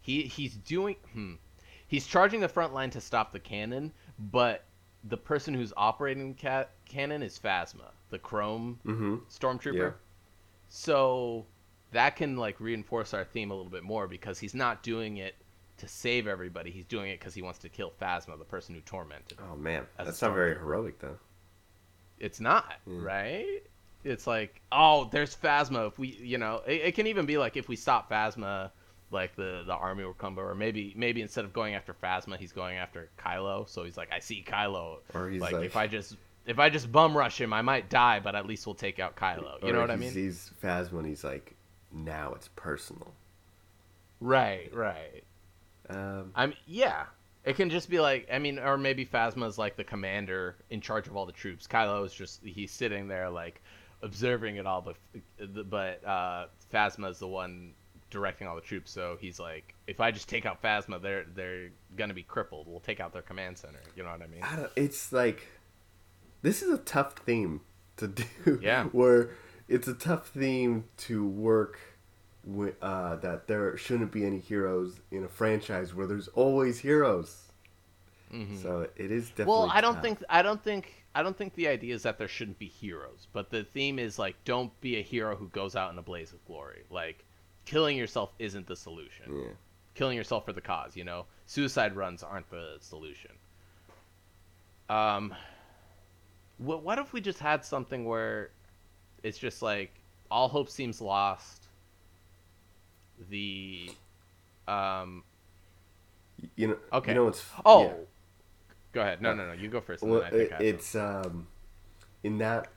He 0.00 0.22
he's 0.22 0.54
doing 0.54 0.96
hmm. 1.12 1.34
He's 1.94 2.06
charging 2.08 2.40
the 2.40 2.48
front 2.48 2.74
line 2.74 2.90
to 2.90 3.00
stop 3.00 3.30
the 3.30 3.38
cannon, 3.38 3.92
but 4.18 4.64
the 5.04 5.16
person 5.16 5.54
who's 5.54 5.72
operating 5.76 6.34
the 6.34 6.42
ca- 6.42 6.66
cannon 6.88 7.22
is 7.22 7.38
Phasma, 7.38 7.92
the 8.10 8.18
Chrome 8.18 8.80
Mm-hmm. 8.84 9.14
stormtrooper. 9.30 9.74
Yeah. 9.76 9.90
So 10.68 11.46
that 11.92 12.16
can 12.16 12.36
like 12.36 12.58
reinforce 12.58 13.14
our 13.14 13.22
theme 13.24 13.52
a 13.52 13.54
little 13.54 13.70
bit 13.70 13.84
more 13.84 14.08
because 14.08 14.40
he's 14.40 14.54
not 14.56 14.82
doing 14.82 15.18
it 15.18 15.36
to 15.76 15.86
save 15.86 16.26
everybody. 16.26 16.72
He's 16.72 16.84
doing 16.86 17.10
it 17.12 17.20
because 17.20 17.32
he 17.32 17.42
wants 17.42 17.60
to 17.60 17.68
kill 17.68 17.92
Phasma, 18.02 18.36
the 18.38 18.44
person 18.44 18.74
who 18.74 18.80
tormented. 18.80 19.38
him. 19.38 19.46
Oh 19.52 19.56
man, 19.56 19.86
that's 19.96 20.20
not 20.20 20.34
very 20.34 20.54
heroic 20.54 20.98
though. 20.98 21.18
It's 22.18 22.40
not 22.40 22.74
Mm. 22.88 23.04
right. 23.04 23.62
It's 24.02 24.26
like, 24.26 24.60
oh, 24.72 25.08
there's 25.12 25.36
Phasma. 25.36 25.86
If 25.86 25.98
we, 25.98 26.08
you 26.08 26.38
know, 26.38 26.60
it, 26.66 26.80
it 26.86 26.94
can 26.96 27.06
even 27.06 27.24
be 27.24 27.38
like 27.38 27.56
if 27.56 27.68
we 27.68 27.76
stop 27.76 28.10
Phasma, 28.10 28.70
like 29.10 29.36
the 29.36 29.62
the 29.66 29.74
army 29.74 30.04
will 30.04 30.14
come, 30.14 30.38
or 30.38 30.54
maybe 30.54 30.92
maybe 30.96 31.22
instead 31.22 31.44
of 31.44 31.52
going 31.52 31.74
after 31.74 31.94
Phasma, 31.94 32.36
he's 32.36 32.52
going 32.52 32.76
after 32.76 33.08
Kylo. 33.18 33.68
So 33.68 33.84
he's 33.84 33.96
like, 33.96 34.10
I 34.12 34.18
see 34.18 34.44
Kylo. 34.46 34.98
Or 35.14 35.28
he's 35.28 35.40
like, 35.40 35.52
like- 35.52 35.64
if 35.66 35.76
I 35.76 35.86
just 35.86 36.16
if 36.46 36.58
I 36.58 36.68
just 36.68 36.92
bum 36.92 37.16
rush 37.16 37.40
him, 37.40 37.52
I 37.52 37.62
might 37.62 37.88
die, 37.88 38.20
but 38.20 38.34
at 38.34 38.46
least 38.46 38.66
we'll 38.66 38.74
take 38.74 38.98
out 38.98 39.16
Kylo. 39.16 39.62
You 39.64 39.72
know 39.72 39.80
what 39.80 39.90
I 39.90 39.96
mean? 39.96 40.10
he 40.10 40.14
sees 40.14 40.50
Phasma 40.62 40.98
and 40.98 41.06
he's 41.06 41.24
like, 41.24 41.54
now 41.92 42.32
it's 42.34 42.48
personal. 42.48 43.14
Right, 44.20 44.74
right. 44.74 45.24
Um, 45.88 46.32
I'm 46.34 46.54
yeah. 46.66 47.04
It 47.44 47.56
can 47.56 47.68
just 47.68 47.90
be 47.90 48.00
like 48.00 48.26
I 48.32 48.38
mean, 48.38 48.58
or 48.58 48.78
maybe 48.78 49.04
Phasma 49.04 49.46
is 49.46 49.58
like 49.58 49.76
the 49.76 49.84
commander 49.84 50.56
in 50.70 50.80
charge 50.80 51.06
of 51.06 51.16
all 51.16 51.26
the 51.26 51.32
troops. 51.32 51.66
Kylo 51.66 52.04
is 52.04 52.12
just 52.14 52.42
he's 52.42 52.70
sitting 52.70 53.06
there 53.06 53.28
like 53.28 53.60
observing 54.02 54.56
it 54.56 54.66
all, 54.66 54.80
but 54.80 54.96
but 55.70 56.04
uh, 56.06 56.46
Phasma 56.72 57.10
is 57.10 57.18
the 57.18 57.28
one 57.28 57.72
directing 58.14 58.46
all 58.46 58.54
the 58.54 58.62
troops. 58.62 58.90
So 58.90 59.18
he's 59.20 59.38
like, 59.38 59.74
if 59.86 60.00
I 60.00 60.10
just 60.10 60.28
take 60.28 60.46
out 60.46 60.62
Phasma, 60.62 61.02
they're 61.02 61.24
they're 61.34 61.68
gonna 61.96 62.14
be 62.14 62.22
crippled. 62.22 62.66
We'll 62.66 62.80
take 62.80 63.00
out 63.00 63.12
their 63.12 63.22
command 63.22 63.58
center. 63.58 63.80
You 63.94 64.04
know 64.04 64.10
what 64.10 64.22
I 64.22 64.26
mean? 64.28 64.42
I 64.42 64.56
don't, 64.56 64.70
it's 64.76 65.12
like 65.12 65.46
this 66.42 66.62
is 66.62 66.70
a 66.72 66.78
tough 66.78 67.16
theme 67.26 67.60
to 67.98 68.08
do. 68.08 68.24
Yeah. 68.62 68.84
Where 68.92 69.30
it's 69.68 69.88
a 69.88 69.94
tough 69.94 70.28
theme 70.28 70.84
to 70.98 71.26
work 71.26 71.78
with 72.44 72.74
uh, 72.82 73.16
that 73.16 73.46
there 73.48 73.76
shouldn't 73.76 74.12
be 74.12 74.24
any 74.24 74.38
heroes 74.38 75.00
in 75.10 75.24
a 75.24 75.28
franchise 75.28 75.94
where 75.94 76.06
there's 76.06 76.28
always 76.28 76.78
heroes. 76.78 77.42
Mhm. 78.32 78.62
So 78.62 78.88
it 78.96 79.10
is 79.10 79.28
definitely. 79.30 79.52
Well, 79.52 79.70
I 79.72 79.80
don't 79.80 79.94
tough. 79.94 80.02
think 80.02 80.24
I 80.28 80.42
don't 80.42 80.62
think 80.62 81.04
I 81.14 81.22
don't 81.22 81.36
think 81.38 81.54
the 81.54 81.68
idea 81.68 81.94
is 81.94 82.02
that 82.02 82.18
there 82.18 82.28
shouldn't 82.28 82.58
be 82.58 82.66
heroes, 82.66 83.28
but 83.32 83.48
the 83.50 83.62
theme 83.64 83.98
is 83.98 84.18
like 84.18 84.34
don't 84.44 84.78
be 84.80 84.96
a 84.96 85.02
hero 85.02 85.36
who 85.36 85.48
goes 85.48 85.76
out 85.76 85.92
in 85.92 85.98
a 85.98 86.02
blaze 86.02 86.32
of 86.32 86.44
glory. 86.44 86.82
Like 86.90 87.24
killing 87.64 87.96
yourself 87.96 88.32
isn't 88.38 88.66
the 88.66 88.76
solution. 88.76 89.26
Yeah. 89.28 89.50
Killing 89.94 90.16
yourself 90.16 90.44
for 90.44 90.52
the 90.52 90.60
cause, 90.60 90.96
you 90.96 91.04
know. 91.04 91.26
Suicide 91.46 91.96
runs 91.96 92.22
aren't 92.22 92.48
the 92.50 92.76
solution. 92.80 93.30
Um 94.88 95.34
what 96.58 96.82
what 96.82 96.98
if 96.98 97.12
we 97.12 97.20
just 97.20 97.38
had 97.38 97.64
something 97.64 98.04
where 98.04 98.50
it's 99.22 99.38
just 99.38 99.62
like 99.62 99.92
all 100.30 100.48
hope 100.48 100.68
seems 100.68 101.00
lost. 101.00 101.66
The 103.30 103.90
um 104.68 105.22
You 106.56 106.68
know. 106.68 106.76
Okay. 106.92 107.12
You 107.12 107.14
know 107.16 107.24
what's. 107.24 107.44
oh 107.64 107.84
yeah. 107.84 107.92
go 108.92 109.00
ahead. 109.00 109.22
No, 109.22 109.34
no, 109.34 109.46
no. 109.46 109.52
You 109.52 109.68
go 109.68 109.80
first. 109.80 110.02
Well, 110.02 110.20
then 110.20 110.24
I 110.24 110.30
think 110.30 110.50
it, 110.50 110.54
I 110.54 110.62
it's 110.62 110.94
um, 110.94 111.46
in 112.22 112.38
that 112.38 112.68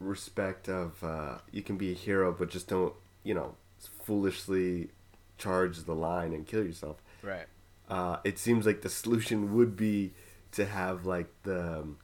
respect 0.00 0.68
of 0.68 1.02
uh, 1.02 1.38
you 1.50 1.62
can 1.62 1.76
be 1.76 1.92
a 1.92 1.94
hero, 1.94 2.32
but 2.32 2.50
just 2.50 2.68
don't 2.68 2.94
you 3.22 3.34
know 3.34 3.54
foolishly 3.88 4.90
charge 5.38 5.84
the 5.84 5.94
line 5.94 6.32
and 6.32 6.46
kill 6.46 6.64
yourself. 6.64 7.02
right. 7.22 7.46
Uh, 7.88 8.16
it 8.24 8.38
seems 8.38 8.64
like 8.64 8.80
the 8.80 8.88
solution 8.88 9.54
would 9.54 9.76
be 9.76 10.12
to 10.52 10.64
have 10.64 11.04
like 11.04 11.28
the 11.42 11.80
um, 11.80 11.98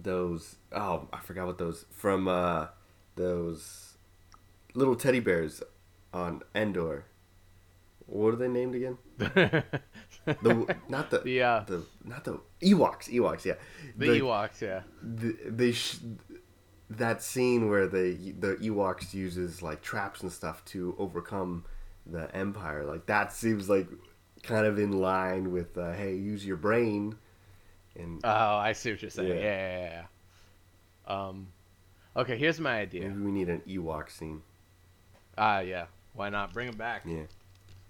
those 0.00 0.56
oh 0.72 1.08
I 1.12 1.18
forgot 1.18 1.46
what 1.46 1.58
those 1.58 1.84
from 1.90 2.28
uh, 2.28 2.66
those 3.16 3.94
little 4.74 4.94
teddy 4.94 5.20
bears 5.20 5.62
on 6.12 6.42
Endor. 6.54 7.06
What 8.06 8.34
are 8.34 8.36
they 8.36 8.48
named 8.48 8.74
again? 8.74 8.98
The 10.24 10.76
not 10.88 11.10
the 11.10 11.18
The, 11.20 11.42
uh, 11.42 11.64
the 11.66 11.82
not 12.04 12.22
the 12.24 12.38
Ewoks 12.62 13.08
Ewoks 13.10 13.44
yeah 13.44 13.54
The 13.96 14.06
Like, 14.20 14.22
Ewoks, 14.22 14.60
yeah. 14.60 14.82
the, 15.02 15.36
they 15.48 15.72
sh- 15.72 15.96
that 16.98 17.22
scene 17.22 17.68
where 17.68 17.86
the 17.86 18.32
the 18.38 18.56
Ewoks 18.56 19.12
uses 19.14 19.62
like 19.62 19.82
traps 19.82 20.22
and 20.22 20.32
stuff 20.32 20.64
to 20.66 20.94
overcome 20.98 21.64
the 22.06 22.34
Empire 22.34 22.84
like 22.84 23.06
that 23.06 23.32
seems 23.32 23.68
like 23.68 23.86
kind 24.42 24.66
of 24.66 24.78
in 24.78 24.92
line 24.92 25.52
with 25.52 25.78
uh, 25.78 25.92
hey 25.92 26.14
use 26.16 26.44
your 26.44 26.56
brain 26.56 27.14
and 27.96 28.20
Oh, 28.24 28.56
I 28.56 28.72
see 28.72 28.90
what 28.90 29.02
you're 29.02 29.10
saying. 29.10 29.28
Yeah, 29.28 29.34
Yeah. 29.34 29.78
yeah, 29.78 30.04
yeah. 31.08 31.14
Um, 31.28 31.48
okay, 32.16 32.36
here's 32.38 32.58
my 32.58 32.80
idea. 32.80 33.02
maybe 33.08 33.20
we 33.20 33.30
need 33.32 33.48
an 33.48 33.62
Ewok 33.68 34.10
scene 34.10 34.42
Ah, 35.38 35.60
yeah. 35.60 35.86
Why 36.14 36.28
not 36.28 36.52
bring 36.52 36.66
them 36.68 36.76
back? 36.76 37.02
yeah 37.06 37.22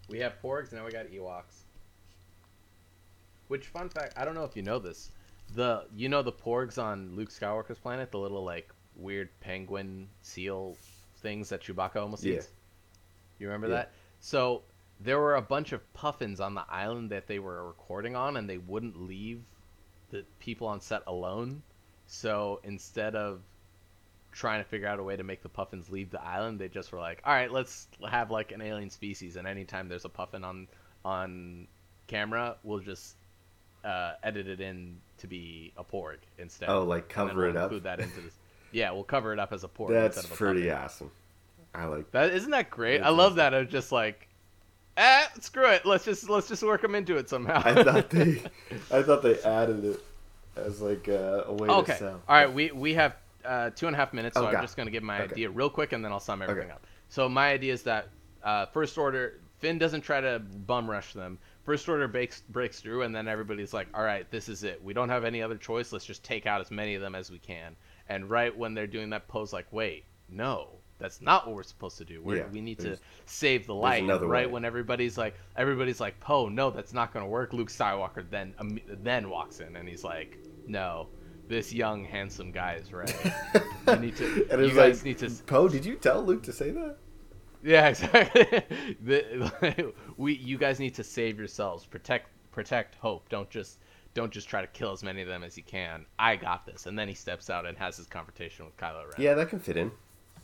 We 0.09 0.19
have 0.21 0.35
Porgs, 0.43 0.73
now 0.73 0.85
we 0.85 0.93
got 0.93 1.07
Ewoks. 1.07 1.63
Which 3.49 3.67
fun 3.67 3.89
fact? 3.89 4.15
I 4.17 4.25
don't 4.25 4.35
know 4.35 4.45
if 4.45 4.57
you 4.57 4.63
know 4.63 4.79
this. 4.79 5.11
The 5.55 5.85
you 5.95 6.09
know 6.09 6.23
the 6.23 6.33
Porgs 6.33 6.79
on 6.83 7.15
Luke 7.17 7.31
Skywalker's 7.31 7.79
planet, 7.79 8.11
the 8.11 8.19
little 8.19 8.45
like 8.45 8.71
weird 8.97 9.29
penguin 9.41 10.09
seal 10.23 10.77
things 11.19 11.49
that 11.51 11.63
Chewbacca 11.63 11.97
almost 11.97 12.25
Yeah. 12.25 12.37
eats. 12.37 12.49
You 13.39 13.47
remember 13.47 13.69
Yeah. 13.69 13.75
that? 13.77 13.93
So 14.21 14.63
there 15.01 15.19
were 15.19 15.35
a 15.37 15.43
bunch 15.43 15.73
of 15.73 15.93
puffins 15.95 16.41
on 16.41 16.55
the 16.55 16.65
island 16.69 17.11
that 17.11 17.27
they 17.27 17.39
were 17.39 17.67
recording 17.67 18.15
on, 18.17 18.37
and 18.37 18.49
they 18.49 18.59
wouldn't 18.59 19.01
leave 19.01 19.43
the 20.11 20.25
people 20.39 20.67
on 20.69 20.81
set 20.81 21.03
alone. 21.07 21.63
So 22.07 22.61
instead 22.65 23.17
of 23.17 23.43
trying 24.33 24.63
to 24.63 24.69
figure 24.69 24.87
out 24.89 24.99
a 24.99 25.03
way 25.03 25.17
to 25.17 25.23
make 25.23 25.43
the 25.43 25.49
puffins 25.49 25.91
leave 25.91 26.11
the 26.11 26.23
island, 26.23 26.59
they 26.59 26.69
just 26.69 26.93
were 26.93 26.99
like, 27.01 27.21
"All 27.25 27.33
right, 27.33 27.51
let's 27.51 27.89
have 28.09 28.31
like 28.31 28.53
an 28.53 28.61
alien 28.63 28.91
species, 28.91 29.37
and 29.37 29.47
anytime 29.47 29.89
there's 29.89 30.05
a 30.05 30.09
puffin 30.11 30.45
on 30.45 30.69
on 31.05 31.67
camera, 32.07 32.57
we'll 32.63 32.79
just 32.81 33.17
uh, 33.85 34.15
edit 34.23 34.47
it 34.47 34.61
in 34.61 35.01
to 35.19 35.27
be 35.27 35.73
a 35.77 35.85
porg 35.85 36.19
instead." 36.39 36.69
oh 36.69 36.85
like 36.85 37.09
cover 37.09 37.35
we'll 37.43 37.51
it 37.51 37.57
up 37.57 37.65
Include 37.65 37.85
that 37.85 38.01
into 38.01 38.21
this. 38.21 38.35
Yeah, 38.73 38.91
we'll 38.93 39.05
cover 39.05 39.33
it 39.33 39.39
up 39.39 39.53
as 39.53 39.65
a 39.65 39.69
porg. 39.69 39.89
that's 39.91 40.17
instead 40.17 40.33
of 40.33 40.33
a 40.33 40.37
pretty 40.37 40.71
awesome 40.71 41.11
I 41.75 41.87
like 41.87 42.11
That 42.13 42.33
isn't 42.33 42.51
that 42.51 42.71
great? 42.71 43.01
I 43.01 43.09
love 43.11 43.37
that. 43.37 43.55
It's 43.55 43.73
just 43.73 43.93
like, 43.93 44.29
eh, 44.97 45.25
screw 45.41 45.71
it. 45.71 45.87
Let's 45.87 46.05
just 46.05 46.29
let's 46.29 46.49
just 46.49 46.63
work 46.63 46.83
them 46.83 46.95
into 46.95 47.17
it 47.17 47.29
somehow. 47.29 47.63
I 47.65 47.83
thought 47.83 48.11
they 48.11 48.43
I 48.91 49.03
thought 49.03 49.23
they 49.23 49.39
added 49.41 49.85
it 49.85 50.01
as 50.57 50.81
like 50.83 51.09
a, 51.09 51.45
a 51.49 51.53
way 51.53 51.69
okay. 51.69 51.93
to 51.93 51.99
sell 51.99 52.23
All 52.29 52.37
right. 52.37 52.53
We 52.53 52.73
we 52.73 52.95
have 52.95 53.17
uh, 53.45 53.71
two 53.71 53.87
and 53.87 53.97
a 53.97 53.99
half 53.99 54.13
minutes, 54.13 54.37
so 54.37 54.45
Oh, 54.45 54.49
I'm 54.49 54.61
just 54.63 54.77
gonna 54.77 54.91
give 54.91 55.03
my 55.03 55.23
Okay. 55.23 55.33
idea 55.33 55.51
real 55.51 55.71
quick, 55.71 55.93
and 55.93 56.05
then 56.05 56.13
I'll 56.13 56.21
sum 56.21 56.43
everything 56.43 56.65
Okay. 56.65 56.73
up. 56.73 56.87
So 57.09 57.29
my 57.29 57.49
idea 57.53 57.73
is 57.73 57.83
that 57.85 58.09
uh, 58.43 58.67
first 58.67 58.99
order, 58.99 59.41
Finn 59.59 59.79
doesn't 59.79 60.03
try 60.03 60.21
to 60.21 60.41
bum 60.41 60.91
rush 60.91 61.13
them. 61.13 61.39
First 61.65 61.89
order 61.89 62.07
breaks 62.09 62.43
breaks 62.49 62.81
through, 62.81 63.03
and 63.03 63.15
then 63.15 63.29
everybody's 63.29 63.73
like, 63.73 63.89
"All 63.95 64.03
right, 64.03 64.29
this 64.31 64.49
is 64.49 64.63
it. 64.65 64.83
We 64.83 64.93
don't 64.93 65.09
have 65.09 65.25
any 65.25 65.41
other 65.43 65.57
choice. 65.57 65.93
Let's 65.93 66.05
just 66.05 66.25
take 66.25 66.47
out 66.47 66.61
as 66.61 66.71
many 66.71 66.95
of 66.97 67.01
them 67.03 67.15
as 67.15 67.31
we 67.31 67.39
can." 67.39 67.77
And 68.13 68.29
right 68.29 68.57
when 68.57 68.75
they're 68.75 68.87
doing 68.87 69.11
that 69.11 69.27
pose, 69.29 69.53
like, 69.53 69.67
"Wait, 69.73 70.05
no." 70.29 70.69
That's 70.99 71.21
not 71.21 71.47
what 71.49 71.57
we're 71.57 71.65
supposed 71.65 71.99
to 71.99 72.05
do. 72.05 72.23
We're, 72.23 72.37
Yeah, 72.37 72.47
we 72.53 72.61
need 72.61 72.79
to 72.81 72.97
save 73.27 73.67
the 73.67 73.75
light. 73.75 74.07
right 74.07 74.29
way. 74.29 74.47
when 74.47 74.65
everybody's 74.65 75.19
like, 75.19 75.35
everybody's 75.57 75.99
like, 75.99 76.21
"Poe, 76.21 76.49
no, 76.49 76.71
that's 76.71 76.93
not 76.93 77.13
going 77.13 77.25
to 77.25 77.29
work." 77.29 77.53
Luke 77.53 77.71
Skywalker 77.71 78.25
then 78.31 78.55
um, 78.61 78.79
then 79.03 79.29
walks 79.29 79.59
in 79.59 79.75
and 79.75 79.89
he's 79.89 80.05
like, 80.05 80.39
"No, 80.69 81.09
this 81.49 81.73
young 81.73 82.05
handsome 82.05 82.53
guy 82.53 82.75
is 82.75 82.93
right. 82.93 83.13
You 83.89 83.97
need 83.97 84.17
to. 84.17 84.47
and 84.53 84.61
it's 84.63 84.75
guys 84.77 84.99
like 84.99 85.05
need 85.05 85.19
to. 85.19 85.31
Poe 85.45 85.67
did 85.69 85.85
you 85.85 85.97
tell 85.97 86.23
Luke 86.23 86.45
to 86.45 86.53
say 86.53 86.71
that 86.71 86.99
Yeah, 87.65 87.89
exactly. 87.93 88.63
the, 89.03 89.93
we, 90.17 90.35
you 90.35 90.57
guys 90.57 90.79
need 90.79 90.95
to 90.95 91.05
save 91.05 91.37
yourselves. 91.37 91.85
Protect, 91.85 92.29
protect 92.53 92.95
Hope. 92.97 93.29
Don't 93.29 93.51
just, 93.51 93.81
don't 94.15 94.33
just 94.33 94.49
try 94.49 94.61
to 94.61 94.67
kill 94.69 94.93
as 94.93 95.03
many 95.03 95.23
of 95.23 95.29
them 95.29 95.43
as 95.43 95.57
you 95.57 95.63
can. 95.63 96.05
I 96.19 96.37
got 96.37 96.67
this. 96.67 96.87
And 96.87 96.99
then 96.99 97.09
he 97.09 97.15
steps 97.15 97.49
out 97.51 97.67
and 97.67 97.77
has 97.79 97.97
his 97.97 98.07
confrontation 98.07 98.65
with 98.67 98.77
Kylo 98.77 99.05
Ren. 99.05 99.15
yeah 99.19 99.35
that 99.35 99.49
can 99.49 99.59
fit 99.59 99.77
in 99.77 99.91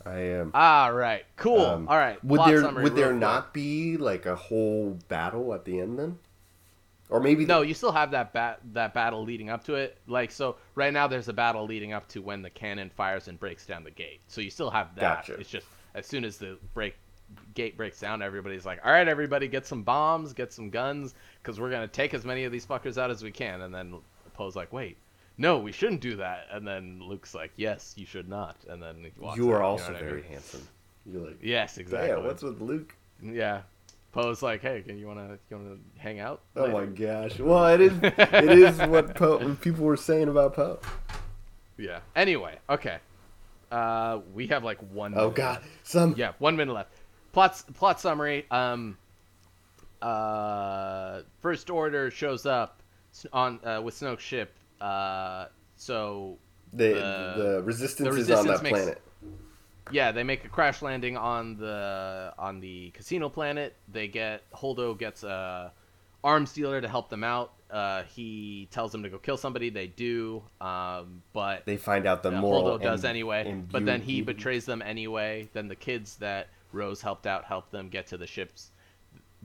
I 0.07 0.19
am 0.20 0.53
All 0.55 0.93
right. 0.93 1.24
Cool. 1.36 1.61
Um, 1.61 1.89
All 1.89 1.97
right. 1.97 2.23
Would 2.24 2.39
plot 2.39 2.49
there 2.51 2.70
would 2.82 2.95
there 2.95 3.09
quick. 3.09 3.20
not 3.20 3.53
be 3.53 3.97
like 3.97 4.27
a 4.27 4.36
whole 4.36 4.99
battle 5.09 5.53
at 5.55 5.65
the 5.65 5.81
end 5.81 5.99
then? 5.99 6.19
Or 7.11 7.20
maybe 7.20 7.45
No, 7.47 7.62
you 7.62 7.74
still 7.74 7.93
have 7.93 8.11
that 8.12 8.32
bat 8.32 8.61
that 8.74 8.95
battle 8.95 9.24
leading 9.24 9.51
up 9.51 9.65
to 9.65 9.74
it. 9.74 9.99
Like 10.07 10.31
so, 10.31 10.57
right 10.74 10.93
now 10.93 11.07
there's 11.09 11.28
a 11.28 11.32
battle 11.32 11.65
leading 11.66 11.93
up 11.93 12.07
to 12.09 12.20
when 12.23 12.43
the 12.43 12.51
cannon 12.51 12.90
fires 12.90 13.28
and 13.28 13.39
breaks 13.40 13.66
down 13.66 13.82
the 13.82 13.90
gate. 13.90 14.20
So 14.28 14.40
you 14.40 14.51
still 14.51 14.70
have 14.70 14.95
that. 14.97 15.27
Gotcha. 15.27 15.35
It's 15.35 15.51
just 15.51 15.66
as 15.95 16.07
soon 16.07 16.24
as 16.24 16.36
the 16.39 16.59
break 16.74 16.95
gate 17.55 17.77
breaks 17.77 18.01
down, 18.01 18.23
everybody's 18.23 18.65
like, 18.67 18.81
"All 18.85 18.93
right, 18.93 19.09
everybody, 19.09 19.49
get 19.49 19.67
some 19.67 19.83
bombs, 19.83 20.33
get 20.33 20.53
some 20.53 20.71
guns, 20.71 21.15
because 21.43 21.59
we're 21.61 21.71
gonna 21.71 21.89
take 21.89 22.15
as 22.15 22.25
many 22.25 22.45
of 22.45 22.53
these 22.53 22.65
fuckers 22.67 22.99
out 22.99 23.11
as 23.11 23.23
we 23.23 23.31
can." 23.31 23.63
And 23.63 23.75
then 23.75 23.95
Poe's 24.35 24.55
like, 24.57 24.73
"Wait, 24.73 24.97
no, 25.37 25.59
we 25.59 25.73
shouldn't 25.73 26.01
do 26.01 26.17
that." 26.17 26.47
And 26.51 26.67
then 26.67 27.01
Luke's 27.03 27.35
like, 27.35 27.53
"Yes, 27.57 27.95
you 27.97 28.07
should 28.07 28.29
not." 28.29 28.57
And 28.69 28.83
then 28.83 29.11
you 29.37 29.51
are 29.51 29.59
know 29.61 29.65
also 29.65 29.93
what 29.93 29.97
I 30.03 30.05
very 30.05 30.23
mean? 30.23 30.31
handsome. 30.33 30.69
You're 31.07 31.27
like 31.27 31.39
Yes, 31.43 31.79
exactly. 31.79 32.09
Damn, 32.11 32.25
what's 32.25 32.43
with 32.43 32.61
Luke? 32.61 32.95
Yeah. 33.23 33.63
Poe's 34.13 34.43
like, 34.43 34.63
"Hey, 34.63 34.83
can 34.83 34.99
you 34.99 35.07
wanna 35.07 35.39
you 35.51 35.57
wanna 35.59 35.77
hang 35.97 36.19
out?" 36.21 36.41
Oh 36.57 36.69
my 36.69 36.87
gosh. 36.87 37.39
Well, 37.39 37.67
it 37.69 37.81
is 37.81 37.93
it 38.03 38.59
is 38.59 38.79
what 38.89 39.15
Poe 39.15 39.55
people 39.61 39.85
were 39.85 39.97
saying 39.97 40.29
about 40.29 40.55
Poe. 40.55 40.79
Yeah. 41.77 42.01
Anyway, 42.17 42.59
okay. 42.71 42.99
Uh, 43.71 44.21
we 44.35 44.47
have 44.47 44.65
like 44.65 44.79
one. 44.93 45.13
Oh 45.15 45.25
minute 45.25 45.35
god. 45.37 45.63
Some 45.83 46.15
Yeah, 46.17 46.33
one 46.39 46.57
minute 46.57 46.73
left. 46.73 46.91
Plot 47.33 47.63
plot 47.75 48.01
summary. 48.01 48.47
Um. 48.51 48.97
Uh, 50.01 51.23
First 51.41 51.71
Order 51.71 52.11
shows 52.11 52.47
up 52.47 52.81
on 53.33 53.59
uh, 53.65 53.81
with 53.83 53.95
Snoke's 53.99 54.23
ship. 54.23 54.53
Uh, 54.81 55.47
so 55.77 56.37
the 56.73 56.95
the- 56.95 57.43
the 57.43 57.63
resistance 57.65 58.15
the 58.15 58.21
is 58.21 58.31
on 58.31 58.47
that 58.47 58.63
makes- 58.63 58.79
planet. 58.79 59.03
yeah, 59.91 60.13
they 60.13 60.23
make 60.23 60.45
a 60.45 60.49
crash 60.49 60.83
landing 60.83 61.17
on 61.17 61.57
the 61.57 62.33
on 62.39 62.61
the 62.61 62.91
casino 62.91 63.29
planet. 63.29 63.75
They 63.93 64.07
get 64.09 64.49
Holdo 64.53 64.97
gets 64.97 65.25
a 65.25 65.73
arms 66.23 66.53
dealer 66.53 66.81
to 66.81 66.89
help 66.89 67.09
them 67.11 67.25
out. 67.25 67.53
Uh, 67.71 68.03
he 68.05 68.67
tells 68.71 68.93
them 68.93 69.03
to 69.03 69.09
go 69.11 69.19
kill 69.19 69.37
somebody. 69.37 69.69
They 69.69 69.89
do, 69.89 70.43
um, 70.61 71.23
but 71.35 71.67
They 71.67 71.77
find 71.77 72.07
out 72.07 72.23
the 72.23 72.31
uh, 72.37 72.41
moral. 72.41 72.79
Holdo 72.79 72.83
does 72.83 73.03
amb- 73.03 73.09
anyway. 73.09 73.63
But 73.71 73.85
then 73.85 74.01
he 74.01 74.23
betrays 74.23 74.65
them 74.65 74.81
anyway. 74.81 75.49
Then 75.53 75.69
the 75.69 75.77
kids 75.77 76.17
that 76.19 76.49
Rose 76.79 77.03
helped 77.03 77.27
out 77.27 77.45
helped 77.45 77.73
them 77.73 77.89
get 77.89 78.07
to 78.09 78.17
the 78.17 78.27
ships, 78.27 78.71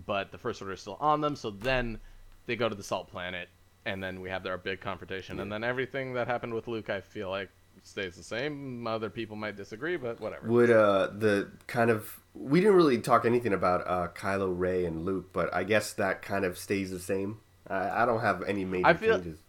but 0.05 0.31
the 0.31 0.37
First 0.37 0.61
Order 0.61 0.73
is 0.73 0.81
still 0.81 0.97
on 0.99 1.21
them. 1.21 1.35
So 1.35 1.49
then 1.49 1.99
they 2.45 2.55
go 2.55 2.69
to 2.69 2.75
the 2.75 2.83
Salt 2.83 3.09
Planet, 3.09 3.49
and 3.85 4.01
then 4.03 4.21
we 4.21 4.29
have 4.29 4.43
their 4.43 4.57
big 4.57 4.79
confrontation. 4.81 5.39
And 5.39 5.51
then 5.51 5.63
everything 5.63 6.13
that 6.13 6.27
happened 6.27 6.53
with 6.53 6.67
Luke, 6.67 6.89
I 6.89 7.01
feel 7.01 7.29
like 7.29 7.49
stays 7.83 8.15
the 8.15 8.23
same. 8.23 8.85
Other 8.87 9.09
people 9.09 9.35
might 9.35 9.55
disagree, 9.57 9.97
but 9.97 10.19
whatever. 10.21 10.47
Would 10.47 10.69
uh 10.71 11.07
the 11.17 11.49
kind 11.67 11.89
of 11.89 12.19
we 12.33 12.59
didn't 12.61 12.75
really 12.75 12.99
talk 12.99 13.25
anything 13.25 13.53
about 13.53 13.87
uh 13.87 14.07
Kylo 14.15 14.53
Rey 14.57 14.85
and 14.85 15.03
Luke, 15.05 15.29
but 15.33 15.53
I 15.53 15.63
guess 15.63 15.93
that 15.93 16.21
kind 16.21 16.45
of 16.45 16.57
stays 16.57 16.91
the 16.91 16.99
same. 16.99 17.39
I, 17.67 18.03
I 18.03 18.05
don't 18.05 18.21
have 18.21 18.43
any 18.43 18.63
major 18.65 18.87
I 18.87 18.93
feel- 18.93 19.15
changes. 19.19 19.39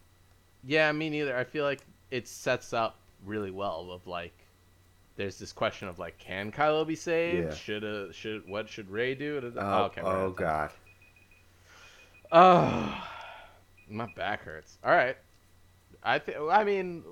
Yeah, 0.67 0.91
me 0.91 1.09
neither. 1.11 1.37
I 1.37 1.43
feel 1.43 1.63
like 1.63 1.81
it 2.09 2.27
sets 2.27 2.73
up 2.73 2.97
really 3.23 3.51
well 3.51 3.91
of 3.91 4.07
like 4.07 4.33
there's 5.15 5.39
this 5.39 5.53
question 5.53 5.87
of 5.87 5.99
like 5.99 6.17
can 6.17 6.51
Kylo 6.51 6.85
be 6.85 6.95
saved? 6.95 7.49
Yeah. 7.49 7.53
Should 7.55 7.83
uh 7.83 8.11
should 8.11 8.47
what 8.47 8.69
should 8.69 8.89
Rey 8.89 9.15
do? 9.15 9.53
Oh, 9.57 9.83
okay. 9.83 10.01
oh 10.01 10.31
god. 10.31 10.71
Oh, 12.31 13.03
my 13.89 14.07
back 14.15 14.43
hurts. 14.43 14.77
All 14.83 14.91
right. 14.91 15.17
I 16.03 16.19
think. 16.19 16.37
I 16.51 16.63
mean, 16.63 17.03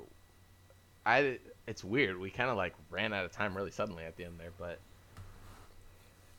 I. 1.05 1.39
It's 1.65 1.83
weird. 1.83 2.19
We 2.19 2.29
kind 2.29 2.49
of 2.49 2.57
like 2.57 2.73
ran 2.89 3.13
out 3.13 3.23
of 3.23 3.31
time 3.31 3.55
really 3.55 3.71
suddenly 3.71 4.03
at 4.03 4.17
the 4.17 4.25
end 4.25 4.35
there, 4.37 4.51
but 4.59 4.79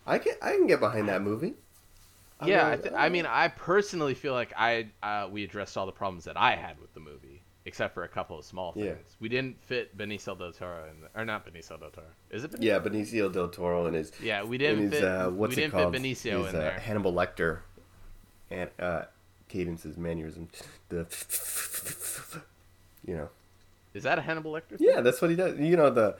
I 0.06 0.18
can 0.18 0.34
I 0.42 0.52
can 0.52 0.66
get 0.66 0.80
behind 0.80 1.08
that 1.08 1.22
movie. 1.22 1.54
I 2.40 2.48
yeah. 2.48 2.66
I, 2.66 2.70
mean, 2.72 2.82
th- 2.82 2.94
I 2.94 3.08
mean, 3.08 3.26
I 3.26 3.48
personally 3.48 4.14
feel 4.14 4.34
like 4.34 4.52
I 4.56 4.88
uh, 5.02 5.28
we 5.30 5.44
addressed 5.44 5.76
all 5.76 5.86
the 5.86 5.92
problems 5.92 6.24
that 6.24 6.36
I 6.36 6.56
had 6.56 6.78
with 6.80 6.92
the 6.92 7.00
movie, 7.00 7.33
except 7.66 7.94
for 7.94 8.04
a 8.04 8.08
couple 8.08 8.38
of 8.38 8.44
small 8.44 8.72
things. 8.72 8.86
Yeah. 8.86 8.94
We 9.20 9.28
didn't 9.28 9.62
fit 9.64 9.96
Benicio 9.96 10.38
del 10.38 10.52
Toro 10.52 10.84
in, 10.90 11.00
the, 11.00 11.08
or 11.20 11.24
not 11.24 11.46
Benicio 11.46 11.78
del 11.80 11.90
Toro. 11.90 12.06
Is 12.30 12.44
it? 12.44 12.50
Benicio? 12.52 12.62
Yeah, 12.62 12.78
Benicio 12.80 13.32
del 13.32 13.48
Toro 13.48 13.86
and 13.86 13.96
his 13.96 14.12
Yeah, 14.22 14.42
we 14.44 14.58
didn't 14.58 14.90
his 14.90 15.00
fit. 15.00 15.04
uh, 15.04 15.30
what's 15.30 15.56
we 15.56 15.62
it 15.62 15.66
didn't 15.66 15.72
called? 15.72 15.92
fit 15.94 16.02
Benicio 16.02 16.38
his, 16.44 16.50
in 16.50 16.56
uh, 16.56 16.58
there. 16.60 16.78
Hannibal 16.80 17.12
Lecter, 17.12 17.60
and 18.50 18.70
uh, 18.78 19.02
cadences, 19.48 19.96
mannerisms, 19.96 20.50
the 20.88 21.06
you 23.06 23.16
know. 23.16 23.28
Is 23.94 24.02
that 24.02 24.18
a 24.18 24.22
Hannibal 24.22 24.52
Lecter? 24.52 24.78
thing? 24.78 24.88
Yeah, 24.88 25.00
that's 25.00 25.20
what 25.22 25.30
he 25.30 25.36
does. 25.36 25.58
You 25.58 25.76
know 25.76 25.90
the. 25.90 26.16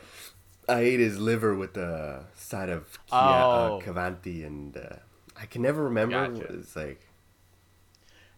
I 0.66 0.80
ate 0.80 0.98
his 1.00 1.18
liver 1.18 1.54
with 1.54 1.74
the 1.74 2.22
side 2.36 2.70
of 2.70 2.90
Kia, 3.06 3.18
Oh. 3.18 3.76
uh, 3.78 3.80
Cavanti, 3.84 4.44
and 4.44 4.74
uh, 4.76 4.96
I 5.38 5.44
can 5.46 5.60
never 5.60 5.84
remember. 5.84 6.28
Gotcha. 6.28 6.54
It's 6.54 6.74
like 6.76 7.00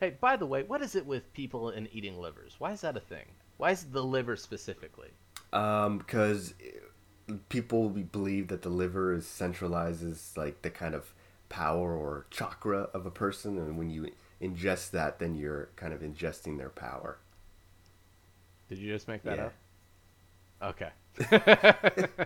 Hey, 0.00 0.08
by 0.08 0.36
the 0.38 0.46
way, 0.46 0.62
what 0.62 0.80
is 0.80 0.94
it 0.94 1.04
with 1.04 1.34
people 1.34 1.68
and 1.68 1.86
eating 1.92 2.18
livers? 2.18 2.58
Why 2.58 2.72
is 2.72 2.80
that 2.80 2.96
a 2.96 3.00
thing? 3.00 3.36
Why 3.58 3.72
is 3.72 3.90
the 3.90 4.02
liver 4.02 4.34
specifically? 4.34 5.12
um 5.52 5.98
because 5.98 6.54
people 7.48 7.88
believe 7.88 8.48
that 8.48 8.62
the 8.62 8.68
liver 8.68 9.12
is 9.12 9.24
centralizes 9.24 10.36
like 10.36 10.62
the 10.62 10.70
kind 10.70 10.94
of 10.94 11.12
power 11.48 11.94
or 11.94 12.26
chakra 12.30 12.88
of 12.94 13.06
a 13.06 13.10
person, 13.10 13.58
and 13.58 13.78
when 13.78 13.90
you 13.90 14.10
ingest 14.42 14.90
that, 14.90 15.18
then 15.18 15.34
you're 15.34 15.68
kind 15.76 15.92
of 15.92 16.00
ingesting 16.00 16.58
their 16.58 16.68
power. 16.70 17.18
Did 18.68 18.78
you 18.78 18.92
just 18.92 19.08
make 19.08 19.24
that 19.24 19.38
Yeah. 19.38 19.40
up? 19.40 19.54
Okay. 20.62 20.90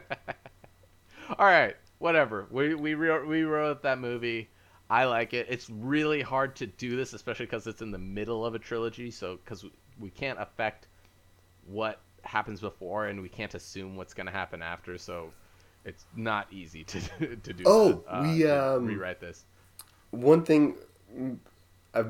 All 1.38 1.46
right, 1.46 1.76
whatever. 1.98 2.46
We 2.50 2.74
we 2.74 2.94
wrote, 2.94 3.26
we 3.26 3.42
wrote 3.42 3.82
that 3.82 3.98
movie. 3.98 4.50
I 4.90 5.04
like 5.04 5.34
it. 5.34 5.46
It's 5.48 5.70
really 5.70 6.20
hard 6.20 6.56
to 6.56 6.66
do 6.66 6.96
this, 6.96 7.12
especially 7.12 7.46
because 7.46 7.68
it's 7.68 7.80
in 7.80 7.92
the 7.92 7.98
middle 7.98 8.44
of 8.44 8.56
a 8.56 8.58
trilogy. 8.58 9.12
So 9.12 9.38
because 9.42 9.64
we 10.00 10.10
can't 10.10 10.38
affect 10.40 10.88
what 11.66 12.00
happens 12.22 12.60
before, 12.60 13.06
and 13.06 13.22
we 13.22 13.28
can't 13.28 13.54
assume 13.54 13.96
what's 13.96 14.14
going 14.14 14.26
to 14.26 14.32
happen 14.32 14.62
after. 14.62 14.98
So 14.98 15.30
it's 15.84 16.04
not 16.16 16.52
easy 16.52 16.82
to 16.84 17.00
to 17.36 17.52
do. 17.52 17.62
Oh, 17.66 18.02
that, 18.04 18.16
uh, 18.16 18.22
we, 18.22 18.46
um, 18.46 18.86
rewrite 18.86 19.20
this. 19.20 19.44
One 20.10 20.42
thing, 20.42 20.74
mm, 21.16 21.38
uh, 21.94 22.02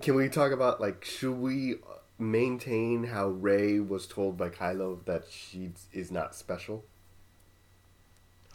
can 0.00 0.16
we 0.16 0.28
talk 0.28 0.50
about? 0.50 0.80
Like, 0.80 1.04
should 1.04 1.38
we 1.38 1.76
maintain 2.18 3.04
how 3.04 3.28
Rey 3.28 3.78
was 3.78 4.08
told 4.08 4.36
by 4.36 4.48
Kylo 4.48 5.04
that 5.04 5.24
she 5.30 5.70
is 5.92 6.10
not 6.10 6.34
special? 6.34 6.84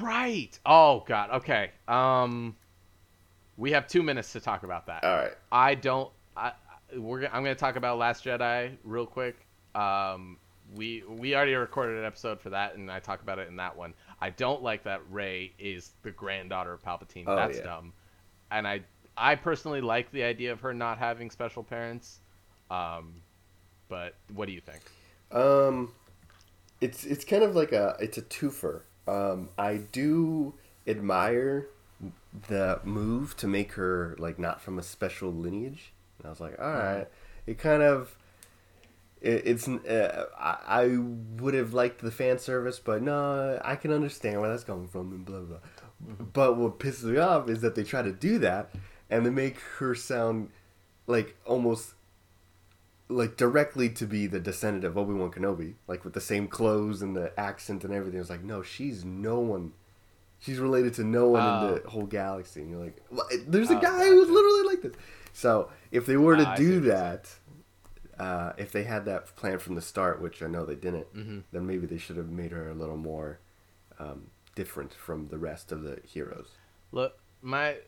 Right. 0.00 0.56
Oh 0.64 1.02
God. 1.08 1.30
Okay. 1.30 1.72
Um, 1.88 2.54
we 3.62 3.70
have 3.70 3.86
two 3.86 4.02
minutes 4.02 4.32
to 4.32 4.40
talk 4.40 4.64
about 4.64 4.86
that. 4.86 5.04
All 5.04 5.16
right. 5.16 5.32
I 5.52 5.76
don't. 5.76 6.10
I 6.36 6.52
we're. 6.96 7.26
I'm 7.26 7.44
going 7.44 7.54
to 7.54 7.60
talk 7.60 7.76
about 7.76 7.96
Last 7.96 8.24
Jedi 8.24 8.76
real 8.82 9.06
quick. 9.06 9.46
Um, 9.76 10.38
we 10.74 11.04
we 11.08 11.36
already 11.36 11.54
recorded 11.54 11.98
an 11.98 12.04
episode 12.04 12.40
for 12.40 12.50
that, 12.50 12.74
and 12.74 12.90
I 12.90 12.98
talk 12.98 13.22
about 13.22 13.38
it 13.38 13.46
in 13.46 13.56
that 13.56 13.76
one. 13.76 13.94
I 14.20 14.30
don't 14.30 14.64
like 14.64 14.82
that 14.82 15.00
Rey 15.08 15.52
is 15.60 15.92
the 16.02 16.10
granddaughter 16.10 16.72
of 16.72 16.82
Palpatine. 16.82 17.24
Oh, 17.28 17.36
That's 17.36 17.58
yeah. 17.58 17.64
dumb. 17.64 17.92
And 18.50 18.66
I 18.66 18.80
I 19.16 19.36
personally 19.36 19.80
like 19.80 20.10
the 20.10 20.24
idea 20.24 20.50
of 20.50 20.60
her 20.62 20.74
not 20.74 20.98
having 20.98 21.30
special 21.30 21.62
parents. 21.62 22.18
Um, 22.68 23.22
but 23.88 24.16
what 24.34 24.46
do 24.46 24.52
you 24.52 24.60
think? 24.60 24.82
Um, 25.30 25.92
it's 26.80 27.04
it's 27.04 27.24
kind 27.24 27.44
of 27.44 27.54
like 27.54 27.70
a 27.70 27.94
it's 28.00 28.18
a 28.18 28.22
twofer. 28.22 28.80
Um, 29.06 29.50
I 29.56 29.76
do 29.76 30.54
admire 30.88 31.68
the 32.48 32.80
move 32.84 33.36
to 33.38 33.46
make 33.46 33.72
her 33.72 34.16
like 34.18 34.38
not 34.38 34.60
from 34.60 34.78
a 34.78 34.82
special 34.82 35.32
lineage, 35.32 35.92
and 36.18 36.26
I 36.26 36.30
was 36.30 36.40
like, 36.40 36.58
all 36.60 36.72
right, 36.72 37.08
it 37.46 37.58
kind 37.58 37.82
of. 37.82 38.16
It, 39.20 39.46
it's 39.46 39.68
uh, 39.68 40.26
I, 40.38 40.56
I 40.66 40.96
would 41.40 41.54
have 41.54 41.72
liked 41.74 42.00
the 42.00 42.10
fan 42.10 42.38
service, 42.38 42.80
but 42.80 43.02
no, 43.02 43.60
I 43.64 43.76
can 43.76 43.92
understand 43.92 44.40
where 44.40 44.50
that's 44.50 44.64
coming 44.64 44.88
from 44.88 45.12
and 45.12 45.24
blah 45.24 45.40
blah. 45.40 45.58
But 46.32 46.56
what 46.56 46.80
pisses 46.80 47.04
me 47.04 47.18
off 47.18 47.48
is 47.48 47.60
that 47.60 47.76
they 47.76 47.84
try 47.84 48.02
to 48.02 48.12
do 48.12 48.38
that, 48.40 48.74
and 49.08 49.24
they 49.24 49.30
make 49.30 49.60
her 49.78 49.94
sound 49.94 50.50
like 51.06 51.36
almost 51.44 51.94
like 53.08 53.36
directly 53.36 53.88
to 53.90 54.06
be 54.06 54.26
the 54.26 54.40
descendant 54.40 54.84
of 54.84 54.96
Obi 54.96 55.12
Wan 55.12 55.30
Kenobi, 55.30 55.74
like 55.86 56.04
with 56.04 56.14
the 56.14 56.20
same 56.20 56.48
clothes 56.48 57.02
and 57.02 57.14
the 57.14 57.38
accent 57.38 57.84
and 57.84 57.92
everything. 57.92 58.18
It's 58.20 58.30
like, 58.30 58.42
no, 58.42 58.62
she's 58.62 59.04
no 59.04 59.38
one. 59.38 59.72
She's 60.42 60.58
related 60.58 60.94
to 60.94 61.04
no 61.04 61.28
one 61.28 61.42
Oh. 61.42 61.68
in 61.76 61.82
the 61.84 61.88
whole 61.88 62.04
galaxy. 62.06 62.62
And 62.62 62.70
you're 62.70 62.80
like, 62.80 63.00
"What? 63.10 63.26
there's 63.46 63.70
a 63.70 63.76
Oh, 63.76 63.80
guy 63.80 64.06
who's 64.08 64.28
literally 64.28 64.64
like 64.74 64.82
this. 64.82 64.96
So 65.32 65.70
if 65.92 66.04
they 66.04 66.16
were 66.16 66.36
to 66.36 66.44
Ah, 66.46 66.56
do 66.56 66.80
that, 66.80 67.32
uh, 68.18 68.52
if 68.58 68.72
they 68.72 68.82
had 68.82 69.04
that 69.04 69.34
plan 69.36 69.58
from 69.60 69.76
the 69.76 69.80
start, 69.80 70.20
which 70.20 70.42
I 70.42 70.48
know 70.48 70.64
they 70.66 70.74
didn't, 70.74 71.14
Mhm. 71.14 71.44
then 71.52 71.64
maybe 71.66 71.86
they 71.86 71.96
should 71.96 72.16
have 72.16 72.28
made 72.28 72.50
her 72.50 72.68
a 72.68 72.74
little 72.74 72.96
more 72.96 73.38
um, 73.98 74.30
different 74.56 74.92
from 74.92 75.28
the 75.28 75.38
rest 75.38 75.70
of 75.70 75.82
the 75.82 76.00
heroes. 76.04 76.48
Look, 76.90 77.20
my 77.40 77.78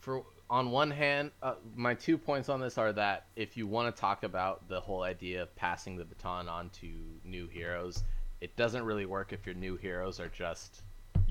for 0.00 0.24
on 0.48 0.70
one 0.70 0.90
hand, 0.92 1.32
uh, 1.42 1.54
my 1.74 1.94
two 1.94 2.16
points 2.16 2.48
on 2.48 2.60
this 2.60 2.78
are 2.78 2.92
that 2.92 3.26
if 3.34 3.56
you 3.56 3.66
want 3.66 3.94
to 3.94 3.98
talk 4.00 4.22
about 4.22 4.68
the 4.68 4.80
whole 4.80 5.02
idea 5.02 5.42
of 5.42 5.56
passing 5.56 5.96
the 5.96 6.04
baton 6.04 6.48
on 6.48 6.70
to 6.70 6.86
new 7.24 7.48
heroes, 7.48 8.04
it 8.40 8.54
doesn't 8.54 8.84
really 8.84 9.06
work 9.06 9.32
if 9.32 9.44
your 9.46 9.54
new 9.56 9.74
heroes 9.76 10.20
are 10.20 10.28
just 10.28 10.82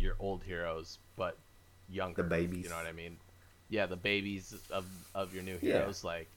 your 0.03 0.15
old 0.19 0.43
heroes 0.43 0.99
but 1.15 1.38
younger. 1.89 2.21
The 2.21 2.30
babies. 2.30 2.63
You 2.63 2.69
know 2.69 2.75
what 2.77 2.85
I 2.85 2.91
mean? 2.91 3.17
Yeah, 3.69 3.85
the 3.88 3.95
babies 3.95 4.53
of 4.69 4.85
of 5.15 5.34
your 5.34 5.43
new 5.43 5.57
Yeah. 5.61 5.77
heroes. 5.80 6.03
Like, 6.03 6.30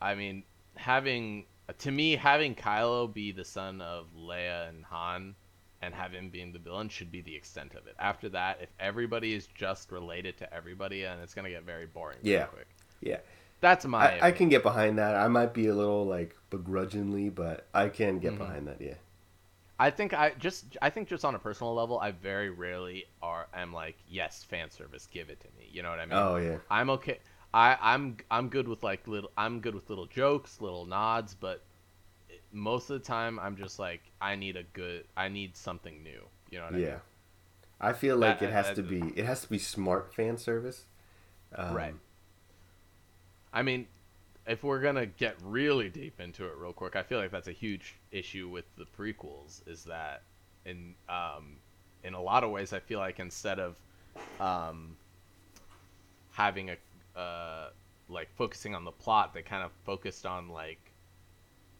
I 0.00 0.14
mean, 0.14 0.44
having 0.76 1.46
to 1.78 1.90
me 1.90 2.16
having 2.16 2.54
Kylo 2.54 3.12
be 3.12 3.32
the 3.32 3.44
son 3.44 3.80
of 3.80 4.06
Leia 4.16 4.68
and 4.68 4.84
Han 4.84 5.34
and 5.82 5.94
have 5.94 6.12
him 6.12 6.28
being 6.28 6.52
the 6.52 6.58
villain 6.58 6.88
should 6.88 7.10
be 7.10 7.20
the 7.20 7.34
extent 7.34 7.74
of 7.74 7.86
it. 7.86 7.94
After 7.98 8.28
that, 8.30 8.58
if 8.60 8.68
everybody 8.80 9.34
is 9.34 9.46
just 9.54 9.92
related 9.92 10.36
to 10.38 10.52
everybody, 10.52 11.04
and 11.04 11.20
it's 11.20 11.34
gonna 11.34 11.50
get 11.50 11.62
very 11.64 11.86
boring. 11.86 12.18
real 12.22 12.32
Yeah. 12.32 12.44
quick. 12.46 12.66
Yeah. 13.00 13.18
That's 13.60 13.84
my. 13.86 14.18
I, 14.20 14.28
I 14.28 14.32
can 14.32 14.48
get 14.48 14.62
behind 14.62 14.98
that. 14.98 15.16
I 15.16 15.26
might 15.28 15.52
be 15.52 15.66
a 15.66 15.74
little 15.74 16.04
like 16.06 16.36
begrudgingly, 16.50 17.28
but 17.30 17.66
I 17.74 17.88
can 17.88 18.18
get 18.20 18.34
Mhm. 18.34 18.38
behind 18.38 18.68
that. 18.68 18.80
Yeah. 18.80 18.94
I 19.78 19.90
think 19.90 20.12
I 20.12 20.32
just. 20.38 20.76
I 20.82 20.90
think 20.90 21.08
just 21.08 21.24
on 21.24 21.34
a 21.34 21.38
personal 21.38 21.72
level, 21.74 21.98
I 22.00 22.10
very 22.10 22.50
rarely 22.50 23.06
are. 23.22 23.46
am 23.54 23.72
like, 23.72 23.96
yes, 24.08 24.42
fan 24.42 24.70
service, 24.70 25.06
give 25.10 25.30
it 25.30 25.38
to 25.40 25.46
me. 25.58 25.68
You 25.70 25.82
know 25.82 25.90
what 25.90 26.00
I 26.00 26.06
mean? 26.06 26.18
Oh 26.18 26.36
yeah. 26.36 26.58
I'm 26.70 26.90
okay. 26.90 27.18
I, 27.54 27.76
I'm 27.80 28.16
I'm 28.30 28.48
good 28.48 28.66
with 28.66 28.82
like 28.82 29.06
little. 29.06 29.30
I'm 29.36 29.60
good 29.60 29.74
with 29.74 29.88
little 29.88 30.06
jokes, 30.06 30.60
little 30.60 30.84
nods, 30.84 31.34
but 31.34 31.62
most 32.52 32.90
of 32.90 33.00
the 33.00 33.06
time, 33.06 33.38
I'm 33.38 33.56
just 33.56 33.78
like, 33.78 34.00
I 34.20 34.34
need 34.34 34.56
a 34.56 34.64
good. 34.64 35.04
I 35.16 35.28
need 35.28 35.56
something 35.56 36.02
new. 36.02 36.22
You 36.50 36.58
know 36.58 36.64
what 36.64 36.74
I 36.74 36.78
Yeah. 36.78 36.86
mean? 36.88 37.00
I 37.80 37.92
feel 37.92 38.16
like 38.16 38.40
That- 38.40 38.48
it 38.48 38.52
has 38.52 38.66
that- 38.66 38.74
to 38.76 38.82
be 38.82 39.12
it 39.16 39.24
has 39.26 39.42
to 39.42 39.48
be 39.48 39.58
smart 39.58 40.12
fan 40.12 40.36
service. 40.38 40.86
Um, 41.54 41.74
Right. 41.74 41.94
I 43.52 43.62
mean, 43.62 43.86
if 44.48 44.64
we're 44.64 44.80
gonna 44.80 45.06
get 45.06 45.36
really 45.42 45.90
deep 45.90 46.20
into 46.20 46.46
it 46.46 46.56
real 46.56 46.72
quick, 46.72 46.96
I 46.96 47.02
feel 47.02 47.18
like 47.18 47.30
that's 47.30 47.48
a 47.48 47.52
huge 47.52 47.96
issue 48.10 48.48
with 48.48 48.64
the 48.76 48.86
prequels. 48.86 49.66
Is 49.68 49.84
that 49.84 50.22
in 50.64 50.94
um, 51.08 51.56
in 52.04 52.14
a 52.14 52.22
lot 52.22 52.44
of 52.44 52.50
ways, 52.50 52.72
I 52.72 52.80
feel 52.80 52.98
like 52.98 53.20
instead 53.20 53.60
of 53.60 53.76
um, 54.40 54.96
having 56.30 56.70
a 56.70 57.18
uh, 57.18 57.70
like 58.08 58.28
focusing 58.36 58.74
on 58.74 58.84
the 58.84 58.92
plot, 58.92 59.34
they 59.34 59.42
kind 59.42 59.62
of 59.62 59.72
focused 59.84 60.26
on 60.26 60.48
like 60.48 60.92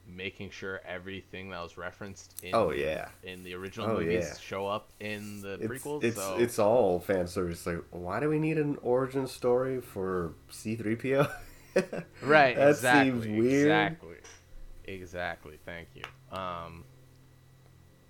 making 0.07 0.51
sure 0.51 0.81
everything 0.87 1.51
that 1.51 1.61
was 1.63 1.77
referenced 1.77 2.35
in 2.43 2.53
Oh 2.55 2.71
yeah. 2.71 3.09
in 3.23 3.45
the 3.45 3.55
original 3.55 3.89
Oh, 3.89 3.99
movies 3.99 4.25
yeah. 4.25 4.39
show 4.39 4.67
up 4.67 4.89
in 5.01 5.41
the 5.43 5.59
It's 5.61 5.85
prequels. 5.85 6.03
it's 6.05 6.17
so 6.17 6.37
it's 6.39 6.59
all 6.59 7.01
fan 7.01 7.27
service. 7.27 7.67
Like, 7.67 7.83
why 7.91 8.21
do 8.21 8.29
we 8.29 8.39
need 8.39 8.59
an 8.59 8.79
origin 8.83 9.27
story 9.27 9.81
for 9.81 10.35
C 10.51 10.77
three 10.77 10.97
PO? 10.97 11.27
Right, 12.23 12.57
That 12.57 12.71
exactly, 12.71 13.23
seems 13.23 13.27
weird. 13.27 13.63
exactly, 13.63 14.17
exactly. 14.85 15.59
Thank 15.65 15.89
you. 15.95 16.03
Um, 16.37 16.85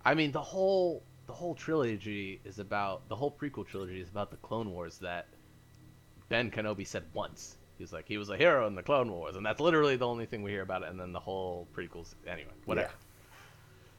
I 0.04 0.14
mean 0.14 0.32
the 0.32 0.40
whole 0.42 1.02
the 1.26 1.32
whole 1.32 1.54
trilogy 1.54 2.40
is 2.44 2.58
about 2.58 3.08
the 3.08 3.16
whole 3.16 3.30
prequel 3.30 3.66
trilogy 3.66 4.00
is 4.00 4.08
about 4.08 4.30
the 4.30 4.36
Clone 4.38 4.70
Wars 4.70 4.98
that 4.98 5.28
Ben 6.28 6.50
Kenobi 6.50 6.86
said 6.86 7.04
once. 7.12 7.56
He's 7.78 7.92
like 7.92 8.06
he 8.08 8.18
was 8.18 8.30
a 8.30 8.36
hero 8.36 8.66
in 8.66 8.74
the 8.74 8.82
Clone 8.82 9.10
Wars, 9.10 9.36
and 9.36 9.44
that's 9.44 9.60
literally 9.60 9.96
the 9.96 10.06
only 10.06 10.26
thing 10.26 10.42
we 10.42 10.50
hear 10.50 10.62
about 10.62 10.82
it. 10.82 10.88
And 10.88 10.98
then 10.98 11.12
the 11.12 11.20
whole 11.20 11.68
prequels, 11.76 12.14
anyway, 12.26 12.50
whatever. 12.64 12.88
Yeah. 12.88 12.94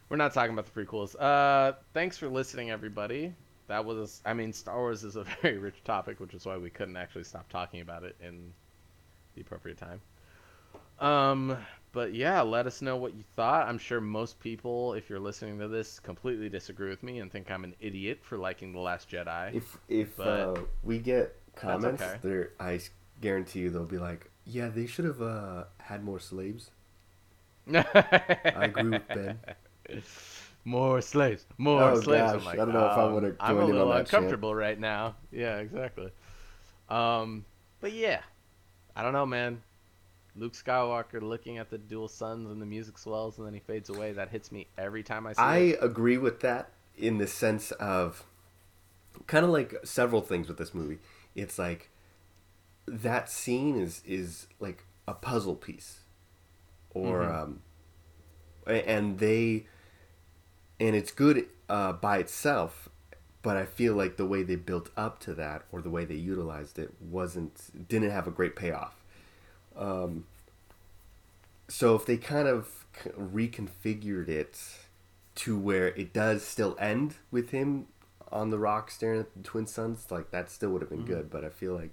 We're 0.09 0.17
not 0.17 0.33
talking 0.33 0.53
about 0.53 0.65
the 0.73 0.85
prequels. 0.85 1.15
Uh, 1.19 1.73
thanks 1.93 2.17
for 2.17 2.27
listening, 2.27 2.71
everybody. 2.71 3.33
That 3.67 3.85
was, 3.85 4.21
I 4.25 4.33
mean, 4.33 4.51
Star 4.51 4.77
Wars 4.77 5.03
is 5.03 5.15
a 5.15 5.23
very 5.41 5.59
rich 5.59 5.83
topic, 5.83 6.19
which 6.19 6.33
is 6.33 6.45
why 6.45 6.57
we 6.57 6.71
couldn't 6.71 6.97
actually 6.97 7.23
stop 7.25 7.47
talking 7.49 7.81
about 7.81 8.03
it 8.03 8.15
in 8.19 8.51
the 9.39 9.45
appropriate 9.45 9.77
time. 9.77 10.01
Um, 10.99 11.57
but 11.93 12.13
yeah, 12.13 12.41
let 12.41 12.67
us 12.67 12.81
know 12.81 12.97
what 12.97 13.13
you 13.15 13.23
thought. 13.35 13.67
I'm 13.67 13.77
sure 13.77 14.01
most 14.01 14.39
people, 14.39 14.93
if 14.93 15.09
you're 15.09 15.19
listening 15.19 15.57
to 15.59 15.67
this, 15.67 15.99
completely 15.99 16.49
disagree 16.49 16.89
with 16.89 17.01
me 17.03 17.19
and 17.19 17.31
think 17.31 17.49
I'm 17.49 17.63
an 17.63 17.73
idiot 17.79 18.19
for 18.21 18.37
liking 18.37 18.73
The 18.73 18.79
Last 18.79 19.09
Jedi. 19.09 19.55
If 19.55 19.77
if 19.87 20.19
uh, 20.19 20.55
we 20.83 20.99
get 20.99 21.35
comments, 21.55 22.03
okay. 22.23 22.47
I 22.59 22.79
guarantee 23.21 23.59
you 23.61 23.69
they'll 23.69 23.85
be 23.85 23.97
like, 23.97 24.29
yeah, 24.45 24.67
they 24.67 24.85
should 24.85 25.05
have 25.05 25.21
uh, 25.21 25.63
had 25.77 26.03
more 26.03 26.19
slaves. 26.19 26.69
I 27.73 28.65
agree 28.65 28.89
with 28.89 29.07
Ben. 29.07 29.39
More 30.65 31.01
slaves, 31.01 31.45
more 31.57 31.81
Oh, 31.81 32.01
slaves. 32.01 32.33
gosh, 32.33 32.45
like, 32.45 32.59
I 32.59 32.65
don't 32.65 32.73
know 32.73 32.85
if 32.85 32.97
I 32.97 33.03
um, 33.05 33.13
would've 33.13 33.35
I'm 33.39 33.57
a 33.57 33.65
little 33.65 33.91
uncomfortable 33.91 34.53
right 34.53 34.79
now. 34.79 35.15
Yeah, 35.31 35.57
exactly. 35.57 36.11
Um, 36.89 37.45
but 37.79 37.93
yeah, 37.93 38.21
I 38.99 39.01
don't 39.01 39.13
know, 39.13 39.25
man. 39.25 39.61
Luke 40.35 40.51
Skywalker 40.51 41.21
looking 41.21 41.57
at 41.57 41.69
the 41.69 41.77
dual 41.77 42.09
suns 42.09 42.51
and 42.51 42.61
the 42.61 42.65
music 42.65 42.97
swells 42.97 43.37
and 43.37 43.47
then 43.47 43.53
he 43.53 43.61
fades 43.61 43.89
away. 43.89 44.11
That 44.11 44.27
hits 44.27 44.51
me 44.51 44.67
every 44.77 45.03
time 45.03 45.25
I 45.25 45.31
see 45.31 45.41
it. 45.41 45.45
I 45.45 45.57
it. 45.57 45.79
agree 45.81 46.17
with 46.17 46.41
that 46.41 46.71
in 46.97 47.17
the 47.17 47.25
sense 47.25 47.71
of 47.71 48.25
kind 49.25 49.45
of 49.45 49.51
like 49.51 49.73
several 49.85 50.21
things 50.21 50.49
with 50.49 50.57
this 50.57 50.73
movie. 50.73 50.99
It's 51.33 51.57
like 51.57 51.91
that 52.87 53.29
scene 53.29 53.79
is 53.79 54.01
is 54.05 54.47
like 54.59 54.83
a 55.07 55.13
puzzle 55.13 55.55
piece, 55.55 55.99
or 56.89 57.19
Mhm. 57.21 57.43
um, 57.43 57.61
and 58.67 59.19
they 59.19 59.65
and 60.77 60.93
it's 60.93 61.11
good 61.11 61.47
uh, 61.69 61.93
by 61.93 62.17
itself. 62.17 62.88
But 63.49 63.57
I 63.57 63.65
feel 63.65 63.95
like 63.95 64.17
the 64.17 64.27
way 64.27 64.43
they 64.43 64.55
built 64.57 64.91
up 64.95 65.19
to 65.21 65.33
that, 65.33 65.63
or 65.71 65.81
the 65.81 65.89
way 65.89 66.05
they 66.05 66.13
utilized 66.13 66.77
it, 66.77 66.93
wasn't 67.01 67.87
didn't 67.89 68.11
have 68.11 68.27
a 68.27 68.29
great 68.29 68.55
payoff. 68.55 69.03
Um, 69.75 70.25
so 71.67 71.95
if 71.95 72.05
they 72.05 72.15
kind 72.15 72.47
of 72.47 72.85
reconfigured 73.19 74.27
it 74.29 74.61
to 75.33 75.57
where 75.57 75.87
it 75.87 76.13
does 76.13 76.43
still 76.45 76.77
end 76.79 77.15
with 77.31 77.49
him 77.49 77.87
on 78.31 78.51
the 78.51 78.59
rock 78.59 78.91
staring 78.91 79.21
at 79.21 79.33
the 79.33 79.41
twin 79.41 79.65
suns, 79.65 80.11
like 80.11 80.29
that 80.29 80.51
still 80.51 80.69
would 80.69 80.83
have 80.83 80.91
been 80.91 81.05
Mhm. 81.05 81.07
good. 81.07 81.31
But 81.31 81.43
I 81.43 81.49
feel 81.49 81.73
like 81.73 81.89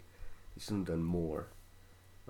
they 0.54 0.60
should 0.62 0.74
have 0.76 0.84
done 0.84 1.04
more, 1.04 1.46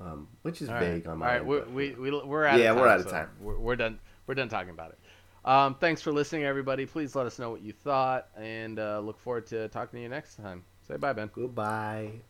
um, 0.00 0.28
which 0.42 0.62
is 0.62 0.68
All 0.68 0.76
right. 0.76 0.84
vague 0.84 1.06
on 1.08 1.14
All 1.14 1.16
my 1.18 1.26
right, 1.26 1.36
end, 1.40 1.48
we're, 1.48 1.58
but- 1.62 1.72
we 1.72 1.90
we 1.96 2.10
we're 2.12 2.44
out. 2.44 2.60
Yeah, 2.60 2.66
of 2.70 2.76
time, 2.76 2.80
we're 2.80 2.88
out 2.90 3.00
of 3.00 3.06
so 3.06 3.10
time. 3.10 3.30
We're, 3.40 3.58
we're 3.58 3.74
done. 3.74 3.98
We're 4.28 4.34
done 4.36 4.48
talking 4.48 4.70
about 4.70 4.90
it. 4.92 4.98
Um, 5.47 5.77
thanks 5.77 6.02
for 6.02 6.12
listening, 6.12 6.44
everybody. 6.44 6.86
Please 6.86 7.14
let 7.14 7.27
us 7.27 7.39
know 7.39 7.51
what 7.51 7.62
you 7.62 7.73
thought, 7.73 8.28
and 8.36 8.78
uh, 8.78 9.01
look 9.01 9.18
forward 9.18 9.47
to 9.48 9.68
talking 9.68 9.98
to 9.98 10.02
you 10.02 10.09
next 10.09 10.36
time. 10.36 10.64
Say 10.86 10.97
bye, 10.97 11.12
Ben. 11.12 11.31
Goodbye. 11.32 12.20